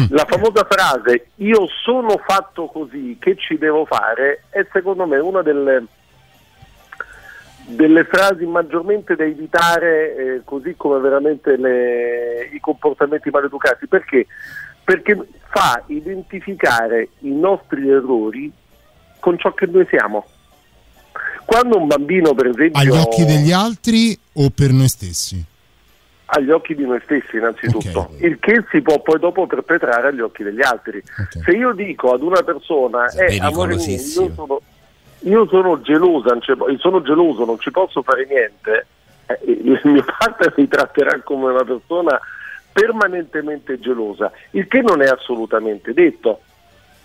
La 0.09 0.25
famosa 0.27 0.67
frase 0.69 1.27
io 1.35 1.67
sono 1.83 2.21
fatto 2.25 2.67
così, 2.67 3.17
che 3.19 3.35
ci 3.37 3.57
devo 3.57 3.85
fare, 3.85 4.43
è 4.49 4.65
secondo 4.71 5.05
me 5.05 5.17
una 5.19 5.41
delle, 5.41 5.85
delle 7.65 8.03
frasi 8.03 8.45
maggiormente 8.45 9.15
da 9.15 9.23
evitare, 9.23 10.15
eh, 10.15 10.41
così 10.43 10.75
come 10.75 10.99
veramente 10.99 11.55
le- 11.55 12.49
i 12.51 12.59
comportamenti 12.59 13.29
maleducati. 13.29 13.87
Perché? 13.87 14.27
Perché 14.83 15.17
fa 15.49 15.81
identificare 15.87 17.09
i 17.19 17.31
nostri 17.31 17.89
errori 17.89 18.51
con 19.19 19.37
ciò 19.37 19.53
che 19.53 19.65
noi 19.65 19.85
siamo. 19.89 20.25
Quando 21.45 21.77
un 21.77 21.87
bambino, 21.87 22.33
per 22.33 22.47
esempio, 22.47 22.79
Agli 22.79 22.89
occhi 22.89 23.25
degli 23.25 23.51
altri 23.51 24.17
o 24.33 24.49
per 24.49 24.71
noi 24.71 24.87
stessi? 24.87 25.43
Agli 26.31 26.51
occhi 26.51 26.75
di 26.75 26.85
noi 26.85 26.99
stessi 27.03 27.37
innanzitutto, 27.37 28.11
il 28.19 28.37
che 28.39 28.63
si 28.69 28.81
può 28.81 28.99
poi 29.01 29.19
dopo 29.19 29.47
perpetrare 29.47 30.09
agli 30.09 30.19
occhi 30.21 30.43
degli 30.43 30.61
altri. 30.61 31.01
Se 31.43 31.51
io 31.51 31.73
dico 31.73 32.13
ad 32.13 32.21
una 32.21 32.43
persona, 32.43 33.09
eh, 33.11 33.39
amore 33.39 33.75
mio, 33.75 33.85
io 33.85 34.31
sono, 34.33 34.61
io 35.19 35.47
sono 35.47 35.81
gelosa, 35.81 36.37
sono 36.77 37.01
geloso, 37.01 37.45
non 37.45 37.59
ci 37.59 37.71
posso 37.71 38.03
fare 38.03 38.27
niente, 38.29 38.85
eh, 39.25 39.39
il 39.43 39.79
mio 39.85 40.03
partner 40.03 40.53
mi 40.57 40.67
tratterà 40.67 41.19
come 41.23 41.51
una 41.51 41.63
persona 41.63 42.19
permanentemente 42.71 43.79
gelosa, 43.79 44.31
il 44.51 44.67
che 44.67 44.81
non 44.81 45.01
è 45.01 45.07
assolutamente 45.07 45.93
detto. 45.93 46.41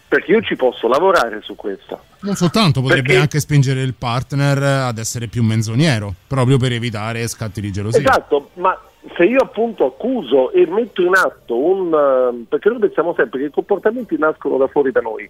perché 0.06 0.30
io 0.30 0.42
ci 0.42 0.54
posso 0.54 0.86
lavorare 0.86 1.40
su 1.42 1.56
questo. 1.56 2.04
Non 2.20 2.36
soltanto, 2.36 2.80
potrebbe 2.80 3.02
Perché- 3.02 3.20
anche 3.20 3.40
spingere 3.40 3.80
il 3.82 3.94
partner 3.94 4.62
ad 4.62 4.98
essere 4.98 5.26
più 5.26 5.42
menzognero, 5.42 6.14
proprio 6.28 6.56
per 6.56 6.70
evitare 6.70 7.26
scatti 7.26 7.60
di 7.60 7.72
gelosia. 7.72 7.98
Esatto, 7.98 8.50
ma 8.54 8.78
se 9.16 9.24
io 9.24 9.40
appunto 9.42 9.84
accuso 9.84 10.50
e 10.52 10.66
metto 10.66 11.02
in 11.02 11.14
atto 11.14 11.56
un... 11.56 11.92
eh, 11.92 12.44
perché 12.48 12.68
noi 12.68 12.78
pensiamo 12.78 13.14
sempre 13.14 13.40
che 13.40 13.46
i 13.46 13.50
comportamenti 13.50 14.16
nascono 14.18 14.56
da 14.56 14.66
fuori 14.66 14.90
da 14.90 15.00
noi, 15.00 15.28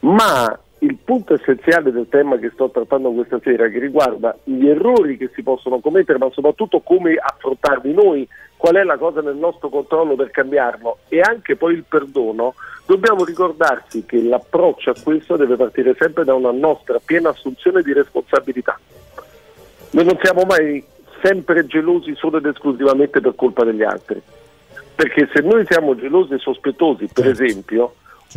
ma 0.00 0.58
il 0.82 0.96
punto 0.96 1.34
essenziale 1.34 1.92
del 1.92 2.08
tema 2.08 2.38
che 2.38 2.50
sto 2.54 2.70
trattando 2.70 3.10
questa 3.10 3.38
sera, 3.42 3.68
che 3.68 3.78
riguarda 3.78 4.36
gli 4.44 4.66
errori 4.66 5.16
che 5.16 5.30
si 5.34 5.42
possono 5.42 5.78
commettere, 5.80 6.18
ma 6.18 6.30
soprattutto 6.30 6.80
come 6.80 7.16
affrontarli 7.16 7.92
noi, 7.92 8.26
qual 8.56 8.76
è 8.76 8.82
la 8.82 8.96
cosa 8.96 9.20
nel 9.20 9.36
nostro 9.36 9.68
controllo 9.68 10.14
per 10.14 10.30
cambiarlo 10.30 10.98
e 11.08 11.20
anche 11.20 11.56
poi 11.56 11.74
il 11.74 11.84
perdono, 11.86 12.54
dobbiamo 12.86 13.24
ricordarci 13.24 14.04
che 14.04 14.22
l'approccio 14.22 14.90
a 14.90 14.94
questo 15.02 15.36
deve 15.36 15.56
partire 15.56 15.94
sempre 15.98 16.24
da 16.24 16.34
una 16.34 16.50
nostra 16.50 16.98
piena 17.02 17.30
assunzione 17.30 17.82
di 17.82 17.92
responsabilità. 17.92 18.78
Noi 19.92 20.04
non 20.04 20.18
siamo 20.22 20.42
mai 20.44 20.82
sempre 21.22 21.66
gelosi 21.66 22.14
solo 22.16 22.38
ed 22.38 22.46
esclusivamente 22.46 23.20
per 23.20 23.34
colpa 23.34 23.64
degli 23.64 23.82
altri. 23.82 24.20
Perché 24.94 25.28
se 25.32 25.40
noi 25.40 25.64
siamo 25.66 25.94
gelosi 25.96 26.34
e 26.34 26.38
sospettosi, 26.38 27.08
per 27.12 27.26
esempio, 27.28 27.94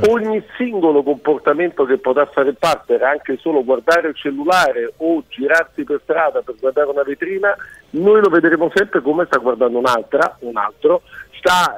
ogni 0.07 0.43
singolo 0.57 1.03
comportamento 1.03 1.85
che 1.85 1.97
potrà 1.97 2.25
fare 2.25 2.49
il 2.49 2.57
partner, 2.57 3.03
anche 3.03 3.37
solo 3.37 3.63
guardare 3.63 4.09
il 4.09 4.15
cellulare 4.15 4.93
o 4.97 5.23
girarsi 5.27 5.83
per 5.83 5.99
strada 6.03 6.41
per 6.41 6.55
guardare 6.59 6.89
una 6.89 7.03
vetrina, 7.03 7.55
noi 7.91 8.21
lo 8.21 8.29
vedremo 8.29 8.71
sempre 8.73 9.01
come 9.01 9.25
sta 9.25 9.37
guardando 9.37 9.77
un'altra, 9.77 10.37
un 10.39 10.57
altro, 10.57 11.03
sta 11.33 11.75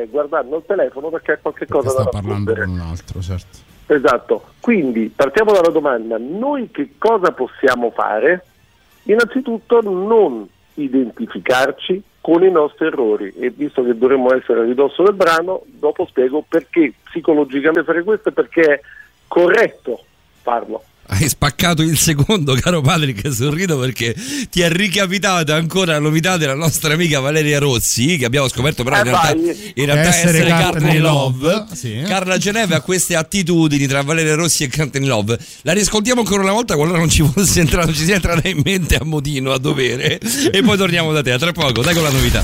eh, 0.00 0.06
guardando 0.08 0.58
il 0.58 0.64
telefono 0.66 1.08
perché 1.08 1.32
ha 1.32 1.38
qualche 1.40 1.66
cosa 1.66 1.90
sta 1.90 2.02
da 2.04 2.10
parlando 2.10 2.54
con 2.54 2.68
un 2.68 2.80
altro, 2.80 3.20
certo. 3.20 3.72
Esatto, 3.86 4.44
quindi 4.60 5.12
partiamo 5.14 5.52
dalla 5.52 5.70
domanda, 5.70 6.16
noi 6.18 6.70
che 6.70 6.94
cosa 6.98 7.32
possiamo 7.32 7.90
fare? 7.90 8.44
Innanzitutto 9.04 9.80
non 9.82 10.48
identificarci 10.74 12.02
con 12.20 12.42
i 12.42 12.50
nostri 12.50 12.86
errori 12.86 13.32
e 13.36 13.50
visto 13.50 13.84
che 13.84 13.96
dovremmo 13.96 14.34
essere 14.34 14.60
a 14.60 14.64
ridosso 14.64 15.02
del 15.02 15.14
brano, 15.14 15.62
dopo 15.66 16.06
spiego 16.06 16.44
perché 16.46 16.92
psicologicamente 17.04 17.84
fare 17.84 18.02
questo 18.02 18.30
e 18.30 18.32
perché 18.32 18.62
è 18.62 18.80
corretto 19.28 20.02
farlo. 20.40 20.82
Hai 21.06 21.28
spaccato 21.28 21.82
il 21.82 21.98
secondo, 21.98 22.54
caro 22.54 22.80
Patrick, 22.80 23.30
sorrido 23.32 23.78
perché 23.78 24.14
ti 24.50 24.62
è 24.62 24.70
ricapitata 24.70 25.54
ancora 25.54 25.92
la 25.92 25.98
novità 25.98 26.38
della 26.38 26.54
nostra 26.54 26.94
amica 26.94 27.20
Valeria 27.20 27.58
Rossi, 27.58 28.16
che 28.16 28.24
abbiamo 28.24 28.48
scoperto 28.48 28.82
però 28.84 28.96
in 28.96 29.06
Eh, 29.06 29.10
realtà, 29.10 29.30
in 29.32 29.84
realtà 29.84 30.08
Essere 30.08 30.38
essere 30.38 30.62
Courtney 30.62 30.98
Love. 30.98 31.46
Love, 31.52 31.66
sì. 31.76 32.02
Carla 32.06 32.38
Geneve 32.38 32.74
ha 32.76 32.80
queste 32.80 33.16
attitudini 33.16 33.86
tra 33.86 34.02
Valeria 34.02 34.34
Rossi 34.34 34.64
e 34.64 34.70
Courtney 34.70 35.06
Love. 35.06 35.38
La 35.62 35.72
riscontiamo 35.72 36.22
ancora 36.22 36.42
una 36.42 36.52
volta 36.52 36.74
qualora 36.74 36.98
non 36.98 37.10
ci 37.10 37.22
fosse 37.22 37.60
entrato, 37.60 37.92
ci 37.92 38.04
sia 38.04 38.14
entrata 38.14 38.48
in 38.48 38.62
mente 38.64 38.96
a 38.96 39.04
modino, 39.04 39.52
a 39.52 39.58
dovere. 39.58 40.18
e 40.50 40.62
poi 40.62 40.76
torniamo 40.78 41.12
da 41.12 41.22
te, 41.22 41.32
a 41.32 41.38
tra 41.38 41.52
poco, 41.52 41.82
dai 41.82 41.92
con 41.94 42.02
la 42.02 42.10
novità. 42.10 42.40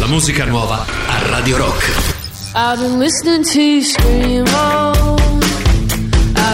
La 0.00 0.06
musica 0.06 0.44
nuova 0.44 0.84
a 1.06 1.26
Radio 1.28 1.56
Rock. 1.56 2.16
I've 2.54 2.80
been 2.80 2.98
listening 2.98 3.44
to 3.44 3.60
you 3.60 3.82
scream, 3.82 4.44
oh. 4.48 4.97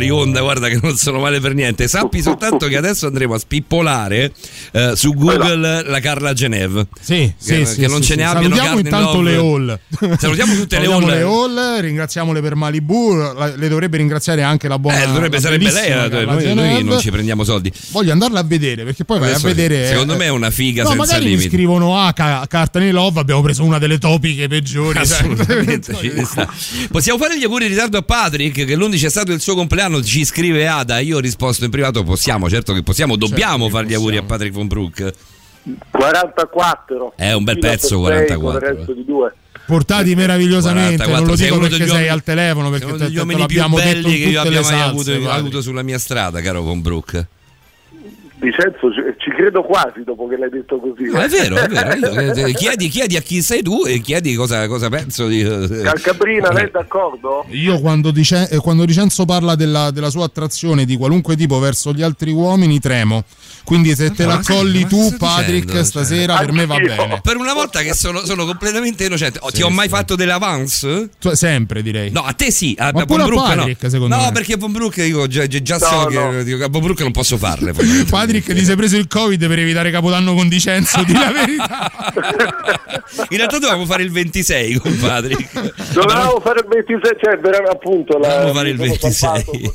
fuori 0.00 0.10
onda. 0.10 0.40
Guarda 0.40 0.68
che 0.68 0.78
non 0.82 0.96
sono 0.96 1.20
male 1.20 1.40
per 1.40 1.54
niente. 1.54 1.86
Sappi 1.86 2.22
soltanto 2.22 2.66
che 2.66 2.76
adesso 2.76 3.06
andremo 3.06 3.34
a 3.34 3.38
spippolare 3.38 4.32
eh, 4.72 4.92
su 4.94 5.14
Google 5.14 5.82
la 5.88 6.00
Carla 6.00 6.32
Geneve. 6.32 6.86
Sì, 7.00 7.32
sì, 7.36 7.54
che, 7.58 7.64
sì, 7.66 7.80
che 7.80 7.86
non 7.88 8.02
sì, 8.02 8.08
ce 8.08 8.12
sì. 8.12 8.18
ne 8.18 8.24
abbiano 8.24 8.54
Salutiamo 8.56 8.78
intanto 8.78 9.20
Love. 9.20 9.30
le 9.30 9.36
hall. 9.36 9.78
Salutiamo 10.18 10.54
tutte 10.54 10.78
le 10.78 10.84
Salutiamo 10.86 10.96
hall. 10.96 11.52
le 11.54 11.60
hall, 11.74 11.80
ringraziamole 11.80 12.40
per 12.40 12.54
Malibu, 12.54 13.14
la- 13.14 13.54
le 13.56 13.68
dovrebbe 13.68 13.96
ringraziare 13.96 14.42
anche 14.42 14.68
la 14.68 14.78
buona 14.78 15.02
Eh, 15.02 15.06
dovrebbe 15.06 15.36
la 15.36 15.42
sarebbe 15.42 15.70
lei, 15.70 15.90
eh, 15.90 16.24
noi, 16.24 16.54
noi 16.54 16.84
non 16.84 16.98
ci 17.00 17.10
prendiamo 17.10 17.44
soldi. 17.44 17.72
Voglio 17.90 18.12
andarla 18.12 18.40
a 18.40 18.44
vedere 18.44 18.84
perché 18.84 19.04
poi 19.04 19.18
vai 19.18 19.28
a 19.28 19.30
Adesso, 19.32 19.46
vedere. 19.46 19.86
secondo 19.88 20.16
me 20.16 20.24
è 20.26 20.30
una 20.30 20.50
figa 20.50 20.82
No, 20.82 20.90
senza 20.90 21.18
limiti. 21.18 21.48
scrivono 21.48 21.98
ah, 21.98 22.12
ca- 22.12 22.44
carta 22.48 22.78
nei 22.78 22.90
love, 22.90 23.20
abbiamo 23.20 23.40
preso 23.42 23.64
una 23.64 23.78
delle 23.78 23.98
topiche 23.98 24.48
peggiori. 24.48 24.98
Assolutamente. 24.98 25.92
Possiamo 26.90 27.18
fare 27.18 27.38
gli 27.38 27.44
auguri 27.44 27.64
in 27.64 27.70
ritardo 27.70 27.98
a 27.98 28.02
Patrick 28.02 28.64
che 28.64 28.76
l'11 28.76 29.04
è 29.04 29.10
stato 29.10 29.32
il 29.32 29.40
suo 29.40 29.54
compleanno, 29.54 30.02
ci 30.02 30.24
scrive 30.24 30.66
Ada, 30.66 30.98
io 31.00 31.16
ho 31.16 31.20
risposto 31.20 31.64
in 31.64 31.70
privato 31.70 32.02
possiamo, 32.02 32.48
certo 32.48 32.72
che 32.72 32.82
possiamo, 32.82 33.16
dobbiamo 33.16 33.68
fare 33.68 33.86
gli 33.86 33.94
auguri 33.94 34.16
a 34.16 34.22
Patrick 34.22 34.54
von 34.60 34.68
Brook. 34.68 35.12
44. 35.90 37.12
È 37.16 37.32
un 37.32 37.44
bel 37.44 37.58
pezzo, 37.58 38.00
per 38.02 38.26
sei, 38.26 38.36
44, 38.36 38.40
Con 38.40 38.54
il 38.54 38.76
resto 38.76 38.92
di 38.92 39.04
due. 39.04 39.34
Portati 39.66 40.14
meravigliosamente, 40.14 41.04
44, 41.04 41.24
non 41.24 41.26
lo 41.28 41.36
dico 41.36 41.58
perché 41.58 41.76
sei 41.76 41.88
uomini- 41.88 42.08
al 42.08 42.22
telefono 42.22 42.70
perché 42.70 42.86
te, 42.86 42.96
degli 42.96 43.12
te 43.12 43.18
uomini 43.18 43.46
più 43.46 43.58
l'abbiamo 43.58 43.78
detto 43.78 44.08
che 44.08 44.14
io 44.14 44.40
abbia 44.40 44.60
mai 44.62 44.80
avuto, 44.80 45.30
avuto 45.30 45.62
sulla 45.62 45.82
mia 45.82 45.98
strada, 45.98 46.40
caro 46.40 46.62
von 46.62 46.80
Brook. 46.80 47.26
Vincenzo, 48.40 48.90
ci, 48.92 49.00
ci 49.18 49.30
credo 49.36 49.62
quasi 49.62 50.02
dopo 50.04 50.26
che 50.26 50.36
l'hai 50.38 50.48
detto 50.48 50.78
così. 50.80 51.10
No, 51.10 51.18
è 51.20 51.28
vero, 51.28 51.56
è 51.56 51.68
vero. 51.68 52.46
Eh, 52.48 52.54
chiedi, 52.56 52.88
chiedi 52.88 53.16
a 53.16 53.20
chi 53.20 53.42
sei 53.42 53.62
tu 53.62 53.84
e 53.86 54.00
chiedi 54.00 54.34
cosa, 54.34 54.66
cosa 54.66 54.88
penso 54.88 55.26
di. 55.26 55.40
eh, 55.42 55.82
Calcabrina, 55.82 56.50
lei 56.52 56.64
è 56.64 56.70
d'accordo? 56.70 57.44
Io 57.50 57.78
quando, 57.80 58.10
dice- 58.10 58.48
eh, 58.50 58.56
quando 58.56 58.84
Vincenzo 58.84 59.24
parla 59.26 59.54
della, 59.56 59.90
della 59.90 60.08
sua 60.10 60.24
attrazione 60.24 60.84
di 60.86 60.96
qualunque 60.96 61.36
tipo 61.36 61.58
verso 61.58 61.92
gli 61.92 62.02
altri 62.02 62.30
uomini 62.32 62.78
tremo. 62.80 63.24
Quindi 63.62 63.94
se 63.94 64.10
te 64.12 64.24
Ma 64.24 64.36
la 64.36 64.42
colli 64.44 64.86
tu, 64.86 65.14
Patrick, 65.18 65.66
dicendo? 65.66 65.84
stasera 65.84 66.36
per 66.38 66.52
me 66.52 66.64
va 66.66 66.76
bene. 66.78 67.20
Per 67.22 67.36
una 67.36 67.52
volta 67.52 67.80
che 67.82 67.94
sono, 67.94 68.24
sono 68.24 68.46
completamente 68.46 69.04
innocente. 69.04 69.38
Oh, 69.42 69.50
ti 69.50 69.56
Sì, 69.58 69.62
ho 69.62 69.68
mai 69.70 69.86
sì. 69.88 69.94
fatto 69.94 70.16
dell'avance? 70.16 71.10
Tu- 71.20 71.34
sempre 71.34 71.82
direi. 71.82 72.10
No, 72.10 72.22
a 72.22 72.32
te 72.32 72.50
sì, 72.50 72.74
a, 72.78 72.90
Ma 72.92 73.02
a 73.02 73.04
pure 73.04 73.18
Von 73.18 73.20
a 73.20 73.24
Brook 73.26 73.54
Patrick, 73.54 73.82
no. 73.82 73.88
secondo 73.90 74.16
no, 74.16 74.22
me. 74.24 74.32
perché 74.32 74.54
a 74.54 74.56
Von 74.56 74.72
Brook 74.72 74.96
io 74.96 75.26
già, 75.26 75.46
già- 75.46 75.76
No, 75.78 75.84
so 75.86 76.06
che 76.06 76.14
no. 76.56 76.64
a 76.64 76.68
Von 76.68 76.80
Brook 76.82 77.00
non 77.00 77.12
posso 77.12 77.36
farle. 77.36 77.72
Patrick 78.30 78.54
ti 78.54 78.64
sei 78.64 78.76
preso 78.76 78.96
il 78.96 79.08
covid 79.08 79.44
per 79.48 79.58
evitare 79.58 79.90
Capodanno 79.90 80.34
con 80.34 80.48
Vincenzo, 80.48 81.02
di 81.02 81.12
la 81.12 81.32
verità. 81.32 81.90
In 83.28 83.36
realtà 83.36 83.58
dovevamo 83.58 83.86
fare 83.86 84.04
il 84.04 84.12
26 84.12 84.74
con 84.74 84.96
Patrick. 84.98 85.92
Dovevamo 85.92 86.38
fare 86.40 86.60
il 86.60 86.66
26, 86.68 87.16
cioè 87.20 87.68
appunto 87.68 88.18
la, 88.18 88.28
Dovevamo 88.28 88.52
fare 88.54 88.68
il 88.70 88.78
mi 88.78 88.96
sono 88.96 89.34
26. 89.42 89.72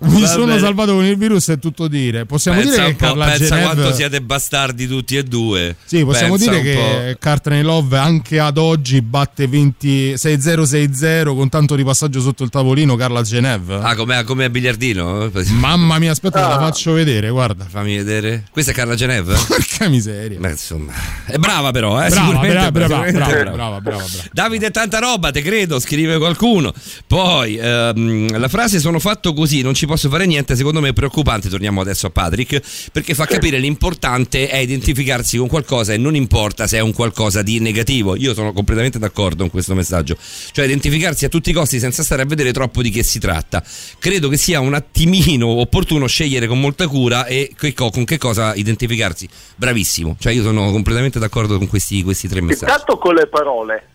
Mi 0.00 0.20
Va 0.20 0.26
sono 0.26 0.58
salvato 0.58 0.94
con 0.94 1.04
il 1.04 1.16
virus, 1.16 1.48
è 1.48 1.58
tutto 1.58 1.88
dire. 1.88 2.24
Possiamo 2.26 2.58
pensa 2.60 2.76
dire 2.76 2.86
che 2.88 2.94
po', 2.94 3.04
Carla 3.06 3.24
pensa 3.26 3.44
Geneve... 3.44 3.62
quanto 3.74 3.94
siete 3.94 4.20
bastardi 4.22 4.86
tutti 4.86 5.16
e 5.16 5.22
due. 5.22 5.76
Sì, 5.84 6.04
possiamo 6.04 6.36
Pensa 6.36 6.50
dire 6.50 6.62
che 6.62 7.16
Cartney 7.18 7.62
Love 7.62 7.96
anche 7.98 8.38
ad 8.38 8.58
oggi 8.58 9.00
batte 9.02 9.46
20 9.46 10.14
6-0-6-0 10.14 11.34
con 11.34 11.48
tanto 11.48 11.74
ripassaggio 11.74 12.20
sotto 12.20 12.44
il 12.44 12.50
tavolino 12.50 12.96
Carla 12.96 13.22
Geneve. 13.22 13.78
po'. 13.78 13.82
Ah, 13.82 13.94
come, 13.94 14.22
come 14.24 14.44
a 14.44 14.50
biliardino? 14.50 15.30
Mamma 15.50 15.98
mia, 15.98 16.12
aspetta, 16.12 16.44
Ah. 16.46 16.48
la 16.48 16.58
faccio 16.58 16.92
vedere, 16.92 17.30
guarda. 17.30 17.64
Fammi 17.68 17.96
vedere. 17.96 18.44
Questa 18.50 18.70
è 18.70 18.74
Carla 18.74 18.94
Geneve? 18.94 19.34
Porca 19.46 19.88
miseria. 19.88 20.38
Beh, 20.38 20.50
insomma, 20.50 20.92
è 21.26 21.36
brava 21.38 21.70
però, 21.70 22.02
eh? 22.02 22.08
Brava, 22.08 22.40
brava, 22.40 22.70
brava, 22.70 22.70
brava, 22.70 23.10
brava, 23.10 23.50
brava, 23.50 23.80
brava. 23.80 24.04
Davide 24.32 24.66
è 24.66 24.70
tanta 24.70 24.98
roba, 24.98 25.30
te 25.30 25.42
credo, 25.42 25.78
scrive 25.80 26.18
qualcuno. 26.18 26.72
Poi 27.06 27.56
ehm, 27.56 28.38
la 28.38 28.48
frase 28.48 28.75
sono 28.78 28.98
fatto 28.98 29.32
così, 29.32 29.62
non 29.62 29.74
ci 29.74 29.86
posso 29.86 30.08
fare 30.08 30.26
niente, 30.26 30.56
secondo 30.56 30.80
me 30.80 30.90
è 30.90 30.92
preoccupante, 30.92 31.48
torniamo 31.48 31.80
adesso 31.80 32.06
a 32.06 32.10
Patrick, 32.10 32.90
perché 32.92 33.14
fa 33.14 33.26
capire 33.26 33.58
l'importante 33.58 34.48
è 34.48 34.58
identificarsi 34.58 35.36
con 35.36 35.48
qualcosa 35.48 35.92
e 35.92 35.96
non 35.96 36.14
importa 36.14 36.66
se 36.66 36.78
è 36.78 36.80
un 36.80 36.92
qualcosa 36.92 37.42
di 37.42 37.60
negativo. 37.60 38.16
Io 38.16 38.34
sono 38.34 38.52
completamente 38.52 38.98
d'accordo 38.98 39.42
con 39.42 39.50
questo 39.50 39.74
messaggio. 39.74 40.16
Cioè 40.52 40.64
identificarsi 40.64 41.24
a 41.24 41.28
tutti 41.28 41.50
i 41.50 41.52
costi 41.52 41.78
senza 41.78 42.02
stare 42.02 42.22
a 42.22 42.26
vedere 42.26 42.52
troppo 42.52 42.82
di 42.82 42.90
che 42.90 43.02
si 43.02 43.18
tratta. 43.18 43.62
Credo 43.98 44.28
che 44.28 44.36
sia 44.36 44.60
un 44.60 44.74
attimino 44.74 45.46
opportuno 45.48 46.06
scegliere 46.06 46.46
con 46.46 46.60
molta 46.60 46.86
cura 46.88 47.26
e 47.26 47.52
che 47.56 47.72
co- 47.72 47.90
con 47.90 48.04
che 48.04 48.18
cosa 48.18 48.54
identificarsi. 48.54 49.28
Bravissimo. 49.56 50.16
Cioè 50.18 50.32
io 50.32 50.42
sono 50.42 50.70
completamente 50.70 51.18
d'accordo 51.18 51.58
con 51.58 51.68
questi, 51.68 52.02
questi 52.02 52.28
tre 52.28 52.40
messaggi. 52.40 52.70
Intanto 52.70 52.98
con 52.98 53.14
le 53.14 53.26
parole, 53.26 53.88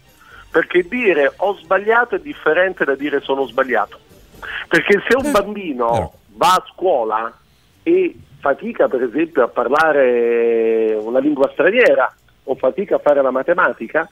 perché 0.50 0.86
dire 0.88 1.34
ho 1.36 1.58
sbagliato 1.62 2.16
è 2.16 2.20
differente 2.20 2.84
da 2.86 2.96
dire 2.96 3.22
sono 3.24 3.46
sbagliato. 3.48 4.00
Perché 4.72 5.04
se 5.06 5.18
un 5.18 5.34
bambino 5.34 6.14
va 6.36 6.54
a 6.54 6.64
scuola 6.72 7.38
e 7.84 8.16
fatica 8.40 8.88
per 8.88 9.04
esempio 9.04 9.44
a 9.44 9.50
parlare 9.50 10.94
una 10.98 11.20
lingua 11.20 11.50
straniera 11.52 12.10
o 12.46 12.56
fatica 12.56 12.96
a 12.96 13.00
fare 13.00 13.22
la 13.22 13.32
matematica, 13.32 14.08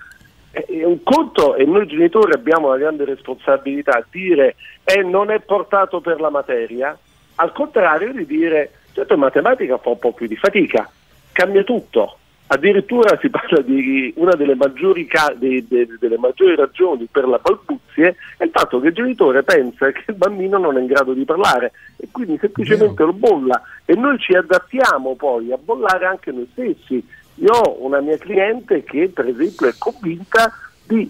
è 0.52 0.84
un 0.84 1.02
conto 1.02 1.56
e 1.56 1.64
noi 1.64 1.88
genitori 1.88 2.34
abbiamo 2.34 2.68
una 2.68 2.76
grande 2.76 3.06
responsabilità 3.06 4.00
a 4.00 4.06
dire 4.12 4.58
eh, 4.84 5.02
non 5.02 5.32
è 5.32 5.40
portato 5.40 6.02
per 6.02 6.20
la 6.20 6.30
materia, 6.30 6.98
al 7.36 7.54
contrario 7.54 8.12
di 8.12 8.26
dire 8.26 8.72
certo 8.92 9.14
in 9.14 9.22
matematica 9.22 9.78
fa 9.78 9.92
un 9.92 10.00
po' 10.00 10.12
più 10.12 10.28
di 10.28 10.36
fatica, 10.36 10.92
cambia 11.32 11.64
tutto. 11.64 12.18
Addirittura 12.52 13.16
si 13.22 13.30
parla 13.30 13.62
di 13.62 14.12
una 14.16 14.34
delle 14.34 14.56
maggiori, 14.56 15.06
ca- 15.06 15.36
de- 15.38 15.66
de- 15.68 15.88
delle 16.00 16.18
maggiori 16.18 16.56
ragioni 16.56 17.08
per 17.10 17.28
la 17.28 17.38
balbuzie 17.38 18.16
è 18.38 18.44
il 18.44 18.50
fatto 18.52 18.80
che 18.80 18.88
il 18.88 18.94
genitore 18.96 19.44
pensa 19.44 19.92
che 19.92 20.06
il 20.08 20.16
bambino 20.16 20.58
non 20.58 20.76
è 20.76 20.80
in 20.80 20.88
grado 20.88 21.14
di 21.14 21.26
parlare 21.26 21.74
e 21.98 22.08
quindi 22.12 22.40
semplicemente 22.40 23.04
lo 23.04 23.14
bolla 23.14 23.62
e 23.86 23.94
noi 23.94 24.18
ci 24.18 24.34
adattiamo 24.34 25.14
poi 25.16 25.52
a 25.52 25.60
bollare 25.64 26.08
anche 26.08 26.32
noi 26.32 26.50
stessi. 26.52 27.06
Io 27.36 27.52
ho 27.54 27.86
una 27.86 28.00
mia 28.00 28.18
cliente 28.18 28.84
che 28.84 29.10
per 29.14 29.28
esempio 29.28 29.68
è 29.68 29.74
convinta 29.78 30.52
di 30.88 31.08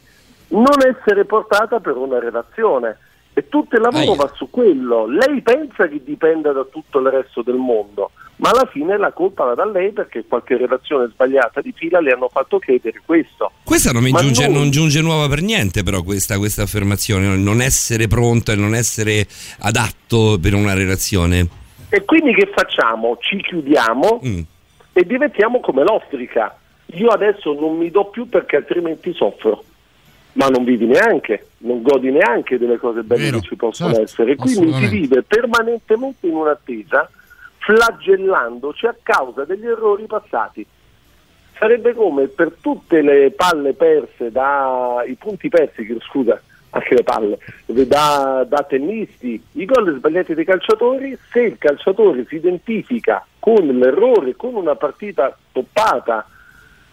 non 0.50 0.76
essere 0.86 1.24
portata 1.24 1.80
per 1.80 1.96
una 1.96 2.20
relazione 2.20 2.98
e 3.32 3.48
tutto 3.48 3.78
il 3.78 3.82
lavoro 3.82 4.12
Aia. 4.12 4.16
va 4.16 4.32
su 4.36 4.50
quello. 4.50 5.06
Lei 5.08 5.42
pensa 5.42 5.88
che 5.88 6.04
dipenda 6.04 6.52
da 6.52 6.66
tutto 6.66 7.00
il 7.00 7.08
resto 7.08 7.44
del 7.44 7.56
mondo, 7.56 8.12
ma 8.40 8.50
alla 8.52 8.66
fine 8.72 8.98
la 8.98 9.12
colpa 9.12 9.44
va 9.44 9.54
da 9.54 9.66
lei 9.66 9.92
perché 9.92 10.24
qualche 10.28 10.56
relazione 10.58 11.10
sbagliata 11.12 11.62
di 11.62 11.74
fila 11.76 12.00
le 12.00 12.12
hanno 12.12 12.30
fatto 12.30 12.58
credere 12.58 13.02
questo. 13.06 13.52
Questa 13.64 13.92
non 13.92 14.04
giunge, 14.06 14.48
noi- 14.48 14.54
non 14.56 14.70
giunge 14.72 15.02
nuova 15.02 15.28
per 15.28 15.42
niente, 15.42 15.84
però, 15.84 16.04
questa, 16.04 16.38
questa 16.38 16.64
affermazione, 16.64 17.28
no? 17.28 17.36
non 17.36 17.62
essere 17.62 18.08
pronto 18.08 18.52
e 18.52 18.56
non 18.56 18.74
essere 18.76 19.28
adatto 19.60 20.38
per 20.42 20.54
una 20.54 20.74
relazione. 20.74 21.48
E 21.90 22.06
quindi 22.06 22.34
che 22.34 22.50
facciamo? 22.54 23.18
Ci 23.20 23.42
chiudiamo 23.42 24.22
Mm. 24.26 24.40
e 24.94 25.04
diventiamo 25.06 25.60
come 25.60 25.84
l'ostrica. 25.84 26.58
Io 26.94 27.10
adesso 27.10 27.54
non 27.54 27.78
mi 27.78 27.92
do 27.92 28.06
più 28.06 28.30
perché 28.30 28.56
altrimenti 28.56 29.14
soffro. 29.14 29.64
Ma 30.34 30.48
non 30.48 30.64
vivi 30.64 30.86
neanche, 30.86 31.48
non 31.60 31.82
godi 31.82 32.12
neanche 32.12 32.58
delle 32.58 32.78
cose 32.78 33.02
belle 33.02 33.24
Vero, 33.26 33.40
che 33.40 33.48
ci 33.48 33.56
possono 33.56 33.90
certo, 33.94 34.04
essere. 34.06 34.36
Quindi 34.36 34.74
si 34.74 34.88
vive 34.88 35.24
permanentemente 35.24 36.28
in 36.28 36.36
un'attesa, 36.36 37.10
flagellandoci 37.60 38.88
a 38.88 38.96
causa 39.02 39.46
degli 39.46 39.68
errori 39.68 40.06
passati. 40.06 40.66
Sarebbe 41.58 41.94
come 41.94 42.28
per 42.28 42.54
tutte 42.62 43.02
le 43.02 43.32
palle 43.32 43.74
perse, 43.74 44.32
da, 44.32 45.04
i 45.06 45.16
punti 45.16 45.50
persi, 45.50 45.86
scusa, 46.02 46.42
anche 46.72 46.96
le 46.96 47.04
palle, 47.04 47.38
da, 47.66 48.46
da 48.48 48.64
tennisti, 48.64 49.42
i 49.54 49.66
gol 49.66 49.96
sbagliati 49.98 50.34
dei 50.34 50.46
calciatori, 50.46 51.18
se 51.32 51.42
il 51.42 51.58
calciatore 51.58 52.26
si 52.28 52.36
identifica 52.36 53.26
con 53.40 53.66
l'errore, 53.66 54.36
con 54.36 54.56
una 54.56 54.76
partita 54.76 55.36
toppata, 55.52 56.26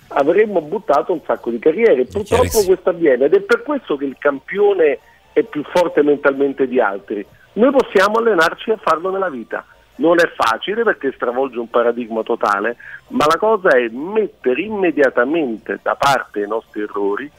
avremmo 0.09 0.61
buttato 0.63 1.13
un 1.13 1.21
sacco 1.25 1.51
di 1.51 1.59
carriere. 1.59 2.05
Purtroppo 2.07 2.65
questo 2.65 2.91
avviene 2.91 3.27
ed 3.27 3.35
è 3.35 3.41
per 3.41 3.63
questo 3.63 3.97
che 3.97 4.05
il 4.05 4.17
campione 4.19 4.99
è 5.33 5.43
più 5.43 5.63
forte 5.65 6.03
mentalmente 6.03 6.67
di 6.67 6.81
altri. 6.81 7.25
Noi 7.55 7.71
possiamo 7.71 8.19
allenarci 8.19 8.71
a 8.71 8.77
farlo 8.77 9.11
nella 9.11 9.31
vita. 9.31 9.65
Non 9.97 10.19
è 10.21 10.31
facile 10.35 10.83
perché 10.83 11.13
stravolge 11.15 11.59
un 11.59 11.71
paradigma 11.71 12.23
totale, 12.23 12.77
ma 13.09 13.25
la 13.27 13.39
cosa 13.39 13.71
è 13.71 13.89
mettere 13.89 14.61
immediatamente 14.63 15.79
da 15.83 15.95
parte 15.95 16.41
i 16.41 16.47
nostri 16.47 16.83
errori, 16.83 17.31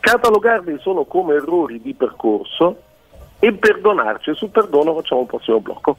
catalogarli 0.00 0.78
solo 0.80 1.04
come 1.04 1.34
errori 1.34 1.80
di 1.80 1.94
percorso 1.94 2.76
e 3.38 3.52
perdonarci. 3.52 4.30
E 4.30 4.34
sul 4.34 4.50
perdono 4.50 4.94
facciamo 4.94 5.20
il 5.22 5.26
prossimo 5.28 5.60
blocco. 5.60 5.96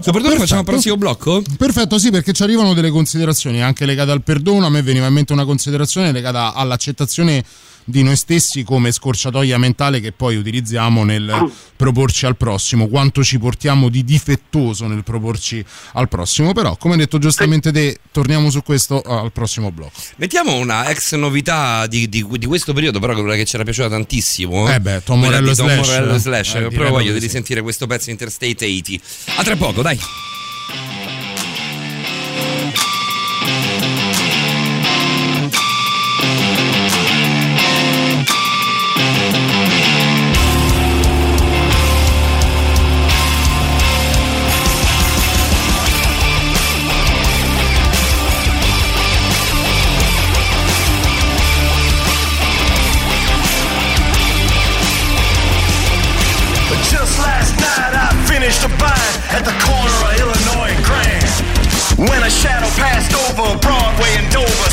Soprattutto 0.00 0.36
facciamo 0.36 0.62
il 0.62 0.66
prossimo 0.66 0.96
blocco? 0.96 1.42
Perfetto, 1.56 1.98
sì, 1.98 2.10
perché 2.10 2.32
ci 2.32 2.42
arrivano 2.42 2.74
delle 2.74 2.90
considerazioni 2.90 3.62
anche 3.62 3.84
legate 3.84 4.10
al 4.10 4.22
perdono. 4.22 4.66
A 4.66 4.70
me 4.70 4.82
veniva 4.82 5.06
in 5.06 5.12
mente 5.12 5.32
una 5.32 5.44
considerazione 5.44 6.10
legata 6.10 6.54
all'accettazione 6.54 7.44
di 7.84 8.02
noi 8.02 8.16
stessi 8.16 8.62
come 8.62 8.92
scorciatoia 8.92 9.58
mentale 9.58 10.00
che 10.00 10.12
poi 10.12 10.36
utilizziamo 10.36 11.04
nel 11.04 11.50
proporci 11.76 12.26
al 12.26 12.36
prossimo, 12.36 12.88
quanto 12.88 13.24
ci 13.24 13.38
portiamo 13.38 13.88
di 13.88 14.04
difettoso 14.04 14.86
nel 14.86 15.02
proporci 15.02 15.64
al 15.94 16.08
prossimo, 16.08 16.52
però 16.52 16.76
come 16.76 16.94
hai 16.94 17.00
detto 17.00 17.18
giustamente 17.18 17.72
te, 17.72 17.98
torniamo 18.10 18.50
su 18.50 18.62
questo 18.62 19.00
al 19.02 19.32
prossimo 19.32 19.70
blocco. 19.72 19.92
Mettiamo 20.16 20.54
una 20.54 20.88
ex 20.88 21.14
novità 21.14 21.86
di, 21.86 22.08
di- 22.08 22.26
di 22.30 22.46
questo 22.46 22.72
periodo, 22.72 23.00
però 23.00 23.14
quella 23.14 23.34
che 23.34 23.44
ci 23.44 23.54
era 23.54 23.64
piaciuta 23.64 23.88
tantissimo. 23.88 24.72
Eh 24.72 24.80
beh, 24.80 25.02
Tom 25.04 25.20
Morello 25.20 25.50
di 25.50 25.56
Tom 25.56 25.66
Slash, 25.66 25.88
Morello 25.88 26.14
eh. 26.14 26.18
Slash. 26.18 26.54
Eh, 26.54 26.68
però 26.68 26.90
voglio 26.90 27.12
di 27.12 27.18
risentire 27.18 27.62
questo 27.62 27.86
pezzo 27.86 28.10
Interstate 28.10 28.64
80. 28.64 29.02
A 29.38 29.42
tra 29.42 29.56
poco, 29.56 29.82
dai. 29.82 29.98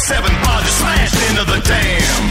Seven 0.09 0.33
barges 0.41 0.73
smashed 0.81 1.21
into 1.29 1.45
the 1.45 1.59
dam. 1.69 2.21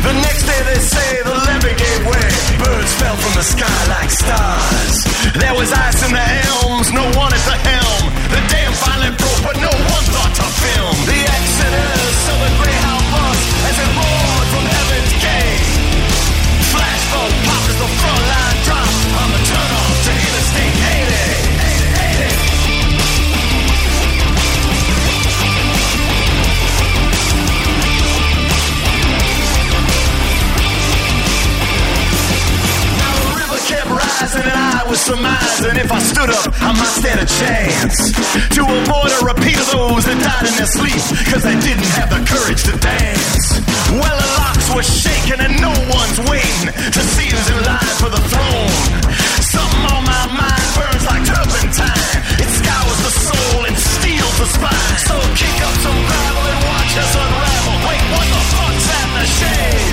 The 0.00 0.14
next 0.24 0.44
day 0.48 0.60
they 0.64 0.80
say 0.80 1.10
the 1.28 1.36
levee 1.46 1.76
gave 1.76 2.02
way. 2.08 2.28
Birds 2.56 2.92
fell 2.96 3.16
from 3.20 3.34
the 3.36 3.44
sky 3.44 3.80
like 3.92 4.08
stars. 4.08 4.96
There 5.36 5.54
was 5.60 5.68
ice 5.72 6.00
in 6.06 6.12
the 6.16 6.26
elms, 6.48 6.88
no 6.90 7.04
one 7.20 7.32
at 7.36 7.44
the 7.44 7.58
helm. 7.68 8.04
The 8.32 8.40
dam 8.48 8.72
finally 8.80 9.12
broke, 9.20 9.42
but 9.44 9.56
no 9.60 9.72
one 9.91 9.91
and 35.08 35.26
I 35.26 35.34
was 35.34 35.58
if 35.82 35.90
I 35.90 35.98
stood 35.98 36.30
up, 36.30 36.52
I 36.62 36.70
might 36.78 36.94
stand 36.94 37.18
a 37.18 37.26
chance 37.26 38.14
to 38.54 38.62
avoid 38.62 39.10
a 39.10 39.20
repeat 39.34 39.58
of 39.58 39.68
those 39.74 40.04
that 40.06 40.14
died 40.22 40.46
in 40.46 40.54
their 40.54 40.70
sleep 40.70 40.94
because 41.18 41.42
they 41.42 41.58
didn't 41.58 41.88
have 41.98 42.06
the 42.06 42.22
courage 42.22 42.62
to 42.70 42.74
dance. 42.78 43.58
Well, 43.90 44.14
the 44.14 44.30
locks 44.38 44.68
were 44.70 44.86
shaking 44.86 45.42
and 45.42 45.58
no 45.58 45.74
one's 45.90 46.18
waiting 46.30 46.70
to 46.70 47.00
see 47.18 47.26
who's 47.34 47.48
in 47.50 47.58
line 47.66 47.94
for 47.98 48.14
the 48.14 48.22
throne. 48.30 48.78
Something 49.42 49.86
on 49.90 50.02
my 50.06 50.24
mind 50.38 50.66
burns 50.78 51.04
like 51.08 51.24
turpentine. 51.26 52.22
It 52.38 52.50
scours 52.62 53.00
the 53.02 53.12
soul 53.26 53.58
and 53.66 53.74
steals 53.74 54.36
the 54.38 54.48
spine. 54.54 54.98
So 55.02 55.18
kick 55.34 55.56
up 55.66 55.74
some 55.82 55.98
gravel 55.98 56.44
and 56.46 56.60
watch 56.62 56.94
us 56.94 57.12
unravel. 57.16 57.76
Wait, 57.90 58.02
what 58.12 58.26
the 58.28 58.42
fuck's 58.54 58.86
that 58.86 59.08
in 59.18 59.26
shade? 59.26 59.91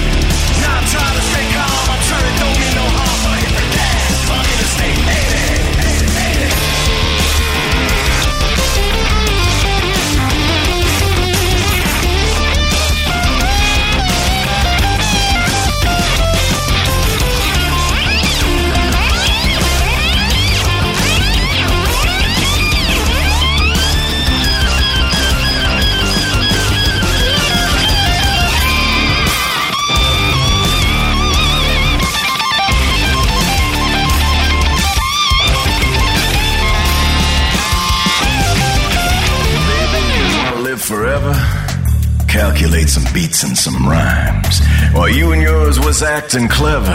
Calculate 42.40 42.88
some 42.88 43.04
beats 43.14 43.44
and 43.44 43.58
some 43.58 43.86
rhymes. 43.86 44.62
While 44.94 45.10
you 45.10 45.34
and 45.34 45.42
yours 45.42 45.78
was 45.78 46.02
acting 46.02 46.48
clever, 46.48 46.90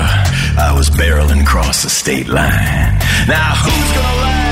I 0.56 0.72
was 0.74 0.88
barreling 0.88 1.42
across 1.42 1.82
the 1.82 1.90
state 1.90 2.28
line. 2.28 2.98
Now 3.28 3.52
who's 3.54 3.92
gonna 3.94 4.22
last 4.22 4.43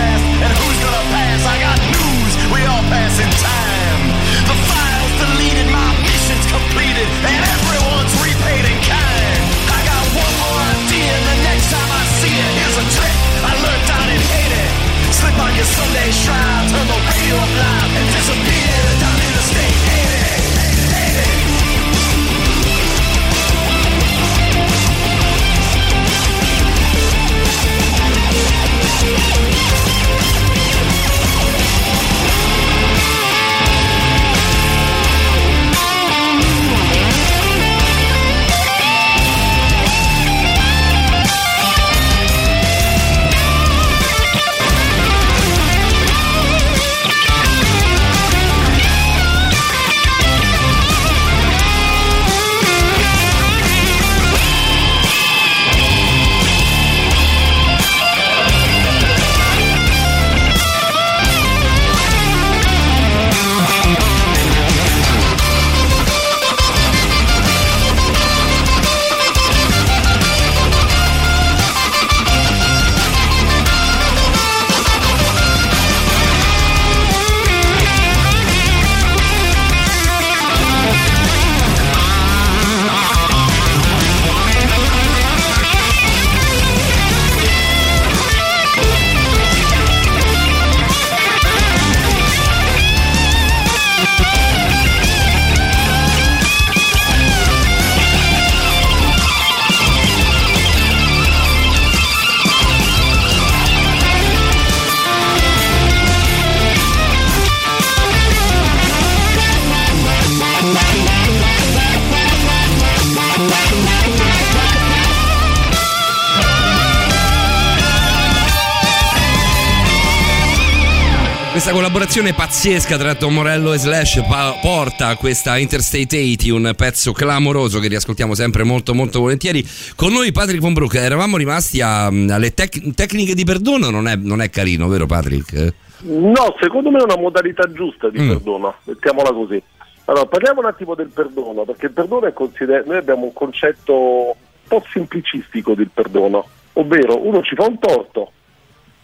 questa 121.52 121.72
collaborazione 121.72 122.32
pazzesca 122.32 122.96
tra 122.96 123.14
Tom 123.14 123.34
Morello 123.34 123.74
e 123.74 123.78
Slash 123.78 124.24
pa- 124.26 124.56
porta 124.62 125.08
a 125.08 125.16
questa 125.16 125.58
Interstate 125.58 126.16
80, 126.38 126.54
un 126.54 126.72
pezzo 126.74 127.12
clamoroso 127.12 127.78
che 127.78 127.88
riascoltiamo 127.88 128.34
sempre 128.34 128.62
molto 128.64 128.94
molto 128.94 129.20
volentieri. 129.20 129.62
Con 129.94 130.12
noi 130.12 130.32
Patrick 130.32 130.60
Von 130.62 130.72
Brook, 130.72 130.94
eravamo 130.94 131.36
rimasti 131.36 131.82
a- 131.82 132.06
alle 132.06 132.54
tec- 132.54 132.94
tecniche 132.94 133.34
di 133.34 133.44
perdono, 133.44 133.90
non 133.90 134.08
è, 134.08 134.16
non 134.16 134.40
è 134.40 134.48
carino, 134.48 134.88
vero 134.88 135.04
Patrick? 135.04 135.74
No, 136.04 136.56
secondo 136.58 136.90
me 136.90 136.98
è 137.00 137.02
una 137.02 137.18
modalità 137.18 137.70
giusta 137.70 138.08
di 138.08 138.18
Mm. 138.20 138.28
perdono, 138.28 138.74
mettiamola 138.84 139.30
così. 139.32 139.62
Allora, 140.06 140.26
parliamo 140.26 140.60
un 140.60 140.66
attimo 140.66 140.94
del 140.94 141.10
perdono, 141.14 141.64
perché 141.64 141.86
il 141.86 141.92
perdono 141.92 142.26
è 142.26 142.32
considerato, 142.32 142.88
noi 142.88 142.96
abbiamo 142.96 143.24
un 143.24 143.32
concetto 143.34 143.94
un 143.94 144.34
po' 144.68 144.82
semplicistico 144.90 145.74
del 145.74 145.90
perdono, 145.92 146.46
ovvero 146.74 147.24
uno 147.24 147.42
ci 147.42 147.54
fa 147.54 147.66
un 147.66 147.78
torto, 147.78 148.32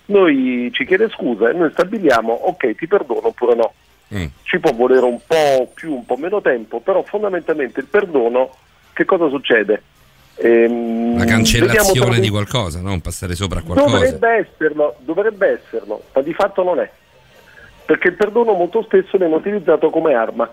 noi 0.08 0.70
ci 0.72 0.86
chiede 0.86 1.08
scusa 1.10 1.50
e 1.50 1.52
noi 1.52 1.70
stabiliamo 1.70 2.32
ok 2.32 2.74
ti 2.74 2.86
perdono 2.86 3.28
oppure 3.28 3.54
no. 3.54 3.72
Mm. 4.14 4.26
Ci 4.42 4.58
può 4.58 4.72
volere 4.72 5.04
un 5.04 5.18
po' 5.26 5.70
più, 5.74 5.92
un 5.94 6.06
po' 6.06 6.16
meno 6.16 6.40
tempo, 6.40 6.80
però 6.80 7.02
fondamentalmente 7.02 7.80
il 7.80 7.86
perdono 7.86 8.50
che 8.92 9.04
cosa 9.04 9.28
succede? 9.28 9.82
Ehm, 10.36 11.18
La 11.18 11.24
cancellazione 11.24 12.12
tra- 12.12 12.20
di 12.20 12.28
qualcosa, 12.30 12.80
non 12.80 13.00
passare 13.00 13.34
sopra 13.34 13.60
a 13.60 13.62
qualcosa. 13.62 13.96
Dovrebbe 13.96 14.28
esserlo, 14.28 14.96
dovrebbe 15.00 15.60
esserlo, 15.60 16.02
ma 16.14 16.22
di 16.22 16.32
fatto 16.32 16.62
non 16.62 16.80
è. 16.80 16.90
Perché 17.84 18.08
il 18.08 18.14
perdono 18.14 18.52
molto 18.54 18.82
spesso 18.82 19.18
viene 19.18 19.34
utilizzato 19.34 19.90
come 19.90 20.14
arma. 20.14 20.50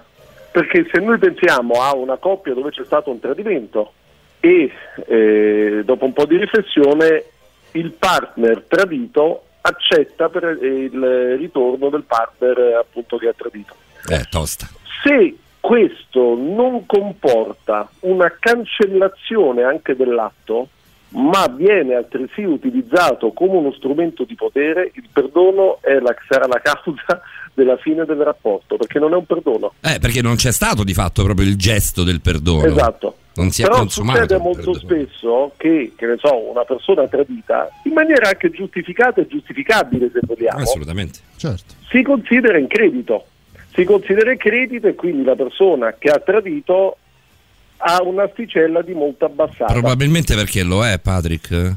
Perché 0.51 0.87
se 0.91 0.99
noi 0.99 1.17
pensiamo 1.17 1.81
a 1.81 1.95
una 1.95 2.17
coppia 2.17 2.53
dove 2.53 2.71
c'è 2.71 2.83
stato 2.85 3.09
un 3.09 3.19
tradimento 3.19 3.93
e 4.39 4.71
eh, 5.07 5.81
dopo 5.83 6.05
un 6.05 6.13
po' 6.13 6.25
di 6.25 6.37
riflessione 6.37 7.23
il 7.71 7.91
partner 7.91 8.63
tradito 8.67 9.44
accetta 9.67 10.29
per 10.29 10.57
il 10.61 11.37
ritorno 11.37 11.89
del 11.89 12.03
partner 12.03 12.77
appunto 12.79 13.17
che 13.17 13.29
ha 13.29 13.33
tradito. 13.35 13.73
Eh, 14.07 14.25
tosta. 14.29 14.67
Se 15.03 15.35
questo 15.59 16.35
non 16.35 16.85
comporta 16.85 17.89
una 18.01 18.31
cancellazione 18.39 19.63
anche 19.63 19.95
dell'atto, 19.95 20.67
ma 21.09 21.47
viene 21.47 21.95
altresì 21.95 22.43
utilizzato 22.43 23.31
come 23.31 23.57
uno 23.57 23.71
strumento 23.71 24.23
di 24.25 24.35
potere, 24.35 24.91
il 24.93 25.07
perdono 25.11 25.79
è 25.81 25.97
la- 25.99 26.15
sarà 26.27 26.45
la 26.45 26.59
causa 26.61 27.21
della 27.55 27.77
fine 27.77 28.05
del 28.05 28.17
rapporto, 28.17 28.75
perché 28.75 28.99
non 28.99 29.13
è 29.13 29.15
un 29.15 29.25
perdono. 29.25 29.73
Eh, 29.81 29.97
perché 29.99 30.21
non 30.21 30.35
c'è 30.35 30.51
stato 30.51 30.83
di 30.83 30.93
fatto 30.93 31.23
proprio 31.23 31.47
il 31.47 31.55
gesto 31.57 32.03
del 32.03 32.21
perdono. 32.21 32.65
Esatto. 32.65 33.15
Non 33.35 33.49
si 33.51 33.63
è 33.63 33.65
Però 33.65 33.77
consumato. 33.79 34.19
succede 34.19 34.37
molto 34.41 34.71
perdono. 34.71 34.79
spesso 35.05 35.51
che, 35.57 35.93
che 35.95 36.05
ne 36.05 36.15
so, 36.19 36.37
una 36.51 36.63
persona 36.63 37.07
tradita, 37.07 37.69
in 37.85 37.93
maniera 37.93 38.29
anche 38.29 38.49
giustificata 38.51 39.21
e 39.21 39.27
giustificabile 39.27 40.09
se 40.13 40.19
vogliamo, 40.21 40.59
Assolutamente. 40.59 41.19
Certo. 41.37 41.73
si 41.89 42.01
considera 42.03 42.57
in 42.57 42.67
credito. 42.67 43.25
Si 43.73 43.83
considera 43.83 44.31
in 44.31 44.37
credito 44.37 44.87
e 44.87 44.95
quindi 44.95 45.23
la 45.23 45.35
persona 45.35 45.95
che 45.97 46.09
ha 46.09 46.19
tradito 46.19 46.97
ha 47.77 48.01
un'asticella 48.01 48.81
di 48.81 48.93
molto 48.93 49.25
abbassata. 49.25 49.73
Probabilmente 49.73 50.33
perché 50.35 50.63
lo 50.63 50.85
è, 50.85 50.97
Patrick. 50.99 51.73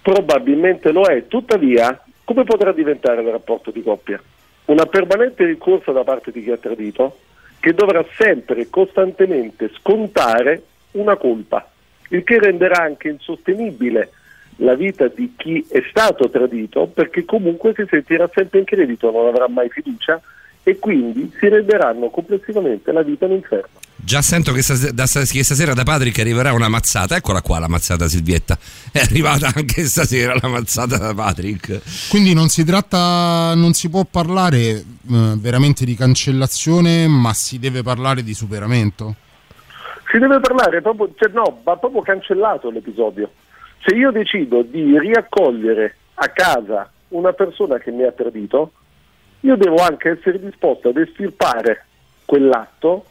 Probabilmente 0.00 0.90
lo 0.90 1.04
è, 1.04 1.26
tuttavia, 1.28 2.02
come 2.24 2.44
potrà 2.44 2.72
diventare 2.72 3.20
il 3.20 3.28
rapporto 3.28 3.70
di 3.70 3.82
coppia? 3.82 4.20
Una 4.64 4.86
permanente 4.86 5.44
ricorsa 5.44 5.92
da 5.92 6.04
parte 6.04 6.30
di 6.30 6.42
chi 6.42 6.50
ha 6.50 6.56
tradito 6.56 7.18
che 7.58 7.74
dovrà 7.74 8.04
sempre 8.16 8.60
e 8.60 8.70
costantemente 8.70 9.70
scontare 9.78 10.62
una 10.92 11.16
colpa, 11.16 11.68
il 12.08 12.22
che 12.24 12.38
renderà 12.38 12.82
anche 12.82 13.08
insostenibile 13.08 14.10
la 14.56 14.74
vita 14.74 15.08
di 15.08 15.34
chi 15.36 15.64
è 15.68 15.82
stato 15.88 16.28
tradito 16.28 16.86
perché 16.86 17.24
comunque 17.24 17.72
si 17.74 17.84
sentirà 17.88 18.28
sempre 18.32 18.60
in 18.60 18.64
credito, 18.64 19.10
non 19.10 19.26
avrà 19.26 19.48
mai 19.48 19.68
fiducia 19.68 20.20
e 20.62 20.78
quindi 20.78 21.32
si 21.38 21.48
renderanno 21.48 22.10
complessivamente 22.10 22.92
la 22.92 23.02
vita 23.02 23.26
un 23.26 23.32
inferno. 23.32 23.80
Già 24.04 24.20
sento 24.20 24.52
che, 24.52 24.62
stas- 24.62 24.90
da- 24.90 25.04
che 25.04 25.44
stasera 25.44 25.74
da 25.74 25.84
Patrick 25.84 26.18
arriverà 26.18 26.52
una 26.52 26.68
mazzata. 26.68 27.14
Eccola 27.14 27.40
qua 27.40 27.60
la 27.60 27.68
mazzata 27.68 28.08
Silvietta. 28.08 28.58
È 28.90 28.98
arrivata 28.98 29.52
anche 29.54 29.84
stasera 29.84 30.36
la 30.40 30.48
mazzata 30.48 30.96
da 30.96 31.14
Patrick. 31.14 32.08
Quindi 32.10 32.34
non 32.34 32.48
si 32.48 32.64
tratta, 32.64 33.54
non 33.54 33.74
si 33.74 33.88
può 33.88 34.04
parlare 34.04 34.58
eh, 34.70 34.84
veramente 35.36 35.84
di 35.84 35.94
cancellazione, 35.94 37.06
ma 37.06 37.32
si 37.32 37.60
deve 37.60 37.84
parlare 37.84 38.24
di 38.24 38.34
superamento. 38.34 39.14
Si 40.10 40.18
deve 40.18 40.40
parlare 40.40 40.82
proprio, 40.82 41.12
cioè 41.16 41.30
no, 41.32 41.60
va 41.62 41.76
proprio 41.76 42.02
cancellato 42.02 42.70
l'episodio. 42.70 43.30
Se 43.86 43.94
io 43.94 44.10
decido 44.10 44.62
di 44.62 44.98
riaccogliere 44.98 45.96
a 46.14 46.28
casa 46.28 46.90
una 47.10 47.32
persona 47.32 47.78
che 47.78 47.92
mi 47.92 48.02
ha 48.02 48.10
tradito, 48.10 48.72
io 49.40 49.54
devo 49.54 49.76
anche 49.76 50.18
essere 50.18 50.40
disposto 50.40 50.88
ad 50.88 50.96
estirpare 50.96 51.86
quell'atto 52.24 53.06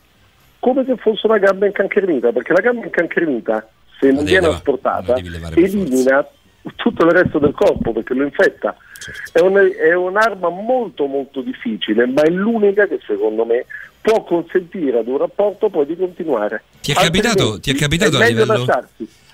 come 0.62 0.86
se 0.86 0.96
fosse 0.98 1.26
una 1.26 1.40
gamba 1.40 1.66
incancrenita, 1.66 2.32
perché 2.32 2.54
la 2.54 2.62
gamba 2.62 2.86
incancrenita, 2.86 3.68
se 4.00 4.06
non 4.08 4.18
devi 4.18 4.26
viene 4.30 4.42
levare, 4.42 4.56
asportata, 4.58 5.16
elimina 5.56 6.28
tutto 6.76 7.06
il 7.06 7.12
resto 7.12 7.40
del 7.40 7.54
corpo 7.54 7.92
perché 7.92 8.14
lo 8.14 8.24
infetta. 8.24 8.78
Certo. 9.00 9.32
È, 9.40 9.42
un- 9.42 9.72
è 9.84 9.94
un'arma 9.96 10.50
molto 10.50 11.08
molto 11.08 11.42
difficile, 11.42 12.06
ma 12.06 12.22
è 12.22 12.30
l'unica 12.30 12.86
che 12.86 13.00
secondo 13.06 13.44
me 13.46 13.66
può 14.00 14.24
consentire 14.24 15.00
ad 15.00 15.08
un 15.08 15.18
rapporto 15.18 15.70
poi 15.70 15.88
di 15.88 15.96
continuare. 15.98 16.64
Ti 16.82 16.92
è 16.92 16.96
capitato, 16.96 17.60
ti 17.60 17.72
è 17.72 17.76
capitato 17.76 18.20
è 18.20 18.26
a 18.26 18.28
livello, 18.28 18.66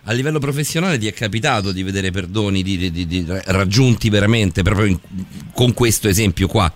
a 0.06 0.12
livello 0.14 0.40
professionale? 0.40 0.98
Ti 0.98 1.08
è 1.08 1.14
capitato 1.14 1.74
di 1.74 1.84
vedere 1.84 2.12
perdoni 2.12 2.64
di- 2.64 2.90
di- 2.90 3.06
di- 3.06 3.26
raggiunti 3.48 4.10
veramente 4.10 4.62
proprio 4.62 4.86
in- 4.86 5.00
con 5.54 5.74
questo 5.74 6.08
esempio 6.08 6.48
qua? 6.48 6.72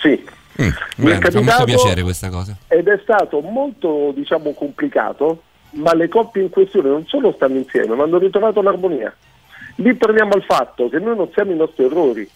Sì. 0.00 0.24
Mm, 0.60 0.64
Mi 0.64 0.70
è 0.70 0.74
bene, 0.96 1.12
molto 1.12 1.28
capitato- 1.30 1.64
piacere 1.64 2.02
questa 2.02 2.28
cosa. 2.30 2.56
ed 2.68 2.88
è 2.88 2.98
stato 3.02 3.40
molto 3.40 4.12
diciamo 4.14 4.52
complicato 4.54 5.42
ma 5.70 5.94
le 5.94 6.08
coppie 6.08 6.42
in 6.42 6.50
questione 6.50 6.88
non 6.88 7.04
solo 7.06 7.32
stanno 7.32 7.58
insieme 7.58 7.94
ma 7.94 8.04
hanno 8.04 8.18
ritrovato 8.18 8.60
l'armonia. 8.62 9.14
Lì 9.76 9.96
torniamo 9.96 10.32
al 10.32 10.42
fatto 10.42 10.88
che 10.88 10.98
noi 10.98 11.16
non 11.16 11.30
siamo 11.32 11.52
i 11.52 11.56
nostri 11.56 11.84
errori. 11.84 12.28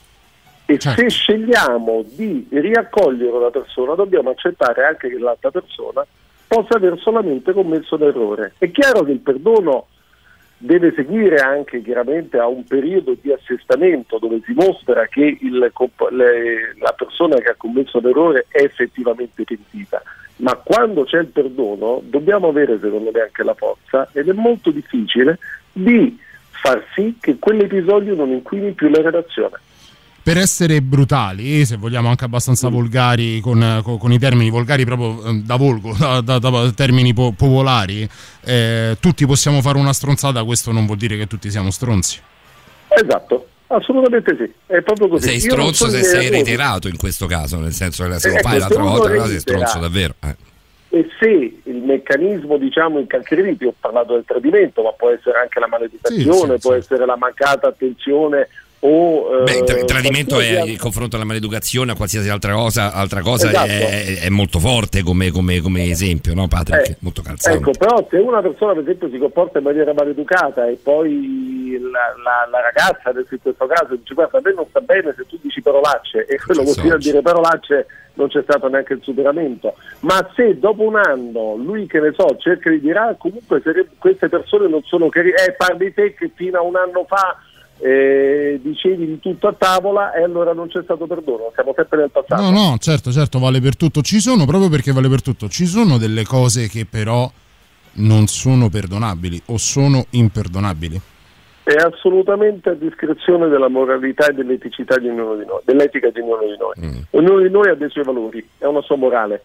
E 0.65 0.78
se 0.81 1.09
scegliamo 1.11 2.05
di 2.07 2.47
riaccogliere 2.51 3.36
una 3.36 3.51
persona 3.51 3.94
dobbiamo 3.94 4.31
accettare 4.31 4.85
anche 4.85 5.09
che 5.09 5.19
l'altra 5.19 5.51
persona 5.51 6.07
possa 6.47 6.77
aver 6.77 6.99
solamente 7.01 7.53
commesso 7.53 7.97
un 7.97 8.03
errore. 8.03 8.55
È 8.59 8.70
chiaro 8.70 9.03
che 9.03 9.11
il 9.11 9.19
perdono 9.19 9.86
deve 10.64 10.93
seguire 10.94 11.39
anche 11.39 11.82
chiaramente 11.82 12.39
a 12.39 12.47
un 12.47 12.62
periodo 12.62 13.16
di 13.20 13.32
assestamento 13.32 14.18
dove 14.18 14.40
si 14.44 14.52
mostra 14.52 15.06
che 15.09 15.39
il 15.40 15.59
le- 15.59 16.74
la 16.78 16.94
persona 16.97 17.36
che 17.36 17.51
ha 17.51 17.55
commesso 17.56 17.98
l'errore 17.98 18.47
è 18.48 18.62
effettivamente 18.62 19.43
pentita. 19.43 20.01
Ma 20.36 20.55
quando 20.55 21.02
c'è 21.02 21.18
il 21.18 21.26
perdono 21.26 22.01
dobbiamo 22.05 22.48
avere 22.48 22.78
secondo 22.80 23.10
me 23.12 23.22
anche 23.22 23.43
la 23.43 23.55
forza 23.55 24.09
ed 24.12 24.28
è 24.28 24.32
molto 24.32 24.70
difficile 24.70 25.39
di 25.72 26.16
far 26.51 26.84
sì 26.94 27.16
che 27.20 27.39
quell'episodio 27.40 28.14
non 28.14 28.30
inquini 28.30 28.70
più 28.70 28.89
la 28.89 29.02
relazione. 29.02 29.59
Per 30.24 30.36
essere 30.36 30.81
brutali, 30.82 31.65
se 31.65 31.77
vogliamo 31.77 32.09
anche 32.09 32.24
abbastanza 32.24 32.69
volgari, 32.69 33.40
con, 33.40 33.81
con- 33.82 33.99
con 33.99 34.12
i 34.12 34.20
termini 34.20 34.51
volgari 34.51 34.85
proprio 34.85 35.20
eh, 35.24 35.40
da 35.44 35.57
volgo, 35.57 35.94
da, 35.99 36.20
da- 36.20 36.39
da 36.39 36.70
termini 36.73 37.12
po- 37.12 37.32
popolari, 37.36 38.09
eh, 38.44 38.97
tutti 39.01 39.27
possiamo 39.27 39.61
fare 39.61 39.78
una 39.78 39.93
stronzata, 39.93 40.44
questo 40.44 40.70
non 40.70 40.86
vuol 40.86 40.99
dire 40.99 41.16
che 41.16 41.27
tutti 41.27 41.51
siamo 41.51 41.73
stronzi. 41.73 42.20
Esatto, 42.89 43.49
assolutamente 43.66 44.36
sì, 44.39 44.53
è 44.73 44.81
proprio 44.82 45.09
così. 45.09 45.27
Sei 45.27 45.40
stronzo 45.40 45.89
se 45.89 46.05
sei 46.05 46.28
reiterato 46.31 46.86
in 46.86 46.97
questo 46.99 47.27
caso, 47.27 47.59
nel 47.59 47.73
senso 47.73 48.07
che 48.07 48.20
se 48.20 48.28
lo 48.28 48.35
Ecco, 48.36 48.49
fai 48.49 48.59
l'altra 48.61 48.82
volta, 48.82 49.09
allora 49.09 49.27
sei 49.27 49.40
stronzo 49.40 49.78
davvero. 49.81 50.15
eh. 50.20 50.36
e 50.90 51.09
se 51.19 51.27
il 51.65 51.82
meccanismo 51.82 52.59
diciamo 52.59 53.01
incancrenito, 53.01 53.66
ho 53.66 53.74
parlato 53.81 54.12
del 54.12 54.24
tradimento, 54.24 54.82
ma 54.82 54.93
può 54.93 55.11
essere 55.11 55.39
anche 55.40 55.59
la 55.59 55.66
maleducazione, 55.66 56.55
Sì, 56.55 56.61
sì, 56.61 56.69
può 56.69 56.74
essere 56.74 57.07
la 57.07 57.16
mancata 57.16 57.66
attenzione 57.66 58.47
o... 58.85 59.43
Beh, 59.45 59.59
il 59.59 59.65
eh, 59.79 59.85
tradimento 59.85 60.41
è 60.41 60.63
il 60.63 60.79
confronto 60.79 61.17
alla 61.17 61.25
maleducazione, 61.25 61.93
a 61.93 61.95
qualsiasi 61.95 62.29
altra 62.29 62.53
cosa, 62.53 62.93
altra 62.93 63.21
cosa 63.21 63.49
Esatto. 63.49 63.67
è, 63.69 64.21
è 64.23 64.29
molto 64.29 64.59
forte 64.59 65.03
come, 65.03 65.31
come- 65.31 65.61
come 65.61 65.85
esempio, 65.91 66.35
no 66.35 66.49
Patrick? 66.49 66.89
Eh, 66.91 66.97
molto 67.01 67.23
calzante. 67.23 67.59
Ecco, 67.59 67.71
però 67.79 68.07
se 68.11 68.17
una 68.17 68.41
persona 68.41 68.73
per 68.73 68.83
esempio 68.83 69.09
si 69.11 69.19
comporta 69.19 69.59
in 69.59 69.65
maniera 69.65 69.93
maleducata 69.93 70.67
e 70.69 70.79
poi 70.83 71.79
la, 71.81 72.13
la- 72.23 72.49
la 72.51 72.61
ragazza 72.61 73.11
in 73.11 73.41
questo 73.41 73.67
caso 73.67 73.95
dice 73.97 74.15
guarda 74.15 74.39
a 74.39 74.41
me 74.43 74.53
non 74.55 74.67
sta 74.69 74.81
bene 74.81 75.15
se 75.17 75.27
tu 75.27 75.39
dici 75.41 75.63
parolacce 75.63 76.27
e 76.27 76.39
quello 76.39 76.63
continua 76.65 76.95
a 76.95 76.99
dire 76.99 77.23
parolacce 77.23 77.87
non 78.15 78.29
c'è 78.29 78.43
stato 78.43 78.69
neanche 78.69 78.93
il 78.95 79.01
superamento 79.03 79.75
ma 80.01 80.29
se 80.35 80.59
dopo 80.59 80.83
un 80.83 80.97
anno 80.97 81.55
lui 81.57 81.87
che 81.87 81.99
ne 82.01 82.13
so 82.15 82.37
cerca 82.39 82.69
di 82.69 82.81
dire 82.81 82.99
ah 82.99 83.15
comunque 83.19 83.61
se 83.65 83.87
queste 83.99 84.29
persone 84.29 84.69
non 84.69 84.83
sono 84.85 85.09
carine 85.09 85.37
eh 85.47 85.53
parli 85.53 85.95
te 85.95 86.15
che 86.15 86.31
fino 86.35 86.59
a 86.59 86.63
un 86.63 86.77
anno 86.77 87.05
fa 87.09 87.39
eh, 87.85 88.61
dicevi 88.63 89.07
di 89.07 89.19
tutto 89.21 89.49
a 89.49 89.55
tavola 89.59 90.13
e 90.15 90.23
allora 90.23 90.53
non 90.53 90.69
c'è 90.69 90.83
stato 90.85 91.07
perdono 91.07 91.51
siamo 91.55 91.73
sempre 91.75 91.99
nel 91.99 92.11
passato 92.11 92.41
No, 92.41 92.51
no, 92.51 92.77
certo, 92.79 93.11
certo, 93.11 93.39
vale 93.41 93.61
per 93.61 93.77
tutto. 93.77 94.03
Ci 94.03 94.21
sono, 94.21 94.45
proprio 94.47 94.69
perché 94.69 94.93
vale 94.93 95.09
per 95.09 95.21
tutto, 95.23 95.49
ci 95.49 95.67
sono 95.67 95.99
delle 95.99 96.25
cose 96.25 96.69
che 96.69 96.87
però 96.89 97.29
non 97.95 98.27
sono 98.29 98.69
perdonabili 98.69 99.43
o 99.47 99.57
sono 99.59 100.07
imperdonabili. 100.11 101.01
è 101.65 101.75
assolutamente 101.75 102.71
a 102.71 102.75
discrezione 102.75 103.49
della 103.49 103.69
moralità 103.69 104.29
e 104.29 104.33
dell'eticità 104.33 104.97
di 104.99 105.09
ognuno 105.09 105.35
di 105.37 105.45
noi, 105.45 105.61
dell'etica 105.65 106.09
di 106.11 106.21
ognuno 106.21 106.43
di 106.43 106.57
noi. 106.59 107.05
Ognuno 107.11 107.41
di 107.41 107.51
noi 107.51 107.69
ha 107.69 107.75
dei 107.75 107.91
suoi 107.91 108.05
valori, 108.05 108.47
ha 108.61 108.69
una 108.69 108.81
sua 108.83 108.97
morale, 108.97 109.43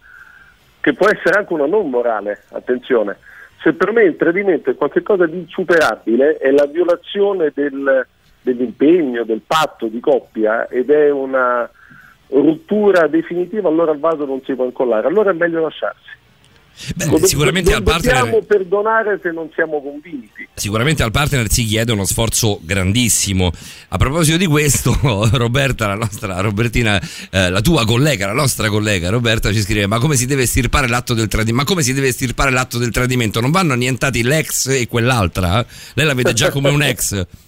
che 0.80 0.94
può 0.94 1.08
essere 1.10 1.40
anche 1.40 1.54
una 1.54 1.66
non 1.66 1.90
morale, 1.90 2.44
attenzione. 2.52 3.18
Se 3.64 3.74
per 3.74 3.92
me 3.92 4.04
il 4.04 4.16
tradimento 4.16 4.70
è 4.70 4.76
qualcosa 4.76 5.26
di 5.26 5.38
insuperabile, 5.40 6.38
è 6.38 6.52
la 6.52 6.66
violazione 6.68 7.52
del- 7.54 8.06
dell'impegno, 8.54 9.24
del 9.24 9.42
patto 9.46 9.88
di 9.88 10.00
coppia 10.00 10.68
ed 10.68 10.90
è 10.90 11.10
una 11.10 11.70
rottura 12.30 13.08
definitiva, 13.08 13.70
allora 13.70 13.92
il 13.92 14.00
vaso 14.00 14.26
non 14.26 14.42
si 14.44 14.54
può 14.54 14.66
incollare, 14.66 15.08
allora 15.08 15.32
è 15.32 15.34
meglio 15.34 15.62
lasciarsi. 15.62 16.16
Non- 16.96 17.24
sicuramente 17.24 17.72
non 17.72 17.80
al 17.80 17.84
partner- 17.84 18.20
dobbiamo 18.20 18.44
perdonare 18.44 19.20
se 19.22 19.32
non 19.32 19.50
siamo 19.54 19.82
convinti. 19.82 20.48
Sicuramente 20.54 21.02
al 21.02 21.10
partner 21.10 21.50
si 21.50 21.64
chiede 21.66 21.92
uno 21.92 22.06
sforzo 22.06 22.60
grandissimo. 22.62 23.52
A 23.90 23.98
proposito 23.98 24.38
di 24.38 24.46
questo, 24.46 24.96
Roberta, 25.34 25.88
la 25.88 25.96
nostra 25.96 26.40
Robertina, 26.40 27.02
eh, 27.32 27.50
la 27.50 27.62
tua 27.62 27.84
collega, 27.84 28.28
la 28.28 28.34
nostra 28.34 28.70
collega 28.70 29.10
Roberta 29.10 29.52
ci 29.52 29.62
scrive: 29.62 29.88
Ma 29.88 29.98
come 29.98 30.16
si 30.16 30.28
deve 30.28 30.44
estirpare 30.44 30.88
l'atto 30.88 31.16
del 31.16 31.28
tradimento? 31.28 31.64
Ma 31.64 31.68
come 31.68 31.82
si 31.82 31.94
deve 31.94 32.10
estirpare 32.10 32.52
l'atto 32.52 32.78
del 32.78 32.92
tradimento? 32.92 33.42
Non 33.42 33.50
vanno 33.50 33.74
annientati 33.74 34.22
l'ex 34.22 34.68
e 34.68 34.88
quell'altra? 34.88 35.66
Lei 35.96 36.06
la 36.06 36.14
vede 36.14 36.34
già 36.34 36.52
come 36.52 36.70
un 36.70 36.84
ex. 36.84 37.26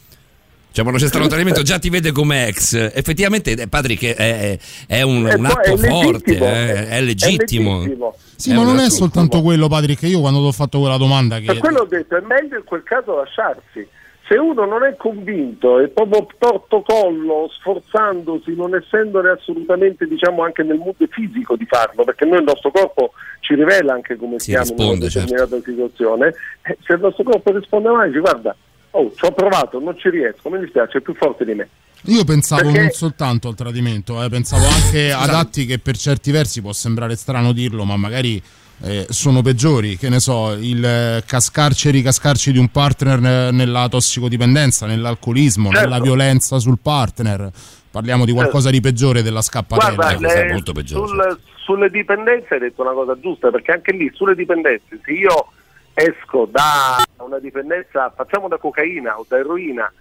Cioè, 0.71 0.83
quando 0.83 1.01
c'è 1.01 1.07
stato 1.07 1.27
tradimento, 1.29 1.61
già 1.61 1.79
ti 1.79 1.89
vede 1.89 2.11
come 2.11 2.47
ex. 2.47 2.73
Effettivamente, 2.93 3.51
eh, 3.51 3.67
Patrick, 3.67 4.15
è, 4.15 4.57
è 4.87 5.01
un, 5.01 5.27
E 5.27 5.35
un 5.35 5.45
atto 5.45 5.73
è 5.73 5.77
forte, 5.77 6.37
eh, 6.37 6.87
è 6.89 7.01
legittimo. 7.01 7.79
legittimo. 7.79 8.15
Sì, 8.35 8.51
È 8.51 8.55
ma 8.55 8.63
non 8.63 8.79
è 8.79 8.89
soltanto 8.89 9.41
quello, 9.41 9.67
Patrick. 9.67 10.03
Io 10.03 10.19
quando 10.21 10.39
ti 10.39 10.45
ho 10.47 10.51
fatto 10.51 10.79
quella 10.79 10.97
domanda 10.97 11.39
che 11.39 11.45
Per 11.45 11.57
quello 11.57 11.79
ho 11.79 11.85
detto, 11.85 12.15
è 12.15 12.21
meglio 12.21 12.57
in 12.57 12.63
quel 12.63 12.83
caso 12.83 13.15
lasciarsi. 13.17 13.85
Se 14.29 14.35
uno 14.37 14.63
non 14.65 14.83
è 14.83 14.95
convinto 14.95 15.79
e 15.79 15.87
proprio 15.87 16.27
torto 16.37 16.83
collo, 16.83 17.49
sforzandosi, 17.59 18.53
non 18.55 18.75
essendone 18.75 19.29
assolutamente, 19.31 20.05
diciamo, 20.05 20.43
anche 20.43 20.61
nel 20.61 20.77
mood 20.77 20.95
fisico 21.09 21.55
di 21.55 21.65
farlo, 21.65 22.03
perché 22.03 22.25
noi 22.25 22.37
il 22.37 22.43
nostro 22.43 22.69
corpo 22.69 23.13
ci 23.39 23.55
rivela 23.55 23.93
anche 23.93 24.15
come 24.17 24.37
Sì, 24.37 24.51
siamo 24.51 24.65
in 24.67 24.75
risponde, 24.77 25.05
una 25.05 25.07
determinata 25.25 25.61
situazione, 25.63 26.27
eh, 26.61 26.77
se 26.85 26.93
il 26.93 26.99
nostro 26.99 27.23
corpo 27.23 27.51
risponde 27.57 27.89
male, 27.89 28.07
dice 28.09 28.19
guarda, 28.19 28.55
oh, 28.91 29.13
ci 29.15 29.25
ho 29.25 29.31
provato, 29.31 29.79
non 29.79 29.97
ci 29.97 30.09
riesco, 30.09 30.49
mi 30.49 30.59
dispiace, 30.59 30.97
è 30.97 31.01
più 31.01 31.13
forte 31.15 31.45
di 31.45 31.53
me. 31.53 31.69
Io 32.03 32.23
pensavo 32.23 32.63
Perché- 32.63 32.79
non 32.79 32.89
soltanto 32.91 33.47
al 33.49 33.55
tradimento, 33.55 34.23
eh, 34.23 34.29
pensavo 34.29 34.65
anche 34.65 35.11
ad 35.11 35.29
atti 35.29 35.65
che 35.65 35.79
per 35.79 35.97
certi 35.97 36.31
versi 36.31 36.61
può 36.61 36.71
sembrare 36.71 37.15
strano 37.15 37.51
dirlo, 37.51 37.83
ma 37.83 37.97
magari 37.97 38.41
eh, 38.81 39.05
sono 39.09 39.41
peggiori. 39.41 39.97
Che 39.97 40.07
ne 40.07 40.21
so, 40.21 40.53
il 40.53 40.83
eh, 40.83 41.23
cascarci 41.25 41.89
e 41.89 41.91
ricascarci 41.91 42.53
di 42.53 42.57
un 42.57 42.69
partner 42.69 43.19
nella 43.51 43.89
tossicodipendenza, 43.89 44.85
nell'alcolismo, 44.85 45.69
Certo. 45.71 45.89
nella 45.89 45.99
violenza 46.01 46.57
sul 46.59 46.79
partner. 46.81 47.51
Parliamo 47.91 48.23
di 48.23 48.31
qualcosa 48.31 48.69
di 48.69 48.79
peggiore 48.79 49.21
della 49.21 49.41
scappatella. 49.41 49.95
Guarda, 49.95 50.31
eh, 50.31 50.61
sul- 50.85 51.39
sulle 51.57 51.89
dipendenze 51.89 52.53
hai 52.53 52.59
detto 52.61 52.81
una 52.81 52.93
cosa 52.93 53.19
giusta, 53.19 53.49
perché 53.51 53.73
anche 53.73 53.91
lì 53.91 54.09
sulle 54.13 54.35
dipendenze, 54.35 54.99
se 55.03 55.11
io 55.11 55.51
esco 55.99 56.47
da 56.49 57.03
una 57.17 57.39
dipendenza, 57.39 58.11
facciamo 58.15 58.47
da 58.47 58.57
cocaina 58.57 59.19
o 59.19 59.25
da 59.27 59.37
eroina, 59.37 59.91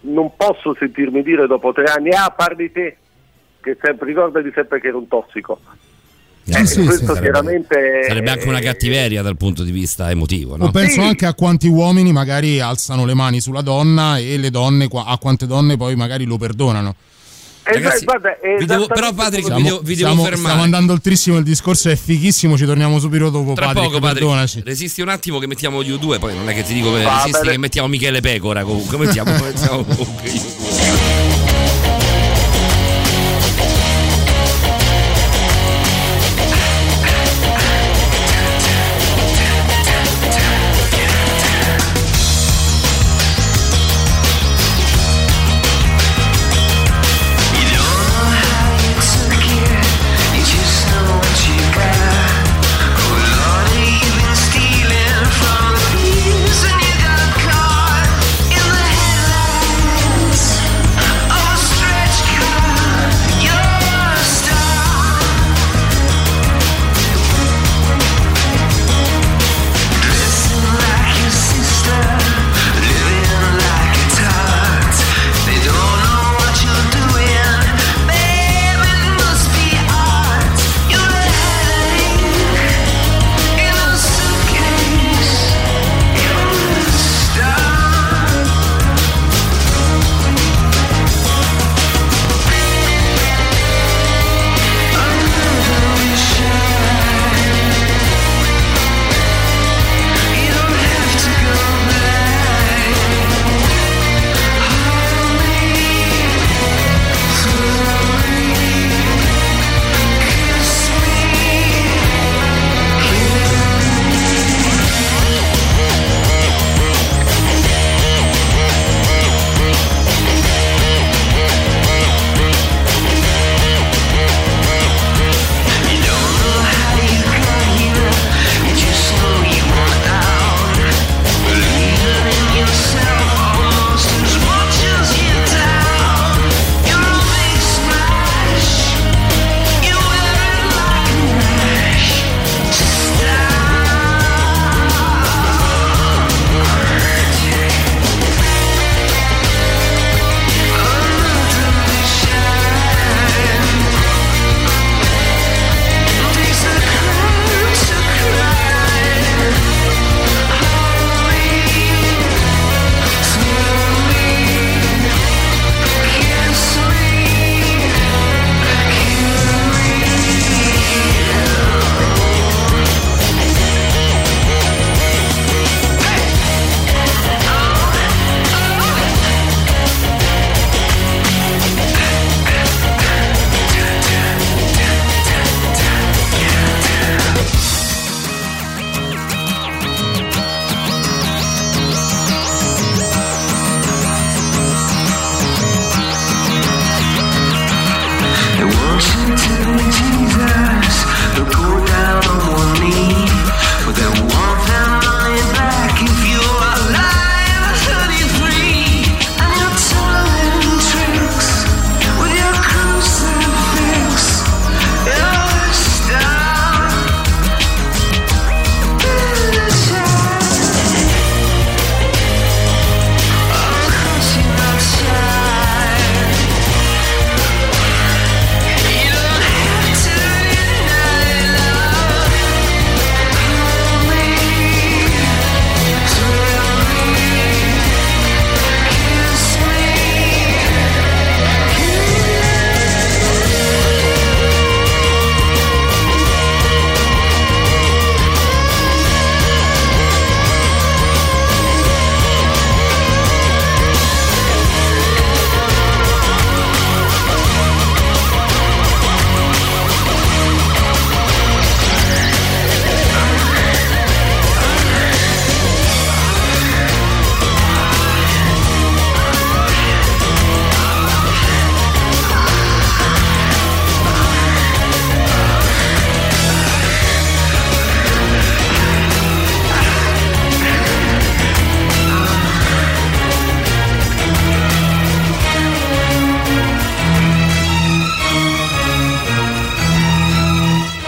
non 0.00 0.32
posso 0.36 0.74
sentirmi 0.78 1.22
dire 1.22 1.46
dopo 1.46 1.72
tre 1.72 1.84
anni, 1.84 2.10
ah 2.10 2.32
parli 2.34 2.70
te, 2.70 2.96
che 3.60 3.76
sempre, 3.82 4.06
ricordati 4.06 4.50
sempre 4.54 4.80
che 4.80 4.88
ero 4.88 4.98
un 4.98 5.08
tossico. 5.08 5.60
Eh, 6.48 6.60
Eh, 6.60 6.66
sì, 6.66 6.84
questo 6.84 7.14
sì, 7.14 7.22
chiaramente 7.22 8.04
Sarebbe 8.06 8.30
anche 8.30 8.48
una 8.48 8.60
cattiveria 8.60 9.20
dal 9.20 9.36
punto 9.36 9.64
di 9.64 9.72
vista 9.72 10.10
emotivo, 10.10 10.56
no? 10.56 10.70
Penso 10.70 11.00
anche 11.00 11.26
a 11.26 11.34
quanti 11.34 11.66
uomini 11.66 12.12
magari 12.12 12.60
alzano 12.60 13.04
le 13.04 13.14
mani 13.14 13.40
sulla 13.40 13.62
donna 13.62 14.18
e 14.18 14.38
le 14.38 14.50
donne, 14.50 14.88
a 14.92 15.18
quante 15.18 15.46
donne 15.46 15.76
poi 15.76 15.96
magari 15.96 16.24
lo 16.24 16.36
perdonano. 16.36 16.94
Ragazzi, 17.68 18.04
guarda, 18.04 18.36
devo- 18.64 18.86
però, 18.86 19.12
Patrick, 19.12 19.42
come- 19.42 19.56
vi 19.56 19.62
devo- 19.64 19.78
vi 19.80 19.94
devo 19.96 20.10
stiamo, 20.10 20.22
fermare. 20.22 20.36
stiamo 20.42 20.62
andando 20.62 20.92
oltrissimo, 20.92 21.36
il 21.38 21.44
discorso 21.44 21.88
è 21.90 21.96
fighissimo, 21.96 22.56
ci 22.56 22.64
torniamo 22.64 22.98
subito 23.00 23.28
dopo. 23.30 23.54
Tra 23.54 23.66
Patrick, 23.66 23.86
poco, 23.88 23.98
Patrick, 24.00 24.20
perdonaci. 24.24 24.62
resisti 24.64 25.00
un 25.02 25.08
attimo 25.08 25.38
che 25.38 25.46
mettiamo 25.46 25.82
gli 25.82 25.90
U2, 25.90 26.18
poi 26.18 26.34
non 26.34 26.48
è 26.48 26.54
che 26.54 26.62
ti 26.62 26.74
dico 26.74 26.92
che 26.92 27.02
resisti 27.02 27.30
bene. 27.32 27.50
che 27.52 27.58
mettiamo 27.58 27.88
Michele 27.88 28.20
Pecora 28.20 28.62
comunque, 28.62 28.96
mettiamo, 28.98 29.30
mettiamo 29.42 29.84
comunque 29.84 31.55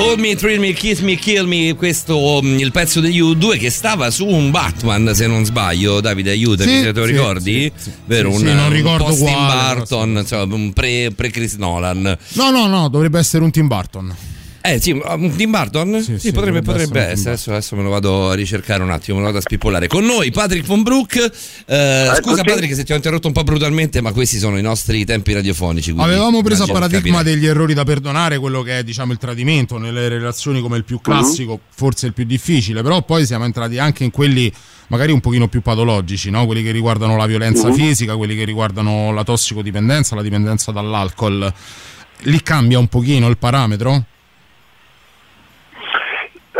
Hold 0.08 0.20
Me, 0.20 0.34
Thrill 0.36 0.58
Me, 0.58 0.72
Kiss 0.72 1.00
Me, 1.00 1.16
Kill 1.16 1.44
Me, 1.44 1.74
questo 1.74 2.40
mm, 2.42 2.58
il 2.60 2.72
pezzo 2.72 3.00
degli 3.00 3.20
U2 3.20 3.58
che 3.58 3.68
stava 3.68 4.10
su 4.10 4.26
un 4.26 4.50
Batman 4.50 5.14
se 5.14 5.26
non 5.26 5.44
sbaglio, 5.44 6.00
Davide 6.00 6.30
aiutami 6.30 6.70
Sì, 6.70 6.80
se 6.80 6.92
te 6.94 7.00
lo 7.00 7.04
sì, 7.04 7.12
ricordi? 7.12 7.72
sì, 7.76 7.82
sì. 7.82 7.92
Vero, 8.06 8.32
un, 8.32 8.40
non 8.40 8.56
un 8.56 8.72
ricordo 8.72 9.04
post 9.04 9.22
Tim 9.22 9.46
Burton, 9.46 10.16
insomma, 10.16 10.54
un 10.54 10.72
pre, 10.72 11.10
pre 11.14 11.28
Chris 11.28 11.56
Nolan. 11.56 12.16
No, 12.32 12.50
no, 12.50 12.66
no, 12.66 12.88
dovrebbe 12.88 13.18
essere 13.18 13.44
un 13.44 13.50
Tim 13.50 13.66
Burton. 13.66 14.16
Eh 14.70 14.80
sì, 14.80 14.90
un 14.90 15.34
Tim 15.34 15.50
Burton? 15.50 16.02
Sì, 16.02 16.18
sì, 16.18 16.32
potrebbe, 16.32 16.60
potrebbe 16.62 17.00
essere. 17.00 17.30
Adesso, 17.30 17.50
adesso 17.50 17.74
me 17.76 17.82
lo 17.82 17.88
vado 17.88 18.30
a 18.30 18.34
ricercare 18.34 18.82
un 18.82 18.90
attimo, 18.90 19.16
me 19.16 19.22
lo 19.22 19.26
vado 19.28 19.38
a 19.38 19.42
spippolare. 19.42 19.86
Con 19.86 20.04
noi 20.04 20.30
Patrick 20.30 20.66
von 20.66 20.82
Brook. 20.82 21.16
Eh, 21.66 22.10
scusa 22.20 22.42
Patrick 22.42 22.74
se 22.74 22.84
ti 22.84 22.92
ho 22.92 22.96
interrotto 22.96 23.26
un 23.28 23.32
po' 23.32 23.44
brutalmente, 23.44 24.00
ma 24.00 24.12
questi 24.12 24.38
sono 24.38 24.58
i 24.58 24.62
nostri 24.62 25.04
tempi 25.04 25.32
radiofonici. 25.32 25.94
Avevamo 25.96 26.42
preso 26.42 26.64
a 26.64 26.66
paradigma 26.66 27.18
capire. 27.18 27.34
degli 27.34 27.46
errori 27.46 27.72
da 27.72 27.84
perdonare, 27.84 28.38
quello 28.38 28.62
che 28.62 28.78
è 28.78 28.84
diciamo 28.84 29.12
il 29.12 29.18
tradimento 29.18 29.78
nelle 29.78 30.08
relazioni 30.08 30.60
come 30.60 30.76
il 30.76 30.84
più 30.84 31.00
classico, 31.00 31.58
forse 31.74 32.06
il 32.06 32.12
più 32.12 32.24
difficile, 32.24 32.82
però 32.82 33.02
poi 33.02 33.24
siamo 33.24 33.44
entrati 33.44 33.78
anche 33.78 34.04
in 34.04 34.10
quelli 34.10 34.52
magari 34.88 35.12
un 35.12 35.20
pochino 35.20 35.48
più 35.48 35.60
patologici, 35.62 36.30
no? 36.30 36.46
quelli 36.46 36.62
che 36.62 36.72
riguardano 36.72 37.16
la 37.16 37.26
violenza 37.26 37.68
Mhm. 37.68 37.74
fisica, 37.74 38.16
quelli 38.16 38.34
che 38.36 38.44
riguardano 38.44 39.12
la 39.12 39.22
tossicodipendenza, 39.24 40.14
la 40.14 40.22
dipendenza 40.22 40.72
dall'alcol. 40.72 41.52
Lì 42.22 42.42
cambia 42.42 42.78
un 42.78 42.88
pochino 42.88 43.28
il 43.28 43.38
parametro? 43.38 44.04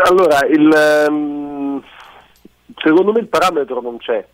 Allora, 0.03 0.45
il, 0.45 0.71
ehm, 0.71 1.83
secondo 2.77 3.11
me 3.11 3.19
il 3.19 3.27
parametro 3.27 3.81
non 3.81 3.97
c'è, 3.97 4.25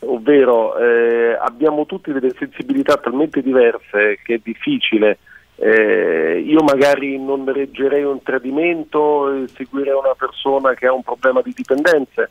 ovvero 0.00 0.76
eh, 0.76 1.36
abbiamo 1.40 1.86
tutti 1.86 2.12
delle 2.12 2.32
sensibilità 2.38 2.96
talmente 2.96 3.42
diverse 3.42 4.18
che 4.22 4.34
è 4.34 4.40
difficile. 4.42 5.18
Eh, 5.56 6.42
io 6.44 6.62
magari 6.62 7.22
non 7.22 7.44
reggerei 7.50 8.02
un 8.02 8.22
tradimento 8.22 9.32
e 9.32 9.48
seguirei 9.48 9.92
una 9.92 10.14
persona 10.16 10.74
che 10.74 10.86
ha 10.86 10.92
un 10.92 11.02
problema 11.02 11.40
di 11.42 11.52
dipendenze, 11.54 12.30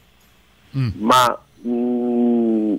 ma 0.99 1.39
mh, 1.61 2.75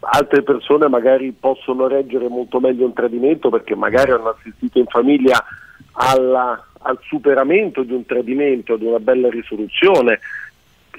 altre 0.00 0.42
persone 0.42 0.88
magari 0.88 1.32
possono 1.32 1.86
reggere 1.86 2.28
molto 2.28 2.60
meglio 2.60 2.86
un 2.86 2.92
tradimento 2.92 3.50
perché 3.50 3.74
magari 3.74 4.12
hanno 4.12 4.30
assistito 4.38 4.78
in 4.78 4.86
famiglia 4.86 5.44
alla- 5.92 6.64
al 6.82 6.98
superamento 7.02 7.82
di 7.82 7.92
un 7.92 8.06
tradimento, 8.06 8.76
di 8.76 8.86
una 8.86 9.00
bella 9.00 9.28
risoluzione. 9.28 10.20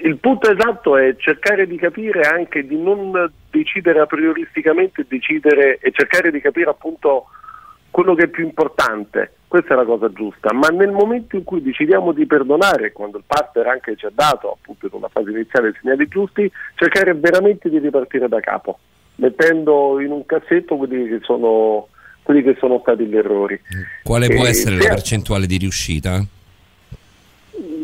Il 0.04 0.16
punto 0.18 0.50
esatto 0.50 0.96
è 0.96 1.14
cercare 1.16 1.66
di 1.66 1.76
capire 1.76 2.22
anche 2.22 2.66
di 2.66 2.76
non 2.76 3.30
decidere 3.50 4.00
a 4.00 4.06
prioristicamente, 4.06 5.04
decidere 5.06 5.78
e 5.80 5.92
cercare 5.92 6.30
di 6.30 6.40
capire 6.40 6.70
appunto 6.70 7.26
quello 7.90 8.14
che 8.14 8.24
è 8.24 8.28
più 8.28 8.42
importante. 8.42 9.34
Questa 9.46 9.74
è 9.74 9.76
la 9.76 9.84
cosa 9.84 10.10
giusta, 10.10 10.52
ma 10.54 10.68
nel 10.68 10.90
momento 10.90 11.36
in 11.36 11.44
cui 11.44 11.62
decidiamo 11.62 12.12
di 12.12 12.24
perdonare, 12.24 12.90
quando 12.90 13.18
il 13.18 13.24
partner 13.26 13.66
anche 13.66 13.96
ci 13.96 14.06
ha 14.06 14.12
dato 14.12 14.50
appunto 14.50 14.86
in 14.86 14.92
una 14.94 15.08
fase 15.08 15.30
iniziale 15.30 15.68
i 15.68 15.74
segnali 15.78 16.08
giusti, 16.08 16.50
cercare 16.74 17.12
veramente 17.12 17.68
di 17.68 17.78
ripartire 17.78 18.28
da 18.28 18.40
capo, 18.40 18.78
mettendo 19.16 20.00
in 20.00 20.10
un 20.10 20.24
cassetto 20.24 20.76
quelli 20.76 21.06
che 21.06 21.18
sono, 21.20 21.88
quelli 22.22 22.42
che 22.42 22.56
sono 22.58 22.78
stati 22.80 23.04
gli 23.04 23.16
errori. 23.16 23.60
Quale 24.02 24.28
può 24.28 24.44
Eh, 24.44 24.48
essere 24.48 24.80
se- 24.80 24.88
la 24.88 24.94
percentuale 24.94 25.46
di 25.46 25.56
riuscita? 25.58 26.24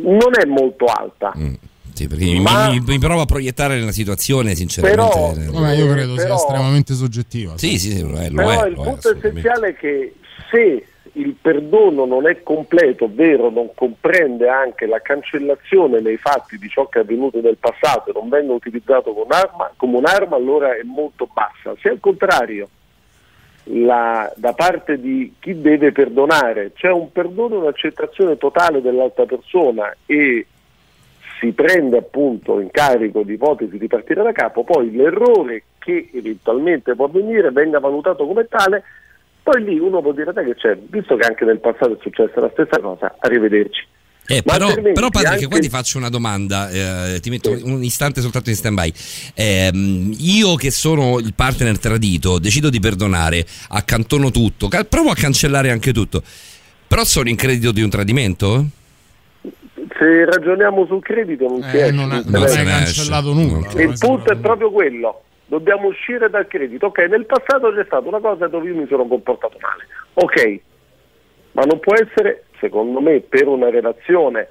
Non 0.03 0.31
è 0.41 0.45
molto 0.47 0.87
alta. 0.87 1.33
Sì, 1.93 2.07
perché 2.07 2.25
mi- 2.25 2.41
Ma- 2.41 2.71
mi, 2.71 2.81
mi 2.81 2.99
provo 2.99 3.23
a 3.23 3.27
proiettare 3.27 3.77
nella 3.77 3.91
situazione, 3.93 4.55
sinceramente. 4.55 5.03
Però- 5.03 5.33
Vabbè, 5.61 5.75
io 5.75 5.91
credo 5.91 6.15
sia 6.15 6.23
però- 6.23 6.35
estremamente 6.37 6.95
soggettiva. 6.95 7.59
Sì, 7.59 7.79
sì, 7.79 7.91
sì, 7.91 8.03
lo 8.03 8.17
è, 8.19 8.29
lo 8.31 8.37
Però 8.37 8.65
è, 8.65 8.69
il 8.69 8.75
punto 8.75 9.17
essenziale 9.17 9.69
è 9.71 9.75
che 9.75 10.15
se 10.51 10.85
il 11.15 11.35
perdono 11.41 12.05
non 12.05 12.29
è 12.29 12.43
completo, 12.45 13.05
ovvero 13.07 13.51
non 13.51 13.71
comprende 13.75 14.49
anche 14.49 14.87
la 14.87 15.01
cancellazione 15.01 16.01
nei 16.01 16.17
fatti 16.17 16.57
di 16.59 16.69
ciò 16.69 16.87
che 16.89 17.01
è 17.01 17.03
avvenuto 17.03 17.41
nel 17.41 17.57
passato 17.59 18.11
e 18.11 18.13
non 18.15 18.29
venga 18.29 18.53
utilizzato 18.53 19.13
come 19.13 19.25
un'arma, 19.25 19.73
come 19.77 19.97
un'arma, 19.97 20.37
allora 20.37 20.77
è 20.77 20.83
molto 20.85 21.29
bassa. 21.33 21.75
Se 21.83 21.89
al 21.89 21.99
contrario 21.99 22.69
la- 23.71 24.33
da 24.37 24.53
parte 24.53 25.01
di 25.01 25.35
chi 25.39 25.61
deve 25.61 25.93
perdonare 25.93 26.73
c'è 26.75 26.91
un 26.91 27.13
perdono 27.13 27.57
e 27.57 27.59
un'accettazione 27.59 28.37
totale 28.37 28.81
dell'altra 28.81 29.27
persona 29.27 29.95
e 30.07 30.47
si 31.39 31.53
prende 31.53 31.99
appunto 31.99 32.61
in 32.61 32.71
carico 32.71 33.21
l'ipotesi 33.21 33.79
di 33.79 33.87
partire 33.87 34.23
da 34.23 34.33
capo, 34.33 34.65
poi 34.65 34.91
l'errore 34.91 35.65
che 35.79 36.11
eventualmente 36.13 36.95
può 36.95 37.05
avvenire 37.07 37.51
venga 37.51 37.79
valutato 37.79 38.27
come 38.27 38.47
tale, 38.49 38.83
poi 39.43 39.63
lì 39.63 39.79
uno 39.79 40.03
può 40.03 40.13
dire, 40.13 40.33
che 40.33 40.55
c'è, 40.55 40.77
visto 40.77 41.17
che 41.17 41.27
anche 41.27 41.45
nel 41.45 41.61
passato 41.61 41.93
è 41.93 41.99
successa 42.01 42.41
la 42.41 42.51
stessa 42.51 42.81
cosa, 42.81 43.15
arrivederci. 43.19 43.87
Eh, 44.31 44.43
però, 44.43 44.75
però 44.75 45.09
Patrick, 45.09 45.27
anche- 45.33 45.47
qua 45.47 45.59
ti 45.59 45.71
faccio 45.71 45.97
una 45.97 46.11
domanda, 46.11 46.69
eh, 47.15 47.21
ti 47.21 47.31
metto 47.31 47.51
un 47.63 47.83
istante 47.83 48.21
soltanto 48.21 48.51
in 48.51 48.57
stand-by. 48.57 48.93
Ehm, 49.35 50.15
io 50.19 50.55
che 50.57 50.71
sono 50.71 51.19
il 51.19 51.33
partner 51.35 51.79
tradito, 51.79 52.39
decido 52.39 52.69
di 52.69 52.79
perdonare, 52.79 53.47
accantono 53.71 54.31
tutto, 54.31 54.69
ca- 54.69 54.85
provo 54.85 55.09
a 55.09 55.15
cancellare 55.15 55.71
anche 55.71 55.95
tutto, 55.95 56.23
però 56.87 57.05
sono 57.05 57.31
in 57.31 57.37
credito 57.37 57.73
di 57.73 57.81
un 57.81 57.89
tradimento? 57.89 58.67
Se 59.99 60.25
ragioniamo 60.27 60.85
sul 60.85 61.01
credito 61.01 61.49
non 61.49 61.63
si 61.63 61.77
Eh, 61.77 61.81
esce, 61.81 61.93
non, 61.93 62.23
si 62.23 62.31
non 62.31 62.43
hai 62.43 62.65
cancellato 62.67 63.33
nulla. 63.33 63.71
Il 63.81 63.97
punto 63.99 64.31
è 64.31 64.37
proprio 64.37 64.71
quello, 64.71 65.23
dobbiamo 65.47 65.87
uscire 65.89 66.29
dal 66.29 66.47
credito. 66.47 66.87
Ok, 66.87 66.99
nel 67.09 67.25
passato 67.25 67.73
c'è 67.75 67.85
stata 67.87 68.07
una 68.07 68.21
cosa 68.21 68.47
dove 68.47 68.69
io 68.69 68.77
mi 68.77 68.87
sono 68.89 69.07
comportato 69.07 69.57
male, 69.59 69.87
ok, 70.13 70.61
ma 71.53 71.63
non 71.63 71.81
può 71.81 71.95
essere, 71.95 72.45
secondo 72.59 73.01
me, 73.01 73.21
per 73.21 73.47
una 73.47 73.71
relazione 73.71 74.49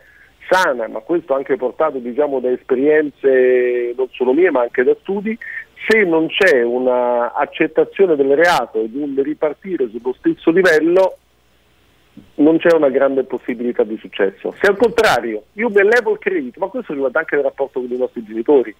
sana, 0.49 0.87
ma 0.87 0.99
questo 0.99 1.33
anche 1.33 1.57
portato 1.57 1.97
diciamo 1.97 2.39
da 2.39 2.49
esperienze 2.49 3.93
non 3.95 4.07
solo 4.11 4.33
mie 4.33 4.49
ma 4.49 4.61
anche 4.61 4.83
da 4.83 4.95
studi, 5.01 5.37
se 5.87 6.03
non 6.03 6.27
c'è 6.27 6.63
una 6.63 7.33
accettazione 7.33 8.15
del 8.15 8.35
reato 8.35 8.81
ed 8.81 8.95
un 8.95 9.21
ripartire 9.21 9.89
sullo 9.89 10.15
stesso 10.17 10.51
livello, 10.51 11.17
non 12.35 12.57
c'è 12.57 12.73
una 12.73 12.89
grande 12.89 13.23
possibilità 13.23 13.83
di 13.83 13.97
successo. 13.97 14.53
Se 14.59 14.67
al 14.67 14.77
contrario 14.77 15.43
io 15.53 15.69
mi 15.69 15.79
elevo 15.79 16.13
il 16.13 16.19
credito, 16.19 16.59
ma 16.59 16.67
questo 16.67 16.93
riguarda 16.93 17.19
anche 17.19 17.35
il 17.35 17.43
rapporto 17.43 17.79
con 17.79 17.91
i 17.91 17.97
nostri 17.97 18.23
genitori. 18.23 18.73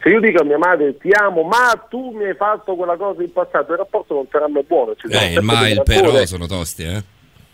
Se 0.00 0.08
io 0.08 0.20
dico 0.20 0.42
a 0.42 0.44
mia 0.44 0.58
madre 0.58 0.96
ti 0.96 1.10
amo, 1.10 1.42
ma 1.42 1.72
tu 1.88 2.10
mi 2.12 2.24
hai 2.24 2.34
fatto 2.34 2.76
quella 2.76 2.96
cosa 2.96 3.22
in 3.22 3.32
passato, 3.32 3.72
il 3.72 3.78
rapporto 3.78 4.14
non 4.14 4.26
sarà 4.30 4.48
mai 4.48 4.62
buono. 4.62 4.94
ci 4.94 5.08
Eh, 5.10 5.40
ma 5.40 5.68
il 5.68 5.82
però 5.84 6.12
sono 6.24 6.46
tosti, 6.46 6.84
eh? 6.84 7.02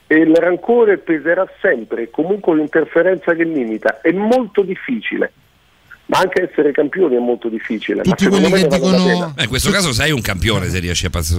E 0.07 0.17
il 0.17 0.35
rancore 0.35 0.99
peserà 0.99 1.47
sempre, 1.61 2.11
comunque 2.11 2.55
l'interferenza 2.55 3.35
che 3.35 3.45
limita. 3.45 4.01
È 4.03 4.13
molto 4.13 4.63
difficile, 4.63 5.33
ma 6.07 6.19
anche 6.19 6.51
essere 6.51 6.73
campioni 6.73 7.17
è 7.17 7.21
molto 7.21 7.49
difficile. 7.49 8.03
ne 8.05 8.49
vale 8.49 8.69
la 8.69 8.79
pena. 8.79 9.35
Eh, 9.37 9.43
in 9.45 9.49
questo 9.49 9.71
caso 9.71 9.93
sei 9.93 10.13
un 10.13 10.21
campione 10.21 10.69
se 10.69 10.79
riesci 10.79 11.07
a, 11.07 11.11
pass- 11.11 11.33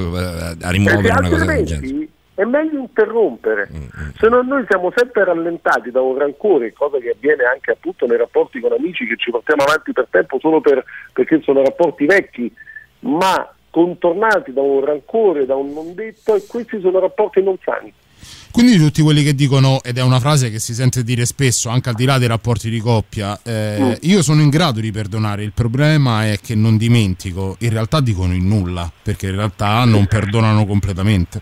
a 0.61 0.69
rimuovere 0.72 1.10
una 1.11 1.30
cosa 1.30 1.45
del 1.45 1.64
genere. 1.66 1.74
altrimenti 1.76 2.10
è 2.34 2.44
meglio 2.44 2.80
interrompere, 2.80 3.69
Mm, 3.72 4.10
se 4.19 4.27
no 4.27 4.42
noi 4.42 4.66
siamo 4.68 4.92
sempre 4.94 5.24
rallentati 5.24 5.90
da 5.92 6.02
un 6.02 6.18
rancore, 6.18 6.74
cosa 6.74 6.98
che 6.98 7.11
avviene 7.11 7.44
anche 7.45 7.72
appunto 7.72 8.06
nei 8.08 8.18
rapporti 8.18 8.60
con 8.60 8.74
amici 8.74 9.06
che 9.06 9.16
ci 9.16 9.32
portiamo 9.32 9.64
avanti 9.64 9.94
per 9.94 10.08
tempo 10.10 10.38
solo 10.40 10.60
per- 10.60 10.84
perché 11.14 11.40
sono 11.44 11.64
rapporti 11.64 12.06
vecchi, 12.06 12.52
ma 13.02 13.50
contornati 13.69 14.52
da 14.52 14.61
un 14.61 14.84
rancore, 14.84 15.45
da 15.45 15.56
un 15.56 15.72
non 15.72 15.94
detto 15.94 16.35
e 16.35 16.44
questi 16.48 16.80
sono 16.82 17.00
rapporti 17.00 17.42
non 17.44 17.58
sani. 17.64 17.94
Quindi 18.52 18.78
tutti 18.78 19.02
quelli 19.02 19.22
che 19.24 19.36
dicono, 19.36 19.82
ed 19.84 19.98
è 19.98 20.02
una 20.02 20.20
frase 20.20 20.50
che 20.50 20.60
si 20.60 20.74
sente 20.74 21.04
dire 21.04 21.26
spesso, 21.26 21.70
anche 21.70 21.90
al 21.90 21.95
di 21.95 22.06
là 22.06 22.18
dei 22.18 22.28
rapporti 22.28 22.70
di 22.70 22.80
coppia, 22.80 23.38
eh, 23.44 23.78
Mm. 23.80 23.92
io 24.02 24.22
sono 24.22 24.42
in 24.42 24.50
grado 24.50 24.80
di 24.80 24.92
perdonare, 24.92 25.44
il 25.44 25.52
problema 25.52 26.26
è 26.26 26.40
che 26.42 26.56
non 26.56 26.78
dimentico, 26.78 27.58
in 27.60 27.70
realtà 27.72 28.00
dicono 28.00 28.34
il 28.34 28.42
nulla, 28.44 28.90
perché 29.02 29.28
in 29.28 29.36
realtà 29.36 29.84
non 29.86 30.06
perdonano 30.08 30.66
completamente. 30.66 31.42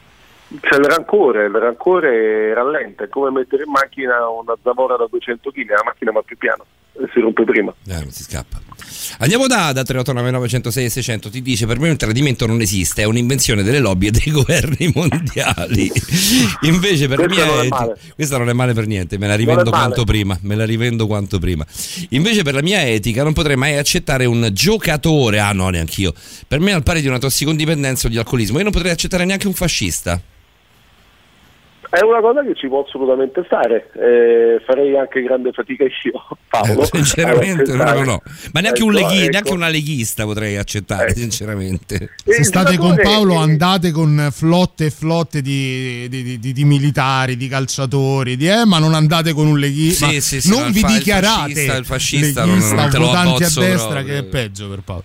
C'è 0.59 0.77
il 0.77 0.85
rancore, 0.85 1.45
il 1.45 1.51
rancore 1.53 2.53
rallenta, 2.53 3.03
è 3.05 3.09
come 3.09 3.31
mettere 3.31 3.63
in 3.63 3.71
macchina 3.71 4.27
una 4.29 4.55
zavora 4.63 4.95
da 4.97 5.07
200 5.09 5.51
kg, 5.51 5.69
la 5.69 5.83
macchina 5.85 6.11
va 6.11 6.21
più 6.21 6.37
piano 6.37 6.65
e 6.93 7.09
si 7.11 7.19
rompe 7.19 7.43
prima. 7.43 7.73
Eh, 7.87 7.93
non 7.93 8.11
si 8.11 8.23
scappa. 8.23 8.59
Andiamo 9.19 9.47
da, 9.47 9.71
da 9.71 9.83
3899 9.83 10.47
106 10.47 10.85
e 10.85 10.89
600. 10.89 11.29
Ti 11.29 11.41
dice: 11.41 11.65
Per 11.65 11.79
me 11.79 11.89
un 11.89 11.97
tradimento 11.97 12.45
non 12.45 12.61
esiste, 12.61 13.03
è 13.03 13.05
un'invenzione 13.05 13.63
delle 13.63 13.79
lobby 13.79 14.07
e 14.07 14.11
dei 14.11 14.31
governi 14.31 14.91
mondiali. 14.93 15.91
Invece, 16.63 17.07
per 17.07 17.17
Questa 17.17 17.35
mia 17.35 17.45
non 17.45 17.55
è 17.57 17.59
etica- 17.61 17.75
male. 17.79 17.97
questa 18.15 18.37
non 18.37 18.49
è 18.49 18.53
male 18.53 18.73
per 18.73 18.87
niente, 18.87 19.17
me 19.17 19.27
la 19.27 19.35
rivendo 19.35 19.69
quanto 19.69 20.03
prima. 20.03 20.37
Me 20.41 20.55
la 20.55 20.65
rivendo 20.65 21.07
quanto 21.07 21.39
prima. 21.39 21.65
Invece, 22.09 22.43
per 22.43 22.53
la 22.53 22.61
mia 22.61 22.85
etica, 22.87 23.23
non 23.23 23.33
potrei 23.33 23.55
mai 23.55 23.77
accettare 23.77 24.25
un 24.25 24.49
giocatore. 24.53 25.39
Ah, 25.39 25.51
no, 25.53 25.69
neanch'io. 25.69 26.13
Per 26.47 26.59
me, 26.59 26.73
al 26.73 26.83
pari 26.83 27.01
di 27.01 27.07
una 27.07 27.19
tossicodipendenza 27.19 28.07
o 28.07 28.09
di 28.09 28.17
alcolismo, 28.17 28.57
io 28.57 28.63
non 28.63 28.71
potrei 28.73 28.91
accettare 28.91 29.25
neanche 29.25 29.47
un 29.47 29.53
fascista. 29.53 30.21
È 31.93 32.01
una 32.03 32.21
cosa 32.21 32.43
che 32.43 32.55
ci 32.55 32.67
può 32.67 32.83
assolutamente 32.83 33.43
stare, 33.45 33.91
eh, 33.93 34.59
farei 34.65 34.97
anche 34.97 35.21
grande 35.21 35.51
fatica 35.51 35.83
io, 35.83 36.25
Paolo. 36.49 36.85
Sinceramente, 36.91 37.71
ad 37.73 37.77
no, 37.77 37.83
no, 37.93 38.03
no. 38.03 38.21
Ma 38.51 38.61
neanche, 38.61 38.81
un, 38.81 38.95
Ecco, 38.95 39.07
leghi- 39.09 39.21
ecco. 39.21 39.29
neanche 39.29 39.51
una 39.53 39.67
leghista 39.67 40.23
potrei 40.23 40.57
accettare, 40.57 41.13
sinceramente. 41.13 42.09
Se 42.25 42.43
state 42.43 42.77
con 42.77 42.97
Paolo 42.99 43.35
andate 43.35 43.91
con 43.91 44.29
flotte 44.31 44.85
e 44.85 44.89
flotte 44.89 45.41
di, 45.43 46.07
di- 46.09 46.23
di- 46.23 46.39
di- 46.39 46.51
di 46.51 46.65
militari, 46.65 47.37
di 47.37 47.47
calciatori, 47.47 48.37
di, 48.37 48.47
eh, 48.47 48.65
ma 48.65 48.79
non 48.79 48.95
andate 48.95 49.31
con 49.33 49.45
un 49.45 49.59
leghista. 49.59 50.07
Sì, 50.07 50.19
sì, 50.19 50.41
sì, 50.41 50.49
non 50.49 50.71
vi 50.71 50.79
fa- 50.79 50.87
il 50.89 50.97
dichiarate 50.97 51.53
fascista- 51.53 51.75
il 51.77 51.85
fascista 51.85 52.45
non- 52.45 52.55
leghista, 52.55 52.75
non 52.75 52.89
te 52.89 52.97
lo 52.97 53.05
votanti 53.05 53.27
a 53.27 53.45
abbozzo 53.45 53.59
destra 53.59 53.87
proprio. 53.89 54.05
che 54.13 54.17
è 54.17 54.23
peggio 54.23 54.67
per 54.67 54.79
Paolo. 54.83 55.03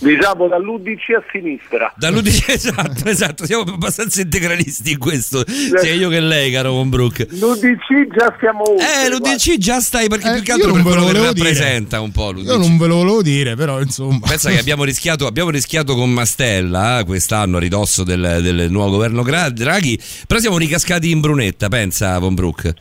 Diciamo 0.00 0.48
dall'UDC 0.48 1.10
a 1.16 1.22
sinistra. 1.30 1.92
Dall'UDC, 1.96 2.48
esatto, 2.48 3.04
esatto, 3.08 3.44
siamo 3.44 3.62
abbastanza 3.64 4.22
integralisti 4.22 4.92
in 4.92 4.98
questo, 4.98 5.44
sia 5.46 5.92
io 5.92 6.08
che 6.08 6.20
lei, 6.20 6.50
caro 6.50 6.72
Von 6.72 6.88
Brook. 6.88 7.26
L'UDC 7.30 8.14
già 8.16 8.34
siamo 8.40 8.62
oltre. 8.70 8.86
Eh, 9.04 9.08
l'UDC 9.10 9.58
già 9.58 9.78
stai 9.80 10.08
perché 10.08 10.30
Eh, 10.30 10.34
più 10.36 10.42
che 10.42 10.52
altro 10.52 10.68
non 10.72 10.82
per 10.82 10.92
ve 10.92 10.96
lo 10.98 11.04
quello 11.04 11.18
che 11.18 11.18
volevo 11.18 11.32
dire. 11.34 11.48
rappresenta 11.52 12.00
un 12.00 12.12
po' 12.12 12.30
l'UDC. 12.32 12.46
Io 12.48 12.56
non 12.56 12.78
ve 12.78 12.86
lo 12.86 12.94
volevo 12.96 13.22
dire, 13.22 13.54
però 13.56 13.80
insomma. 13.80 14.26
Pensa 14.26 14.50
che 14.50 14.58
abbiamo 14.58 14.84
rischiato, 14.84 15.26
abbiamo 15.26 15.50
rischiato 15.50 15.94
con 15.94 16.10
Mastella 16.10 17.00
eh, 17.00 17.04
quest'anno 17.04 17.58
a 17.58 17.60
ridosso 17.60 18.02
del, 18.02 18.38
del 18.42 18.70
nuovo 18.70 18.92
governo 18.92 19.22
Draghi, 19.22 20.00
però 20.26 20.40
siamo 20.40 20.56
ricascati 20.56 21.10
in 21.10 21.20
brunetta, 21.20 21.68
pensa 21.68 22.18
Von 22.18 22.34
Brook. 22.34 22.72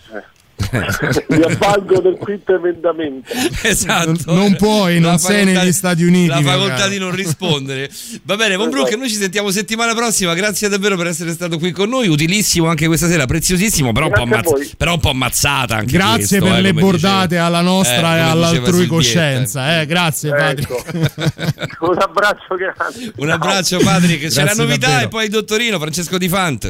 Mi 1.29 1.41
avvalgo 1.43 1.99
del 2.01 2.17
quinto 2.17 2.53
emendamento. 2.55 3.31
Esatto. 3.63 4.13
Non- 4.25 4.35
non 4.37 4.55
puoi, 4.55 4.99
non 4.99 5.13
La 5.13 5.17
sei 5.17 5.39
facoltà- 5.39 5.61
negli 5.63 5.71
Stati 5.71 6.03
Uniti, 6.03 6.27
La 6.27 6.41
facoltà 6.41 6.75
caro. 6.75 6.89
di 6.89 6.97
non 6.99 7.11
rispondere. 7.11 7.89
Va 8.23 8.35
bene, 8.35 8.55
Von 8.55 8.69
Brook, 8.69 8.93
noi 8.95 9.09
ci 9.09 9.15
sentiamo 9.15 9.49
settimana 9.51 9.93
prossima. 9.93 10.33
Grazie 10.33 10.67
davvero 10.69 10.95
per 10.97 11.07
essere 11.07 11.31
stato 11.31 11.57
qui 11.57 11.71
con 11.71 11.89
noi. 11.89 12.07
Utilissimo 12.07 12.67
anche 12.67 12.87
questa 12.87 13.07
sera, 13.07 13.25
preziosissimo, 13.25 13.91
però, 13.93 14.07
un 14.07 14.11
po', 14.13 14.21
ammazz- 14.23 14.73
però 14.77 14.93
un 14.93 14.99
po' 14.99 15.09
ammazzata 15.11 15.77
anche 15.77 15.93
Grazie 15.93 16.39
questo, 16.39 16.45
per 16.45 16.55
eh, 16.57 16.61
le 16.61 16.73
bordate 16.73 17.27
diceva- 17.27 17.45
alla 17.45 17.61
nostra 17.61 18.15
eh, 18.15 18.19
e 18.19 18.21
all'altrui 18.21 18.85
coscienza. 18.87 19.81
Eh, 19.81 19.85
grazie. 19.85 20.31
Ecco. 20.35 20.83
Un 21.89 21.97
abbraccio 21.99 22.55
grande. 22.55 23.11
Un 23.15 23.29
abbraccio 23.29 23.79
Patrick, 23.79 24.27
c'è 24.27 24.43
la 24.43 24.53
novità 24.53 24.87
davvero. 24.87 25.05
e 25.05 25.09
poi 25.09 25.23
il 25.25 25.29
dottorino 25.31 25.79
Francesco 25.79 26.17
Di 26.17 26.27
Fant. 26.29 26.69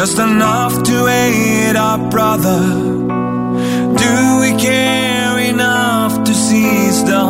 Just 0.00 0.18
enough 0.18 0.82
to 0.82 1.06
aid 1.08 1.76
our 1.76 1.98
brother? 2.08 2.60
Do 4.02 4.14
we 4.40 4.50
care 4.58 5.38
enough 5.38 6.24
to 6.24 6.32
seize 6.32 7.04
the 7.04 7.20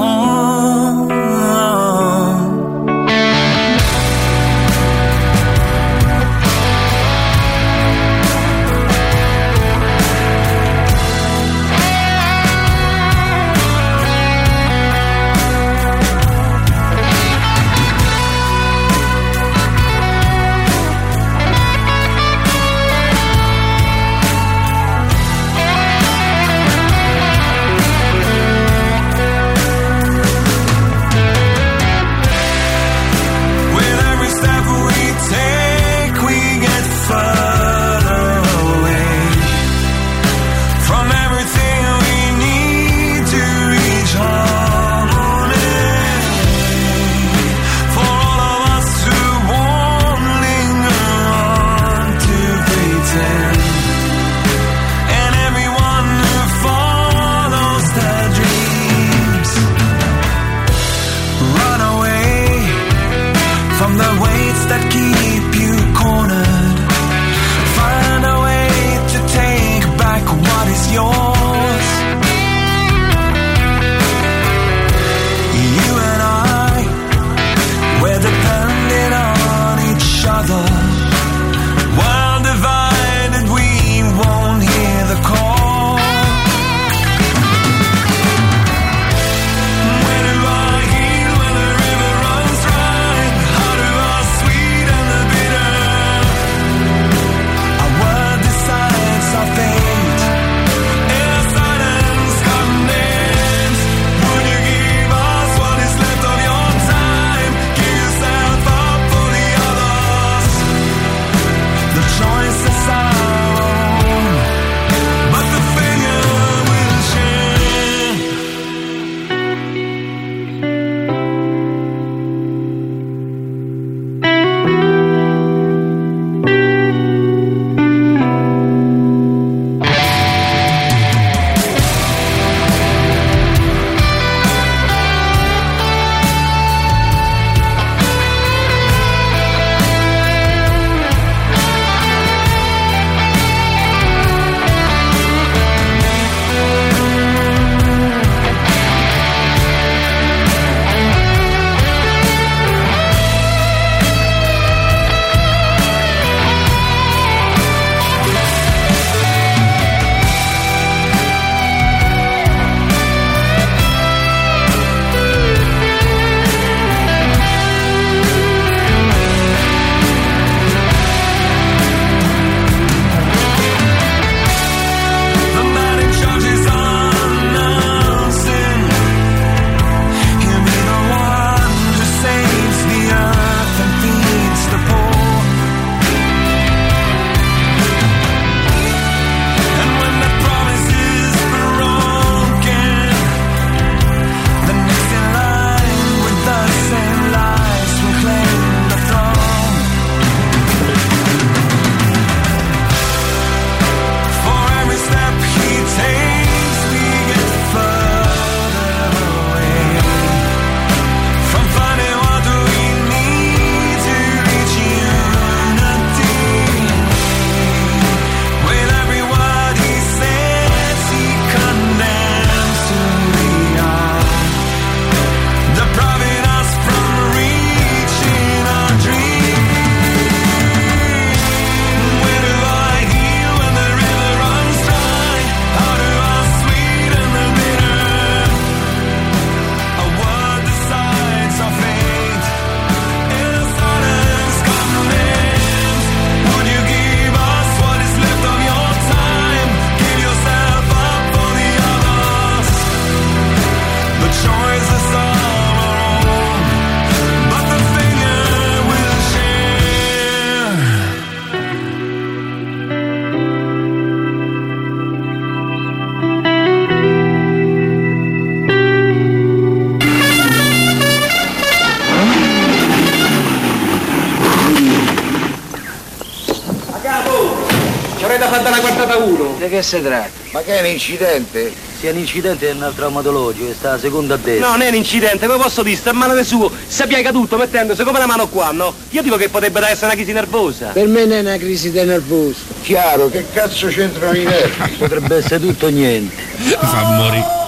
fatta 278.51 278.69
una 278.69 278.81
quartata 278.81 279.17
uno. 279.17 279.55
Di 279.59 279.69
che 279.69 279.83
si 279.83 280.03
tratta? 280.03 280.31
Ma 280.51 280.61
che 280.62 280.77
è 280.77 280.81
un 280.81 280.87
incidente? 280.87 281.73
Se 282.01 282.09
è 282.09 282.12
un 282.12 282.19
incidente 282.19 282.69
è 282.69 282.73
un 282.73 282.93
traumatologico, 282.95 283.73
sta 283.73 283.93
a 283.93 283.99
seconda 283.99 284.35
a 284.35 284.37
destra. 284.39 284.67
No, 284.67 284.73
non 284.73 284.83
è 284.83 284.89
un 284.89 284.95
incidente, 284.95 285.47
come 285.47 285.62
posso 285.62 285.83
dire, 285.83 285.97
sta 285.97 286.11
a 286.11 286.12
mano 286.12 286.35
del 286.35 286.45
suo, 286.45 286.70
si 286.87 287.07
piega 287.07 287.31
tutto 287.31 287.57
mettendosi 287.57 288.03
come 288.03 288.19
la 288.19 288.27
mano 288.27 288.49
qua, 288.49 288.70
no? 288.73 288.93
Io 289.11 289.23
dico 289.23 289.37
che 289.37 289.49
potrebbe 289.49 289.81
essere 289.81 290.07
una 290.07 290.15
crisi 290.15 290.33
nervosa. 290.33 290.89
Per 290.89 291.07
me 291.07 291.25
non 291.25 291.37
è 291.37 291.41
una 291.41 291.57
crisi 291.59 291.91
di 291.91 292.03
nervoso. 292.03 292.59
Chiaro, 292.83 293.31
che 293.31 293.47
cazzo 293.53 293.87
c'entrano 293.87 294.37
i 294.37 294.45
nervi? 294.45 294.97
Potrebbe 294.99 295.37
essere 295.37 295.61
tutto 295.61 295.87
o 295.87 295.91
niente. 295.91 296.35
Fa 296.81 297.03
morire. 297.03 297.59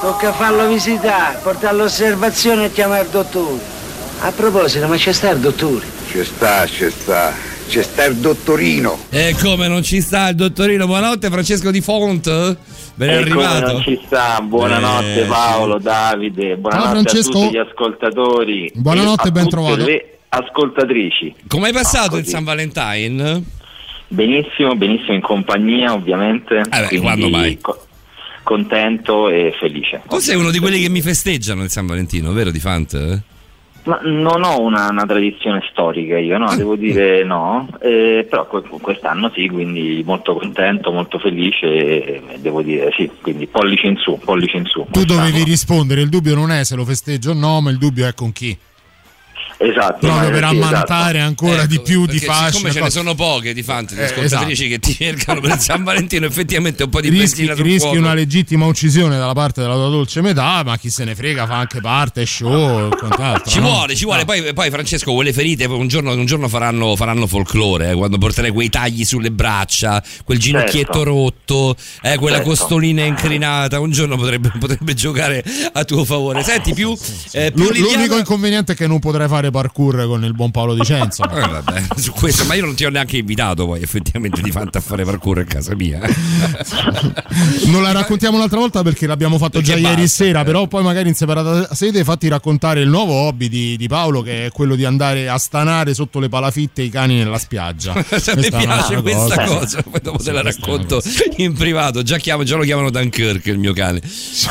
Tocca 0.00 0.34
farlo 0.34 0.66
visitare, 0.66 1.38
portarlo 1.42 1.80
all'osservazione 1.82 2.66
e 2.66 2.72
chiamare 2.72 3.04
il 3.04 3.08
dottore. 3.08 3.58
A 4.20 4.30
proposito, 4.32 4.86
ma 4.86 4.96
c'è 4.96 5.12
sta 5.12 5.30
il 5.30 5.38
dottore? 5.38 5.86
C'è 6.14 6.22
sta, 6.22 6.64
c'è 6.64 6.90
sta. 6.90 7.34
C'è 7.68 7.82
sta 7.82 8.04
il 8.04 8.14
dottorino. 8.18 8.96
E 9.10 9.34
come 9.42 9.66
non 9.66 9.82
ci 9.82 10.00
sta 10.00 10.28
il 10.28 10.36
dottorino? 10.36 10.86
Buonanotte 10.86 11.28
Francesco 11.28 11.72
Di 11.72 11.80
Font. 11.80 12.56
Ben 12.94 13.10
E 13.10 13.28
come 13.28 13.44
arrivato. 13.44 13.72
non 13.72 13.82
ci 13.82 14.00
sta, 14.06 14.40
buonanotte 14.40 15.22
Eh, 15.22 15.26
Paolo, 15.26 15.78
Davide, 15.80 16.56
buonanotte 16.56 16.88
a 16.88 16.90
Francesco. 16.92 17.30
tutti 17.32 17.50
gli 17.50 17.56
ascoltatori. 17.56 18.70
Buonanotte 18.76 19.26
e 19.26 19.32
ben 19.32 19.42
a 19.42 19.48
tutte 19.48 19.56
trovato. 19.62 19.84
le 19.86 20.18
ascoltatrici. 20.28 21.34
Come 21.48 21.66
hai 21.66 21.72
passato 21.72 22.14
Ah, 22.14 22.18
il. 22.20 22.26
San 22.26 22.44
Valentine? 22.44 23.42
Benissimo, 24.06 24.76
benissimo 24.76 25.14
in 25.14 25.20
compagnia 25.20 25.94
ovviamente. 25.94 26.60
beh, 26.68 26.86
quindi 26.86 26.98
quando 27.04 27.28
mai? 27.28 27.58
co- 27.60 27.86
contento 28.44 29.28
e 29.30 29.52
felice. 29.58 30.02
Tu 30.08 30.18
sei 30.18 30.36
uno 30.36 30.52
di 30.52 30.60
quelli 30.60 30.80
che 30.80 30.88
mi 30.88 31.02
festeggiano 31.02 31.64
il 31.64 31.70
San 31.70 31.86
Valentino, 31.86 32.30
vero 32.32 32.52
Di 32.52 32.60
Fant? 32.60 33.22
Ma 33.84 34.00
non 34.02 34.42
ho 34.42 34.60
una, 34.62 34.88
una 34.90 35.04
tradizione 35.04 35.60
storica 35.70 36.18
io, 36.18 36.36
Ah. 36.36 36.38
no, 36.38 36.56
devo 36.56 36.74
dire 36.74 37.22
no, 37.24 37.68
eh, 37.82 38.26
però 38.28 38.46
que- 38.46 38.62
quest'anno 38.80 39.30
sì, 39.34 39.46
quindi 39.48 40.02
molto 40.06 40.34
contento, 40.36 40.90
molto 40.90 41.18
felice 41.18 41.66
e 41.66 42.22
devo 42.38 42.62
dire 42.62 42.90
sì, 42.96 43.10
quindi 43.20 43.46
pollice 43.46 43.86
in 43.88 43.96
su, 43.96 44.18
pollice 44.24 44.56
in 44.56 44.64
su. 44.64 44.86
Tu 44.90 45.04
dovevi 45.04 45.42
rispondere, 45.44 46.00
il 46.00 46.08
dubbio 46.08 46.34
non 46.34 46.50
è 46.50 46.64
se 46.64 46.76
lo 46.76 46.84
festeggio 46.84 47.32
o 47.32 47.34
no, 47.34 47.60
ma 47.60 47.70
il 47.70 47.76
dubbio 47.78 48.06
è 48.06 48.14
con 48.14 48.32
chi. 48.32 48.56
Esatto. 49.56 49.98
Proprio 50.06 50.30
per 50.30 50.38
sì, 50.38 50.44
ammantare 50.44 51.18
esatto. 51.18 51.28
ancora 51.44 51.66
di 51.66 51.80
più 51.80 52.06
di 52.06 52.18
fasce. 52.18 52.52
siccome 52.52 52.72
ce 52.72 52.80
ne 52.80 52.90
sono 52.90 53.14
poche 53.14 53.54
di 53.54 53.62
Fant, 53.62 53.94
di 53.94 54.00
Eh, 54.00 54.04
ascoltatrici 54.04 54.68
che 54.68 54.78
ti 54.78 54.94
cercano 54.94 55.40
per 55.40 55.58
San 55.60 55.84
Valentino, 55.84 56.26
effettivamente 56.26 56.82
un 56.82 56.90
po' 56.90 57.00
di 57.00 57.08
rischi, 57.08 57.50
rischi 57.54 57.78
fuoco. 57.78 57.96
una 57.98 58.14
legittima 58.14 58.66
uccisione 58.66 59.16
dalla 59.16 59.32
parte 59.32 59.60
della 59.62 59.74
tua 59.74 59.88
dolce 59.88 60.20
metà, 60.20 60.62
ma 60.64 60.76
chi 60.76 60.90
se 60.90 61.04
ne 61.04 61.14
frega 61.14 61.46
fa 61.46 61.56
anche 61.58 61.80
parte, 61.80 62.26
show 62.26 62.86
e 62.92 62.96
quant'altro. 62.96 63.50
Ci 63.50 63.60
no? 63.60 63.70
vuole, 63.70 63.94
ci 63.94 64.04
vuole. 64.04 64.24
Poi, 64.24 64.52
poi, 64.52 64.70
Francesco, 64.70 65.12
quelle 65.14 65.32
ferite 65.32 65.64
un 65.66 65.86
giorno, 65.88 66.12
un 66.12 66.26
giorno 66.26 66.48
faranno, 66.48 66.96
faranno 66.96 67.26
folklore. 67.26 67.90
eh, 67.90 67.94
quando 67.94 68.18
porterai 68.18 68.50
quei 68.50 68.68
tagli 68.68 69.04
sulle 69.04 69.30
braccia, 69.30 70.02
quel 70.24 70.38
ginocchietto 70.38 70.92
Certo. 70.94 71.04
rotto, 71.04 71.76
eh, 72.02 72.16
quella 72.18 72.36
Certo. 72.36 72.50
costolina 72.50 73.04
incrinata. 73.04 73.78
Un 73.80 73.90
giorno 73.92 74.16
potrebbe, 74.16 74.50
potrebbe 74.58 74.94
giocare 74.94 75.42
a 75.72 75.84
tuo 75.84 76.04
favore. 76.04 76.42
Senti, 76.42 76.74
più, 76.74 76.96
eh, 77.32 77.52
più 77.52 77.70
L'unico 77.72 78.16
inconveniente 78.18 78.72
è 78.72 78.76
che 78.76 78.86
non 78.86 78.98
potrai 78.98 79.28
fare 79.28 79.50
parkour 79.54 80.06
con 80.06 80.24
il 80.24 80.34
buon 80.34 80.50
Paolo 80.50 80.74
Dicenzo. 80.74 81.22
Eh, 81.34 81.40
vabbè, 81.40 81.82
su 81.96 82.12
questo, 82.12 82.44
ma 82.44 82.54
io 82.54 82.64
non 82.64 82.74
ti 82.74 82.84
ho 82.84 82.90
neanche 82.90 83.16
invitato 83.16 83.66
poi 83.66 83.82
effettivamente 83.82 84.40
di 84.40 84.50
Fanta 84.52 84.78
a 84.78 84.80
fare 84.80 85.04
parkour 85.04 85.38
a 85.38 85.44
casa 85.44 85.74
mia. 85.74 85.98
non 87.66 87.82
la 87.82 87.92
raccontiamo 87.92 88.36
un'altra 88.36 88.58
volta 88.58 88.82
perché 88.82 89.06
l'abbiamo 89.06 89.36
fatto 89.36 89.58
Perché 89.58 89.72
già 89.72 89.76
ieri 89.76 90.02
basta, 90.02 90.24
sera, 90.24 90.40
eh. 90.42 90.44
però 90.44 90.66
poi 90.68 90.82
magari 90.84 91.08
in 91.08 91.14
separata 91.14 91.74
sede 91.74 92.04
fatti 92.04 92.28
raccontare 92.28 92.80
il 92.80 92.88
nuovo 92.88 93.12
hobby 93.14 93.48
di, 93.48 93.76
di 93.76 93.88
Paolo 93.88 94.22
che 94.22 94.46
è 94.46 94.50
quello 94.50 94.76
di 94.76 94.84
andare 94.84 95.28
a 95.28 95.38
stanare 95.38 95.92
sotto 95.92 96.20
le 96.20 96.28
palafitte 96.28 96.82
i 96.82 96.88
cani 96.88 97.16
nella 97.16 97.38
spiaggia. 97.38 97.94
Se 98.16 98.32
è 98.32 98.48
piace 98.50 99.00
questa 99.02 99.44
cosa, 99.44 99.82
poi 99.82 100.00
dopo 100.00 100.22
te 100.22 100.30
la 100.30 100.42
racconto 100.42 101.02
in 101.36 101.52
privato. 101.54 102.02
Già, 102.02 102.18
chiamo- 102.18 102.44
già 102.44 102.56
lo 102.56 102.62
chiamano 102.64 102.90
Dunkirk 102.90 103.46
il 103.46 103.58
mio 103.58 103.72
cane. 103.72 104.00
Sì, 104.04 104.48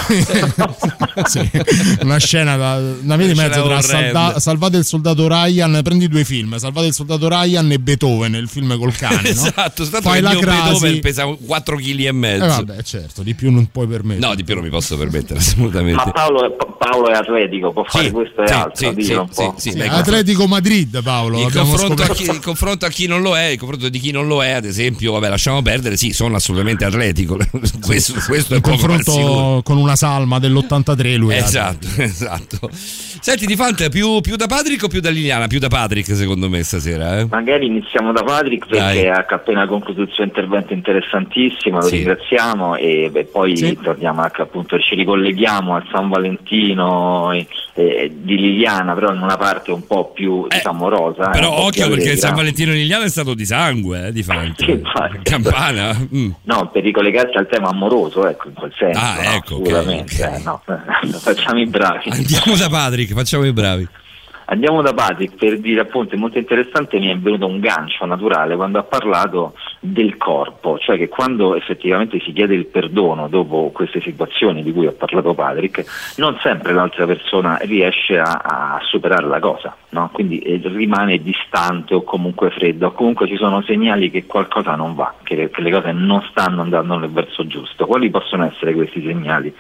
una 2.02 2.18
scena 2.18 2.58
da 2.58 2.82
una 3.02 3.16
via 3.16 3.28
di 3.28 3.34
mezzo 3.34 3.64
tra. 3.64 3.82
Salda- 3.82 4.40
Salvate 4.40 4.83
il 4.84 4.90
soldato 4.90 5.28
Ryan, 5.28 5.80
prendi 5.84 6.08
due 6.08 6.24
film, 6.24 6.58
Salvate 6.58 6.88
il 6.88 6.94
soldato 6.94 7.28
Ryan 7.28 7.72
e 7.72 7.80
Beethoven, 7.80 8.36
il 8.36 8.48
film 8.48 8.78
col 8.78 8.94
cane, 8.96 9.22
no? 9.24 9.30
esatto, 9.30 9.86
stato 9.86 10.10
Fai 10.10 10.22
la 10.22 10.32
mio 10.32 10.40
Beethoven 10.42 10.80
crasi. 10.80 11.00
pesa 11.00 11.26
4 11.26 11.76
kg 11.78 12.00
e 12.00 12.04
Eh, 12.06 12.12
mezzo. 12.12 12.46
vabbè, 12.46 12.84
certo, 12.84 13.24
di 13.24 13.34
più 13.34 13.52
non 13.52 13.68
puoi 13.72 13.88
permettere. 13.88 14.26
No, 14.28 14.36
di 14.36 14.44
più 14.44 14.54
non 14.56 14.64
mi 14.64 14.70
posso 14.70 14.98
permettere 14.98 15.40
assolutamente. 15.40 16.04
Ma 16.06 16.12
Paolo 16.12 16.46
è, 16.46 16.56
Paolo 16.78 17.10
è 17.10 17.14
atletico, 17.14 17.72
può 17.72 17.84
fare 17.86 18.12
questo 18.12 18.44
e 18.44 18.48
sì, 18.48 18.54
altro, 18.54 18.76
sì, 18.76 19.04
sì, 19.04 19.04
sì, 19.32 19.52
sì, 19.58 19.72
Sì, 19.72 19.80
Atletico 19.82 20.48
Madrid, 20.48 21.02
Paolo. 21.02 21.46
Il 21.48 21.54
confronto, 21.54 22.04
chi, 22.14 22.24
il 22.24 22.40
confronto 22.42 22.86
a 22.86 22.90
chi 22.90 23.08
non 23.08 23.22
lo 23.22 23.38
è, 23.38 23.46
il 23.46 23.58
confronto 23.58 23.90
di 23.90 24.00
chi 24.00 24.12
non 24.12 24.28
lo 24.28 24.44
è, 24.44 24.52
ad 24.52 24.66
esempio, 24.66 25.14
vabbè, 25.14 25.30
lasciamo 25.30 25.62
perdere, 25.62 25.98
sì, 25.98 26.12
sono 26.12 26.36
assolutamente 26.36 26.86
atletico. 26.86 27.38
questo, 27.82 28.14
questo 28.28 28.54
è 28.54 28.58
Il 28.58 28.64
sicuro. 28.64 28.88
confronto 28.88 29.62
con 29.64 29.78
una 29.78 29.96
salma 29.96 30.40
dell'83 30.40 31.16
lui 31.18 31.36
Esatto, 31.36 31.88
esatto. 31.98 32.70
Senti, 33.22 33.46
Di 33.46 33.56
Fante, 33.56 33.90
più, 33.90 34.20
più 34.22 34.36
da 34.36 34.48
Patrick 34.74 34.84
o 34.84 34.88
più 34.88 35.02
da 35.02 35.10
Liliana? 35.10 35.48
Più 35.48 35.60
da 35.60 35.68
Patrick, 35.68 36.16
secondo 36.16 36.50
me, 36.50 36.64
stasera. 36.64 37.20
Eh? 37.20 37.28
Magari 37.30 37.66
iniziamo 37.68 38.12
da 38.12 38.24
Patrick 38.24 38.68
perché 38.68 39.04
Dai. 39.04 39.10
ha 39.10 39.26
appena 39.28 39.68
concluso 39.68 40.02
il 40.02 40.10
suo 40.12 40.24
intervento 40.24 40.74
interessantissimo, 40.74 41.78
lo 41.78 41.84
Sì. 41.86 41.98
ringraziamo 41.98 42.76
e 42.76 43.10
beh, 43.12 43.26
poi 43.26 43.56
Sì. 43.56 43.78
torniamo 43.82 44.22
anche 44.22 44.42
appunto, 44.42 44.80
ci 44.80 44.96
ricolleghiamo 44.96 45.76
al 45.76 45.86
San 45.92 46.10
Valentino 46.10 47.32
eh, 47.34 47.48
eh, 47.76 48.12
di 48.14 48.36
Liliana, 48.38 48.94
però 48.94 49.14
in 49.14 49.22
una 49.22 49.38
parte 49.38 49.72
un 49.72 49.86
po' 49.86 50.12
più 50.12 50.48
diciamo 50.48 50.90
rosa. 50.90 51.30
eh, 51.30 51.32
Però 51.40 51.66
occhio 51.66 51.90
perché 51.90 52.12
il. 52.12 52.18
San 52.18 52.36
Valentino 52.36 52.72
di 52.72 52.80
Liliana 52.80 53.04
è 53.06 53.10
stato 53.10 53.34
di 53.34 53.46
sangue, 53.46 54.08
eh, 54.08 54.12
di. 54.12 54.24
Sì, 54.24 54.72
infatti. 54.72 55.20
Campana. 55.24 55.94
mm. 56.16 56.32
No, 56.44 56.70
per 56.72 56.84
ricollegarsi 56.84 57.38
al 57.38 57.48
tema 57.48 57.70
amoroso, 57.70 58.28
ecco, 58.28 58.48
in 58.48 58.54
quel 58.54 58.74
senso. 58.78 59.00
Ah, 59.00 59.16
no, 59.22 59.30
ecco, 59.32 59.56
sicuramente, 59.58 60.24
ok. 60.24 60.32
eh, 60.34 60.42
no, 60.44 60.62
facciamo 61.20 61.60
i 61.60 61.66
bravi. 61.68 62.10
Andiamo 62.10 62.56
da 62.58 62.70
Patrick, 62.70 63.14
facciamo 63.14 63.46
i 63.46 63.54
bravi. 63.54 63.88
Andiamo 64.46 64.82
da 64.82 64.94
Patrick 64.94 65.36
per 65.36 65.60
dire 65.60 65.82
appunto 65.82 66.16
è 66.16 66.18
molto 66.18 66.38
interessante 66.38 67.00
mi 67.00 67.10
è 67.10 67.18
venuto 67.18 67.46
un 67.46 67.60
gancio 67.60 68.06
naturale 68.06 68.56
quando 68.56 68.80
ha 68.80 68.84
parlato 68.84 69.54
del 69.80 70.18
corpo, 70.18 70.78
cioè 70.80 70.98
che 70.98 71.10
quando 71.10 71.56
effettivamente 71.56 72.20
si 72.22 72.34
chiede 72.34 72.56
il 72.56 72.66
perdono 72.66 73.28
dopo 73.28 73.72
queste 73.74 74.02
situazioni 74.02 74.64
di 74.64 74.72
cui 74.72 74.88
ha 74.88 74.94
parlato 74.94 75.34
Patrick, 75.34 75.84
non 76.18 76.38
sempre 76.42 76.74
l'altra 76.74 77.06
persona 77.06 77.58
riesce 77.62 78.18
a, 78.18 78.42
a 78.44 78.80
superare 78.84 79.28
la 79.28 79.40
cosa, 79.40 79.76
no? 79.90 80.10
quindi 80.14 80.40
eh, 80.40 80.62
rimane 80.64 81.22
distante 81.22 81.94
o 81.94 82.04
comunque 82.04 82.50
freddo, 82.50 82.92
comunque 82.92 83.28
ci 83.28 83.36
sono 83.36 83.62
segnali 83.62 84.10
che 84.10 84.26
qualcosa 84.26 84.76
non 84.76 84.96
va, 84.96 85.14
che 85.24 85.44
che 85.50 85.62
le 85.62 85.72
cose 85.72 85.92
non 85.92 86.22
stanno 86.30 86.62
andando 86.62 86.98
nel 86.98 87.10
verso 87.10 87.46
giusto. 87.48 87.86
Quali 87.86 88.10
possono 88.10 88.46
essere 88.46 88.74
questi 88.74 89.02
segnali? 89.02 89.54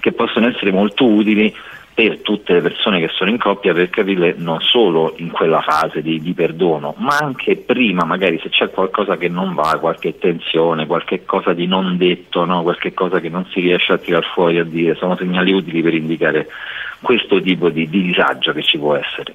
Che 0.00 0.12
possono 0.12 0.48
essere 0.48 0.72
molto 0.72 1.04
utili 1.04 1.54
per 1.94 2.18
tutte 2.22 2.54
le 2.54 2.60
persone 2.60 2.98
che 2.98 3.08
sono 3.14 3.30
in 3.30 3.38
coppia 3.38 3.72
per 3.72 3.88
capire 3.88 4.34
non 4.36 4.60
solo 4.60 5.14
in 5.18 5.30
quella 5.30 5.60
fase 5.60 6.02
di, 6.02 6.20
di 6.20 6.34
perdono, 6.34 6.94
ma 6.98 7.18
anche 7.18 7.54
prima, 7.54 8.04
magari 8.04 8.40
se 8.42 8.48
c'è 8.48 8.68
qualcosa 8.68 9.16
che 9.16 9.28
non 9.28 9.54
va, 9.54 9.78
qualche 9.78 10.18
tensione, 10.18 10.86
qualche 10.86 11.24
cosa 11.24 11.52
di 11.52 11.68
non 11.68 11.96
detto, 11.96 12.44
no? 12.44 12.62
qualche 12.62 12.92
cosa 12.92 13.20
che 13.20 13.28
non 13.28 13.46
si 13.46 13.60
riesce 13.60 13.92
a 13.92 13.98
tirar 13.98 14.24
fuori 14.24 14.58
a 14.58 14.64
dire, 14.64 14.96
sono 14.96 15.16
segnali 15.16 15.52
utili 15.52 15.82
per 15.82 15.94
indicare 15.94 16.48
questo 17.00 17.40
tipo 17.40 17.68
di, 17.68 17.88
di 17.88 18.02
disagio 18.02 18.52
che 18.52 18.62
ci 18.62 18.76
può 18.76 18.96
essere. 18.96 19.32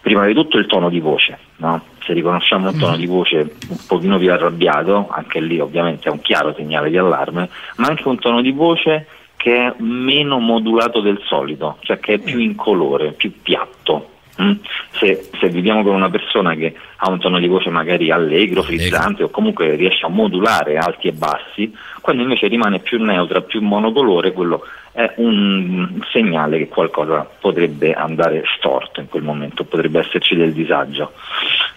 Prima 0.00 0.26
di 0.26 0.34
tutto 0.34 0.58
il 0.58 0.66
tono 0.66 0.88
di 0.88 0.98
voce, 0.98 1.38
no? 1.58 1.84
se 2.00 2.14
riconosciamo 2.14 2.70
un 2.70 2.78
tono 2.78 2.96
di 2.96 3.06
voce 3.06 3.54
un 3.68 3.76
pochino 3.86 4.18
più 4.18 4.32
arrabbiato, 4.32 5.06
anche 5.08 5.40
lì 5.40 5.60
ovviamente 5.60 6.08
è 6.08 6.10
un 6.10 6.20
chiaro 6.20 6.52
segnale 6.54 6.90
di 6.90 6.98
allarme, 6.98 7.48
ma 7.76 7.86
anche 7.86 8.08
un 8.08 8.18
tono 8.18 8.40
di 8.40 8.50
voce 8.50 9.06
che 9.42 9.56
è 9.56 9.74
meno 9.78 10.38
modulato 10.38 11.00
del 11.00 11.20
solito, 11.24 11.78
cioè 11.80 11.98
che 11.98 12.14
è 12.14 12.18
più 12.18 12.38
incolore, 12.38 13.10
più 13.10 13.42
piatto. 13.42 14.10
mm? 14.40 14.52
Se, 14.92 15.30
se 15.36 15.48
viviamo 15.48 15.82
con 15.82 15.96
una 15.96 16.10
persona 16.10 16.54
che 16.54 16.72
ha 16.94 17.10
un 17.10 17.18
tono 17.18 17.40
di 17.40 17.48
voce 17.48 17.68
magari 17.68 18.12
allegro, 18.12 18.62
frizzante 18.62 19.24
o 19.24 19.30
comunque 19.30 19.74
riesce 19.74 20.06
a 20.06 20.10
modulare 20.10 20.76
alti 20.76 21.08
e 21.08 21.12
bassi, 21.12 21.74
quando 22.00 22.22
invece 22.22 22.46
rimane 22.46 22.78
più 22.78 23.02
neutra, 23.02 23.40
più 23.40 23.60
monocolore, 23.62 24.30
quello 24.30 24.62
è 24.92 25.14
un 25.16 26.00
segnale 26.10 26.58
che 26.58 26.68
qualcosa 26.68 27.28
potrebbe 27.40 27.94
andare 27.94 28.44
storto 28.56 29.00
in 29.00 29.08
quel 29.08 29.22
momento, 29.22 29.64
potrebbe 29.64 30.00
esserci 30.00 30.36
del 30.36 30.52
disagio. 30.52 31.12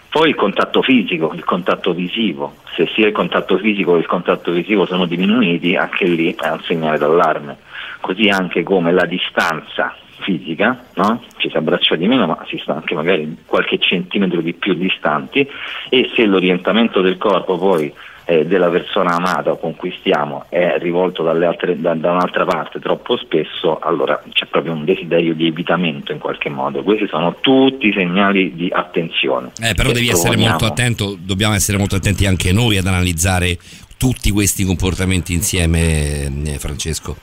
Poi 0.08 0.28
il 0.30 0.34
contatto 0.34 0.82
fisico, 0.82 1.32
il 1.34 1.44
contatto 1.44 1.92
visivo, 1.92 2.54
se 2.74 2.86
sia 2.94 3.06
il 3.06 3.12
contatto 3.12 3.58
fisico 3.58 3.92
o 3.92 3.96
il 3.96 4.06
contatto 4.06 4.52
visivo 4.52 4.86
sono 4.86 5.06
diminuiti, 5.06 5.76
anche 5.76 6.06
lì 6.06 6.34
è 6.34 6.48
un 6.48 6.60
segnale 6.60 6.98
d'allarme. 6.98 7.56
Così 8.00 8.28
anche 8.28 8.62
come 8.62 8.92
la 8.92 9.04
distanza 9.04 9.94
fisica, 10.20 10.84
no? 10.94 11.22
ci 11.36 11.50
si 11.50 11.56
abbraccia 11.56 11.96
di 11.96 12.06
meno 12.06 12.26
ma 12.26 12.44
si 12.48 12.58
sta 12.58 12.74
anche 12.74 12.94
magari 12.94 13.36
qualche 13.44 13.78
centimetro 13.78 14.40
di 14.40 14.54
più 14.54 14.74
distanti 14.74 15.46
e 15.88 16.10
se 16.14 16.24
l'orientamento 16.24 17.00
del 17.00 17.18
corpo 17.18 17.58
poi 17.58 17.92
eh, 18.26 18.44
della 18.44 18.68
persona 18.68 19.14
amata 19.14 19.52
o 19.52 19.58
con 19.58 19.74
cui 19.76 19.94
stiamo 19.98 20.44
è 20.48 20.76
rivolto 20.78 21.22
dalle 21.22 21.46
altre- 21.46 21.80
da, 21.80 21.94
da 21.94 22.10
un'altra 22.10 22.44
parte 22.44 22.80
troppo 22.80 23.16
spesso, 23.16 23.78
allora 23.78 24.20
c'è 24.32 24.46
proprio 24.46 24.72
un 24.72 24.84
desiderio 24.84 25.32
di 25.34 25.46
evitamento 25.46 26.12
in 26.12 26.18
qualche 26.18 26.50
modo. 26.50 26.82
Questi 26.82 27.06
sono 27.06 27.36
tutti 27.40 27.92
segnali 27.92 28.54
di 28.54 28.68
attenzione. 28.70 29.52
Eh, 29.60 29.74
però 29.74 29.92
devi 29.92 30.08
essere 30.08 30.34
proponiamo. 30.34 30.50
molto 30.50 30.66
attento, 30.66 31.16
dobbiamo 31.18 31.54
essere 31.54 31.78
molto 31.78 31.96
attenti 31.96 32.26
anche 32.26 32.52
noi 32.52 32.76
ad 32.76 32.86
analizzare 32.86 33.56
tutti 33.96 34.30
questi 34.30 34.64
comportamenti 34.64 35.32
insieme, 35.32 36.24
eh, 36.24 36.58
Francesco. 36.58 37.16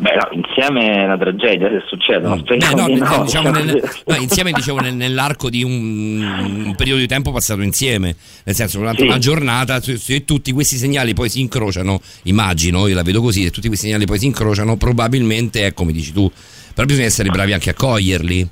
Beh, 0.00 0.14
no, 0.14 0.28
insieme 0.30 0.92
è 0.92 1.04
una 1.06 1.18
tragedia 1.18 1.68
se 1.70 1.82
succedono. 1.88 2.36
Eh, 2.36 2.38
speriamo 2.38 2.76
no, 2.82 2.86
di 2.86 2.94
no. 3.00 3.22
diciamo 3.24 3.50
nel- 3.50 3.82
no, 4.06 4.14
insieme 4.16 4.52
dicevo 4.52 4.78
nel- 4.78 4.94
nell'arco 4.94 5.50
di 5.50 5.64
un, 5.64 6.62
un 6.66 6.74
periodo 6.76 7.00
di 7.00 7.08
tempo 7.08 7.32
passato 7.32 7.62
insieme, 7.62 8.14
nel 8.44 8.54
senso 8.54 8.78
durante 8.78 9.00
Sì. 9.02 9.08
una 9.08 9.18
giornata 9.18 9.80
se, 9.80 9.96
se 9.96 10.24
tutti 10.24 10.52
questi 10.52 10.76
segnali 10.76 11.14
poi 11.14 11.28
si 11.28 11.40
incrociano, 11.40 12.00
immagino, 12.24 12.86
io 12.86 12.94
la 12.94 13.02
vedo 13.02 13.20
così, 13.20 13.42
se 13.42 13.50
tutti 13.50 13.66
questi 13.66 13.86
segnali 13.86 14.06
poi 14.06 14.20
si 14.20 14.26
incrociano, 14.26 14.76
probabilmente 14.76 15.66
è 15.66 15.74
come 15.74 15.90
dici 15.90 16.12
tu, 16.12 16.30
però 16.74 16.86
bisogna 16.86 17.06
essere 17.06 17.30
bravi 17.30 17.52
anche 17.52 17.70
a 17.70 17.74
coglierli. 17.74 18.48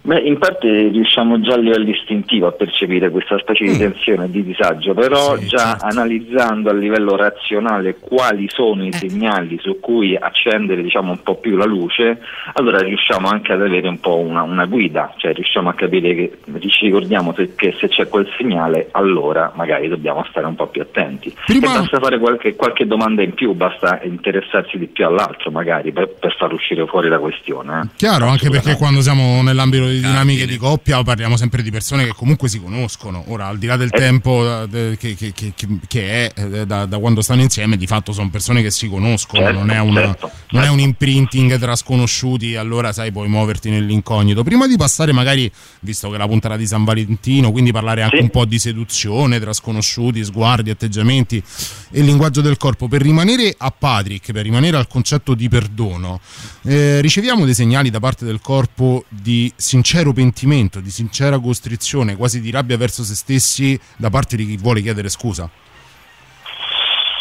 Beh, 0.00 0.20
in 0.20 0.38
parte 0.38 0.68
riusciamo 0.88 1.38
già 1.40 1.54
a 1.54 1.58
livello 1.58 1.90
istintivo 1.90 2.46
a 2.46 2.52
percepire 2.52 3.10
questa 3.10 3.36
specie 3.38 3.64
Mm. 3.64 3.68
di 3.72 3.78
tensione 3.78 4.24
e 4.24 4.30
di 4.30 4.42
disagio, 4.44 4.94
però 4.94 5.36
già 5.36 5.76
analizzando 5.80 6.70
a 6.70 6.72
livello 6.72 7.14
razionale 7.16 7.96
quali 7.98 8.46
sono 8.48 8.84
Eh. 8.84 8.86
i 8.86 8.92
segnali 8.92 9.58
su 9.60 9.78
cui 9.80 10.16
accendere 10.16 10.82
diciamo, 10.82 11.10
un 11.10 11.22
po' 11.22 11.34
più 11.36 11.56
la 11.56 11.66
luce, 11.66 12.20
allora 12.54 12.78
riusciamo 12.78 13.28
anche 13.28 13.52
ad 13.52 13.60
avere 13.60 13.86
un 13.88 14.00
po' 14.00 14.16
una, 14.16 14.42
una 14.42 14.64
guida, 14.64 15.12
cioè 15.18 15.34
riusciamo 15.34 15.68
a 15.68 15.74
capire 15.74 16.14
che 16.14 16.38
ci 16.68 16.86
ricordiamo 16.86 17.34
se, 17.36 17.54
che 17.54 17.74
se 17.78 17.88
c'è 17.88 18.08
quel 18.08 18.28
segnale 18.38 18.88
allora 18.92 19.52
magari 19.56 19.88
dobbiamo 19.88 20.24
stare 20.30 20.46
un 20.46 20.54
po' 20.54 20.68
più 20.68 20.80
attenti. 20.80 21.28
E 21.48 21.58
basta 21.58 21.98
fare 21.98 22.18
qualche, 22.18 22.54
qualche 22.56 22.86
domanda 22.86 23.22
in 23.22 23.34
più, 23.34 23.52
basta 23.52 24.00
interessarsi 24.04 24.78
di 24.78 24.86
più 24.86 25.04
all'altro 25.04 25.50
magari 25.50 25.92
per, 25.92 26.08
per 26.18 26.34
far 26.38 26.52
uscire 26.52 26.86
fuori 26.86 27.08
la 27.10 27.18
questione. 27.18 27.80
eh. 27.82 27.88
Chiaro, 27.96 28.26
anche 28.26 28.48
perché 28.48 28.76
quando 28.76 29.00
siamo 29.02 29.42
nell'ambito 29.42 29.87
di 29.88 29.96
dinamiche 30.00 30.46
di 30.46 30.56
coppia 30.56 31.02
parliamo 31.02 31.36
sempre 31.36 31.62
di 31.62 31.70
persone 31.70 32.04
che 32.04 32.12
comunque 32.14 32.48
si 32.48 32.60
conoscono. 32.60 33.24
Ora, 33.28 33.46
al 33.46 33.58
di 33.58 33.66
là 33.66 33.76
del 33.76 33.90
tempo 33.90 34.62
eh, 34.70 34.96
che, 34.98 35.14
che- 35.14 35.32
che- 35.32 35.52
che- 35.54 35.78
che 35.86 36.32
è 36.32 36.32
eh, 36.40 36.66
da, 36.66 36.86
da 36.86 36.98
quando 36.98 37.20
stanno 37.22 37.42
insieme, 37.42 37.76
di 37.76 37.86
fatto 37.86 38.12
sono 38.12 38.30
persone 38.30 38.62
che 38.62 38.70
si 38.70 38.88
conoscono, 38.88 39.42
Certo, 39.44 39.58
non, 39.58 39.70
è 39.70 39.80
un, 39.80 39.94
certo, 39.94 40.30
non 40.50 40.62
è 40.62 40.68
un 40.68 40.80
imprinting 40.80 41.58
tra 41.58 41.74
sconosciuti, 41.76 42.56
allora 42.56 42.92
sai, 42.92 43.12
puoi 43.12 43.28
muoverti 43.28 43.70
nell'incognito. 43.70 44.42
Prima 44.42 44.66
di 44.66 44.76
passare, 44.76 45.12
magari, 45.12 45.50
visto 45.80 46.08
che 46.08 46.14
è 46.16 46.18
la 46.18 46.26
puntata 46.26 46.56
di 46.56 46.66
San 46.66 46.84
Valentino, 46.84 47.50
quindi 47.52 47.72
parlare 47.72 48.02
anche 48.02 48.18
un 48.18 48.30
po' 48.30 48.44
di 48.44 48.58
seduzione 48.58 49.38
tra 49.40 49.52
sconosciuti, 49.52 50.24
sguardi, 50.24 50.70
atteggiamenti 50.70 51.42
e 51.90 52.00
linguaggio 52.02 52.40
del 52.40 52.56
corpo, 52.56 52.88
per 52.88 53.02
rimanere 53.02 53.54
a 53.56 53.70
Patrick, 53.70 54.32
per 54.32 54.42
rimanere 54.42 54.76
al 54.76 54.86
concetto 54.86 55.34
di 55.34 55.48
perdono, 55.48 56.20
eh, 56.64 57.00
riceviamo 57.00 57.44
dei 57.44 57.54
segnali 57.54 57.90
da 57.90 58.00
parte 58.00 58.24
del 58.24 58.40
corpo 58.40 59.04
di 59.08 59.52
sincero 59.78 60.12
pentimento, 60.12 60.80
di 60.80 60.90
sincera 60.90 61.38
costrizione, 61.38 62.16
quasi 62.16 62.40
di 62.40 62.50
rabbia 62.50 62.76
verso 62.76 63.04
se 63.04 63.14
stessi 63.14 63.78
da 63.96 64.10
parte 64.10 64.34
di 64.34 64.44
chi 64.44 64.56
vuole 64.56 64.80
chiedere 64.80 65.08
scusa. 65.08 65.48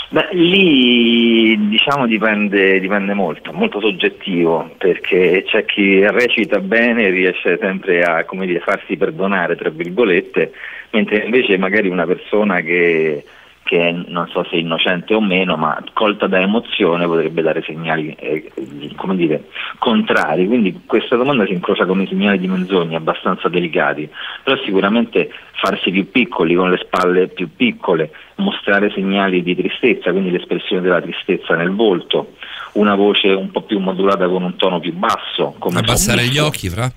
Beh, 0.10 0.30
lì 0.32 1.70
diciamo 1.70 2.08
dipende, 2.08 2.80
dipende 2.80 3.14
molto, 3.14 3.52
molto 3.54 3.80
soggettivo, 3.80 4.72
perché 4.80 5.44
c'è 5.46 5.66
chi 5.66 6.00
recita 6.08 6.60
bene 6.60 7.04
e 7.04 7.10
riesce 7.12 7.60
sempre 7.62 8.02
a 8.02 8.26
dire, 8.28 8.60
farsi 8.60 8.98
perdonare, 8.98 9.56
tra 9.56 9.70
virgolette, 9.70 10.52
mentre 10.92 11.26
invece 11.26 11.58
magari 11.58 11.90
una 11.90 12.08
persona 12.08 12.62
che, 12.62 13.24
che 13.68 13.92
non 14.08 14.30
so 14.30 14.46
se 14.46 14.52
è 14.52 14.60
innocente 14.60 15.14
o 15.14 15.20
meno, 15.20 15.58
ma 15.58 15.84
colta 15.92 16.26
da 16.28 16.40
emozione 16.40 17.06
potrebbe 17.06 17.42
dare 17.42 17.62
segnali 17.64 18.16
eh, 18.18 18.50
come 18.96 19.18
dire, 19.18 19.50
contrari. 19.78 20.48
Quindi 20.48 20.84
questa 20.86 21.18
domanda 21.18 21.46
si 21.46 21.52
incrocia 21.52 21.86
con 21.86 22.02
i 22.02 22.08
segnali 22.08 22.40
di 22.40 22.48
menzogna 22.48 22.98
abbastanza 22.98 23.50
delicati, 23.50 24.10
però 24.42 24.58
sicuramente 24.64 25.30
farsi 25.52 25.92
più 25.92 26.10
piccoli, 26.10 26.56
con 26.56 26.70
le 26.70 26.78
spalle 26.78 27.28
più 27.28 27.50
piccole, 27.54 28.12
mostrare 28.36 28.90
segnali 28.92 29.44
di 29.44 29.54
tristezza, 29.54 30.12
quindi 30.12 30.32
l'espressione 30.32 30.82
della 30.82 31.02
tristezza 31.02 31.54
nel 31.56 31.72
volto, 31.72 32.36
una 32.74 32.96
voce 32.96 33.28
un 33.28 33.52
po' 33.52 33.64
più 33.64 33.80
modulata 33.80 34.30
con 34.30 34.44
un 34.44 34.56
tono 34.56 34.80
più 34.80 34.94
basso, 34.94 35.56
come 35.60 35.80
Abbassare 35.80 36.26
gli 36.28 36.38
occhi, 36.38 36.70
fra? 36.70 36.90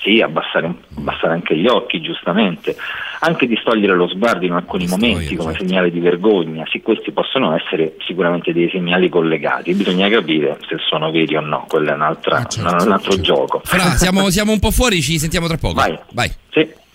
Sì, 0.00 0.20
abbassare, 0.20 0.72
abbassare 0.96 1.32
anche 1.34 1.56
gli 1.56 1.66
occhi, 1.66 2.00
giustamente. 2.00 2.76
Anche 3.20 3.46
distogliere 3.46 3.94
lo 3.94 4.08
sguardo 4.08 4.46
in 4.46 4.52
alcuni 4.52 4.86
momenti 4.86 5.34
come 5.34 5.52
certo. 5.52 5.66
segnale 5.66 5.90
di 5.90 5.98
vergogna. 5.98 6.64
Sì, 6.70 6.80
questi 6.80 7.10
possono 7.10 7.54
essere 7.56 7.96
sicuramente 8.06 8.52
dei 8.52 8.70
segnali 8.70 9.08
collegati. 9.08 9.74
Bisogna 9.74 10.08
capire 10.08 10.56
se 10.68 10.76
sono 10.88 11.10
veri 11.10 11.34
o 11.34 11.40
no, 11.40 11.64
quello 11.68 11.90
è 11.90 11.94
un'altra- 11.94 12.44
certo, 12.44 12.84
un 12.84 12.92
altro 12.92 13.20
gioco. 13.20 13.60
Fra, 13.64 13.90
siamo, 13.96 14.30
siamo 14.30 14.52
un 14.52 14.60
po' 14.60 14.70
fuori, 14.70 15.02
ci 15.02 15.18
sentiamo 15.18 15.48
tra 15.48 15.56
poco. 15.56 15.74
Vai. 15.74 15.98
Vai. 16.12 16.30
Sì. 16.50 16.86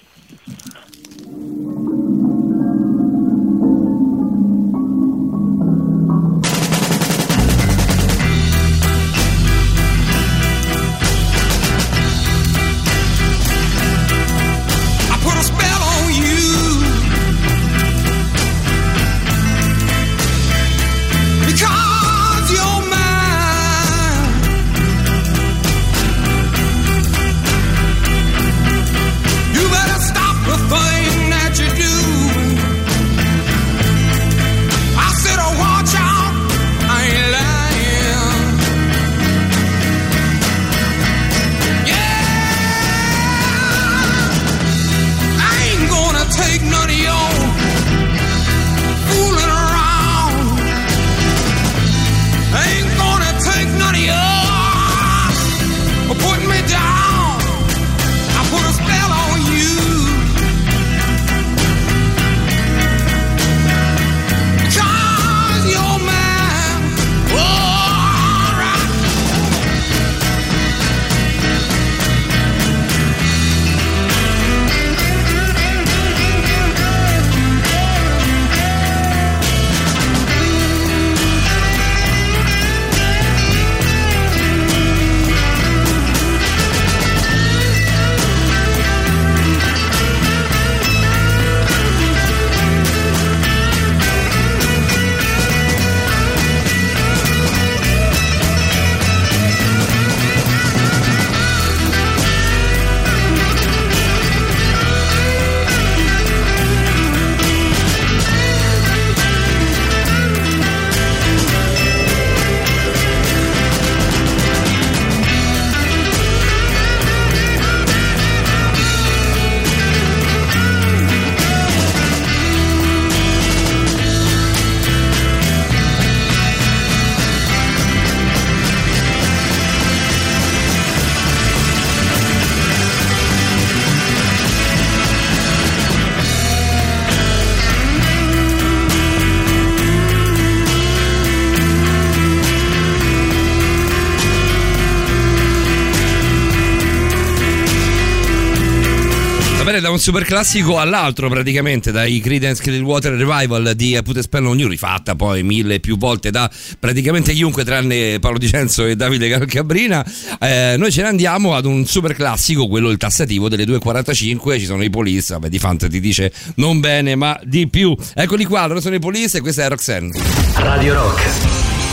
Un 149.94 150.00
super 150.00 150.26
classico 150.26 150.80
all'altro 150.80 151.30
praticamente, 151.30 151.92
dai 151.92 152.20
Creedence 152.20 152.62
Clearwater 152.64 153.14
Revival 153.14 153.74
di 153.76 154.00
Put 154.04 154.18
a 154.18 154.22
Spell 154.24 154.46
on 154.46 154.58
You, 154.58 154.68
rifatta 154.68 155.14
poi 155.14 155.44
mille 155.44 155.80
più 155.80 155.98
volte 155.98 156.32
da 156.32 156.50
praticamente 156.80 157.32
chiunque 157.34 157.64
tranne 157.64 158.18
Paolo 158.20 158.40
Dicenzo 158.40 158.86
e 158.86 158.96
Davide 158.96 159.30
Calcabrina. 159.30 160.04
Eh, 160.40 160.76
noi 160.78 160.92
ce 160.92 161.04
ne 161.04 161.10
andiamo 161.10 161.54
ad 161.54 161.66
un 161.66 161.86
super 161.86 162.14
classico, 162.16 162.68
quello 162.68 162.90
il 162.90 162.98
tassativo 162.98 163.50
delle 163.50 163.66
2.45, 163.66 164.60
ci 164.60 164.66
sono 164.66 164.84
i 164.84 164.90
Police, 164.90 165.34
vabbè 165.34 165.48
di 165.48 165.60
Fanta 165.60 165.88
ti 165.88 166.00
dice 166.00 166.34
non 166.56 166.80
bene 166.80 167.16
ma 167.16 167.40
di 167.44 167.70
più. 167.70 167.96
Eccoli 168.16 168.46
qua, 168.46 168.66
loro 168.66 168.82
sono 168.82 168.96
i 168.96 169.00
Police 169.00 169.38
e 169.38 169.42
questa 169.42 169.66
è 169.66 169.70
Roxanne. 169.70 170.12
Radio 170.56 170.96
Rock, 170.96 171.30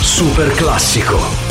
super 0.00 0.50
classico. 0.52 1.49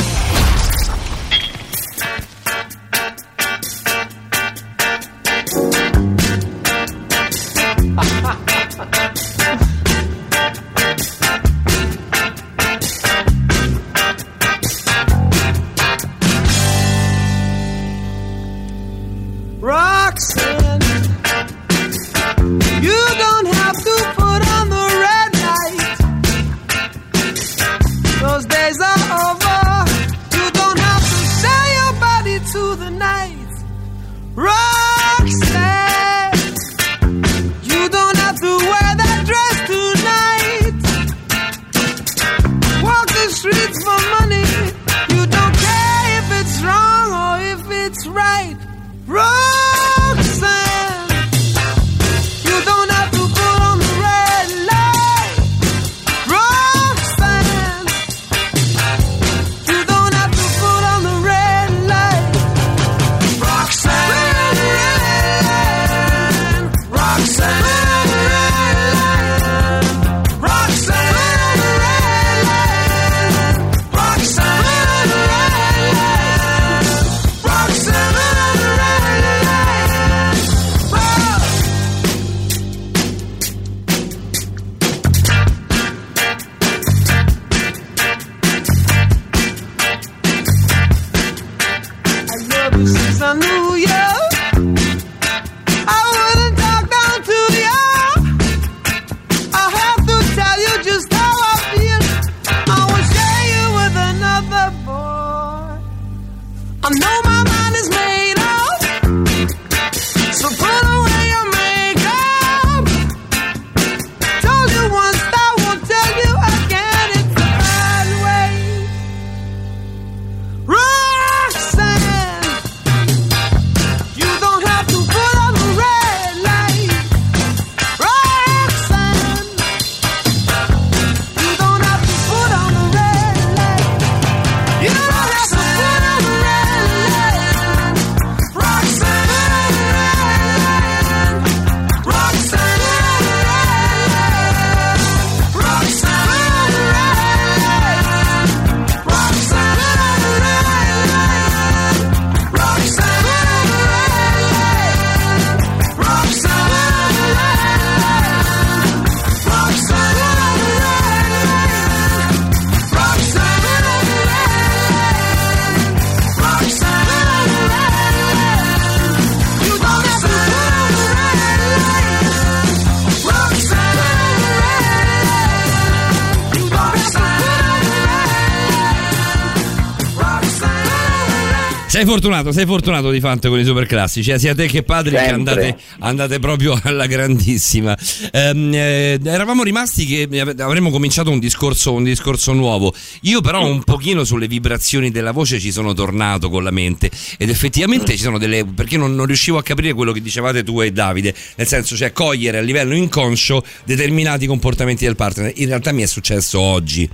Fortunato, 182.10 182.50
sei 182.50 182.66
fortunato 182.66 183.08
di 183.12 183.20
Fante 183.20 183.48
con 183.48 183.60
i 183.60 183.64
super 183.64 183.86
classici, 183.86 184.32
eh, 184.32 184.38
sia 184.40 184.52
te 184.52 184.66
che 184.66 184.82
padri 184.82 185.12
che 185.12 185.28
andate, 185.28 185.76
andate 186.00 186.40
proprio 186.40 186.76
alla 186.82 187.06
grandissima. 187.06 187.96
Ehm, 188.32 188.74
eh, 188.74 189.20
eravamo 189.22 189.62
rimasti 189.62 190.04
che 190.06 190.40
avremmo 190.58 190.90
cominciato 190.90 191.30
un 191.30 191.38
discorso, 191.38 191.92
un 191.92 192.02
discorso 192.02 192.52
nuovo. 192.52 192.92
Io 193.22 193.40
però 193.40 193.64
un 193.64 193.84
pochino 193.84 194.24
sulle 194.24 194.48
vibrazioni 194.48 195.12
della 195.12 195.30
voce 195.30 195.60
ci 195.60 195.70
sono 195.70 195.92
tornato 195.92 196.50
con 196.50 196.64
la 196.64 196.72
mente 196.72 197.12
ed 197.38 197.48
effettivamente 197.48 198.16
ci 198.16 198.22
sono 198.22 198.38
delle... 198.38 198.64
perché 198.64 198.96
non, 198.96 199.14
non 199.14 199.26
riuscivo 199.26 199.58
a 199.58 199.62
capire 199.62 199.92
quello 199.92 200.10
che 200.10 200.20
dicevate 200.20 200.64
tu 200.64 200.80
e 200.80 200.90
Davide, 200.90 201.32
nel 201.54 201.68
senso 201.68 201.94
cioè 201.94 202.12
cogliere 202.12 202.58
a 202.58 202.60
livello 202.60 202.96
inconscio 202.96 203.64
determinati 203.84 204.48
comportamenti 204.48 205.04
del 205.04 205.14
partner. 205.14 205.52
In 205.54 205.68
realtà 205.68 205.92
mi 205.92 206.02
è 206.02 206.06
successo 206.06 206.58
oggi 206.58 207.08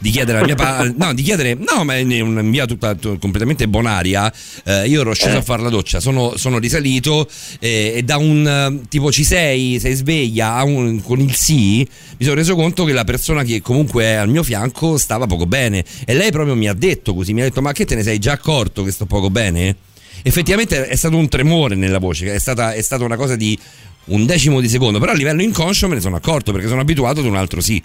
di 0.00 0.10
chiedere 0.10 0.38
alla 0.38 0.46
mia 0.46 0.54
pa- 0.54 0.90
no 0.96 1.12
di 1.12 1.22
chiedere 1.22 1.54
no 1.54 1.84
ma 1.84 1.94
in 1.96 2.10
una 2.22 2.40
via 2.40 2.64
tutta 2.66 2.94
tu- 2.94 3.18
completamente 3.18 3.68
bonaria. 3.68 4.32
Eh, 4.64 4.88
io 4.88 5.02
ero 5.02 5.12
sceso 5.12 5.36
a 5.36 5.42
fare 5.42 5.62
la 5.62 5.68
doccia 5.68 6.00
sono, 6.00 6.36
sono 6.36 6.58
risalito 6.58 7.28
eh, 7.58 7.92
e 7.96 8.02
da 8.02 8.16
un 8.16 8.46
eh, 8.82 8.88
tipo 8.88 9.12
ci 9.12 9.24
sei 9.24 9.78
sei 9.78 9.94
sveglia 9.94 10.62
un- 10.62 11.02
con 11.02 11.20
il 11.20 11.34
sì 11.34 11.78
mi 12.18 12.24
sono 12.24 12.34
reso 12.34 12.54
conto 12.54 12.84
che 12.84 12.92
la 12.92 13.04
persona 13.04 13.42
che 13.44 13.60
comunque 13.60 14.04
è 14.04 14.12
al 14.14 14.28
mio 14.28 14.42
fianco 14.42 14.96
stava 14.98 15.26
poco 15.26 15.46
bene. 15.46 15.84
E 16.04 16.14
lei 16.14 16.30
proprio 16.30 16.54
mi 16.54 16.68
ha 16.68 16.74
detto 16.74 17.14
così 17.14 17.32
mi 17.34 17.42
ha 17.42 17.44
detto 17.44 17.60
ma 17.62 17.72
che 17.72 17.84
te 17.84 17.94
ne 17.94 18.02
sei 18.02 18.18
già 18.18 18.32
accorto 18.32 18.82
che 18.82 18.90
sto 18.92 19.04
poco 19.06 19.28
bene? 19.30 19.76
Effettivamente 20.22 20.86
è 20.86 20.96
stato 20.96 21.16
un 21.16 21.28
tremore 21.28 21.74
nella 21.74 21.98
voce 21.98 22.34
è 22.34 22.38
stata, 22.38 22.72
è 22.72 22.82
stata 22.82 23.04
una 23.04 23.16
cosa 23.16 23.36
di 23.36 23.58
un 24.06 24.26
decimo 24.26 24.60
di 24.60 24.68
secondo 24.68 24.98
però 24.98 25.12
a 25.12 25.14
livello 25.14 25.42
inconscio 25.42 25.88
me 25.88 25.94
ne 25.94 26.00
sono 26.00 26.16
accorto 26.16 26.52
perché 26.52 26.68
sono 26.68 26.80
abituato 26.80 27.20
ad 27.20 27.26
un 27.26 27.36
altro 27.36 27.60
sì 27.60 27.82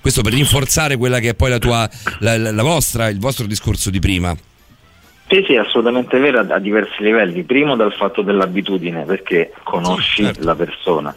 questo 0.00 0.22
per 0.22 0.32
rinforzare 0.32 0.96
quella 0.96 1.18
che 1.18 1.30
è 1.30 1.34
poi 1.34 1.50
la 1.50 1.58
tua, 1.58 1.88
la, 2.20 2.36
la- 2.36 2.62
vostra, 2.62 3.08
il 3.08 3.18
vostro 3.18 3.46
discorso 3.46 3.90
di 3.90 3.98
prima. 3.98 4.34
Sì, 5.28 5.44
sì, 5.46 5.54
assolutamente 5.56 6.18
vero 6.18 6.40
a, 6.40 6.58
diversi 6.58 7.02
livelli. 7.04 7.44
Primo 7.44 7.76
dal 7.76 7.92
fatto 7.94 8.22
dell'abitudine, 8.22 9.04
perché 9.04 9.52
conosci 9.62 10.28
la 10.38 10.56
persona. 10.56 11.14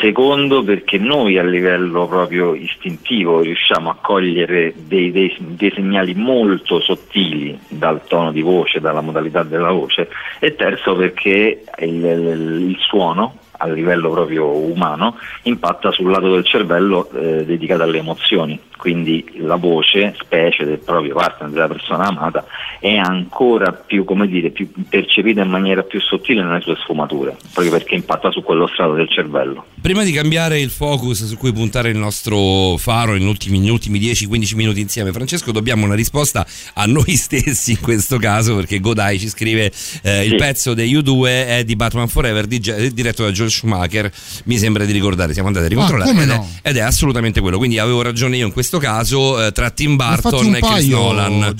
Secondo 0.00 0.64
perché 0.64 0.98
noi 0.98 1.38
a 1.38 1.44
livello 1.44 2.08
proprio 2.08 2.54
istintivo 2.54 3.42
riusciamo 3.42 3.90
a 3.90 3.96
cogliere 4.00 4.74
dei, 4.76 5.12
dei- 5.12 5.36
dei 5.38 5.70
segnali 5.72 6.14
molto 6.14 6.80
sottili 6.80 7.56
dal 7.68 8.02
tono 8.08 8.32
di 8.32 8.40
voce, 8.40 8.80
dalla 8.80 9.02
modalità 9.02 9.44
della 9.44 9.70
voce. 9.70 10.08
E 10.40 10.56
terzo 10.56 10.96
perché 10.96 11.62
il, 11.78 12.04
il- 12.04 12.66
il 12.70 12.76
suono 12.80 13.38
a 13.64 13.72
livello 13.72 14.10
proprio 14.10 14.46
umano, 14.56 15.16
impatta 15.42 15.90
sul 15.90 16.10
lato 16.10 16.32
del 16.32 16.44
cervello 16.44 17.10
eh, 17.12 17.44
dedicato 17.44 17.82
alle 17.82 17.98
emozioni. 17.98 18.60
Quindi 18.76 19.24
la 19.38 19.56
voce, 19.56 20.14
specie 20.20 20.64
del 20.64 20.78
proprio 20.78 21.14
partner, 21.14 21.48
della 21.48 21.68
persona 21.68 22.04
amata, 22.04 22.44
è 22.80 22.96
ancora 22.96 23.72
più, 23.72 24.04
come 24.04 24.26
dire, 24.26 24.50
più 24.50 24.70
percepita 24.86 25.40
in 25.42 25.48
maniera 25.48 25.82
più 25.82 26.00
sottile 26.00 26.42
nelle 26.42 26.60
sue 26.60 26.76
sfumature, 26.76 27.34
proprio 27.54 27.72
perché 27.72 27.94
impatta 27.94 28.30
su 28.30 28.42
quello 28.42 28.66
strato 28.66 28.92
del 28.92 29.08
cervello. 29.08 29.64
Prima 29.80 30.02
di 30.02 30.12
cambiare 30.12 30.60
il 30.60 30.68
focus 30.70 31.24
su 31.24 31.38
cui 31.38 31.52
puntare 31.52 31.88
il 31.90 31.96
nostro 31.96 32.76
faro 32.76 33.12
negli 33.12 33.24
ultimi, 33.26 33.70
ultimi 33.70 33.98
10-15 33.98 34.54
minuti 34.56 34.80
insieme, 34.80 35.12
Francesco, 35.12 35.50
dobbiamo 35.50 35.86
una 35.86 35.94
risposta 35.94 36.44
a 36.74 36.84
noi 36.86 37.14
stessi 37.14 37.70
in 37.72 37.80
questo 37.80 38.18
caso, 38.18 38.54
perché 38.56 38.80
Godai 38.80 39.18
ci 39.18 39.28
scrive 39.28 39.72
eh, 40.02 40.24
il 40.24 40.30
Sì. 40.30 40.36
pezzo 40.36 40.74
degli 40.74 40.94
U2 40.94 41.24
è 41.46 41.62
di 41.64 41.76
Batman 41.76 42.08
Forever, 42.08 42.44
di- 42.46 42.60
diretto 42.92 43.22
da 43.22 43.30
Joel 43.30 43.50
Schumacher, 43.54 44.12
mi 44.44 44.58
sembra 44.58 44.84
di 44.84 44.92
ricordare, 44.92 45.32
siamo 45.32 45.48
andati 45.48 45.66
a 45.66 45.68
ricontrollare, 45.68 46.10
come 46.10 46.22
ed, 46.24 46.28
no? 46.28 46.48
è, 46.62 46.68
ed 46.68 46.76
è 46.76 46.80
assolutamente 46.80 47.40
quello, 47.40 47.58
quindi 47.58 47.78
avevo 47.78 48.02
ragione 48.02 48.36
io 48.36 48.46
in 48.46 48.52
questo 48.52 48.78
caso, 48.78 49.44
eh, 49.44 49.52
tra 49.52 49.70
Tim 49.70 49.96
Burton 49.96 50.54
e 50.56 50.60
Chris 50.60 50.86
Nolan. 50.88 51.54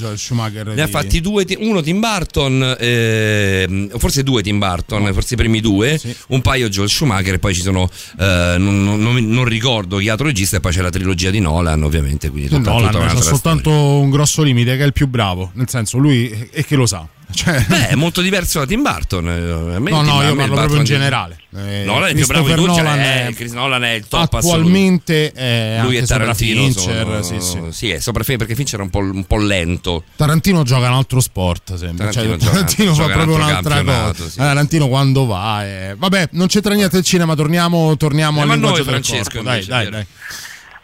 Ne 0.75 0.83
ha 0.83 0.87
fatti 0.89 1.21
due, 1.21 1.47
uno 1.59 1.81
Tim 1.81 2.01
Burton, 2.01 2.77
ehm, 2.79 3.99
forse 3.99 4.23
due 4.23 4.43
Tim 4.43 4.59
Burton, 4.59 5.11
forse 5.13 5.35
i 5.35 5.37
primi 5.37 5.61
due, 5.61 6.01
un 6.29 6.41
paio 6.43 6.69
Joel 6.69 6.89
Schumacher 6.89 7.35
e 7.35 7.39
poi 7.39 7.55
ci 7.55 7.63
sono, 7.63 7.89
eh, 8.19 8.57
non, 8.59 8.83
non- 8.85 9.01
non- 9.01 9.45
ricordo 9.45 9.99
chi 9.99 10.09
altro 10.09 10.27
regista 10.27 10.57
e 10.57 10.61
poi 10.61 10.73
c'è 10.73 10.81
la 10.81 10.91
trilogia 10.91 11.31
di 11.31 11.39
Nolan 11.39 11.83
ovviamente. 11.83 12.31
Quindi 12.31 12.49
tutta, 12.49 12.71
Nolan 12.71 12.91
tutta 12.91 13.07
c'ha 13.07 13.21
soltanto 13.21 13.71
un 13.71 14.11
grosso 14.11 14.43
limite 14.43 14.77
che 14.77 14.83
è 14.83 14.87
il 14.87 14.93
più 14.93 15.07
bravo, 15.07 15.51
nel 15.55 15.69
senso 15.69 15.99
lui 15.99 16.49
è 16.51 16.65
che 16.65 16.77
lo 16.77 16.87
sa. 16.87 17.07
Cioè, 17.33 17.65
Beh, 17.67 17.89
è 17.89 17.95
molto 17.95 18.21
diverso 18.21 18.61
da 18.61 18.67
Tim 18.67 18.83
Burton. 18.83 19.29
eh, 19.29 19.75
a 19.77 19.79
me 19.81 19.91
no, 19.91 20.03
Tim- 20.03 20.13
no, 20.13 20.23
io 20.23 20.35
parlo 20.37 20.55
proprio 20.55 20.77
in 20.79 20.85
generale. 20.85 21.39
Eh, 21.57 21.83
Nolan 21.85 22.09
è 22.09 22.11
il 22.11 22.17
più 22.17 22.27
bravo 22.27 22.47
di 22.47 22.53
Christopher 22.53 22.75
tutti, 22.75 22.83
Nolan 22.83 23.05
cioè, 23.05 23.27
è- 23.27 23.35
Chris 23.35 23.53
Nolan 23.53 23.85
è 23.85 23.91
il 23.93 24.07
top 24.09 24.35
attualmente 24.35 25.33
è 25.33 25.79
Lui 25.83 25.97
e 25.97 26.03
Tarantino 26.07 26.61
Fincher, 26.63 27.07
sono, 27.07 27.23
sì, 27.23 27.41
sì. 27.41 27.61
sì, 27.71 27.91
è 27.91 28.01
sopra 28.01 28.23
Fincher 28.25 28.47
perché 28.47 28.55
Fincher 28.55 28.81
è 28.81 28.83
un 28.83 28.91
po', 28.91 28.99
un 28.99 29.25
po' 29.25 29.37
lento. 29.39 30.05
Tarantino 30.17 30.63
gioca 30.65 30.89
un 30.89 30.95
altro 30.95 31.21
sport, 31.21 31.75
sembra. 31.77 32.09
Tarantino 32.09 32.37
Cioè, 32.37 32.39
gioca- 32.39 32.51
Tarantino 32.53 32.95
fa 32.95 33.03
gioca 33.03 33.15
un 33.17 33.23
proprio 33.25 33.45
un'altra 33.47 33.83
cosa. 33.83 34.15
sì. 34.29 34.39
Eh, 34.39 34.43
Tarantino 34.43 34.89
quando 34.89 35.27
va. 35.27 35.65
eh. 35.67 35.95
Vabbè, 35.97 36.29
non 36.33 36.47
c'entra 36.49 36.75
niente 36.75 36.97
il 36.99 37.05
cinema, 37.05 37.35
torniamo, 37.35 37.97
torniamo 37.97 38.39
al 38.41 38.45
Eh, 38.45 38.49
ma 38.49 38.53
linguaggio 38.55 38.77
noi, 38.83 38.87
Francesco, 38.87 39.31
corpo. 39.31 39.43
Dai, 39.49 39.65
dai, 39.65 39.91
dai. 39.91 40.07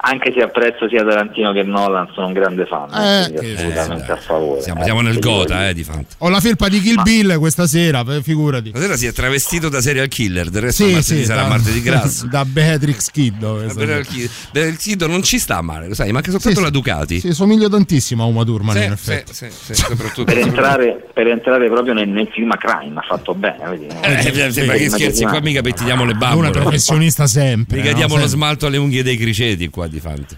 Anche 0.02 0.32
se 0.34 0.40
apprezzo 0.40 0.88
sia 0.88 1.04
Tarantino 1.04 1.52
che 1.52 1.62
Nolan, 1.62 2.08
sono 2.14 2.28
un 2.28 2.32
grande 2.32 2.64
fan, 2.64 2.88
Eh, 2.90 3.54
assolutamente 3.54 4.10
a 4.12 4.16
favore. 4.16 4.62
Siamo, 4.62 4.80
Eh, 4.80 4.84
siamo 4.84 5.00
nel 5.02 5.18
Gota, 5.18 5.68
eh, 5.68 5.74
di 5.74 5.84
fatto. 5.84 6.06
Ho 6.18 6.30
la 6.30 6.40
felpa 6.40 6.68
di 6.68 6.80
Kill 6.80 7.02
Bill 7.02 7.38
questa 7.38 7.66
sera, 7.66 8.02
eh, 8.08 8.22
figurati. 8.22 8.70
Stasera 8.70 8.96
si 8.96 9.06
è 9.06 9.12
travestito 9.12 9.68
da 9.68 9.82
serial 9.82 10.08
killer, 10.08 10.48
del 10.48 10.62
resto 10.62 10.84
Sì, 10.86 10.92
martedì 10.92 11.18
sì, 11.20 11.24
sarà 11.26 11.42
da, 11.42 11.48
martedì 11.48 11.82
grasso. 11.84 12.26
da 12.28 12.44
Beatrix 12.46 13.10
Kiddo. 13.10 13.58
Del 14.52 14.76
Kido 14.78 15.06
non 15.06 15.22
ci 15.22 15.38
sta 15.38 15.60
male, 15.60 15.88
lo 15.88 15.94
sai, 15.94 16.12
manca 16.12 16.30
soltanto 16.30 16.58
Sì, 16.58 16.64
la 16.64 16.70
Ducati. 16.70 17.20
Sì, 17.20 17.32
somiglio 17.34 17.68
tantissimo 17.68 18.22
a 18.22 18.26
Uma 18.26 18.44
Thurman 18.44 18.76
Sì, 18.76 18.84
in 18.84 18.92
effetti. 18.92 19.34
sì, 19.34 19.46
sì, 19.50 19.74
soprattutto. 19.74 20.24
Per 20.24 20.38
entrare, 20.38 21.08
per 21.12 21.26
entrare 21.26 21.68
proprio 21.68 21.92
nel, 21.92 22.08
nel 22.08 22.28
film 22.32 22.50
a 22.52 22.56
crime 22.56 22.98
ha 23.00 23.04
fatto 23.06 23.34
bene, 23.34 23.68
vedi? 23.68 23.86
Eh, 24.00 24.50
sembra 24.50 24.76
che 24.76 24.88
scherzi, 24.88 25.24
qua 25.24 25.40
mica 25.40 25.60
pettiniamo 25.60 26.04
le 26.04 26.12
Una 26.12 26.18
bambole. 26.18 26.50
professionista 26.52 27.26
sempre. 27.26 27.76
Mica 27.76 27.90
no? 27.90 27.96
diamo 27.96 28.16
lo 28.16 28.26
smalto 28.26 28.66
alle 28.66 28.78
unghie 28.78 29.02
dei 29.02 29.18
criceti 29.18 29.68
qua 29.68 29.88
di 29.90 30.00
fatto. 30.00 30.36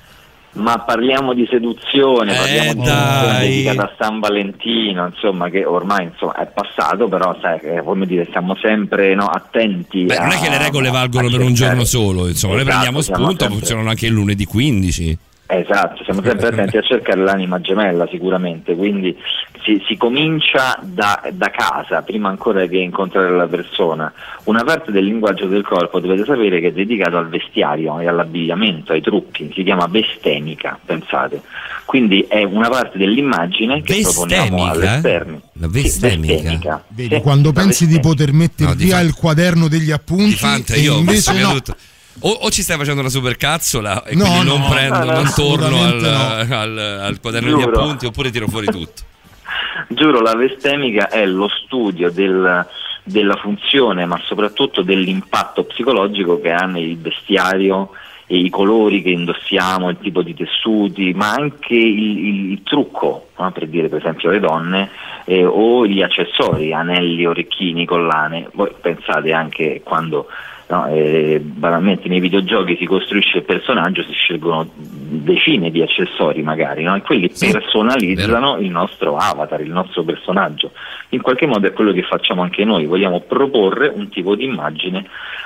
Ma 0.55 0.81
parliamo 0.81 1.33
di 1.33 1.47
seduzione, 1.51 2.35
Eh, 2.35 2.37
parliamo 2.37 2.73
di 2.75 2.81
dai. 2.83 2.95
seduzione 2.95 3.39
dedicata 3.39 3.83
a 3.85 3.93
San 3.99 4.21
Valentino, 4.21 5.07
insomma, 5.07 5.49
che 5.49 5.65
ormai 5.65 6.05
insomma, 6.05 6.35
è 6.35 6.47
passato, 6.47 7.09
però 7.09 7.35
sai, 7.41 7.59
eh, 7.61 7.83
come 7.83 8.05
dire, 8.05 8.29
siamo 8.31 8.55
sempre 8.57 9.15
no, 9.15 9.27
attenti. 9.29 10.05
Beh, 10.05 10.17
a, 10.17 10.23
non 10.25 10.33
è 10.33 10.39
che 10.39 10.51
le 10.51 10.59
regole 10.59 10.91
valgono 10.91 11.31
per 11.31 11.41
un 11.41 11.55
giorno 11.55 11.85
solo, 11.85 12.29
insomma, 12.29 12.55
noi 12.55 12.63
Esatto, 12.63 12.79
prendiamo 12.81 13.01
siamo 13.01 13.25
spunto, 13.25 13.41
sempre- 13.41 13.59
funzionano 13.59 13.89
anche 13.89 14.07
il 14.07 14.13
lunedì 14.13 14.45
15. 14.45 15.19
Esatto, 15.55 16.03
siamo 16.05 16.23
sempre 16.23 16.47
attenti 16.55 16.79
a 16.79 16.83
cercare 16.83 17.21
l'anima 17.23 17.61
gemella 17.61 18.07
sicuramente, 18.11 18.75
quindi 18.75 19.15
si, 19.63 19.83
si 19.87 19.99
comincia 19.99 20.79
da, 20.83 21.23
da 21.33 21.51
casa, 21.51 22.01
prima 22.01 22.31
ancora 22.31 22.65
che 22.67 22.79
incontrare 22.79 23.31
la 23.37 23.47
persona. 23.47 24.11
Una 24.45 24.65
parte 24.65 24.91
del 24.91 25.05
linguaggio 25.05 25.47
del 25.47 25.63
corpo 25.63 26.01
dovete 26.01 26.25
sapere 26.25 26.59
che 26.61 26.69
è 26.69 26.73
dedicato 26.73 27.19
al 27.19 27.29
vestiario 27.29 28.01
e 28.01 28.09
all'abbigliamento, 28.09 28.93
ai 28.93 29.03
trucchi, 29.03 29.53
si 29.55 29.63
chiama 29.63 29.87
vestemica, 29.89 30.79
pensate. 30.85 31.43
Quindi 31.85 32.25
è 32.29 32.43
una 32.45 32.71
parte 32.71 32.97
dell'immagine 32.97 33.83
che 33.83 34.01
proponiamo 34.01 34.57
Vestemica? 34.57 34.71
all'esterno. 34.71 35.41
La 35.55 35.67
Sì, 35.67 35.73
vestemica? 35.83 36.33
vestemica. 36.35 36.85
Vedi, 36.89 37.15
Sì, 37.17 37.21
quando 37.21 37.53
la 37.53 37.61
pensi 37.61 37.87
di 37.87 38.01
poter 38.01 38.33
mettere 38.33 38.71
No, 38.71 38.77
via 38.77 38.97
fa- 38.97 39.03
il 39.03 39.15
quaderno 39.15 39.69
degli 39.69 39.91
appunti, 39.91 40.25
Di 40.31 40.35
Fante, 40.37 40.75
e 40.77 40.81
io 40.81 40.97
invece 40.97 41.33
posso 41.33 41.47
no. 41.47 41.53
tutto. 41.53 41.77
O, 42.21 42.29
o 42.31 42.51
ci 42.51 42.63
stai 42.63 42.77
facendo 42.77 43.01
una 43.01 43.09
supercazzola 43.09 44.05
e 44.05 44.15
No, 44.15 44.25
quindi 44.25 44.45
non 44.47 44.61
no, 44.61 44.69
prendo, 44.69 44.99
no, 44.99 45.05
no, 45.05 45.13
non 45.13 45.33
torno 45.35 45.67
al, 45.67 46.05
assolutamente 46.05 46.55
al- 46.55 46.79
al 46.79 47.21
quaderno 47.21 47.57
di 47.57 47.63
Giuro. 47.63 47.81
appunti 47.81 48.07
oppure 48.07 48.31
tiro 48.31 48.49
fuori 48.49 48.67
tutto. 48.67 49.03
Giuro, 49.89 50.21
la 50.21 50.35
vestemica 50.35 51.09
è 51.09 51.25
lo 51.27 51.49
studio 51.49 52.11
del- 52.11 52.67
della 53.05 53.37
funzione, 53.37 54.05
ma 54.07 54.21
soprattutto 54.25 54.83
dell'impatto 54.83 55.65
psicologico 55.65 56.41
che 56.41 56.53
ha 56.53 56.67
nel 56.67 56.97
vestiario 56.99 57.91
e 58.27 58.37
i 58.37 58.51
colori 58.51 59.03
che 59.03 59.11
indossiamo, 59.11 59.89
il 59.91 59.99
tipo 60.01 60.23
di 60.23 60.35
tessuti, 60.35 61.13
ma 61.15 61.33
anche 61.33 61.75
il, 61.75 62.27
il- 62.27 62.51
il 62.53 62.63
trucco, 62.63 63.29
no? 63.39 63.51
per 63.51 63.67
dire 63.67 63.89
per 63.89 63.99
esempio 63.99 64.31
le 64.31 64.39
donne, 64.39 64.91
eh, 65.25 65.45
o 65.45 65.85
gli 65.87 66.01
accessori, 66.03 66.73
anelli, 66.73 67.27
orecchini, 67.27 67.85
collane. 67.85 68.49
Voi 68.53 68.71
pensate 68.81 69.33
anche 69.33 69.81
quando 69.83 70.27
no, 70.73 71.39
banalmente 71.39 72.09
nei 72.09 72.21
videogiochi 72.21 72.77
si 72.77 72.87
costruisce 72.87 73.39
il 73.39 73.45
personaggio, 73.45 74.03
si 74.03 74.13
scelgono 74.13 74.67
decine 74.75 75.71
di 75.71 75.83
accessori 75.83 76.43
magari, 76.43 76.83
no? 76.83 76.97
e 76.97 77.03
quelli 77.03 77.29
personalizzano 77.29 78.57
il 78.59 78.71
nostro 78.71 79.17
avatar, 79.17 79.61
il 79.61 79.71
nostro 79.71 80.03
personaggio. 80.03 80.73
In 81.11 81.21
qualche 81.21 81.47
modo 81.47 81.67
è 81.67 81.73
quello 81.73 81.93
che 81.93 82.03
facciamo 82.03 82.41
anche 82.41 82.65
noi, 82.65 82.87
vogliamo 82.87 83.21
proporre 83.21 83.93
un 83.95 84.09
tipo 84.09 84.35
di 84.35 84.45
immagine 84.45 85.05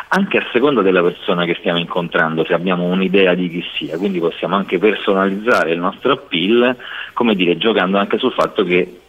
anche 0.08 0.38
a 0.38 0.46
seconda 0.52 0.82
della 0.82 1.02
persona 1.02 1.44
che 1.44 1.56
stiamo 1.58 1.80
incontrando, 1.80 2.44
se 2.44 2.55
abbiamo 2.55 2.84
un'idea 2.84 3.34
di 3.34 3.50
chi 3.50 3.64
sia, 3.74 3.98
quindi 3.98 4.20
possiamo 4.20 4.55
anche 4.55 4.78
personalizzare 4.78 5.72
il 5.72 5.80
nostro 5.80 6.12
appeal, 6.12 6.76
come 7.12 7.34
dire, 7.34 7.56
giocando 7.56 7.98
anche 7.98 8.18
sul 8.18 8.32
fatto 8.32 8.62
che 8.62 9.00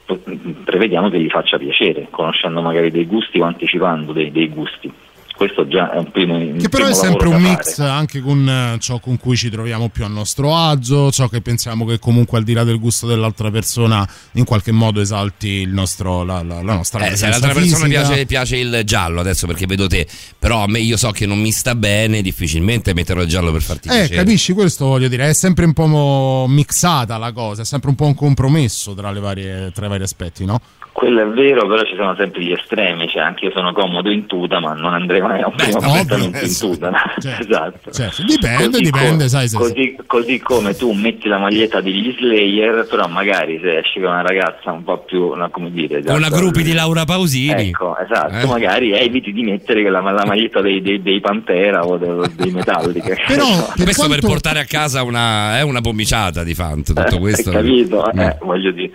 prevediamo 0.63 1.09
che 1.09 1.19
gli 1.19 1.29
faccia 1.29 1.59
piacere, 1.59 2.07
conoscendo 2.09 2.61
magari 2.61 2.89
dei 2.89 3.05
gusti 3.05 3.39
o 3.39 3.43
anticipando 3.43 4.11
dei, 4.11 4.31
dei 4.31 4.49
gusti. 4.49 4.91
Questo 5.38 5.67
già 5.67 5.91
è 5.91 5.98
un 5.98 6.09
primo 6.11 6.35
un 6.35 6.57
Che 6.57 6.67
però 6.67 6.88
è 6.88 6.93
sempre 6.95 7.27
un 7.27 7.40
mix 7.40 7.75
fare. 7.75 7.90
anche 7.91 8.22
con 8.22 8.49
eh, 8.49 8.77
ciò 8.80 8.99
con 8.99 9.17
cui 9.17 9.38
ci 9.38 9.51
troviamo 9.51 9.88
più 9.90 10.03
a 10.03 10.07
nostro 10.07 10.56
agio, 10.57 11.11
ciò 11.11 11.27
che 11.27 11.41
pensiamo 11.41 11.85
che 11.85 11.99
comunque 11.99 12.40
al 12.40 12.43
di 12.43 12.53
là 12.53 12.64
del 12.64 12.80
gusto 12.80 13.06
dell'altra 13.06 13.51
persona 13.51 14.07
in 14.33 14.45
qualche 14.45 14.72
modo 14.72 14.99
esalti 14.99 15.48
il 15.48 15.69
nostro, 15.69 16.24
la, 16.24 16.41
la- 16.41 16.64
la 16.64 16.74
nostra 16.74 16.99
Eh, 17.01 17.03
se 17.03 17.09
presenza 17.09 17.35
all'altra 17.38 17.53
persona 17.61 17.83
fisica. 17.85 18.01
piace, 18.07 18.25
piace 18.25 18.57
il 18.57 18.82
giallo 18.83 19.19
adesso 19.19 19.45
perché 19.45 19.67
vedo 19.67 19.85
te, 19.85 20.07
però 20.40 20.64
a 20.64 20.67
me 20.67 20.80
io 20.80 20.98
so 20.98 21.11
che 21.11 21.27
non 21.27 21.40
mi 21.40 21.51
sta 21.51 21.75
bene, 21.75 22.24
difficilmente 22.24 22.95
metterò 22.95 23.22
il 23.22 23.27
giallo 23.27 23.51
per 23.51 23.61
farti 23.61 23.90
Eh, 23.90 23.91
piacere. 23.91 24.16
capisci, 24.16 24.53
questo 24.53 24.85
voglio 24.88 25.07
dire, 25.07 25.30
è 25.30 25.33
sempre 25.35 25.66
un 25.66 25.74
po' 25.74 26.45
mixata 26.49 27.17
la 27.19 27.32
cosa, 27.32 27.61
è 27.61 27.66
sempre 27.66 27.90
un 27.91 27.95
po' 27.95 28.06
un 28.06 28.16
compromesso 28.16 28.95
tra, 28.95 29.11
le 29.11 29.19
varie- 29.19 29.72
tra 29.72 29.85
i 29.85 29.90
vari 29.90 30.01
aspetti, 30.03 30.45
no? 30.45 30.59
Quello 30.98 31.22
è 31.22 31.27
vero, 31.27 31.67
però 31.67 31.84
ci 31.84 31.93
sono 31.95 32.16
sempre 32.16 32.42
gli 32.42 32.51
estremi, 32.51 33.08
cioè 33.08 33.22
anche 33.22 33.45
io 33.45 33.51
sono 33.51 33.72
comodo 33.72 34.09
in 34.09 34.26
tuta, 34.26 34.59
ma 34.59 34.74
non 34.74 34.95
andrei 34.95 35.22
mai 35.22 35.43
a 35.43 35.48
un 35.48 35.53
primo 35.56 35.77
appuntamento 35.77 36.38
eh, 36.40 36.45
in 36.48 36.58
tuta. 36.58 36.92
esatto. 37.40 37.92
Certo, 37.92 38.24
dipende, 38.24 38.66
Così 38.66 38.82
dipende, 38.82 39.24
co- 39.26 39.30
sai 39.30 39.48
se... 39.48 39.58
Così, 39.58 39.95
così 40.08 40.40
come 40.40 40.76
tu 40.76 40.92
metti 40.93 41.27
la 41.27 41.38
maglietta 41.38 41.82
degli 41.82 42.16
Slayer, 42.17 42.88
però 42.90 43.06
magari 43.08 43.59
se 43.61 43.77
esci 43.77 44.00
con 44.00 44.09
una 44.09 44.24
ragazza 44.24 44.72
un 44.72 44.84
po' 44.84 44.98
più, 45.03 45.35
no, 45.35 45.48
come 45.51 45.69
dire... 45.69 46.01
Con 46.01 46.16
una 46.16 46.26
esatto, 46.26 46.42
gruppi 46.42 46.64
di 46.64 46.74
Laura 46.74 47.06
Pausini. 47.06 47.67
Ecco, 47.69 47.95
esatto, 48.00 48.34
Eh. 48.34 48.45
magari 48.48 48.93
eviti 48.93 49.32
di 49.32 49.43
mettere 49.43 49.88
la, 49.92 50.00
la 50.00 50.26
maglietta 50.26 50.61
dei, 50.61 50.82
dei- 50.82 51.03
dei 51.03 51.19
Pantera 51.19 51.85
o 51.85 51.98
de- 51.98 52.32
dei 52.34 52.50
Metallica. 52.50 53.14
Questo 53.84 54.08
per 54.08 54.22
portare 54.22 54.61
a 54.61 54.66
casa 54.66 55.03
una, 55.03 55.59
eh, 55.59 55.61
una 55.61 55.80
pommiciata 55.82 56.43
di 56.43 56.56
Fant, 56.56 56.92
tutto 56.92 57.19
questo. 57.19 57.51
Hai 57.51 57.56
capito? 57.58 58.11
Mm. 58.16 58.19
Eh, 58.19 58.38
voglio 58.42 58.72
dire. 58.72 58.90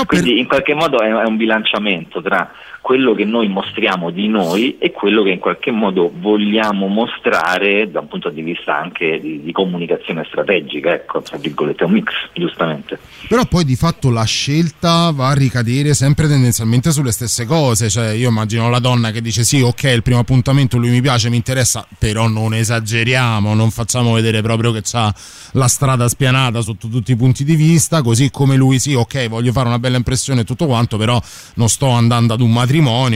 Quindi 0.05 0.39
in 0.39 0.47
qualche 0.47 0.73
modo 0.73 0.99
è, 0.99 1.07
è 1.07 1.25
un 1.25 1.37
bilanciamento 1.37 2.21
tra 2.21 2.51
quello 2.83 3.13
che 3.15 3.23
noi 3.23 3.47
mostriamo 3.47 4.09
di 4.09 4.27
noi 4.27 4.77
e 4.77 4.91
quello 4.91 5.23
che 5.23 5.29
in 5.29 5.39
qualche 5.39 5.71
modo 5.71 6.11
vogliamo 6.13 6.87
mostrare 6.87 7.89
da 7.89 8.01
un 8.01 8.09
punto 8.09 8.29
di 8.29 8.41
vista 8.41 8.77
anche 8.77 9.21
di, 9.21 9.41
di 9.41 9.51
comunicazione 9.53 10.25
strategica, 10.27 10.93
ecco, 10.93 11.21
tra 11.21 11.37
virgolette, 11.37 11.85
è 11.85 11.87
un 11.87 11.93
mix, 11.93 12.11
giustamente. 12.33 12.99
Però 13.29 13.45
poi 13.45 13.63
di 13.63 13.77
fatto 13.77 14.09
la 14.09 14.25
scelta 14.25 15.11
va 15.11 15.29
a 15.29 15.33
ricadere 15.33 15.93
sempre 15.93 16.27
tendenzialmente 16.27 16.91
sulle 16.91 17.13
stesse 17.13 17.45
cose, 17.45 17.89
cioè 17.89 18.09
io 18.09 18.27
immagino 18.27 18.69
la 18.69 18.79
donna 18.79 19.11
che 19.11 19.21
dice 19.21 19.45
sì 19.45 19.61
ok 19.61 19.83
il 19.83 20.03
primo 20.03 20.19
appuntamento 20.19 20.77
lui 20.77 20.89
mi 20.89 20.99
piace, 21.01 21.29
mi 21.29 21.37
interessa, 21.37 21.87
però 21.97 22.27
non 22.27 22.53
esageriamo, 22.53 23.53
non 23.53 23.71
facciamo 23.71 24.11
vedere 24.11 24.41
proprio 24.41 24.73
che 24.73 24.81
c'ha 24.83 25.13
la 25.53 25.69
strada 25.69 26.09
spianata 26.09 26.59
sotto 26.59 26.89
tutti 26.89 27.13
i 27.13 27.15
punti 27.15 27.45
di 27.45 27.55
vista, 27.55 28.01
così 28.01 28.29
come 28.29 28.57
lui 28.57 28.77
sì 28.77 28.93
ok 28.93 29.29
voglio 29.29 29.53
fare 29.53 29.69
una 29.69 29.79
bella 29.79 29.95
impressione 29.95 30.41
e 30.41 30.43
tutto 30.43 30.65
quanto, 30.65 30.97
però 30.97 31.17
non 31.55 31.69
sto 31.69 31.87
andando 31.87 32.33
ad 32.33 32.41
un 32.41 32.51
matrimonio, 32.51 32.71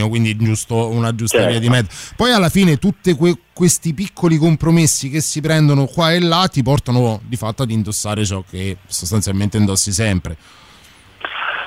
quindi 0.07 0.35
giusto, 0.35 0.87
una 0.89 1.13
giusta 1.15 1.37
Certo. 1.37 1.51
via 1.51 1.59
di 1.59 1.69
mezzo. 1.69 1.89
Poi 2.15 2.31
alla 2.31 2.49
fine 2.49 2.77
tutti 2.77 3.15
questi 3.53 3.93
piccoli 3.93 4.37
compromessi 4.37 5.09
che 5.09 5.21
si 5.21 5.41
prendono 5.41 5.85
qua 5.85 6.13
e 6.13 6.19
là 6.19 6.47
ti 6.47 6.61
portano 6.63 7.21
di 7.25 7.35
fatto 7.35 7.63
ad 7.63 7.71
indossare 7.71 8.25
ciò 8.25 8.43
che 8.49 8.77
sostanzialmente 8.87 9.57
indossi 9.57 9.91
sempre. 9.91 10.37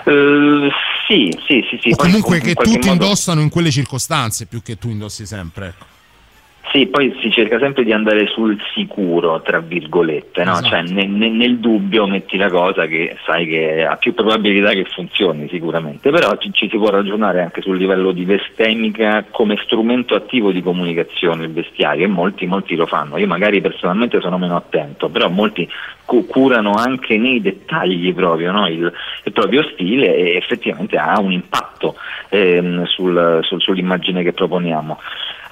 Eh, 0.05 0.69
sì, 1.09 1.37
sì, 1.47 1.65
sì, 1.69 1.79
sì. 1.83 1.91
o 1.93 1.97
comunque 1.97 2.37
in 2.37 2.43
che 2.43 2.55
tutti 2.55 2.71
modo- 2.89 2.93
indossano 2.93 3.41
in 3.41 3.49
quelle 3.49 3.71
circostanze 3.71 4.47
più 4.47 4.63
che 4.63 4.77
tu 4.79 4.89
indossi 4.89 5.27
sempre. 5.27 5.67
ecco. 5.69 5.90
Sì, 6.73 6.87
poi 6.87 7.13
si 7.21 7.33
cerca 7.33 7.59
sempre 7.59 7.83
di 7.83 7.93
andare 7.93 8.29
sul 8.29 8.57
sicuro, 8.75 9.43
tra 9.43 9.59
virgolette, 9.59 10.45
no? 10.45 10.53
Esatto. 10.53 10.69
cioè 10.69 10.83
ne- 10.83 11.07
ne- 11.07 11.29
nel 11.31 11.59
dubbio 11.59 12.07
metti 12.07 12.37
la 12.37 12.49
cosa 12.49 12.87
che 12.87 13.17
sai 13.25 13.47
che 13.49 13.85
ha 13.85 13.97
più 13.97 14.15
probabilità 14.15 14.71
che 14.71 14.85
funzioni 14.85 15.49
sicuramente, 15.49 16.11
però 16.11 16.37
ci, 16.37 16.53
ci 16.53 16.69
si 16.71 16.77
può 16.77 16.91
ragionare 16.91 17.43
anche 17.43 17.61
sul 17.61 17.77
livello 17.77 18.13
di 18.13 18.25
vestemica 18.25 19.25
come 19.33 19.59
strumento 19.65 20.15
attivo 20.15 20.53
di 20.53 20.63
comunicazione, 20.63 21.45
il 21.47 21.53
vestiario, 21.53 22.05
e 22.05 22.09
molti, 22.09 22.47
molti 22.47 22.77
lo 22.77 22.87
fanno. 22.87 23.17
Io 23.19 23.27
magari 23.27 23.61
personalmente 23.61 24.21
sono 24.21 24.39
meno 24.39 24.55
attento, 24.55 25.09
però 25.09 25.29
molti 25.29 25.69
cu- 26.05 26.27
curano 26.29 26.75
anche 26.75 27.19
nei 27.19 27.41
dettagli 27.41 28.15
proprio 28.15 28.53
no? 28.53 28.69
il, 28.69 28.93
il 29.25 29.33
proprio 29.33 29.65
stile 29.73 30.15
e 30.15 30.37
effettivamente 30.37 30.97
ha 30.97 31.19
un 31.19 31.33
impatto 31.33 31.97
ehm, 32.29 32.85
sul- 32.85 33.41
sul- 33.43 33.61
sull'immagine 33.61 34.23
che 34.23 34.33
proponiamo. 34.33 34.99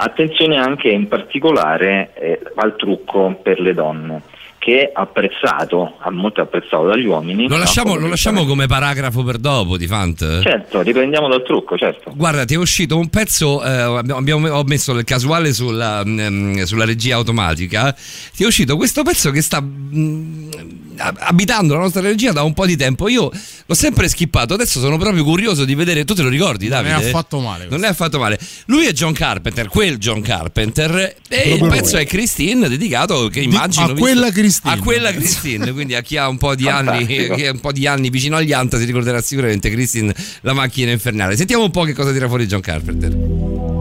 Attenzione 0.00 0.56
anche 0.56 0.90
in 0.90 1.08
particolare 1.08 2.12
eh, 2.14 2.40
al 2.54 2.76
trucco 2.76 3.36
per 3.42 3.58
le 3.58 3.74
donne, 3.74 4.22
che 4.58 4.88
è 4.88 4.92
apprezzato, 4.92 5.94
molto 6.10 6.40
apprezzato 6.42 6.86
dagli 6.86 7.06
uomini. 7.06 7.44
Lo 7.48 7.54
no? 7.54 7.58
lasciamo, 7.60 7.90
Come 7.90 8.02
lo 8.02 8.08
lasciamo 8.08 8.44
come 8.44 8.66
paragrafo 8.66 9.22
per 9.22 9.38
dopo 9.38 9.76
di 9.76 9.86
Fant? 9.86 10.42
Certo, 10.42 10.82
riprendiamo 10.82 11.28
dal 11.28 11.42
trucco, 11.44 11.76
certo. 11.78 12.12
Guarda, 12.14 12.44
ti 12.44 12.54
è 12.54 12.56
uscito 12.56 12.96
un 12.98 13.08
pezzo, 13.08 13.62
eh, 13.64 13.70
abbiamo, 14.10 14.48
ho 14.48 14.64
messo 14.64 14.92
il 14.92 15.04
casuale 15.04 15.52
sulla, 15.52 16.02
mm, 16.04 16.62
sulla 16.62 16.84
regia 16.84 17.14
automatica, 17.16 17.94
ti 18.34 18.42
è 18.42 18.46
uscito 18.46 18.76
questo 18.76 19.02
pezzo 19.02 19.30
che 19.30 19.42
sta 19.42 19.60
mm, 19.62 20.50
ab- 20.98 21.18
abitando 21.20 21.74
la 21.74 21.80
nostra 21.80 22.00
regia 22.00 22.32
da 22.32 22.42
un 22.42 22.52
po' 22.54 22.66
di 22.66 22.76
tempo. 22.76 23.08
Io 23.08 23.30
l'ho 23.64 23.74
sempre 23.74 24.08
skippato, 24.08 24.54
adesso 24.54 24.80
sono 24.80 24.96
proprio 24.98 25.22
curioso 25.24 25.64
di 25.64 25.74
vedere, 25.74 26.04
tu 26.04 26.14
te 26.14 26.22
lo 26.22 26.28
ricordi 26.28 26.68
Non 26.68 26.82
Davide? 26.82 27.04
è 27.04 27.08
affatto 27.08 27.38
male. 27.40 27.66
Non 27.70 27.84
è 27.84 27.88
affatto 27.88 28.18
male. 28.18 28.38
Lui 28.66 28.86
è 28.86 28.92
John 28.92 29.12
Carpenter, 29.12 29.68
quel 29.68 29.98
John 29.98 30.20
Carpenter, 30.20 31.14
e 31.28 31.54
il 31.54 31.66
pezzo 31.68 31.94
lui. 31.96 32.04
è 32.04 32.06
Christine, 32.06 32.68
dedicato 32.68 33.28
che 33.28 33.40
Di- 33.40 33.46
immagino 33.46 33.86
a 33.86 33.94
quella 33.94 34.30
Christine. 34.30 34.46
A 34.62 34.78
quella 34.78 35.12
Christine, 35.12 35.72
quindi 35.72 35.94
a 35.94 36.02
chi 36.02 36.16
ha 36.16 36.28
un 36.28 36.38
po' 36.38 36.54
di 36.54 36.68
anni, 36.68 37.28
un 37.50 37.60
po' 37.60 37.72
di 37.72 37.86
anni 37.86 38.10
vicino 38.10 38.36
agli 38.36 38.52
Anta 38.52 38.78
si 38.78 38.84
ricorderà 38.84 39.20
sicuramente 39.20 39.70
Christine 39.70 40.14
la 40.42 40.52
macchina 40.52 40.90
infernale. 40.90 41.36
Sentiamo 41.36 41.64
un 41.64 41.70
po' 41.70 41.84
che 41.84 41.92
cosa 41.92 42.12
tira 42.12 42.28
fuori 42.28 42.46
John 42.46 42.60
Carpenter. 42.60 43.77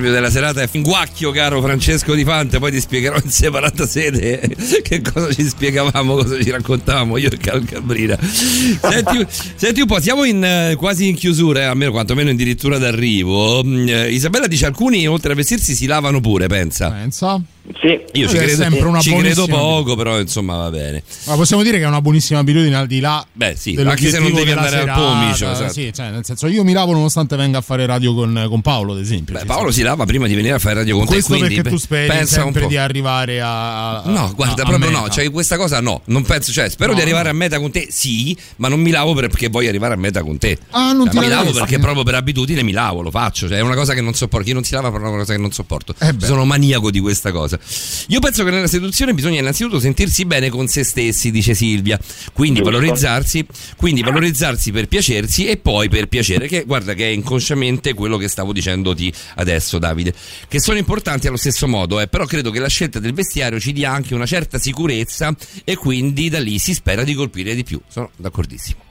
Proverbio 0.00 0.10
della 0.10 0.30
serata 0.30 0.62
è 0.62 0.68
finguacchio, 0.68 1.30
caro 1.30 1.60
Francesco 1.60 2.14
Di 2.14 2.24
Fante. 2.24 2.58
Poi 2.58 2.70
ti 2.72 2.80
spiegherò 2.80 3.16
in 3.22 3.30
separata 3.30 3.86
sede 3.86 4.56
che 4.82 5.02
cosa 5.02 5.32
ci 5.32 5.44
spiegavamo, 5.44 6.14
cosa 6.14 6.42
ci 6.42 6.50
raccontavamo 6.50 7.16
io 7.18 7.30
e 7.30 7.36
Cal 7.36 7.64
Cabrina. 7.64 8.18
Senti, 8.20 9.26
senti 9.54 9.80
un 9.80 9.86
po', 9.86 10.00
siamo 10.00 10.24
in, 10.24 10.42
eh, 10.42 10.74
quasi 10.76 11.08
in 11.08 11.14
chiusura, 11.14 11.60
eh, 11.60 11.64
almeno 11.64 11.90
quantomeno 11.90 12.30
addirittura 12.30 12.78
d'arrivo. 12.78 13.62
Mm, 13.62 13.88
eh, 13.88 14.10
Isabella 14.10 14.46
dice: 14.46 14.66
alcuni 14.66 15.06
oltre 15.06 15.32
a 15.32 15.34
vestirsi 15.34 15.74
si 15.74 15.86
lavano 15.86 16.20
pure, 16.20 16.46
pensa. 16.46 16.90
Pensa. 16.90 17.40
Sì. 17.80 17.98
Io 18.12 18.28
ci 18.28 18.36
credo, 18.36 18.62
sempre 18.62 18.82
una 18.82 19.00
ci 19.00 19.14
credo 19.14 19.46
poco, 19.46 19.96
però 19.96 20.20
insomma 20.20 20.56
va 20.56 20.70
bene. 20.70 21.02
Ma 21.24 21.34
possiamo 21.34 21.62
dire 21.62 21.78
che 21.78 21.84
è 21.84 21.86
una 21.86 22.02
buonissima 22.02 22.38
abitudine 22.40 22.76
al 22.76 22.86
di 22.86 23.00
là 23.00 23.24
Beh, 23.32 23.54
sì, 23.56 23.74
anche 23.82 24.10
se 24.10 24.18
non 24.18 24.34
devi 24.34 24.50
andare 24.50 24.76
al 24.76 24.80
serata, 24.82 25.00
pomicio, 25.00 25.50
esatto. 25.50 25.72
Sì, 25.72 25.90
cioè, 25.94 26.10
nel 26.10 26.24
senso 26.24 26.46
io 26.48 26.62
mi 26.62 26.72
lavo 26.74 26.92
nonostante 26.92 27.36
venga 27.36 27.58
a 27.58 27.60
fare 27.62 27.86
radio 27.86 28.12
con, 28.14 28.46
con 28.48 28.60
Paolo, 28.60 28.92
ad 28.92 28.98
esempio. 29.00 29.38
Beh, 29.38 29.46
Paolo 29.46 29.70
si 29.70 29.80
lava 29.80 30.04
prima 30.04 30.26
di 30.26 30.34
venire 30.34 30.54
a 30.54 30.58
fare 30.58 30.74
radio 30.74 30.96
con 30.96 31.06
te. 31.06 31.12
Questo 31.12 31.32
Quindi 31.36 31.54
perché 31.54 31.70
tu 31.70 31.76
pe- 31.76 31.80
speri 31.80 32.26
sempre 32.26 32.66
di 32.66 32.76
arrivare 32.76 33.40
a, 33.40 34.02
a- 34.02 34.10
No, 34.10 34.30
guarda, 34.34 34.62
a- 34.62 34.66
a 34.66 34.68
proprio 34.68 34.90
meta. 34.90 35.00
no, 35.00 35.08
cioè 35.08 35.30
questa 35.30 35.56
cosa 35.56 35.80
no, 35.80 36.02
non 36.06 36.22
penso, 36.22 36.52
cioè 36.52 36.68
spero 36.68 36.90
No, 36.90 36.96
di 36.96 37.02
arrivare 37.02 37.24
no. 37.24 37.30
a 37.30 37.32
meta 37.34 37.58
con 37.58 37.70
te, 37.70 37.86
sì, 37.90 38.36
ma 38.56 38.68
non 38.68 38.80
mi 38.80 38.90
lavo 38.90 39.14
perché 39.14 39.48
voglio 39.48 39.70
arrivare 39.70 39.94
a 39.94 39.96
meta 39.96 40.22
con 40.22 40.36
te. 40.36 40.58
Ah, 40.70 40.92
non 40.92 41.08
ti 41.08 41.18
mi 41.18 41.28
lavo 41.28 41.50
perché 41.52 41.78
proprio 41.78 42.02
per 42.02 42.14
abitudine 42.16 42.62
mi 42.62 42.72
lavo, 42.72 43.00
lo 43.00 43.10
faccio, 43.10 43.48
cioè 43.48 43.56
è 43.56 43.62
una 43.62 43.74
cosa 43.74 43.94
che 43.94 44.00
non 44.02 44.12
sopporto, 44.14 44.44
chi 44.46 44.52
non 44.52 44.64
si 44.64 44.74
lava 44.74 44.88
è 44.88 44.90
una 44.90 45.10
cosa 45.10 45.32
che 45.32 45.40
non 45.40 45.50
sopporto. 45.50 45.94
Eh. 45.98 46.14
Sono 46.18 46.44
maniaco 46.44 46.90
di 46.90 47.00
questa 47.00 47.32
cosa. 47.32 47.58
Io 48.08 48.20
penso 48.20 48.44
che 48.44 48.50
nella 48.50 48.66
seduzione 48.66 49.14
bisogna 49.14 49.40
innanzitutto 49.40 49.78
sentirsi 49.78 50.24
bene 50.24 50.48
con 50.48 50.66
se 50.66 50.84
stessi, 50.84 51.30
dice 51.30 51.54
Silvia, 51.54 51.98
quindi 52.32 52.60
valorizzarsi, 52.60 53.46
quindi 53.76 54.02
valorizzarsi 54.02 54.72
per 54.72 54.88
piacersi 54.88 55.46
e 55.46 55.56
poi 55.56 55.88
per 55.88 56.08
piacere, 56.08 56.46
che 56.46 56.64
guarda 56.64 56.94
che 56.94 57.04
è 57.04 57.12
inconsciamente 57.12 57.94
quello 57.94 58.16
che 58.16 58.28
stavo 58.28 58.52
dicendoti 58.52 59.12
adesso 59.36 59.78
Davide, 59.78 60.12
che 60.48 60.60
sono 60.60 60.78
importanti 60.78 61.26
allo 61.26 61.36
stesso 61.36 61.68
modo, 61.68 62.00
eh, 62.00 62.08
però 62.08 62.24
credo 62.24 62.50
che 62.50 62.58
la 62.58 62.68
scelta 62.68 62.98
del 62.98 63.12
vestiario 63.12 63.60
ci 63.60 63.72
dia 63.72 63.90
anche 63.90 64.14
una 64.14 64.26
certa 64.26 64.58
sicurezza 64.58 65.34
e 65.64 65.76
quindi 65.76 66.28
da 66.28 66.40
lì 66.40 66.58
si 66.58 66.74
spera 66.74 67.04
di 67.04 67.14
colpire 67.14 67.54
di 67.54 67.64
più. 67.64 67.80
Sono 67.88 68.10
d'accordissimo. 68.16 68.88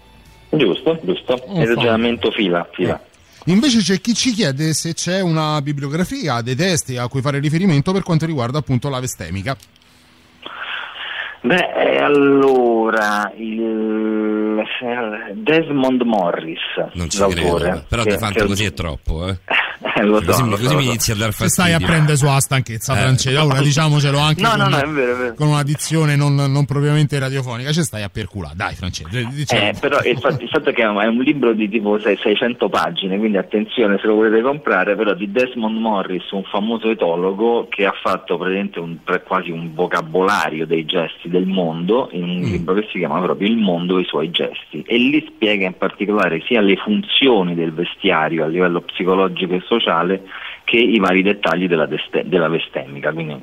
Giusto, 0.52 1.00
giusto. 1.04 1.44
Il 1.54 1.68
ragionamento 1.68 2.32
fila, 2.32 2.68
fila. 2.74 3.00
Invece 3.50 3.80
c'è 3.80 4.00
chi 4.00 4.14
ci 4.14 4.32
chiede 4.32 4.76
se 4.76 4.94
c'è 4.94 5.22
una 5.22 5.60
bibliografia, 5.64 6.42
dei 6.42 6.56
testi 6.56 6.98
a 6.98 7.08
cui 7.08 7.20
fare 7.20 7.40
riferimento 7.40 7.92
per 7.92 8.04
quanto 8.04 8.28
riguarda 8.28 8.60
appunto 8.60 8.90
la 8.90 9.00
vestemica. 9.00 9.58
Beh, 11.42 11.72
eh, 11.74 11.98
allora, 12.02 13.32
il 13.38 14.62
Desmond 15.36 16.02
Morris, 16.02 16.60
Non 16.94 17.10
ci 17.10 17.20
l'autore, 17.20 17.64
credo, 17.64 17.86
però 17.88 18.04
che- 18.04 18.18
di 18.18 18.48
così 18.48 18.66
è 18.66 18.74
troppo, 18.74 19.28
eh. 19.28 19.38
Eh, 19.96 20.04
lo 20.04 20.20
so, 20.22 20.26
così 20.26 20.44
lo 20.44 20.50
così 20.52 20.64
so, 20.66 20.72
lo 20.74 20.78
mi 20.78 20.84
so. 20.84 20.90
inizia 20.90 21.14
a 21.14 21.18
dar 21.18 21.32
Se 21.34 21.48
stai 21.48 21.70
fastidio. 21.72 21.88
a 21.88 21.90
prendere 21.90 22.18
sulla 22.18 22.40
stanchezza, 22.42 22.94
Eh. 22.94 22.98
Francesco, 22.98 23.46
ora 23.46 23.62
diciamocelo 23.62 24.18
anche 24.20 24.42
No, 24.42 24.50
con, 24.50 24.58
no, 24.60 24.68
no, 24.68 24.78
è 24.78 24.88
vero, 24.88 25.14
è 25.14 25.18
vero. 25.18 25.34
con 25.36 25.48
una 25.48 25.64
dizione 25.64 26.16
non, 26.18 26.36
non 26.36 26.66
propriamente 26.66 27.18
radiofonica, 27.18 27.72
ci 27.72 27.84
stai 27.84 28.04
a 28.04 28.10
perculare. 28.10 28.56
Dai, 28.58 28.76
Francesco, 28.76 29.10
diciamo. 29.32 29.62
Eh, 29.62 29.74
però 29.80 30.02
il 30.04 30.18
fatto, 30.20 30.44
il 30.44 30.50
fatto 30.50 30.70
è 30.70 30.74
che 30.74 30.82
è 30.84 30.86
un- 30.88 31.18
libro 31.22 31.54
di 31.54 31.70
tipo 31.70 31.98
sei- 32.00 32.18
600 32.22 32.68
pagine, 32.68 33.18
quindi 33.18 33.38
attenzione 33.38 33.98
se 34.02 34.08
lo 34.08 34.16
volete 34.16 34.42
comprare, 34.42 34.96
però 34.98 35.14
di 35.14 35.32
Desmond 35.32 35.78
Morris, 35.80 36.30
un 36.32 36.44
famoso 36.44 36.90
etologo 36.90 37.68
che 37.70 37.86
ha 37.86 37.94
fatto 38.02 38.38
praticamente 38.38 38.80
un- 38.80 38.98
quasi 39.26 39.50
un 39.50 39.74
vocabolario 39.74 40.66
dei 40.68 40.86
gesti 40.86 41.29
del 41.30 41.46
mondo 41.46 42.10
in 42.12 42.24
un 42.24 42.42
libro 42.42 42.74
che 42.74 42.88
si 42.92 42.98
chiama 43.00 43.22
proprio 43.22 43.48
Il 43.48 43.58
mondo 43.58 43.98
e 43.98 44.02
i 44.02 44.06
suoi 44.06 44.30
gesti 44.32 44.84
e 44.86 44.98
lì 44.98 45.24
spiega 45.28 45.66
in 45.66 45.78
particolare 45.78 46.42
sia 46.46 46.62
le 46.62 46.76
funzioni 46.76 47.56
del 47.56 47.72
vestiario 47.72 48.44
a 48.44 48.48
livello 48.48 48.82
psicologico 48.82 49.54
e 49.56 49.62
sociale 49.66 50.24
che 50.66 50.78
i 50.78 51.00
vari 51.00 51.22
dettagli 51.24 51.68
della, 51.68 51.86
deste- 51.86 52.24
della 52.28 52.48
vestemica. 52.50 53.12
Quindi, 53.12 53.38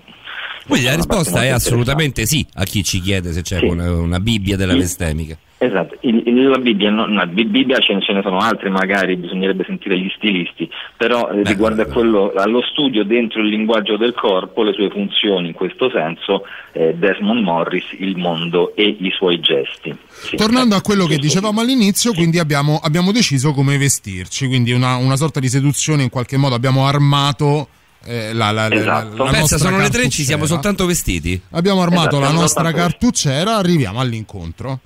Quindi 0.67 0.87
la 0.87 0.95
risposta 0.97 1.43
è 1.43 1.49
assolutamente 1.49 2.27
sì 2.27 2.45
a 2.55 2.65
chi 2.65 2.83
ci 2.85 3.01
chiede 3.01 3.33
se 3.33 3.43
c'è 3.43 3.59
Sì. 3.59 3.65
una, 3.65 3.91
una 3.93 4.21
Bibbia 4.21 4.57
della 4.57 4.73
Sì. 4.73 4.79
vestemica. 4.79 5.37
Esatto, 5.59 5.97
il- 6.01 6.23
il- 6.27 6.49
la 6.49 6.59
Bibbia, 6.59 6.91
no, 6.91 7.07
no, 7.07 7.27
Bi- 7.29 7.47
Bibbia 7.47 7.79
ce 7.79 7.95
ne, 7.95 8.03
ce 8.03 8.13
ne 8.13 8.21
sono 8.21 8.39
altre 8.41 8.69
magari, 8.69 9.17
bisognerebbe 9.17 9.65
sentire 9.67 9.99
gli 9.99 10.13
stilisti, 10.15 10.69
però 10.99 11.31
eh, 11.31 11.43
riguardo 11.45 11.81
a 11.81 11.87
quello, 11.87 12.33
allo 12.37 12.61
studio 12.61 13.05
dentro 13.05 13.41
il 13.41 13.49
linguaggio 13.49 13.97
del 13.97 14.13
corpo, 14.13 14.63
le 14.63 14.75
sue 14.75 14.91
funzioni 14.91 15.49
in 15.49 15.55
questo 15.55 15.89
senso, 15.91 16.43
eh, 16.73 16.95
Desmond 16.99 17.43
Morris, 17.43 17.85
il 17.99 18.19
mondo 18.19 18.77
e 18.77 18.97
i 19.01 19.11
suoi 19.17 19.41
gesti. 19.41 19.97
Sì. 20.09 20.37
Tornando 20.37 20.75
a 20.77 20.83
quello 20.83 21.07
che 21.07 21.17
dicevamo 21.17 21.63
all'inizio, 21.63 22.13
quindi 22.13 22.39
abbiamo, 22.39 22.79
abbiamo 22.83 23.11
deciso 23.11 23.53
come 23.55 23.79
vestirci, 23.79 24.49
quindi 24.49 24.73
una, 24.73 24.97
una 24.97 25.17
sorta 25.17 25.41
di 25.41 25.49
seduzione 25.49 26.03
in 26.03 26.11
qualche 26.11 26.37
modo 26.37 26.55
abbiamo 26.55 26.87
armato 26.87 27.69
eh, 28.05 28.35
la, 28.35 28.51
la, 28.51 28.69
la- 28.69 28.75
Esatto. 28.75 29.17
la 29.17 29.31
Pensa, 29.31 29.39
nostra 29.41 29.59
sono 29.59 29.79
le 29.79 29.89
tre, 29.89 30.09
ci 30.11 30.23
siamo 30.23 30.45
soltanto 30.45 30.85
vestiti. 30.85 31.41
Abbiamo 31.53 31.81
armato 31.81 32.19
Esatto, 32.19 32.21
la 32.21 32.31
nostra 32.31 32.73
cartucciera, 32.73 33.57
arriviamo 33.57 34.01
all'incontro. 34.01 34.81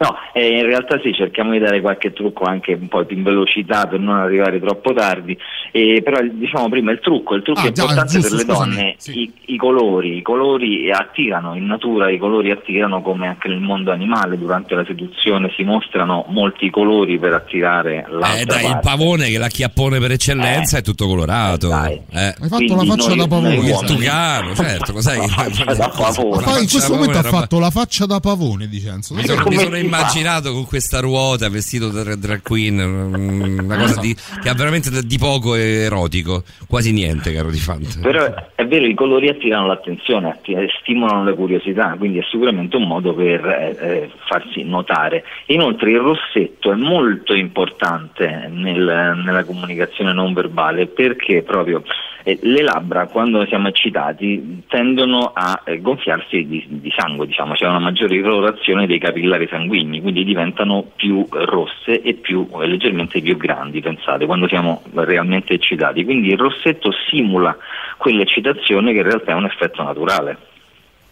No, 0.00 0.14
eh, 0.32 0.58
in 0.58 0.66
realtà 0.66 1.00
sì, 1.02 1.12
cerchiamo 1.12 1.52
di 1.52 1.58
dare 1.58 1.80
qualche 1.80 2.12
trucco 2.12 2.44
anche 2.44 2.72
un 2.80 2.88
po' 2.88 3.04
più 3.04 3.16
in 3.16 3.22
velocità 3.24 3.86
per 3.86 3.98
non 3.98 4.16
arrivare 4.16 4.60
troppo 4.60 4.92
tardi, 4.92 5.36
eh, 5.72 6.00
però 6.04 6.18
diciamo 6.22 6.68
prima 6.68 6.92
il 6.92 7.00
trucco, 7.00 7.34
il 7.34 7.42
trucco 7.42 7.60
Ah, 7.60 7.66
è 7.66 7.72
già, 7.72 7.82
importante 7.82 8.12
giusto, 8.20 8.36
per 8.36 8.46
le 8.46 8.52
scusami, 8.52 8.74
donne, 8.74 8.94
sì. 8.98 9.18
i, 9.20 9.32
i 9.46 9.56
colori, 9.56 10.16
i 10.18 10.22
colori 10.22 10.90
attirano, 10.92 11.54
in 11.56 11.66
natura 11.66 12.10
i 12.10 12.18
colori 12.18 12.50
attirano 12.50 13.02
come 13.02 13.26
anche 13.26 13.48
nel 13.48 13.58
mondo 13.60 13.90
animale, 13.90 14.38
durante 14.38 14.74
la 14.74 14.84
seduzione 14.86 15.52
si 15.56 15.64
mostrano 15.64 16.24
molti 16.28 16.70
colori 16.70 17.18
per 17.18 17.32
attirare 17.32 18.06
l'altra 18.08 18.38
Eh 18.38 18.44
dai, 18.44 18.64
il 18.64 18.70
parte. 18.72 18.88
pavone 18.88 19.28
che 19.28 19.34
è 19.34 19.38
la 19.38 19.48
chiappone 19.48 19.98
per 19.98 20.12
eccellenza 20.12 20.78
è 20.78 20.82
tutto 20.82 21.06
colorato. 21.06 21.70
Eh. 21.70 22.02
Hai 22.12 22.32
fatto 22.38 22.56
Quindi 22.56 22.86
la 22.86 22.94
faccia 22.94 23.08
noi- 23.08 23.16
da 23.18 23.26
pavone. 23.26 23.54
Il 23.56 23.84
tucano, 23.86 24.54
certo, 24.54 24.92
lo 24.92 25.00
sai. 25.00 25.16
La 25.26 25.26
faccia 25.26 25.64
da 25.74 25.88
pavone. 25.88 26.44
Poi 26.44 26.62
in 26.62 26.68
questo 26.70 26.94
momento 26.94 27.18
ha 27.18 27.22
fatto 27.22 27.58
la 27.58 27.70
faccia 27.70 28.06
da 28.06 28.20
pavone, 28.20 28.66
Vincenzo. 28.66 29.14
Mi 29.14 29.24
sono, 29.24 29.44
mi 29.48 29.56
sono? 29.56 29.76
Immaginato 29.88 30.52
con 30.52 30.66
questa 30.66 31.00
ruota 31.00 31.48
vestito 31.48 31.88
da 31.88 32.14
drag 32.14 32.42
queen, 32.42 32.76
mm, 32.76 33.58
una 33.64 33.76
cosa 33.76 34.00
di, 34.00 34.14
che 34.42 34.48
ha 34.48 34.54
veramente 34.54 34.90
di 35.04 35.18
poco 35.18 35.54
erotico, 35.54 36.44
quasi 36.68 36.92
niente, 36.92 37.32
caro 37.32 37.50
di 37.50 37.58
Fante. 37.58 38.00
Però 38.00 38.24
è 38.54 38.66
vero, 38.66 38.86
i 38.86 38.94
colori 38.94 39.28
attirano 39.28 39.66
l'attenzione, 39.66 40.38
eh, 40.44 40.68
stimolano 40.80 41.24
la 41.24 41.34
curiosità, 41.34 41.94
quindi 41.98 42.18
è 42.18 42.24
sicuramente 42.30 42.76
un 42.76 42.86
modo 42.86 43.14
per 43.14 43.44
eh, 43.44 43.76
eh, 43.80 44.10
farsi 44.26 44.62
notare. 44.62 45.24
Inoltre 45.46 45.90
il 45.90 45.98
rossetto 45.98 46.70
è 46.70 46.76
molto 46.76 47.34
importante 47.34 48.48
nel- 48.50 49.22
nella 49.24 49.44
comunicazione 49.44 50.12
non 50.12 50.32
verbale 50.32 50.86
perché 50.86 51.42
proprio 51.42 51.82
eh, 52.28 52.38
le 52.42 52.62
labbra 52.62 53.06
quando 53.06 53.46
siamo 53.46 53.68
eccitati 53.68 54.64
tendono 54.68 55.32
a 55.34 55.62
eh, 55.64 55.80
gonfiarsi 55.80 56.46
di, 56.46 56.64
di 56.68 56.92
sangue, 56.94 57.26
diciamo, 57.26 57.54
c'è 57.54 57.66
una 57.66 57.78
maggiore 57.78 58.20
colorazione 58.20 58.86
dei 58.86 58.98
capillari 58.98 59.46
sanguigni, 59.48 59.77
quindi 60.00 60.24
diventano 60.24 60.90
più 60.96 61.26
rosse 61.30 62.00
e 62.02 62.14
più, 62.14 62.48
eh, 62.60 62.66
leggermente 62.66 63.20
più 63.20 63.36
grandi, 63.36 63.80
pensate, 63.80 64.26
quando 64.26 64.48
siamo 64.48 64.82
realmente 64.94 65.54
eccitati. 65.54 66.04
Quindi 66.04 66.28
il 66.28 66.38
rossetto 66.38 66.90
simula 67.08 67.56
quell'eccitazione 67.96 68.92
che 68.92 68.98
in 68.98 69.04
realtà 69.04 69.32
è 69.32 69.34
un 69.34 69.44
effetto 69.44 69.82
naturale. 69.82 70.36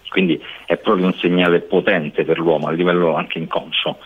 Quindi 0.09 0.41
è 0.65 0.77
proprio 0.79 1.07
un 1.07 1.15
segnale 1.15 1.61
potente 1.61 2.25
per 2.25 2.39
l'uomo 2.39 2.69
a 2.69 2.73
livello 2.73 3.17
anche 3.17 3.39
inconscio. 3.39 3.99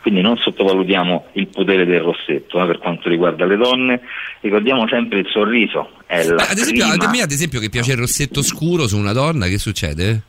Quindi 0.00 0.22
non 0.22 0.36
sottovalutiamo 0.38 1.26
il 1.32 1.48
potere 1.48 1.84
del 1.84 2.00
rossetto 2.00 2.62
eh, 2.62 2.66
per 2.66 2.78
quanto 2.78 3.08
riguarda 3.08 3.44
le 3.44 3.56
donne. 3.56 4.00
Ricordiamo 4.40 4.88
sempre 4.88 5.18
il 5.18 5.26
sorriso. 5.30 5.90
È 6.06 6.24
la 6.24 6.46
ad 6.48 6.56
esempio, 6.56 6.88
prima- 6.88 7.04
a 7.04 7.10
me 7.10 7.20
ad 7.20 7.30
esempio 7.30 7.60
che 7.60 7.68
piace 7.68 7.92
il 7.92 7.98
rossetto 7.98 8.42
scuro 8.42 8.86
su 8.86 8.96
una 8.96 9.12
donna, 9.12 9.46
che 9.46 9.58
succede? 9.58 10.22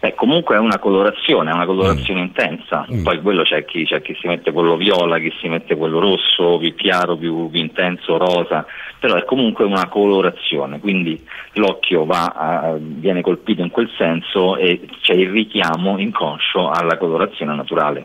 Eh, 0.00 0.14
comunque 0.14 0.56
è 0.56 0.58
una 0.58 0.78
colorazione, 0.78 1.50
è 1.50 1.54
una 1.54 1.64
Mm. 1.64 1.66
colorazione 1.66 2.20
intensa. 2.20 2.86
Poi 3.02 3.20
quello 3.22 3.42
c'è 3.42 3.64
chi, 3.64 3.84
c'è 3.84 4.02
chi 4.02 4.14
si 4.20 4.26
mette 4.26 4.52
quello 4.52 4.76
viola, 4.76 5.18
chi 5.18 5.32
si 5.40 5.48
mette 5.48 5.74
quello 5.76 5.98
rosso, 5.98 6.58
più 6.58 6.74
chiaro, 6.74 7.16
più, 7.16 7.48
più 7.50 7.60
intenso, 7.60 8.18
rosa, 8.18 8.66
però 8.98 9.14
è 9.14 9.24
comunque 9.24 9.64
una 9.64 9.88
colorazione, 9.88 10.80
quindi 10.80 11.22
l'occhio 11.54 12.04
va 12.04 12.24
a- 12.26 12.76
viene 12.78 13.22
colpito 13.22 13.62
in 13.62 13.70
quel 13.70 13.90
senso 13.96 14.56
e 14.56 14.80
c'è 15.00 15.14
il 15.14 15.30
richiamo 15.30 15.98
inconscio 15.98 16.68
alla 16.70 16.98
colorazione 16.98 17.54
naturale, 17.54 18.04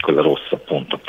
quella 0.00 0.22
rossa 0.22 0.54
appunto. 0.54 1.00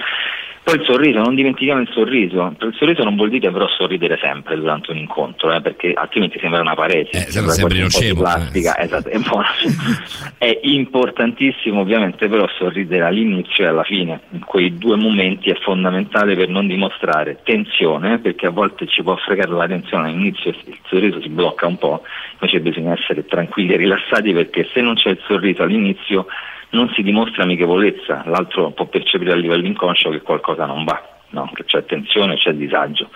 Poi 0.66 0.78
il 0.78 0.84
sorriso, 0.84 1.20
non 1.20 1.36
dimentichiamo 1.36 1.80
il 1.80 1.90
sorriso. 1.92 2.56
Il 2.60 2.74
sorriso 2.76 3.04
non 3.04 3.16
vuol 3.16 3.30
dire 3.30 3.52
però 3.52 3.68
sorridere 3.68 4.18
sempre 4.20 4.56
durante 4.56 4.90
un 4.90 4.98
incontro, 4.98 5.54
eh, 5.54 5.62
perché 5.62 5.94
altrimenti 5.94 6.40
sembra 6.40 6.62
una 6.62 6.74
parete, 6.74 7.12
Eh, 7.12 7.30
se 7.30 7.40
no 7.40 7.50
sembri 7.50 7.82
quasi 7.82 8.08
un 8.10 8.16
po' 8.16 8.24
uno 8.26 8.48
di 8.50 8.52
scemo, 8.56 8.74
plastica. 8.74 8.80
Esatto, 8.80 9.10
è, 9.10 9.20
è 10.40 10.60
importantissimo 10.64 11.82
ovviamente 11.82 12.28
però 12.28 12.48
sorridere 12.58 13.04
all'inizio 13.04 13.64
e 13.64 13.68
alla 13.68 13.84
fine. 13.84 14.22
In 14.32 14.44
quei 14.44 14.76
due 14.76 14.96
momenti 14.96 15.52
è 15.52 15.56
fondamentale 15.62 16.36
per 16.36 16.50
non 16.50 16.66
dimostrare 16.66 17.38
tensione, 17.44 18.18
perché 18.18 18.48
a 18.48 18.50
volte 18.50 18.88
ci 18.88 19.04
può 19.04 19.16
fregare 19.18 19.52
la 19.52 19.68
tensione 19.68 20.08
all'inizio 20.08 20.50
e 20.50 20.56
il 20.66 20.80
sorriso 20.88 21.22
si 21.22 21.30
blocca 21.30 21.68
un 21.68 21.78
po', 21.78 22.02
invece 22.40 22.60
bisogna 22.60 22.94
essere 22.94 23.24
tranquilli 23.24 23.74
e 23.74 23.78
rilassati 23.78 24.34
perché 24.34 24.68
se 24.74 24.82
non 24.82 24.96
c'è 24.96 25.12
il 25.12 25.20
sorriso 25.28 25.62
all'inizio 25.62 26.26
non 26.76 26.92
si 26.94 27.02
dimostra 27.02 27.44
amichevolezza, 27.44 28.24
l'altro 28.26 28.72
può 28.72 28.86
percepire 28.86 29.32
a 29.32 29.36
livello 29.36 29.66
inconscio 29.66 30.10
che 30.10 30.22
qualcosa 30.22 30.66
non 30.66 30.84
va, 30.84 31.02
no? 31.30 31.50
che 31.54 31.64
c'è 31.64 31.86
tensione, 31.86 32.36
c'è 32.36 32.54
disagio. 32.54 33.10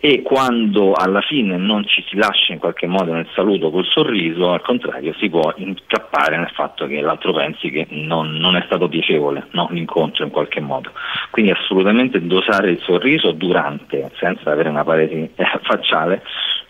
E 0.00 0.22
quando 0.22 0.92
alla 0.92 1.20
fine 1.20 1.56
non 1.56 1.84
ci 1.84 2.04
si 2.08 2.16
lascia 2.16 2.52
in 2.52 2.60
qualche 2.60 2.86
modo 2.86 3.12
nel 3.12 3.28
saluto 3.34 3.70
col 3.70 3.84
sorriso, 3.84 4.52
al 4.52 4.62
contrario 4.62 5.12
si 5.18 5.28
può 5.28 5.52
incappare 5.56 6.36
nel 6.36 6.50
fatto 6.54 6.86
che 6.86 7.00
l'altro 7.00 7.32
pensi 7.32 7.68
che 7.68 7.86
non, 7.90 8.30
non 8.36 8.54
è 8.54 8.62
stato 8.66 8.88
piacevole 8.88 9.48
no? 9.50 9.68
l'incontro 9.72 10.24
in 10.24 10.30
qualche 10.30 10.60
modo. 10.60 10.92
Quindi 11.30 11.50
assolutamente 11.50 12.24
dosare 12.24 12.70
il 12.70 12.80
sorriso 12.80 13.32
durante, 13.32 14.12
senza 14.18 14.52
avere 14.52 14.68
una 14.68 14.84
parete 14.84 15.32
eh, 15.34 15.60
facciale, 15.62 16.22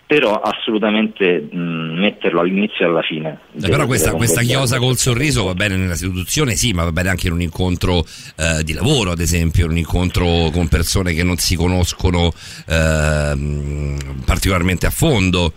però 0.09 0.41
assolutamente 0.41 1.49
mh, 1.53 1.99
metterlo 2.01 2.41
all'inizio 2.41 2.87
e 2.87 2.89
alla 2.89 3.03
fine. 3.03 3.41
Eh, 3.61 3.69
però 3.69 3.85
questa, 3.85 4.13
questa 4.13 4.41
chiosa 4.41 4.79
col 4.79 4.97
sorriso 4.97 5.45
va 5.45 5.53
bene 5.53 5.77
nella 5.77 5.97
seduzione, 5.97 6.55
sì, 6.55 6.73
ma 6.73 6.83
va 6.85 6.93
bene 6.93 7.11
anche 7.11 7.27
in 7.27 7.35
un 7.35 7.43
incontro 7.43 8.07
eh, 8.37 8.65
di 8.65 8.73
lavoro, 8.73 9.11
ad 9.11 9.21
esempio, 9.21 9.67
in 9.67 9.73
un 9.73 9.77
incontro 9.77 10.49
con 10.51 10.67
persone 10.69 11.13
che 11.13 11.23
non 11.23 11.37
si 11.37 11.57
conoscono 11.57 12.33
ehm, 12.69 14.23
particolarmente 14.25 14.87
a 14.87 14.91
fondo, 14.91 15.53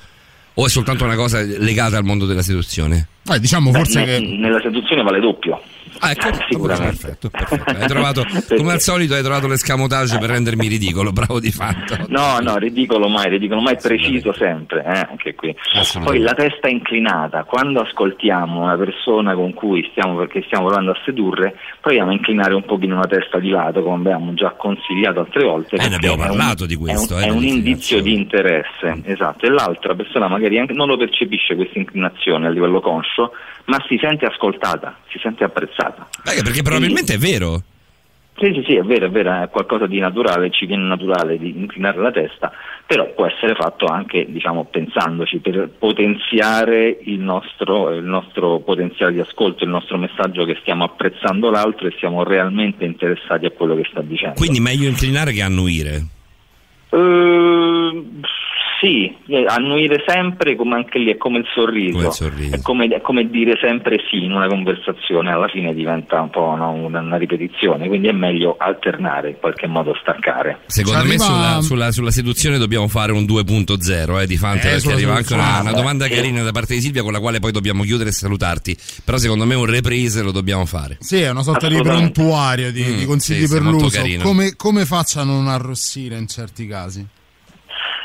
o 0.54 0.66
è 0.66 0.70
soltanto 0.70 1.06
una 1.06 1.16
cosa 1.16 1.40
legata 1.42 1.96
al 1.96 2.04
mondo 2.04 2.26
della 2.26 2.42
seduzione? 2.42 3.08
Eh, 3.34 3.40
diciamo 3.40 3.72
Beh, 3.72 3.78
forse 3.78 4.00
ne- 4.00 4.06
che 4.06 4.20
Nella 4.20 4.60
seduzione 4.60 5.02
vale 5.02 5.22
doppio. 5.22 5.62
Ah, 6.02 6.12
ecco, 6.12 6.30
sicuramente. 6.50 6.98
perfetto, 7.20 7.30
perfetto. 7.30 7.80
Hai 7.80 7.88
trovato, 7.88 8.26
come 8.58 8.72
al 8.74 8.80
solito 8.82 9.14
hai 9.14 9.22
trovato 9.24 9.48
l'escamotage 9.48 10.18
per 10.18 10.30
rendermi 10.30 10.68
ridicolo, 10.68 11.12
bravo 11.12 11.40
di 11.40 11.52
fatto. 11.52 11.96
No, 12.08 12.40
no, 12.40 12.58
ridicolo 12.58 13.08
mai, 13.08 13.30
ridicolo 13.30 13.62
mai, 13.62 13.78
preciso 13.80 14.34
sempre, 14.34 14.84
eh, 14.84 15.08
anche 15.10 15.36
qui. 15.36 15.56
Poi 16.04 16.20
la 16.20 16.34
testa 16.34 16.68
inclinata, 16.70 17.44
quando 17.44 17.82
ascoltiamo 17.82 18.62
una 18.64 18.76
persona 18.78 19.34
con 19.36 19.54
cui 19.54 19.88
stiamo, 19.92 20.16
perché 20.18 20.42
stiamo 20.48 20.66
provando 20.66 20.92
a 20.92 20.98
sedurre, 21.06 21.56
proviamo 21.80 22.10
a 22.10 22.14
inclinare 22.14 22.54
un 22.56 22.66
pochino 22.66 22.98
la 22.98 23.08
testa 23.08 23.40
di 23.40 23.50
lato, 23.50 23.84
come 23.84 23.98
abbiamo 23.98 24.34
già 24.34 24.52
consigliato 24.58 25.20
altre 25.20 25.44
volte. 25.44 25.76
Eh, 25.76 25.88
ne 25.88 25.96
abbiamo 25.96 26.16
è 26.16 26.20
un- 26.20 26.28
parlato 26.36 26.66
di 26.66 26.76
questo, 26.76 27.18
È 27.18 27.22
un, 27.22 27.24
eh, 27.24 27.28
è 27.28 27.30
un 27.30 27.44
indizio 27.44 28.02
di 28.02 28.14
interesse, 28.14 29.02
esatto, 29.04 29.46
e 29.46 29.50
l'altra 29.50 29.94
persona 29.94 30.28
magari 30.28 30.58
anche 30.58 30.74
non 30.74 30.88
lo 30.88 30.98
percepisce 30.98 31.56
questa 31.56 31.78
inclinazione 31.78 32.48
a 32.48 32.50
livello 32.50 32.80
conscio, 32.82 33.32
ma 33.66 33.84
si 33.88 33.98
sente 34.02 34.26
ascoltata, 34.26 34.98
si 35.10 35.20
sente 35.20 35.44
apprezzata. 35.44 36.08
Beh, 36.24 36.42
perché 36.44 36.62
probabilmente 36.62 37.14
è 37.14 37.18
vero. 37.18 37.62
Sì, 38.38 38.54
sì, 38.56 38.64
sì, 38.66 38.76
è 38.76 38.82
vero, 38.82 39.06
è 39.06 39.10
vero, 39.10 39.44
è 39.44 39.50
qualcosa 39.50 39.86
di 39.86 40.00
naturale, 40.00 40.50
ci 40.50 40.66
viene 40.66 40.88
naturale 40.88 41.38
di 41.38 41.50
inclinare 41.56 42.00
la 42.00 42.12
testa, 42.12 42.52
però 42.88 43.14
può 43.14 43.28
essere 43.28 43.54
fatto 43.54 43.86
anche, 43.86 44.26
diciamo, 44.30 44.66
pensandoci, 44.66 45.38
per 45.40 45.70
potenziare 45.78 46.98
il 47.04 47.20
nostro, 47.20 47.94
il 47.94 48.04
nostro 48.04 48.60
potenziale 48.60 49.14
di 49.14 49.20
ascolto, 49.20 49.64
il 49.64 49.70
nostro 49.70 49.98
messaggio 49.98 50.44
che 50.46 50.58
stiamo 50.62 50.86
apprezzando 50.86 51.52
l'altro 51.52 51.88
e 51.88 51.96
siamo 52.00 52.24
realmente 52.24 52.84
interessati 52.84 53.46
a 53.46 53.52
quello 53.52 53.76
che 53.76 53.86
sta 53.92 54.02
dicendo. 54.02 54.36
Quindi 54.38 54.60
meglio 54.60 54.88
inclinare 54.88 55.34
che 55.34 55.42
annuire. 55.44 56.06
Eh, 56.90 58.04
sì, 58.82 59.16
eh, 59.28 59.46
annuire 59.48 60.04
sempre 60.08 60.56
come 60.56 60.74
anche 60.76 60.98
lì 60.98 61.12
è 61.12 61.18
come 61.18 61.38
il 61.38 61.46
sorriso, 61.54 61.94
Come 61.98 62.08
il 62.08 62.14
sorriso. 62.14 62.56
È, 62.56 62.62
come, 62.62 62.88
è 62.88 63.00
come 63.02 63.30
dire 63.30 63.54
sempre 63.62 63.98
sì 64.10 64.24
in 64.24 64.32
una 64.32 64.48
conversazione, 64.48 65.32
alla 65.32 65.48
fine 65.48 65.74
diventa 65.76 66.20
un 66.20 66.32
po' 66.32 66.56
no, 66.56 66.72
una, 66.72 67.00
una 67.00 67.18
ripetizione, 67.18 67.88
quindi 67.88 68.08
è 68.08 68.12
meglio 68.12 68.56
alternare, 68.58 69.30
in 69.30 69.36
qualche 69.40 69.68
modo 69.68 69.96
staccare. 70.02 70.62
Secondo 70.66 71.02
Ci 71.02 71.08
me 71.08 71.14
arriva- 71.14 71.24
sulla, 71.26 71.62
sulla- 71.62 71.92
sulla 71.92 72.12
seduzione 72.12 72.58
dobbiamo 72.58 72.88
fare 72.88 73.12
un 73.12 73.24
2.0 73.26 74.20
eh, 74.22 74.26
di 74.26 74.38
Fante 74.38 74.68
Eh, 74.70 74.72
perché 74.72 74.92
arriva 74.94 75.14
anche 75.14 75.34
una, 75.36 75.60
una 75.62 75.74
domanda 75.74 76.06
Sì. 76.06 76.14
carina 76.16 76.42
da 76.42 76.52
parte 76.52 76.74
di 76.74 76.82
Silvia 76.82 77.04
con 77.04 77.12
la 77.12 77.20
quale 77.20 77.40
poi 77.40 77.52
dobbiamo 77.52 77.84
chiudere 77.84 78.10
e 78.10 78.14
salutarti. 78.14 78.76
Però 79.06 79.18
secondo 79.20 79.46
me 79.46 79.54
un 79.54 79.66
reprise 79.66 80.24
lo 80.24 80.32
dobbiamo 80.32 80.66
fare. 80.66 80.98
Sì, 81.02 81.22
è 81.22 81.30
una 81.30 81.44
sorta 81.44 81.68
di 81.68 81.80
prontuario 81.82 82.72
di, 82.72 82.84
Mm, 82.84 82.98
di 82.98 83.06
consigli 83.06 83.46
sì, 83.46 83.54
per 83.54 83.62
l'uso. 83.62 84.02
Come, 84.24 84.56
come 84.56 84.86
faccia 84.86 85.22
a 85.22 85.24
non 85.24 85.48
arrossire 85.48 86.18
in 86.18 86.28
certi 86.28 86.66
casi? 86.66 87.06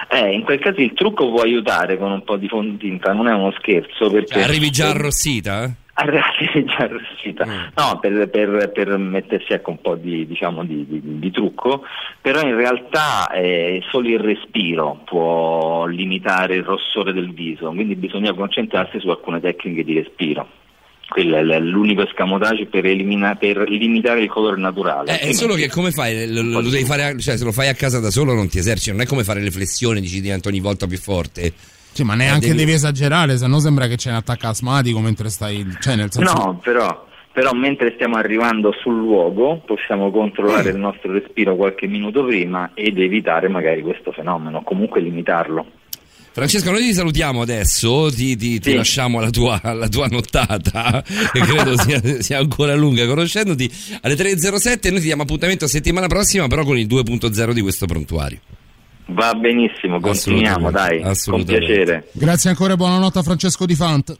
Eh, 0.09 0.33
in 0.33 0.43
quel 0.43 0.59
caso 0.61 0.81
il 0.81 0.93
trucco 0.95 1.29
può 1.31 1.43
aiutare 1.43 1.99
con 1.99 2.11
un 2.11 2.23
po' 2.23 2.37
di 2.37 2.49
fontinta, 2.49 3.13
non 3.13 3.29
è 3.29 3.33
uno 3.33 3.53
scherzo 3.59 4.11
perché... 4.11 4.41
Arrivi 4.41 4.71
già 4.71 4.91
arrossita? 4.91 5.65
eh? 5.65 5.71
Arrivi 5.99 6.65
già 6.65 6.77
arrossita. 6.85 7.45
No, 7.75 7.99
per, 7.99 8.29
per- 8.29 8.71
per 8.73 8.97
mettersi 8.99 9.53
ecco, 9.53 9.71
un 9.71 9.81
po' 9.81 9.95
di, 9.95 10.27
diciamo, 10.27 10.63
di, 10.63 10.87
di- 10.87 11.19
di 11.19 11.31
trucco, 11.31 11.83
però 12.21 12.41
in 12.43 12.55
realtà 12.55 13.31
eh, 13.31 13.83
solo 13.91 14.09
il 14.09 14.21
respiro 14.21 15.01
può 15.05 15.87
limitare 15.87 16.57
il 16.57 16.65
rossore 16.65 17.13
del 17.13 17.33
viso, 17.33 17.71
quindi 17.71 17.97
bisogna 17.97 18.35
concentrarsi 18.35 19.01
su 19.01 19.09
alcune 19.09 19.41
tecniche 19.41 19.85
di 19.85 19.95
respiro. 19.95 20.47
Quello 21.09 21.37
è 21.37 21.43
l- 21.43 21.69
l'unico 21.69 22.05
escamotage 22.05 22.67
per, 22.67 22.85
elimina- 22.85 23.37
per 23.37 23.69
limitare 23.69 24.23
il 24.23 24.29
colore 24.29 24.61
naturale. 24.61 25.21
Eh, 25.21 25.29
è 25.29 25.33
solo 25.33 25.55
che 25.55 25.69
come 25.69 25.93
fai? 25.93 26.31
Lo, 26.33 26.43
lo 26.43 26.61
devi 26.69 26.85
fare, 26.85 27.05
a- 27.05 27.17
cioè, 27.19 27.37
se 27.37 27.45
lo 27.45 27.53
fai 27.53 27.69
a 27.69 27.75
casa 27.75 28.01
da 28.01 28.11
solo 28.11 28.35
non 28.35 28.49
ti 28.49 28.59
eserciti, 28.59 28.91
non 28.91 29.01
è 29.03 29.07
come 29.07 29.23
fare 29.23 29.41
le 29.41 29.51
flessioni, 29.53 30.01
dici 30.01 30.21
diventa 30.21 30.49
ogni 30.49 30.61
volta 30.61 30.87
più 30.87 30.99
forte. 30.99 31.53
Sì, 31.93 32.03
ma 32.03 32.15
neanche 32.15 32.47
Eh, 32.47 32.49
devi- 32.49 32.59
devi 32.61 32.73
esagerare, 32.73 33.37
se 33.39 33.47
no 33.47 33.59
sembra 33.61 33.87
che 33.87 33.97
c'è 33.97 34.11
un 34.11 34.17
attacco 34.17 34.49
asmatico 34.49 34.99
mentre 35.01 35.29
stai. 35.31 35.65
Cioè, 35.81 35.95
nel 35.97 36.11
senso. 36.11 36.33
No, 36.33 36.61
però, 36.63 37.07
però 37.33 37.53
mentre 37.53 37.93
stiamo 37.95 38.17
arrivando 38.17 38.75
sul 38.83 38.97
luogo 38.99 39.63
possiamo 39.65 40.11
controllare 40.11 40.71
il 40.71 40.77
nostro 40.77 41.13
respiro 41.13 41.55
qualche 41.57 41.87
minuto 41.87 42.25
prima 42.25 42.73
ed 42.75 42.99
evitare 42.99 43.49
magari 43.49 43.81
questo 43.83 44.11
fenomeno, 44.13 44.63
comunque 44.63 45.01
limitarlo. 45.01 45.65
Francesco, 46.37 46.71
noi 46.71 46.83
ti 46.83 46.93
salutiamo 46.93 47.41
adesso, 47.41 48.11
ti, 48.11 48.37
ti- 48.37 48.61
ti 48.61 48.71
Sì. 48.73 48.77
lasciamo 48.77 49.21
alla 49.21 49.31
tua, 49.31 49.59
alla 49.63 49.89
tua 49.89 50.07
nottata, 50.09 51.03
che 51.33 51.41
credo 51.41 51.79
sia, 51.81 52.21
sia 52.21 52.39
ancora 52.39 52.75
lunga. 52.75 53.07
Conoscendoti 53.07 53.73
alle 54.03 54.15
3.07, 54.17 54.91
noi 54.91 54.99
ti 55.01 55.07
diamo 55.07 55.23
appuntamento 55.23 55.67
settimana 55.67 56.09
prossima, 56.09 56.47
però 56.47 56.63
con 56.65 56.77
il 56.77 56.87
2.0 56.87 57.53
di 57.53 57.63
questo 57.63 57.87
prontuario. 57.87 58.39
Va 59.07 59.33
benissimo, 59.33 59.99
continuiamo, 59.99 60.71
dai, 60.71 61.01
con 61.25 61.43
piacere. 61.43 62.09
Grazie 62.13 62.51
ancora 62.51 62.75
e 62.75 62.77
buonanotte 62.77 63.19
a 63.19 63.23
Francesco 63.23 63.65
Di 63.65 63.75
Fant. 63.75 64.15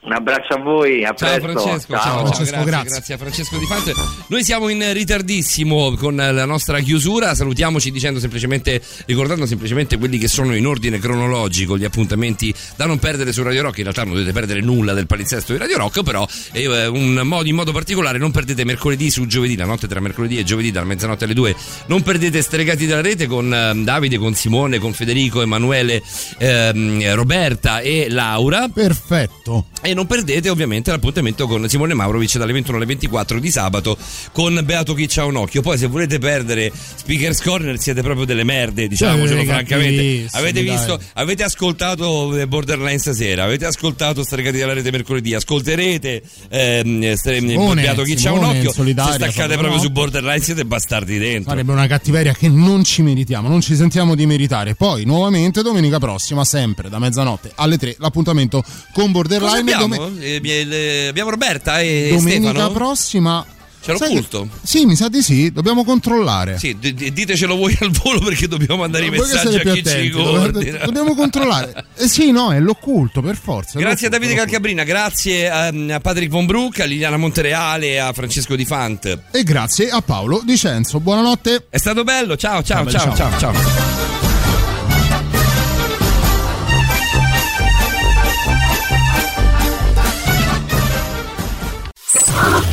Un 0.00 0.12
abbraccio 0.12 0.54
a 0.54 0.58
voi, 0.58 1.04
a 1.04 1.12
Ciao 1.12 1.40
presto. 1.40 1.60
Francesco, 1.60 1.92
ciao, 1.92 2.02
ciao, 2.02 2.18
Francesco, 2.26 2.50
grazie, 2.50 2.70
grazie. 2.70 2.90
grazie 2.90 3.14
a 3.14 3.18
Francesco 3.18 3.58
Di 3.58 3.66
Fante. 3.66 3.92
Noi 4.28 4.44
siamo 4.44 4.68
in 4.68 4.92
ritardissimo 4.92 5.96
con 5.96 6.14
la 6.14 6.44
nostra 6.44 6.78
chiusura, 6.78 7.34
salutiamoci 7.34 7.90
dicendo 7.90 8.20
semplicemente, 8.20 8.80
ricordando 9.06 9.44
semplicemente 9.44 9.98
quelli 9.98 10.18
che 10.18 10.28
sono 10.28 10.54
in 10.54 10.66
ordine 10.66 11.00
cronologico 11.00 11.76
gli 11.76 11.84
appuntamenti 11.84 12.54
da 12.76 12.86
non 12.86 13.00
perdere 13.00 13.32
su 13.32 13.42
Radio 13.42 13.62
Rock, 13.62 13.78
in 13.78 13.82
realtà 13.84 14.04
non 14.04 14.12
dovete 14.12 14.30
perdere 14.32 14.60
nulla 14.60 14.92
del 14.92 15.06
palinsesto 15.06 15.52
di 15.52 15.58
Radio 15.58 15.78
Rock, 15.78 16.04
però 16.04 16.24
eh, 16.52 16.86
un 16.86 17.20
modo, 17.24 17.48
in 17.48 17.56
modo 17.56 17.72
particolare 17.72 18.18
non 18.18 18.30
perdete 18.30 18.64
mercoledì 18.64 19.10
su 19.10 19.26
giovedì, 19.26 19.56
la 19.56 19.66
notte 19.66 19.88
tra 19.88 19.98
mercoledì 19.98 20.38
e 20.38 20.44
giovedì 20.44 20.70
dalla 20.70 20.86
mezzanotte 20.86 21.24
alle 21.24 21.34
due, 21.34 21.56
non 21.86 22.02
perdete 22.02 22.40
Stregati 22.40 22.86
dalla 22.86 23.02
rete 23.02 23.26
con 23.26 23.52
eh, 23.52 23.72
Davide, 23.82 24.16
con 24.16 24.32
Simone, 24.34 24.78
con 24.78 24.92
Federico, 24.92 25.42
Emanuele, 25.42 26.00
ehm, 26.38 27.14
Roberta 27.14 27.80
e 27.80 28.06
Laura. 28.08 28.68
Perfetto. 28.68 29.66
E 29.88 29.94
non 29.94 30.04
perdete 30.04 30.50
ovviamente 30.50 30.90
l'appuntamento 30.90 31.46
con 31.46 31.66
Simone 31.66 31.94
Maurovic 31.94 32.36
dalle 32.36 32.52
21 32.52 32.76
alle 32.76 32.84
24 32.84 33.40
di 33.40 33.50
sabato 33.50 33.96
con 34.32 34.60
Beato 34.62 34.92
Chi 34.92 35.06
c'ha 35.06 35.24
un 35.24 35.36
occhio. 35.36 35.62
Poi 35.62 35.78
se 35.78 35.86
volete 35.86 36.18
perdere 36.18 36.70
Speaker's 36.70 37.40
Corner 37.40 37.80
siete 37.80 38.02
proprio 38.02 38.26
delle 38.26 38.44
merde, 38.44 38.86
diciamocelo 38.86 39.28
Siete 39.28 39.46
francamente. 39.46 40.26
Avete 40.32 40.62
dai. 40.62 40.76
visto, 40.76 41.00
avete 41.14 41.42
ascoltato 41.42 42.36
eh, 42.36 42.46
Borderline 42.46 42.98
stasera, 42.98 43.44
avete 43.44 43.64
ascoltato 43.64 44.22
Stregati 44.22 44.58
dalla 44.58 44.74
rete 44.74 44.90
mercoledì, 44.90 45.32
ascolterete 45.32 46.22
ehm, 46.50 47.14
Simone, 47.14 47.80
Beato 47.80 48.02
Chi 48.02 48.14
c'ha 48.14 48.32
un 48.32 48.44
occhio. 48.44 48.70
Se 48.70 48.92
staccate 48.92 49.54
proprio 49.54 49.68
notte. 49.68 49.80
su 49.80 49.90
Borderline 49.90 50.40
siete 50.40 50.66
bastardi 50.66 51.16
dentro. 51.16 51.48
Sarebbe 51.48 51.72
una 51.72 51.86
cattiveria 51.86 52.34
che 52.34 52.48
non 52.50 52.84
ci 52.84 53.00
meritiamo, 53.00 53.48
non 53.48 53.62
ci 53.62 53.74
sentiamo 53.74 54.14
di 54.14 54.26
meritare. 54.26 54.74
Poi, 54.74 55.06
nuovamente, 55.06 55.62
domenica 55.62 55.98
prossima, 55.98 56.44
sempre 56.44 56.90
da 56.90 56.98
mezzanotte 56.98 57.52
alle 57.54 57.78
3, 57.78 57.96
l'appuntamento 58.00 58.62
con 58.92 59.12
Borderline. 59.12 59.76
Abbiamo? 59.84 60.08
Dome- 60.08 60.24
Eh, 60.24 60.64
le- 60.64 61.08
abbiamo 61.08 61.30
Roberta 61.30 61.80
e 61.80 62.08
domenica 62.12 62.50
Stefano? 62.50 62.72
prossima. 62.72 63.46
C'è 63.80 63.92
l'occulto? 63.92 64.48
Sì, 64.60 64.84
mi 64.84 64.96
sa 64.96 65.08
di 65.08 65.22
sì, 65.22 65.52
dobbiamo 65.52 65.84
controllare. 65.84 66.58
Sì, 66.58 66.76
d- 66.78 66.92
d- 66.92 67.10
ditecelo 67.10 67.54
voi 67.54 67.74
al 67.80 67.90
volo 67.92 68.18
perché 68.18 68.48
dobbiamo 68.48 68.80
mandare 68.80 69.06
i 69.06 69.10
messaggi 69.10 69.54
a 69.54 69.60
chi 69.60 69.72
ci 69.72 69.78
attenti, 69.88 70.10
coordina. 70.10 70.50
dov- 70.78 70.84
dobbiamo 70.84 71.14
controllare. 71.14 71.84
Eh 71.96 72.08
sì, 72.08 72.30
no, 72.32 72.52
è 72.52 72.58
l'occulto, 72.58 73.22
per 73.22 73.36
forza. 73.36 73.78
Grazie 73.78 74.08
a 74.08 74.10
Davide. 74.10 74.34
Calcabrina, 74.34 74.82
grazie 74.82 75.48
a, 75.48 75.66
a 75.68 76.00
Patrick 76.00 76.28
Von 76.30 76.44
Broek, 76.46 76.80
a 76.80 76.84
Liliana 76.84 77.16
Montereale 77.16 78.00
a 78.00 78.12
Francesco 78.12 78.56
Di 78.56 78.64
Fant. 78.64 79.18
E 79.30 79.42
grazie 79.44 79.88
a 79.90 80.02
Paolo 80.02 80.42
Dicenzo. 80.44 80.98
Buonanotte. 80.98 81.66
È 81.70 81.78
stato 81.78 82.02
bello, 82.02 82.36
ciao 82.36 82.62
ciao 82.64 82.84
Ciao, 82.90 83.14
ciao 83.14 83.16
ciao. 83.30 83.38
ciao. 83.38 84.17